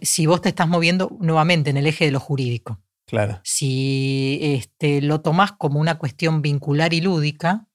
si 0.03 0.27
vos 0.27 0.41
te 0.41 0.49
estás 0.49 0.67
moviendo 0.67 1.17
nuevamente 1.19 1.71
en 1.71 1.77
el 1.77 1.87
eje 1.87 2.05
de 2.05 2.11
lo 2.11 2.19
jurídico. 2.19 2.79
Claro. 3.07 3.39
Si 3.43 4.39
este, 4.41 5.01
lo 5.01 5.21
tomás 5.21 5.53
como 5.53 5.79
una 5.79 5.97
cuestión 5.97 6.41
vincular 6.41 6.93
y 6.93 6.99
lúdica, 6.99 7.67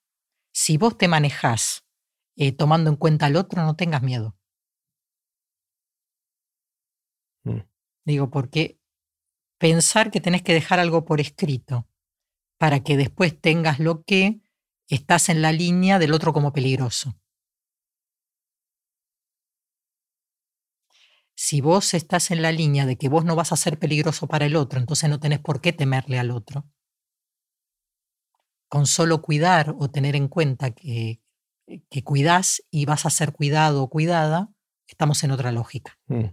si 0.52 0.76
vos 0.76 0.98
te 0.98 1.08
manejás 1.08 1.86
eh, 2.36 2.52
tomando 2.52 2.90
en 2.90 2.96
cuenta 2.96 3.26
al 3.26 3.36
otro, 3.36 3.62
no 3.62 3.74
tengas 3.74 4.02
miedo. 4.02 4.36
Mm. 7.44 7.60
Digo, 8.04 8.30
porque 8.30 8.78
pensar 9.58 10.10
que 10.10 10.20
tenés 10.20 10.42
que 10.42 10.52
dejar 10.52 10.78
algo 10.78 11.06
por 11.06 11.20
escrito 11.20 11.88
para 12.58 12.80
que 12.80 12.98
después 12.98 13.40
tengas 13.40 13.78
lo 13.78 14.02
que 14.02 14.42
estás 14.88 15.30
en 15.30 15.40
la 15.40 15.52
línea 15.52 15.98
del 15.98 16.12
otro 16.12 16.34
como 16.34 16.52
peligroso. 16.52 17.16
Si 21.34 21.60
vos 21.60 21.94
estás 21.94 22.30
en 22.30 22.42
la 22.42 22.52
línea 22.52 22.86
de 22.86 22.96
que 22.96 23.08
vos 23.08 23.24
no 23.24 23.36
vas 23.36 23.52
a 23.52 23.56
ser 23.56 23.78
peligroso 23.78 24.26
para 24.26 24.46
el 24.46 24.56
otro, 24.56 24.78
entonces 24.78 25.08
no 25.08 25.20
tenés 25.20 25.40
por 25.40 25.60
qué 25.60 25.72
temerle 25.72 26.18
al 26.18 26.30
otro. 26.30 26.64
Con 28.68 28.86
solo 28.86 29.22
cuidar 29.22 29.74
o 29.78 29.90
tener 29.90 30.16
en 30.16 30.28
cuenta 30.28 30.70
que, 30.70 31.20
que 31.90 32.04
cuidás 32.04 32.62
y 32.70 32.84
vas 32.84 33.06
a 33.06 33.10
ser 33.10 33.32
cuidado 33.32 33.82
o 33.82 33.90
cuidada, 33.90 34.50
estamos 34.86 35.22
en 35.24 35.30
otra 35.30 35.52
lógica. 35.52 35.98
Mm. 36.06 36.26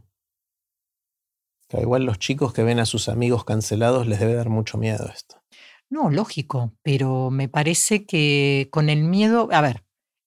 Igual 1.78 2.04
los 2.04 2.18
chicos 2.18 2.52
que 2.54 2.64
ven 2.64 2.80
a 2.80 2.86
sus 2.86 3.10
amigos 3.10 3.46
cancelados 3.46 4.08
les 4.08 4.20
debe 4.20 4.34
dar 4.34 4.50
mucho 4.50 4.78
miedo 4.78 5.08
esto. 5.14 5.42
No, 5.90 6.10
lógico, 6.10 6.74
pero 6.82 7.30
me 7.30 7.48
parece 7.48 8.06
que 8.06 8.70
con 8.72 8.90
el 8.90 9.04
miedo, 9.04 9.50
a 9.52 9.62
ver, 9.62 9.86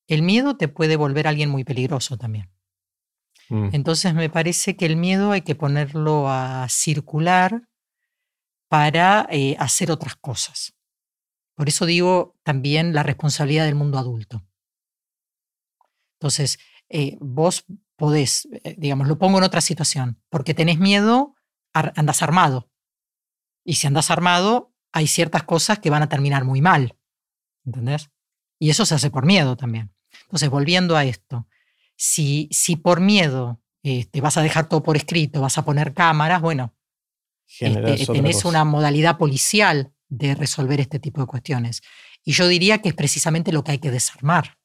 el 0.08 0.22
miedo 0.22 0.56
te 0.56 0.68
puede 0.68 0.96
volver 0.96 1.26
a 1.26 1.30
alguien 1.30 1.50
muy 1.50 1.64
peligroso 1.64 2.16
también. 2.16 2.51
Mm. 3.52 3.68
Entonces 3.72 4.14
me 4.14 4.30
parece 4.30 4.76
que 4.76 4.86
el 4.86 4.96
miedo 4.96 5.30
hay 5.30 5.42
que 5.42 5.54
ponerlo 5.54 6.30
a 6.30 6.66
circular 6.70 7.68
para 8.70 9.26
eh, 9.30 9.56
hacer 9.58 9.90
otras 9.90 10.16
cosas. 10.16 10.72
Por 11.54 11.68
eso 11.68 11.84
digo 11.84 12.34
también 12.44 12.94
la 12.94 13.02
responsabilidad 13.02 13.66
del 13.66 13.74
mundo 13.74 13.98
adulto. 13.98 14.42
Entonces, 16.18 16.58
eh, 16.88 17.18
vos 17.20 17.66
podés, 17.96 18.48
eh, 18.64 18.74
digamos, 18.78 19.06
lo 19.06 19.18
pongo 19.18 19.36
en 19.36 19.44
otra 19.44 19.60
situación, 19.60 20.18
porque 20.30 20.54
tenés 20.54 20.78
miedo, 20.78 21.34
andas 21.74 22.22
armado. 22.22 22.70
Y 23.66 23.74
si 23.74 23.86
andas 23.86 24.10
armado, 24.10 24.72
hay 24.92 25.06
ciertas 25.06 25.42
cosas 25.42 25.78
que 25.78 25.90
van 25.90 26.02
a 26.02 26.08
terminar 26.08 26.46
muy 26.46 26.62
mal. 26.62 26.96
¿Entendés? 27.66 28.10
Y 28.58 28.70
eso 28.70 28.86
se 28.86 28.94
hace 28.94 29.10
por 29.10 29.26
miedo 29.26 29.58
también. 29.58 29.94
Entonces, 30.22 30.48
volviendo 30.48 30.96
a 30.96 31.04
esto, 31.04 31.46
si, 32.02 32.48
si 32.50 32.74
por 32.74 33.00
miedo 33.00 33.60
te 33.80 34.00
este, 34.00 34.20
vas 34.20 34.36
a 34.36 34.42
dejar 34.42 34.68
todo 34.68 34.82
por 34.82 34.96
escrito, 34.96 35.40
vas 35.40 35.56
a 35.56 35.64
poner 35.64 35.94
cámaras, 35.94 36.42
bueno, 36.42 36.74
este, 37.46 38.06
tenés 38.06 38.44
una 38.44 38.64
modalidad 38.64 39.18
policial 39.18 39.92
de 40.08 40.34
resolver 40.34 40.80
este 40.80 40.98
tipo 40.98 41.20
de 41.20 41.28
cuestiones. 41.28 41.80
Y 42.24 42.32
yo 42.32 42.48
diría 42.48 42.82
que 42.82 42.88
es 42.88 42.96
precisamente 42.96 43.52
lo 43.52 43.62
que 43.62 43.72
hay 43.72 43.78
que 43.78 43.92
desarmar. 43.92 44.58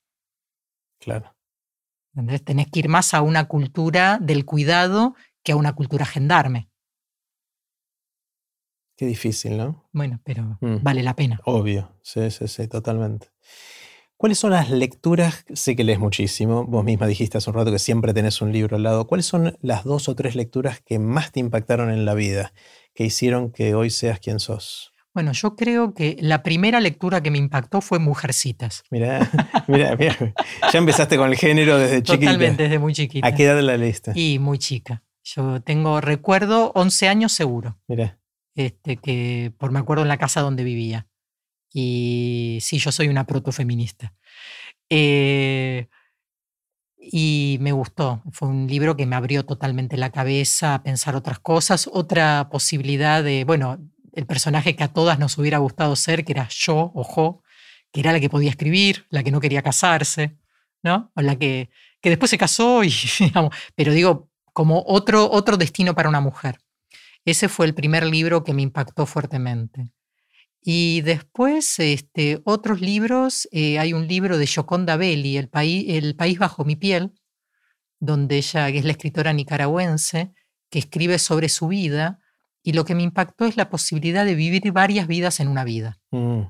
Claro. 0.99 1.35
¿Entendés? 2.15 2.43
Tenés 2.43 2.71
que 2.71 2.79
ir 2.79 2.89
más 2.89 3.13
a 3.13 3.21
una 3.21 3.47
cultura 3.47 4.17
del 4.19 4.43
cuidado 4.43 5.13
que 5.43 5.51
a 5.51 5.57
una 5.57 5.75
cultura 5.75 6.07
gendarme. 6.07 6.71
Qué 8.95 9.05
difícil, 9.05 9.57
¿no? 9.57 9.87
Bueno, 9.91 10.19
pero 10.23 10.57
mm. 10.59 10.77
vale 10.81 11.03
la 11.03 11.15
pena. 11.15 11.39
Obvio, 11.45 11.99
sí, 12.01 12.31
sí, 12.31 12.47
sí, 12.47 12.67
totalmente. 12.67 13.27
¿Cuáles 14.17 14.39
son 14.39 14.51
las 14.51 14.69
lecturas? 14.71 15.45
Sé 15.53 15.75
que 15.75 15.83
lees 15.83 15.99
muchísimo, 15.99 16.65
vos 16.65 16.83
misma 16.83 17.05
dijiste 17.05 17.37
hace 17.37 17.49
un 17.49 17.55
rato 17.55 17.71
que 17.71 17.79
siempre 17.79 18.13
tenés 18.13 18.41
un 18.41 18.51
libro 18.51 18.75
al 18.75 18.83
lado. 18.83 19.05
¿Cuáles 19.05 19.27
son 19.27 19.57
las 19.61 19.83
dos 19.83 20.09
o 20.09 20.15
tres 20.15 20.35
lecturas 20.35 20.81
que 20.83 20.97
más 20.97 21.31
te 21.31 21.39
impactaron 21.39 21.91
en 21.91 22.03
la 22.03 22.15
vida, 22.15 22.51
que 22.95 23.05
hicieron 23.05 23.51
que 23.51 23.75
hoy 23.75 23.89
seas 23.89 24.19
quien 24.19 24.39
sos? 24.39 24.91
Bueno, 25.13 25.31
yo 25.33 25.55
creo 25.55 25.93
que 25.93 26.17
la 26.19 26.43
primera 26.43 26.79
lectura 26.79 27.21
que 27.21 27.31
me 27.31 27.37
impactó 27.37 27.81
fue 27.81 27.99
Mujercitas. 27.99 28.83
Mira, 28.89 29.29
mira, 29.67 29.95
mira. 29.95 30.15
Ya 30.71 30.79
empezaste 30.79 31.17
con 31.17 31.29
el 31.29 31.35
género 31.35 31.77
desde 31.77 32.03
chiquita. 32.03 32.31
Totalmente, 32.33 32.63
desde 32.63 32.79
muy 32.79 32.93
chiquita. 32.93 33.27
¿A 33.27 33.35
qué 33.35 33.45
edad 33.45 33.61
la 33.61 33.77
leíste? 33.77 34.11
Y 34.15 34.39
muy 34.39 34.57
chica. 34.57 35.03
Yo 35.23 35.61
tengo, 35.61 36.01
recuerdo, 36.01 36.71
11 36.75 37.07
años 37.07 37.31
seguro. 37.33 37.77
Mira 37.87 38.17
este, 38.57 38.97
que 38.97 39.53
por 39.57 39.71
me 39.71 39.79
acuerdo 39.79 40.03
en 40.03 40.09
la 40.09 40.17
casa 40.17 40.41
donde 40.41 40.65
vivía. 40.65 41.07
Y 41.79 42.57
sí, 42.59 42.79
yo 42.79 42.91
soy 42.91 43.07
una 43.07 43.27
protofeminista. 43.27 44.15
Eh, 44.89 45.87
y 46.99 47.59
me 47.61 47.71
gustó. 47.71 48.23
Fue 48.31 48.47
un 48.47 48.65
libro 48.65 48.97
que 48.97 49.05
me 49.05 49.15
abrió 49.15 49.45
totalmente 49.45 49.95
la 49.95 50.11
cabeza 50.11 50.73
a 50.73 50.81
pensar 50.81 51.15
otras 51.15 51.37
cosas, 51.37 51.87
otra 51.93 52.49
posibilidad 52.51 53.23
de, 53.23 53.43
bueno, 53.43 53.77
el 54.13 54.25
personaje 54.25 54.75
que 54.75 54.83
a 54.85 54.91
todas 54.91 55.19
nos 55.19 55.37
hubiera 55.37 55.59
gustado 55.59 55.95
ser, 55.95 56.25
que 56.25 56.31
era 56.31 56.47
yo 56.49 56.91
o 56.95 57.03
Jo, 57.03 57.43
que 57.91 57.99
era 57.99 58.11
la 58.11 58.19
que 58.19 58.31
podía 58.31 58.49
escribir, 58.49 59.05
la 59.11 59.21
que 59.21 59.29
no 59.29 59.39
quería 59.39 59.61
casarse, 59.61 60.35
¿no? 60.81 61.11
O 61.13 61.21
la 61.21 61.35
que, 61.35 61.69
que 62.01 62.09
después 62.09 62.31
se 62.31 62.39
casó 62.39 62.83
y, 62.83 62.91
digamos, 63.19 63.55
pero 63.75 63.93
digo, 63.93 64.31
como 64.51 64.83
otro, 64.87 65.29
otro 65.29 65.57
destino 65.57 65.93
para 65.93 66.09
una 66.09 66.21
mujer. 66.21 66.57
Ese 67.23 67.49
fue 67.49 67.67
el 67.67 67.75
primer 67.75 68.03
libro 68.03 68.43
que 68.43 68.55
me 68.55 68.63
impactó 68.63 69.05
fuertemente. 69.05 69.91
Y 70.69 70.99
después, 70.99 71.79
este, 71.79 72.41
otros 72.43 72.81
libros, 72.81 73.47
eh, 73.53 73.79
hay 73.79 73.93
un 73.93 74.05
libro 74.05 74.37
de 74.37 74.45
Gioconda 74.45 74.97
Belli, 74.97 75.37
el, 75.37 75.47
país, 75.47 75.85
el 75.87 76.17
país 76.17 76.37
bajo 76.39 76.65
mi 76.65 76.75
piel, 76.75 77.13
donde 78.01 78.35
ella, 78.35 78.69
que 78.69 78.79
es 78.79 78.83
la 78.83 78.91
escritora 78.91 79.31
nicaragüense, 79.31 80.33
que 80.69 80.79
escribe 80.79 81.19
sobre 81.19 81.47
su 81.47 81.69
vida, 81.69 82.19
y 82.63 82.73
lo 82.73 82.83
que 82.83 82.95
me 82.95 83.03
impactó 83.03 83.45
es 83.45 83.55
la 83.55 83.69
posibilidad 83.69 84.25
de 84.25 84.35
vivir 84.35 84.69
varias 84.73 85.07
vidas 85.07 85.39
en 85.39 85.47
una 85.47 85.63
vida. 85.63 86.01
Mm. 86.11 86.41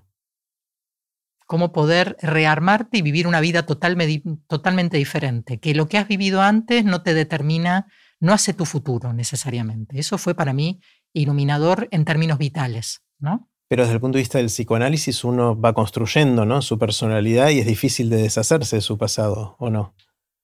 Cómo 1.46 1.72
poder 1.72 2.18
rearmarte 2.20 2.98
y 2.98 3.04
vivir 3.04 3.28
una 3.28 3.40
vida 3.40 3.68
totalmente 3.68 4.98
diferente, 4.98 5.60
que 5.60 5.76
lo 5.76 5.88
que 5.88 6.00
has 6.00 6.08
vivido 6.08 6.42
antes 6.42 6.86
no 6.86 7.04
te 7.04 7.14
determina, 7.14 7.86
no 8.20 8.34
hace 8.34 8.56
tu 8.56 8.66
futuro 8.66 9.14
necesariamente. 9.14 10.00
Eso 10.00 10.18
fue 10.18 10.34
para 10.34 10.54
mí 10.54 10.82
iluminador 11.14 11.88
en 11.92 12.04
términos 12.04 12.40
vitales, 12.40 13.04
¿no? 13.20 13.48
Pero 13.68 13.84
desde 13.84 13.96
el 13.96 14.00
punto 14.00 14.18
de 14.18 14.22
vista 14.22 14.38
del 14.38 14.48
psicoanálisis 14.48 15.24
uno 15.24 15.60
va 15.60 15.74
construyendo 15.74 16.46
¿no? 16.46 16.62
su 16.62 16.78
personalidad 16.80 17.50
y 17.50 17.60
es 17.60 17.66
difícil 17.66 18.10
de 18.10 18.18
deshacerse 18.18 18.78
de 18.78 18.82
su 18.82 18.98
pasado, 18.98 19.56
¿o 19.60 19.70
no? 19.70 19.94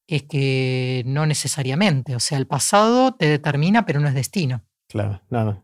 Es 0.07 0.23
que 0.23 1.03
no 1.05 1.25
necesariamente, 1.25 2.15
o 2.15 2.19
sea, 2.19 2.37
el 2.37 2.47
pasado 2.47 3.13
te 3.13 3.27
determina, 3.27 3.85
pero 3.85 4.01
no 4.01 4.09
es 4.09 4.13
destino. 4.13 4.61
Claro, 4.89 5.21
no, 5.29 5.63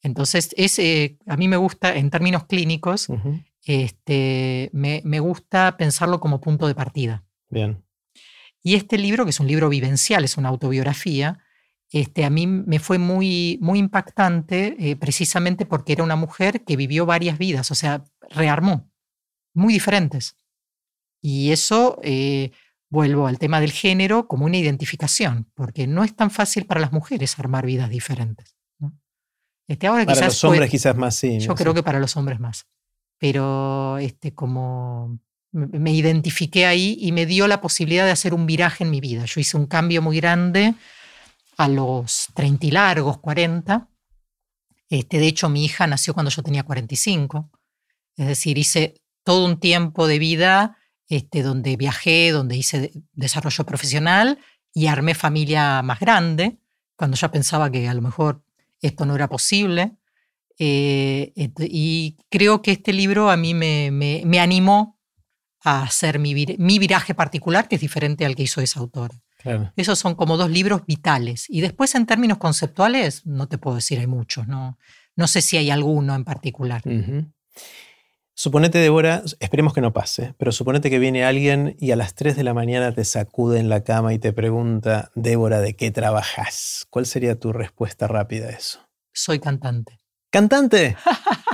Entonces, 0.00 0.54
es, 0.56 0.78
a 1.26 1.36
mí 1.36 1.48
me 1.48 1.56
gusta, 1.56 1.96
en 1.96 2.10
términos 2.10 2.44
clínicos, 2.44 3.08
este, 3.64 4.70
me, 4.72 5.02
me 5.04 5.18
gusta 5.18 5.76
pensarlo 5.76 6.20
como 6.20 6.40
punto 6.40 6.68
de 6.68 6.76
partida. 6.76 7.24
Bien. 7.50 7.82
Y 8.62 8.76
este 8.76 8.96
libro, 8.96 9.24
que 9.24 9.30
es 9.30 9.40
un 9.40 9.48
libro 9.48 9.68
vivencial, 9.68 10.24
es 10.24 10.36
una 10.36 10.48
autobiografía, 10.48 11.40
este, 11.90 12.24
a 12.24 12.30
mí 12.30 12.46
me 12.46 12.78
fue 12.78 12.98
muy, 12.98 13.58
muy 13.62 13.78
impactante 13.78 14.76
eh, 14.78 14.96
precisamente 14.96 15.64
porque 15.64 15.92
era 15.92 16.04
una 16.04 16.16
mujer 16.16 16.64
que 16.64 16.76
vivió 16.76 17.06
varias 17.06 17.38
vidas, 17.38 17.70
o 17.70 17.74
sea, 17.74 18.04
rearmó, 18.30 18.90
muy 19.54 19.72
diferentes. 19.72 20.36
Y 21.20 21.50
eso, 21.50 21.98
eh, 22.02 22.52
vuelvo 22.90 23.26
al 23.26 23.38
tema 23.38 23.60
del 23.60 23.72
género 23.72 24.28
como 24.28 24.44
una 24.44 24.58
identificación, 24.58 25.50
porque 25.54 25.86
no 25.86 26.04
es 26.04 26.14
tan 26.14 26.30
fácil 26.30 26.66
para 26.66 26.80
las 26.80 26.92
mujeres 26.92 27.38
armar 27.38 27.66
vidas 27.66 27.90
diferentes. 27.90 28.54
Este, 29.66 29.86
ahora 29.86 30.06
para 30.06 30.26
los 30.26 30.44
hombres 30.44 30.70
quizás 30.70 30.96
más, 30.96 31.14
sí. 31.14 31.38
Yo 31.40 31.54
creo 31.54 31.74
que 31.74 31.82
para 31.82 32.00
los 32.00 32.16
hombres 32.16 32.40
más. 32.40 32.66
Pero 33.18 33.98
este, 33.98 34.32
como 34.32 35.18
me 35.52 35.92
identifiqué 35.92 36.66
ahí 36.66 36.96
y 37.00 37.12
me 37.12 37.26
dio 37.26 37.46
la 37.48 37.60
posibilidad 37.60 38.04
de 38.06 38.12
hacer 38.12 38.32
un 38.32 38.46
viraje 38.46 38.84
en 38.84 38.90
mi 38.90 39.00
vida. 39.00 39.24
Yo 39.26 39.40
hice 39.40 39.56
un 39.56 39.66
cambio 39.66 40.00
muy 40.00 40.16
grande 40.18 40.74
a 41.58 41.68
los 41.68 42.28
30 42.34 42.66
y 42.66 42.70
largos, 42.70 43.18
40. 43.18 43.88
Este, 44.88 45.18
de 45.18 45.26
hecho, 45.26 45.48
mi 45.48 45.64
hija 45.64 45.86
nació 45.86 46.14
cuando 46.14 46.30
yo 46.30 46.42
tenía 46.42 46.62
45. 46.62 47.50
Es 48.16 48.26
decir, 48.26 48.56
hice 48.56 49.02
todo 49.24 49.44
un 49.44 49.60
tiempo 49.60 50.06
de 50.06 50.18
vida 50.18 50.78
este, 51.08 51.42
donde 51.42 51.76
viajé, 51.76 52.30
donde 52.30 52.56
hice 52.56 52.92
desarrollo 53.12 53.66
profesional 53.66 54.38
y 54.72 54.86
armé 54.86 55.14
familia 55.14 55.82
más 55.82 55.98
grande, 55.98 56.58
cuando 56.96 57.16
ya 57.16 57.30
pensaba 57.30 57.70
que 57.70 57.88
a 57.88 57.94
lo 57.94 58.02
mejor 58.02 58.42
esto 58.80 59.04
no 59.04 59.16
era 59.16 59.28
posible. 59.28 59.96
Eh, 60.58 61.32
y 61.58 62.16
creo 62.30 62.62
que 62.62 62.72
este 62.72 62.92
libro 62.92 63.30
a 63.30 63.36
mí 63.36 63.54
me, 63.54 63.90
me, 63.90 64.40
animó 64.40 64.98
a 65.60 65.82
hacer 65.82 66.18
mi, 66.18 66.34
mi, 66.34 66.78
viraje 66.78 67.14
particular, 67.14 67.68
que 67.68 67.76
es 67.76 67.80
diferente 67.80 68.24
al 68.24 68.36
que 68.36 68.44
hizo 68.44 68.60
esa 68.60 68.80
autora. 68.80 69.20
Esos 69.76 69.98
son 69.98 70.14
como 70.14 70.36
dos 70.36 70.50
libros 70.50 70.82
vitales. 70.86 71.46
Y 71.48 71.60
después 71.60 71.94
en 71.94 72.06
términos 72.06 72.38
conceptuales, 72.38 73.26
no 73.26 73.48
te 73.48 73.58
puedo 73.58 73.76
decir, 73.76 73.98
hay 73.98 74.06
muchos, 74.06 74.46
no, 74.48 74.78
no 75.16 75.26
sé 75.26 75.42
si 75.42 75.56
hay 75.56 75.70
alguno 75.70 76.14
en 76.14 76.24
particular. 76.24 76.82
Suponete, 78.34 78.78
Débora, 78.78 79.24
esperemos 79.40 79.74
que 79.74 79.80
no 79.80 79.92
pase, 79.92 80.34
pero 80.38 80.52
suponete 80.52 80.90
que 80.90 81.00
viene 81.00 81.24
alguien 81.24 81.74
y 81.80 81.90
a 81.90 81.96
las 81.96 82.14
3 82.14 82.36
de 82.36 82.44
la 82.44 82.54
mañana 82.54 82.92
te 82.92 83.04
sacude 83.04 83.58
en 83.58 83.68
la 83.68 83.82
cama 83.82 84.14
y 84.14 84.20
te 84.20 84.32
pregunta, 84.32 85.10
Débora, 85.16 85.60
¿de 85.60 85.74
qué 85.74 85.90
trabajas? 85.90 86.86
¿Cuál 86.88 87.06
sería 87.06 87.40
tu 87.40 87.52
respuesta 87.52 88.06
rápida 88.06 88.46
a 88.46 88.50
eso? 88.50 88.78
Soy 89.12 89.40
cantante. 89.40 89.98
¿Cantante? 90.30 90.96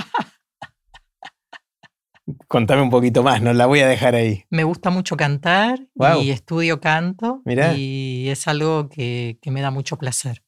Contame 2.47 2.81
un 2.81 2.89
poquito 2.89 3.21
más, 3.21 3.41
no 3.41 3.53
la 3.53 3.67
voy 3.67 3.81
a 3.81 3.87
dejar 3.87 4.15
ahí. 4.15 4.45
Me 4.49 4.63
gusta 4.63 4.89
mucho 4.89 5.15
cantar 5.15 5.87
y 6.21 6.31
estudio 6.31 6.81
canto 6.81 7.41
y 7.45 8.27
es 8.29 8.47
algo 8.47 8.89
que, 8.89 9.37
me 9.45 9.61
da 9.61 9.71
mucho 9.71 9.97
placer. 9.97 10.43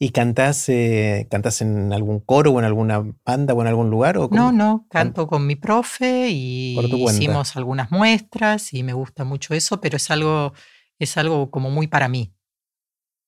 ¿Y 0.00 0.10
cantás, 0.10 0.68
eh, 0.68 1.28
en 1.60 1.92
algún 1.92 2.18
coro 2.18 2.50
o 2.50 2.58
en 2.58 2.64
alguna 2.64 3.04
banda 3.24 3.54
o 3.54 3.60
en 3.60 3.68
algún 3.68 3.88
lugar? 3.88 4.18
O 4.18 4.28
no, 4.32 4.50
no, 4.50 4.86
canto 4.90 5.28
con 5.28 5.46
mi 5.46 5.54
profe 5.54 6.28
y 6.30 6.76
hicimos 7.08 7.56
algunas 7.56 7.92
muestras 7.92 8.74
y 8.74 8.82
me 8.82 8.92
gusta 8.92 9.22
mucho 9.22 9.54
eso, 9.54 9.80
pero 9.80 9.98
es 9.98 10.10
algo, 10.10 10.54
es 10.98 11.16
algo 11.16 11.52
como 11.52 11.70
muy 11.70 11.86
para 11.86 12.08
mí. 12.08 12.34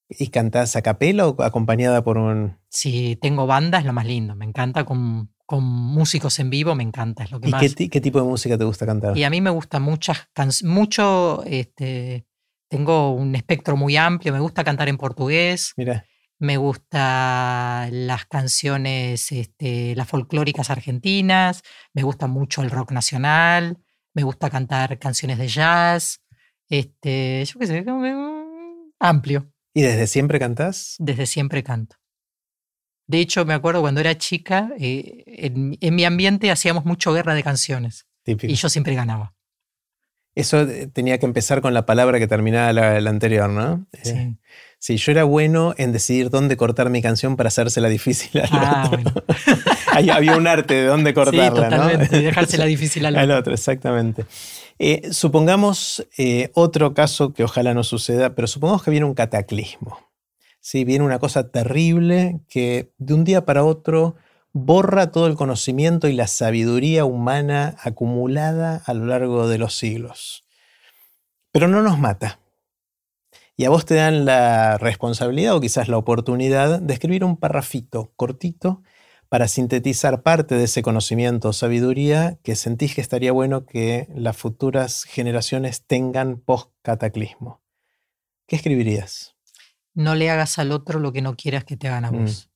¿Y 0.09 0.29
cantás 0.29 0.77
a 0.77 0.83
capela 0.83 1.29
o 1.29 1.43
acompañada 1.43 2.03
por 2.03 2.19
un...? 2.19 2.59
Sí, 2.69 3.17
tengo 3.23 3.47
bandas, 3.47 3.81
es 3.81 3.87
lo 3.87 3.93
más 3.93 4.07
lindo. 4.07 4.35
Me 4.35 4.45
encanta 4.45 4.85
con 4.85 5.34
con 5.47 5.65
músicos 5.65 6.39
en 6.39 6.51
vivo 6.51 6.75
me 6.75 6.83
encanta. 6.83 7.25
Es 7.25 7.31
lo 7.31 7.41
que 7.41 7.49
¿Y 7.49 7.53
Qué, 7.53 7.91
qué, 7.91 8.01
tipo 8.01 8.21
de 8.21 8.27
música 8.27 8.57
te 8.57 8.65
gusta 8.65 8.87
cantar? 8.87 9.17
Y 9.17 9.25
a 9.25 9.31
mí 9.31 9.41
me 9.41 9.51
gusta 9.51 9.79
muchas 9.81 10.29
mucho, 10.63 11.43
este, 11.45 12.27
tengo 12.69 13.13
un 13.13 13.35
espectro 13.35 13.77
muy 13.77 13.97
amplio, 13.97 14.33
me 14.33 14.41
gusta 14.41 14.65
cantar 14.65 14.89
en 14.89 14.97
portugués. 14.97 15.73
Mira. 15.77 16.07
Me 16.41 16.57
gusta 16.57 17.89
las 17.93 18.27
canciones, 18.27 19.31
este, 19.31 19.95
las 19.95 20.09
folclóricas 20.09 20.69
argentinas, 20.69 21.63
me 21.93 22.03
gusta 22.03 22.27
mucho 22.27 22.63
el 22.63 22.71
rock 22.71 22.91
nacional, 22.91 23.79
me 24.15 24.25
gusta 24.25 24.51
cantar 24.51 24.99
canciones 24.99 25.39
de 25.39 25.47
jazz, 25.47 26.21
este, 26.69 27.45
yo 27.45 27.61
qué 27.61 27.67
sé, 27.67 27.85
amplio. 28.99 29.53
¿Y 29.73 29.83
desde 29.83 30.07
siempre 30.09 30.39
cantás? 30.39 30.97
Desde 30.99 31.27
siempre 31.27 31.63
canto. 31.63 31.97
De 33.07 33.21
hecho, 33.21 33.45
me 33.45 33.55
acuerdo 33.55 33.81
cuando 33.81 34.01
era 34.01 34.17
chica, 34.17 34.71
eh, 34.79 35.25
en, 35.27 35.95
mi 35.95 36.05
ambiente 36.05 36.51
hacíamos 36.51 36.85
mucho 36.85 37.13
guerra 37.13 37.35
de 37.35 37.43
canciones. 37.43 38.07
Y 38.27 38.55
yo 38.55 38.69
siempre 38.71 38.95
ganaba. 38.95 39.35
Eso 40.35 40.63
eh, 40.63 40.89
tenía 40.93 41.19
que 41.19 41.27
empezar 41.27 41.61
con 41.61 41.75
la 41.75 41.87
palabra 41.87 42.19
que 42.19 42.27
terminaba 42.27 42.73
la, 42.73 43.11
anterior, 43.11 43.51
¿no? 43.51 43.87
Eh, 43.93 43.99
sí. 44.03 44.37
sí, 44.79 44.97
yo 44.97 45.13
era 45.13 45.25
bueno 45.25 45.75
en 45.77 45.93
decidir 45.93 46.31
dónde 46.31 46.57
cortar 46.57 46.89
mi 46.91 47.03
canción 47.03 47.37
para 47.37 47.49
hacérsela 47.49 47.89
difícil 47.89 48.41
al 48.41 48.49
ah, 48.51 48.91
otro. 48.91 49.25
había 50.13 50.37
un 50.37 50.47
arte 50.47 50.75
de 50.75 50.87
dónde 50.87 51.13
cortarla, 51.13 51.51
sí, 51.51 51.55
totalmente, 51.55 52.17
y 52.17 52.23
dejársela 52.23 52.65
difícil 52.67 53.05
al 53.05 53.15
otro. 53.15 53.23
al 53.23 53.31
otro, 53.31 53.55
exactamente. 53.55 54.25
supongamos 55.13 56.05
otro 56.55 56.95
caso 56.95 57.35
que 57.35 57.45
ojalá 57.45 57.75
no 57.75 57.85
suceda, 57.85 58.35
pero 58.35 58.49
supongamos 58.49 58.83
que 58.83 58.91
viene 58.91 59.07
un 59.07 59.15
cataclismo. 59.15 60.14
¿Sí? 60.65 60.85
Viene 60.85 61.05
una 61.05 61.19
cosa 61.19 61.51
terrible 61.51 62.41
que 62.49 62.91
de 62.97 63.15
un 63.15 63.25
día 63.25 63.45
para 63.45 63.65
otro 63.65 64.17
borra 64.53 65.11
todo 65.11 65.27
el 65.27 65.35
conocimiento 65.35 66.09
y 66.09 66.15
la 66.15 66.27
sabiduría 66.27 67.05
humana 67.05 67.77
acumulada 67.83 68.83
a 68.87 68.95
lo 68.95 69.05
largo 69.05 69.47
de 69.47 69.59
los 69.59 69.77
siglos. 69.77 70.45
Pero 71.53 71.69
no 71.69 71.83
nos 71.83 71.99
mata. 71.99 72.41
Y 73.57 73.67
a 73.67 73.71
vos 73.71 73.85
te 73.85 73.95
dan 73.95 74.25
la 74.25 74.79
responsabilidad 74.79 75.55
o 75.55 75.61
quizás 75.61 75.89
la 75.89 75.99
oportunidad 75.99 76.81
de 76.81 76.95
escribir 76.95 77.25
un 77.25 77.37
parrafito 77.37 78.13
cortito 78.17 78.83
para 79.29 79.49
sintetizar 79.49 80.23
parte 80.23 80.55
de 80.55 80.65
ese 80.65 80.83
conocimiento 80.83 81.51
o 81.51 81.53
sabiduría 81.53 82.39
que 82.43 82.57
sentís 82.57 82.95
que 82.95 83.01
estaría 83.03 83.33
bueno 83.33 83.67
que 83.67 84.09
las 84.15 84.37
futuras 84.37 85.05
generaciones 85.05 85.85
tengan 85.87 86.41
post-cataclismo. 86.41 87.61
¿Qué 88.47 88.57
escribirías? 88.57 89.34
No 89.95 90.15
le 90.15 90.31
hagas 90.31 90.59
al 90.59 90.73
otro 90.73 90.99
lo 90.99 91.13
que 91.13 91.23
no 91.23 91.37
quieras 91.37 91.65
que 91.65 91.77
te 91.77 91.89
hagan 91.89 92.05
a 92.05 92.11
mm. 92.11 92.21
vos. 92.21 92.51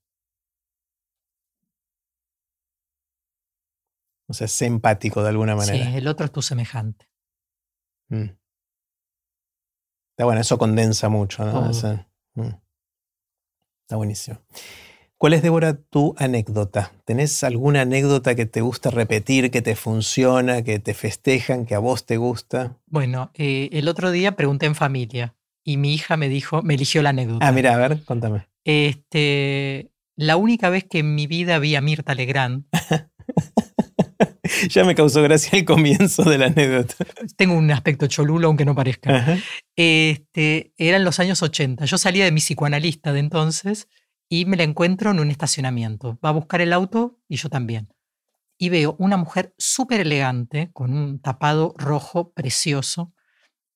O 4.28 4.34
sea, 4.34 4.46
sé 4.46 4.66
empático 4.66 5.22
de 5.22 5.30
alguna 5.30 5.56
manera. 5.56 5.90
Sí, 5.90 5.96
el 5.96 6.06
otro 6.06 6.26
es 6.26 6.32
tu 6.32 6.42
semejante. 6.42 7.08
Mm. 8.08 8.30
Está 10.10 10.24
bueno, 10.24 10.40
eso 10.40 10.58
condensa 10.58 11.08
mucho, 11.08 11.44
¿no? 11.44 11.62
Mm. 11.62 12.54
Está 13.82 13.96
buenísimo. 13.96 14.38
¿Cuál 15.16 15.32
es, 15.32 15.42
Débora, 15.42 15.80
tu 15.80 16.14
anécdota? 16.18 16.92
¿Tenés 17.04 17.42
alguna 17.42 17.80
anécdota 17.80 18.34
que 18.34 18.46
te 18.46 18.60
gusta 18.60 18.90
repetir, 18.90 19.50
que 19.50 19.62
te 19.62 19.74
funciona, 19.74 20.62
que 20.62 20.78
te 20.78 20.94
festejan, 20.94 21.66
que 21.66 21.74
a 21.74 21.78
vos 21.78 22.04
te 22.04 22.18
gusta? 22.18 22.76
Bueno, 22.86 23.30
eh, 23.34 23.70
el 23.72 23.88
otro 23.88 24.10
día 24.10 24.36
pregunté 24.36 24.66
en 24.66 24.74
familia 24.74 25.37
y 25.68 25.76
mi 25.76 25.92
hija 25.92 26.16
me 26.16 26.30
dijo, 26.30 26.62
me 26.62 26.76
eligió 26.76 27.02
la 27.02 27.10
anécdota. 27.10 27.46
Ah, 27.46 27.52
mira, 27.52 27.74
a 27.74 27.76
ver, 27.76 28.02
contame. 28.04 28.48
Este, 28.64 29.92
la 30.16 30.38
única 30.38 30.70
vez 30.70 30.84
que 30.84 31.00
en 31.00 31.14
mi 31.14 31.26
vida 31.26 31.58
vi 31.58 31.74
a 31.74 31.82
Mirta 31.82 32.14
Legrand. 32.14 32.64
ya 34.70 34.84
me 34.84 34.94
causó 34.94 35.22
gracia 35.22 35.58
el 35.58 35.66
comienzo 35.66 36.24
de 36.24 36.38
la 36.38 36.46
anécdota. 36.46 36.94
Tengo 37.36 37.52
un 37.52 37.70
aspecto 37.70 38.06
cholulo, 38.06 38.48
aunque 38.48 38.64
no 38.64 38.74
parezca. 38.74 39.38
Este, 39.76 40.72
era 40.78 40.96
en 40.96 41.04
los 41.04 41.20
años 41.20 41.42
80. 41.42 41.84
Yo 41.84 41.98
salía 41.98 42.24
de 42.24 42.32
mi 42.32 42.40
psicoanalista 42.40 43.12
de 43.12 43.20
entonces 43.20 43.88
y 44.26 44.46
me 44.46 44.56
la 44.56 44.62
encuentro 44.62 45.10
en 45.10 45.20
un 45.20 45.30
estacionamiento. 45.30 46.18
Va 46.24 46.30
a 46.30 46.32
buscar 46.32 46.62
el 46.62 46.72
auto 46.72 47.18
y 47.28 47.36
yo 47.36 47.50
también. 47.50 47.92
Y 48.56 48.70
veo 48.70 48.96
una 48.98 49.18
mujer 49.18 49.54
súper 49.58 50.00
elegante, 50.00 50.70
con 50.72 50.94
un 50.94 51.20
tapado 51.20 51.74
rojo 51.76 52.32
precioso 52.32 53.12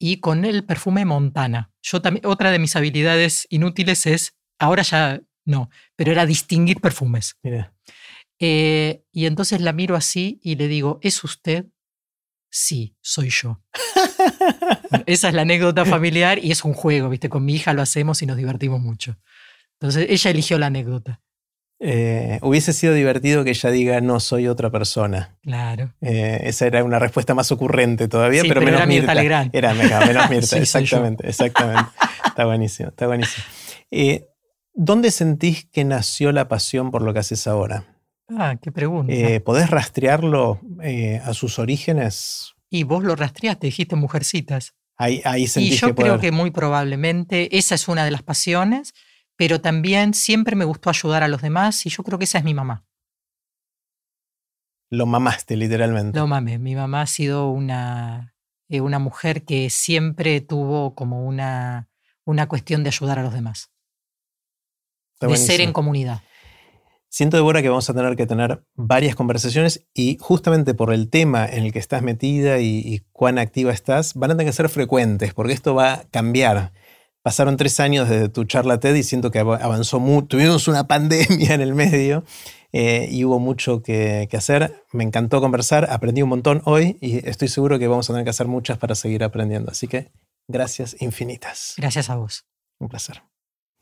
y 0.03 0.17
con 0.17 0.45
el 0.45 0.65
perfume 0.65 1.05
Montana. 1.05 1.71
Yo 1.81 2.03
también, 2.03 2.27
otra 2.27 2.51
de 2.51 2.59
mis 2.59 2.75
habilidades 2.75 3.47
inútiles 3.51 4.05
es, 4.07 4.35
ahora 4.59 4.83
ya 4.83 5.21
no, 5.45 5.71
pero 5.95 6.11
era 6.11 6.27
distinguir 6.27 6.81
perfumes. 6.81 7.39
Eh, 8.41 9.05
y 9.13 9.27
entonces 9.27 9.61
la 9.61 9.73
miro 9.73 9.95
así 9.95 10.41
y 10.43 10.57
le 10.57 10.67
digo, 10.67 10.99
¿es 11.03 11.23
usted? 11.23 11.67
Sí, 12.51 12.97
soy 13.01 13.31
yo. 13.31 13.63
esa 15.07 15.29
es 15.29 15.35
la 15.35 15.43
anécdota 15.43 15.85
familiar 15.85 16.45
y 16.45 16.51
es 16.51 16.65
un 16.65 16.75
juego, 16.75 17.09
¿viste? 17.09 17.29
Con 17.29 17.45
mi 17.45 17.55
hija 17.55 17.73
lo 17.73 17.81
hacemos 17.81 18.23
y 18.23 18.27
nos 18.27 18.37
divertimos 18.37 18.81
mucho. 18.81 19.17
Entonces 19.75 20.09
ella 20.11 20.33
eligió 20.33 20.59
la 20.59 20.67
anécdota. 20.67 21.23
Eh, 21.85 22.39
hubiese 22.43 22.73
sido 22.73 22.95
divertido 22.95 23.43
que 23.43 23.51
ella 23.51 23.71
diga 23.71 24.01
no 24.01 24.21
soy 24.21 24.47
otra 24.47 24.71
persona. 24.71 25.37
Claro. 25.43 25.93
Eh, 26.01 26.43
esa 26.45 26.67
era 26.67 26.85
una 26.85 27.01
respuesta 27.01 27.35
más 27.35 27.51
ocurrente 27.51 28.07
todavía, 28.07 28.43
pero, 28.47 28.61
menos 28.61 28.79
era 28.79 28.87
Mirta. 28.87 29.15
Legrand. 29.15 29.51
Era 29.53 29.75
menos 29.75 29.91
Mirta, 30.31 30.59
exactamente, 30.59 31.29
exactamente. 31.29 31.91
Está 32.25 32.45
buenísimo, 32.45 32.91
está 32.91 33.09
buenísimo. 33.09 33.45
Eh, 33.91 34.29
¿Dónde 34.75 35.11
sentís 35.11 35.65
que 35.73 35.85
nació 35.85 36.31
la 36.31 36.47
pasión 36.47 36.93
por 36.93 37.03
lo 37.03 37.13
que 37.13 37.19
haces 37.19 37.49
ahora? 37.49 37.85
Ah, 38.29 38.55
qué 38.63 38.71
pregunta. 38.71 39.13
¿Podés 39.45 39.69
rastrearlo 39.69 40.61
a 41.25 41.35
sus 41.35 41.59
orígenes? 41.59 42.55
Y 42.71 42.85
vos 42.85 43.03
lo 43.03 43.17
rastreaste, 43.17 43.67
dijiste 43.67 43.97
mujercitas. 43.97 44.75
Ahí, 44.97 45.21
ahí 45.25 45.49
sentís 45.49 45.73
y 45.73 45.77
yo 45.79 45.97
creo 45.97 46.21
que 46.21 46.31
muy 46.31 46.53
probablemente 46.53 47.59
esa 47.59 47.75
es 47.75 47.89
una 47.89 48.05
de 48.05 48.13
las 48.13 48.23
pasiones 48.23 48.95
pero 49.43 49.61
también 49.61 50.15
siempre 50.15 50.55
me 50.55 50.65
gustó 50.65 50.89
ayudar 50.89 51.25
a 51.25 51.27
los 51.27 51.43
demás 51.43 51.85
y 51.85 51.91
yo 51.91 52.05
creo 52.05 52.17
que 52.17 52.27
esa 52.27 52.39
es 52.39 52.45
mi 52.45 52.55
mamá. 52.55 52.87
Lo 54.89 55.05
mamaste, 55.05 55.57
literalmente. 55.57 56.17
Lo 56.17 56.29
mamé. 56.29 56.61
Mi 56.61 56.77
mamá 56.77 57.01
ha 57.01 57.07
sido 57.09 57.51
una, 57.51 58.37
eh, 58.69 58.81
una 58.81 59.01
mujer 59.01 59.45
que 59.45 59.69
siempre 59.69 60.41
tuvo 60.43 60.95
como 60.95 61.27
una, 61.27 61.89
una 62.25 62.47
cuestión 62.47 62.85
de 62.85 62.91
ayudar 62.91 63.19
a 63.19 63.25
los 63.25 63.35
demás. 63.35 63.73
de 65.19 65.37
ser 65.37 65.61
en 65.61 65.73
comunidad. 65.73 66.23
Siento, 67.09 67.37
Débora, 67.37 67.63
que 67.63 67.69
vamos 67.69 67.91
a 67.91 67.95
tener 67.95 68.15
que 68.15 68.29
tener 68.29 68.65
varias 68.77 69.17
conversaciones 69.17 69.89
y 69.93 70.19
justamente 70.21 70.73
por 70.73 70.93
el 70.95 71.11
tema 71.11 71.47
en 71.47 71.65
el 71.65 71.73
que 71.73 71.81
estás 71.81 72.03
metida 72.03 72.61
y, 72.61 72.79
y 72.79 73.01
cuán 73.11 73.41
activa 73.41 73.73
estás, 73.73 74.15
van 74.15 74.31
a 74.31 74.35
tener 74.35 74.47
que 74.47 74.57
ser 74.57 74.69
frecuentes 74.69 75.35
porque 75.35 75.53
esto 75.53 75.75
va 75.75 75.95
a 75.95 76.05
cambiar. 76.13 76.73
Pasaron 77.23 77.57
tres 77.57 77.79
años 77.79 78.09
desde 78.09 78.29
tu 78.29 78.45
charla 78.45 78.81
TED 78.81 78.97
y 78.97 79.03
siento 79.05 79.31
que 79.31 79.39
avanzó 79.39 80.01
mucho. 80.01 80.29
Tuvimos 80.29 80.67
una 80.69 80.87
pandemia 80.89 81.55
en 81.55 81.61
el 81.61 81.75
medio 81.75 82.25
eh, 82.73 83.09
y 83.11 83.25
hubo 83.25 83.39
mucho 83.39 83.83
que, 83.83 84.29
hacer. 84.33 84.85
Me 84.93 85.05
encantó 85.05 85.41
conversar, 85.41 85.89
aprendí 85.91 86.23
un 86.23 86.31
montón 86.31 86.63
hoy 86.65 86.99
y 87.01 87.27
estoy 87.29 87.49
seguro 87.49 87.79
que 87.79 87.87
vamos 87.87 88.11
a 88.11 88.13
tener 88.13 88.25
que 88.25 88.31
hacer 88.31 88.49
muchas 88.49 88.79
para 88.79 88.95
seguir 88.95 89.23
aprendiendo. 89.23 89.71
Así 89.71 89.87
que 89.87 90.11
gracias 90.49 90.97
infinitas. 91.01 91.75
Gracias 91.77 92.11
a 92.11 92.17
vos. 92.17 92.45
Un 92.79 92.89
placer. 92.89 93.23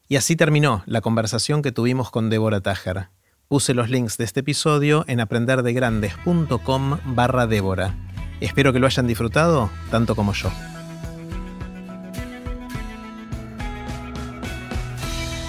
Y 0.07 0.17
así 0.17 0.37
terminó 0.37 0.83
la 0.87 1.01
conversación 1.01 1.63
que 1.63 1.73
tuvimos 1.73 2.11
con 2.11 2.29
Débora 2.31 2.61
Tájar. 2.61 3.11
Puse 3.49 3.75
los 3.75 3.89
links 3.89 4.19
de 4.19 4.25
este 4.25 4.41
episodio 4.41 5.05
en 5.09 5.21
aprenderdegrandes.com 5.21 6.99
barra 7.07 7.47
Débora. 7.47 7.97
Espero 8.41 8.73
que 8.73 8.81
lo 8.81 8.87
hayan 8.87 9.07
disfrutado 9.07 9.71
tanto 9.91 10.15
como 10.15 10.33
yo. 10.33 10.51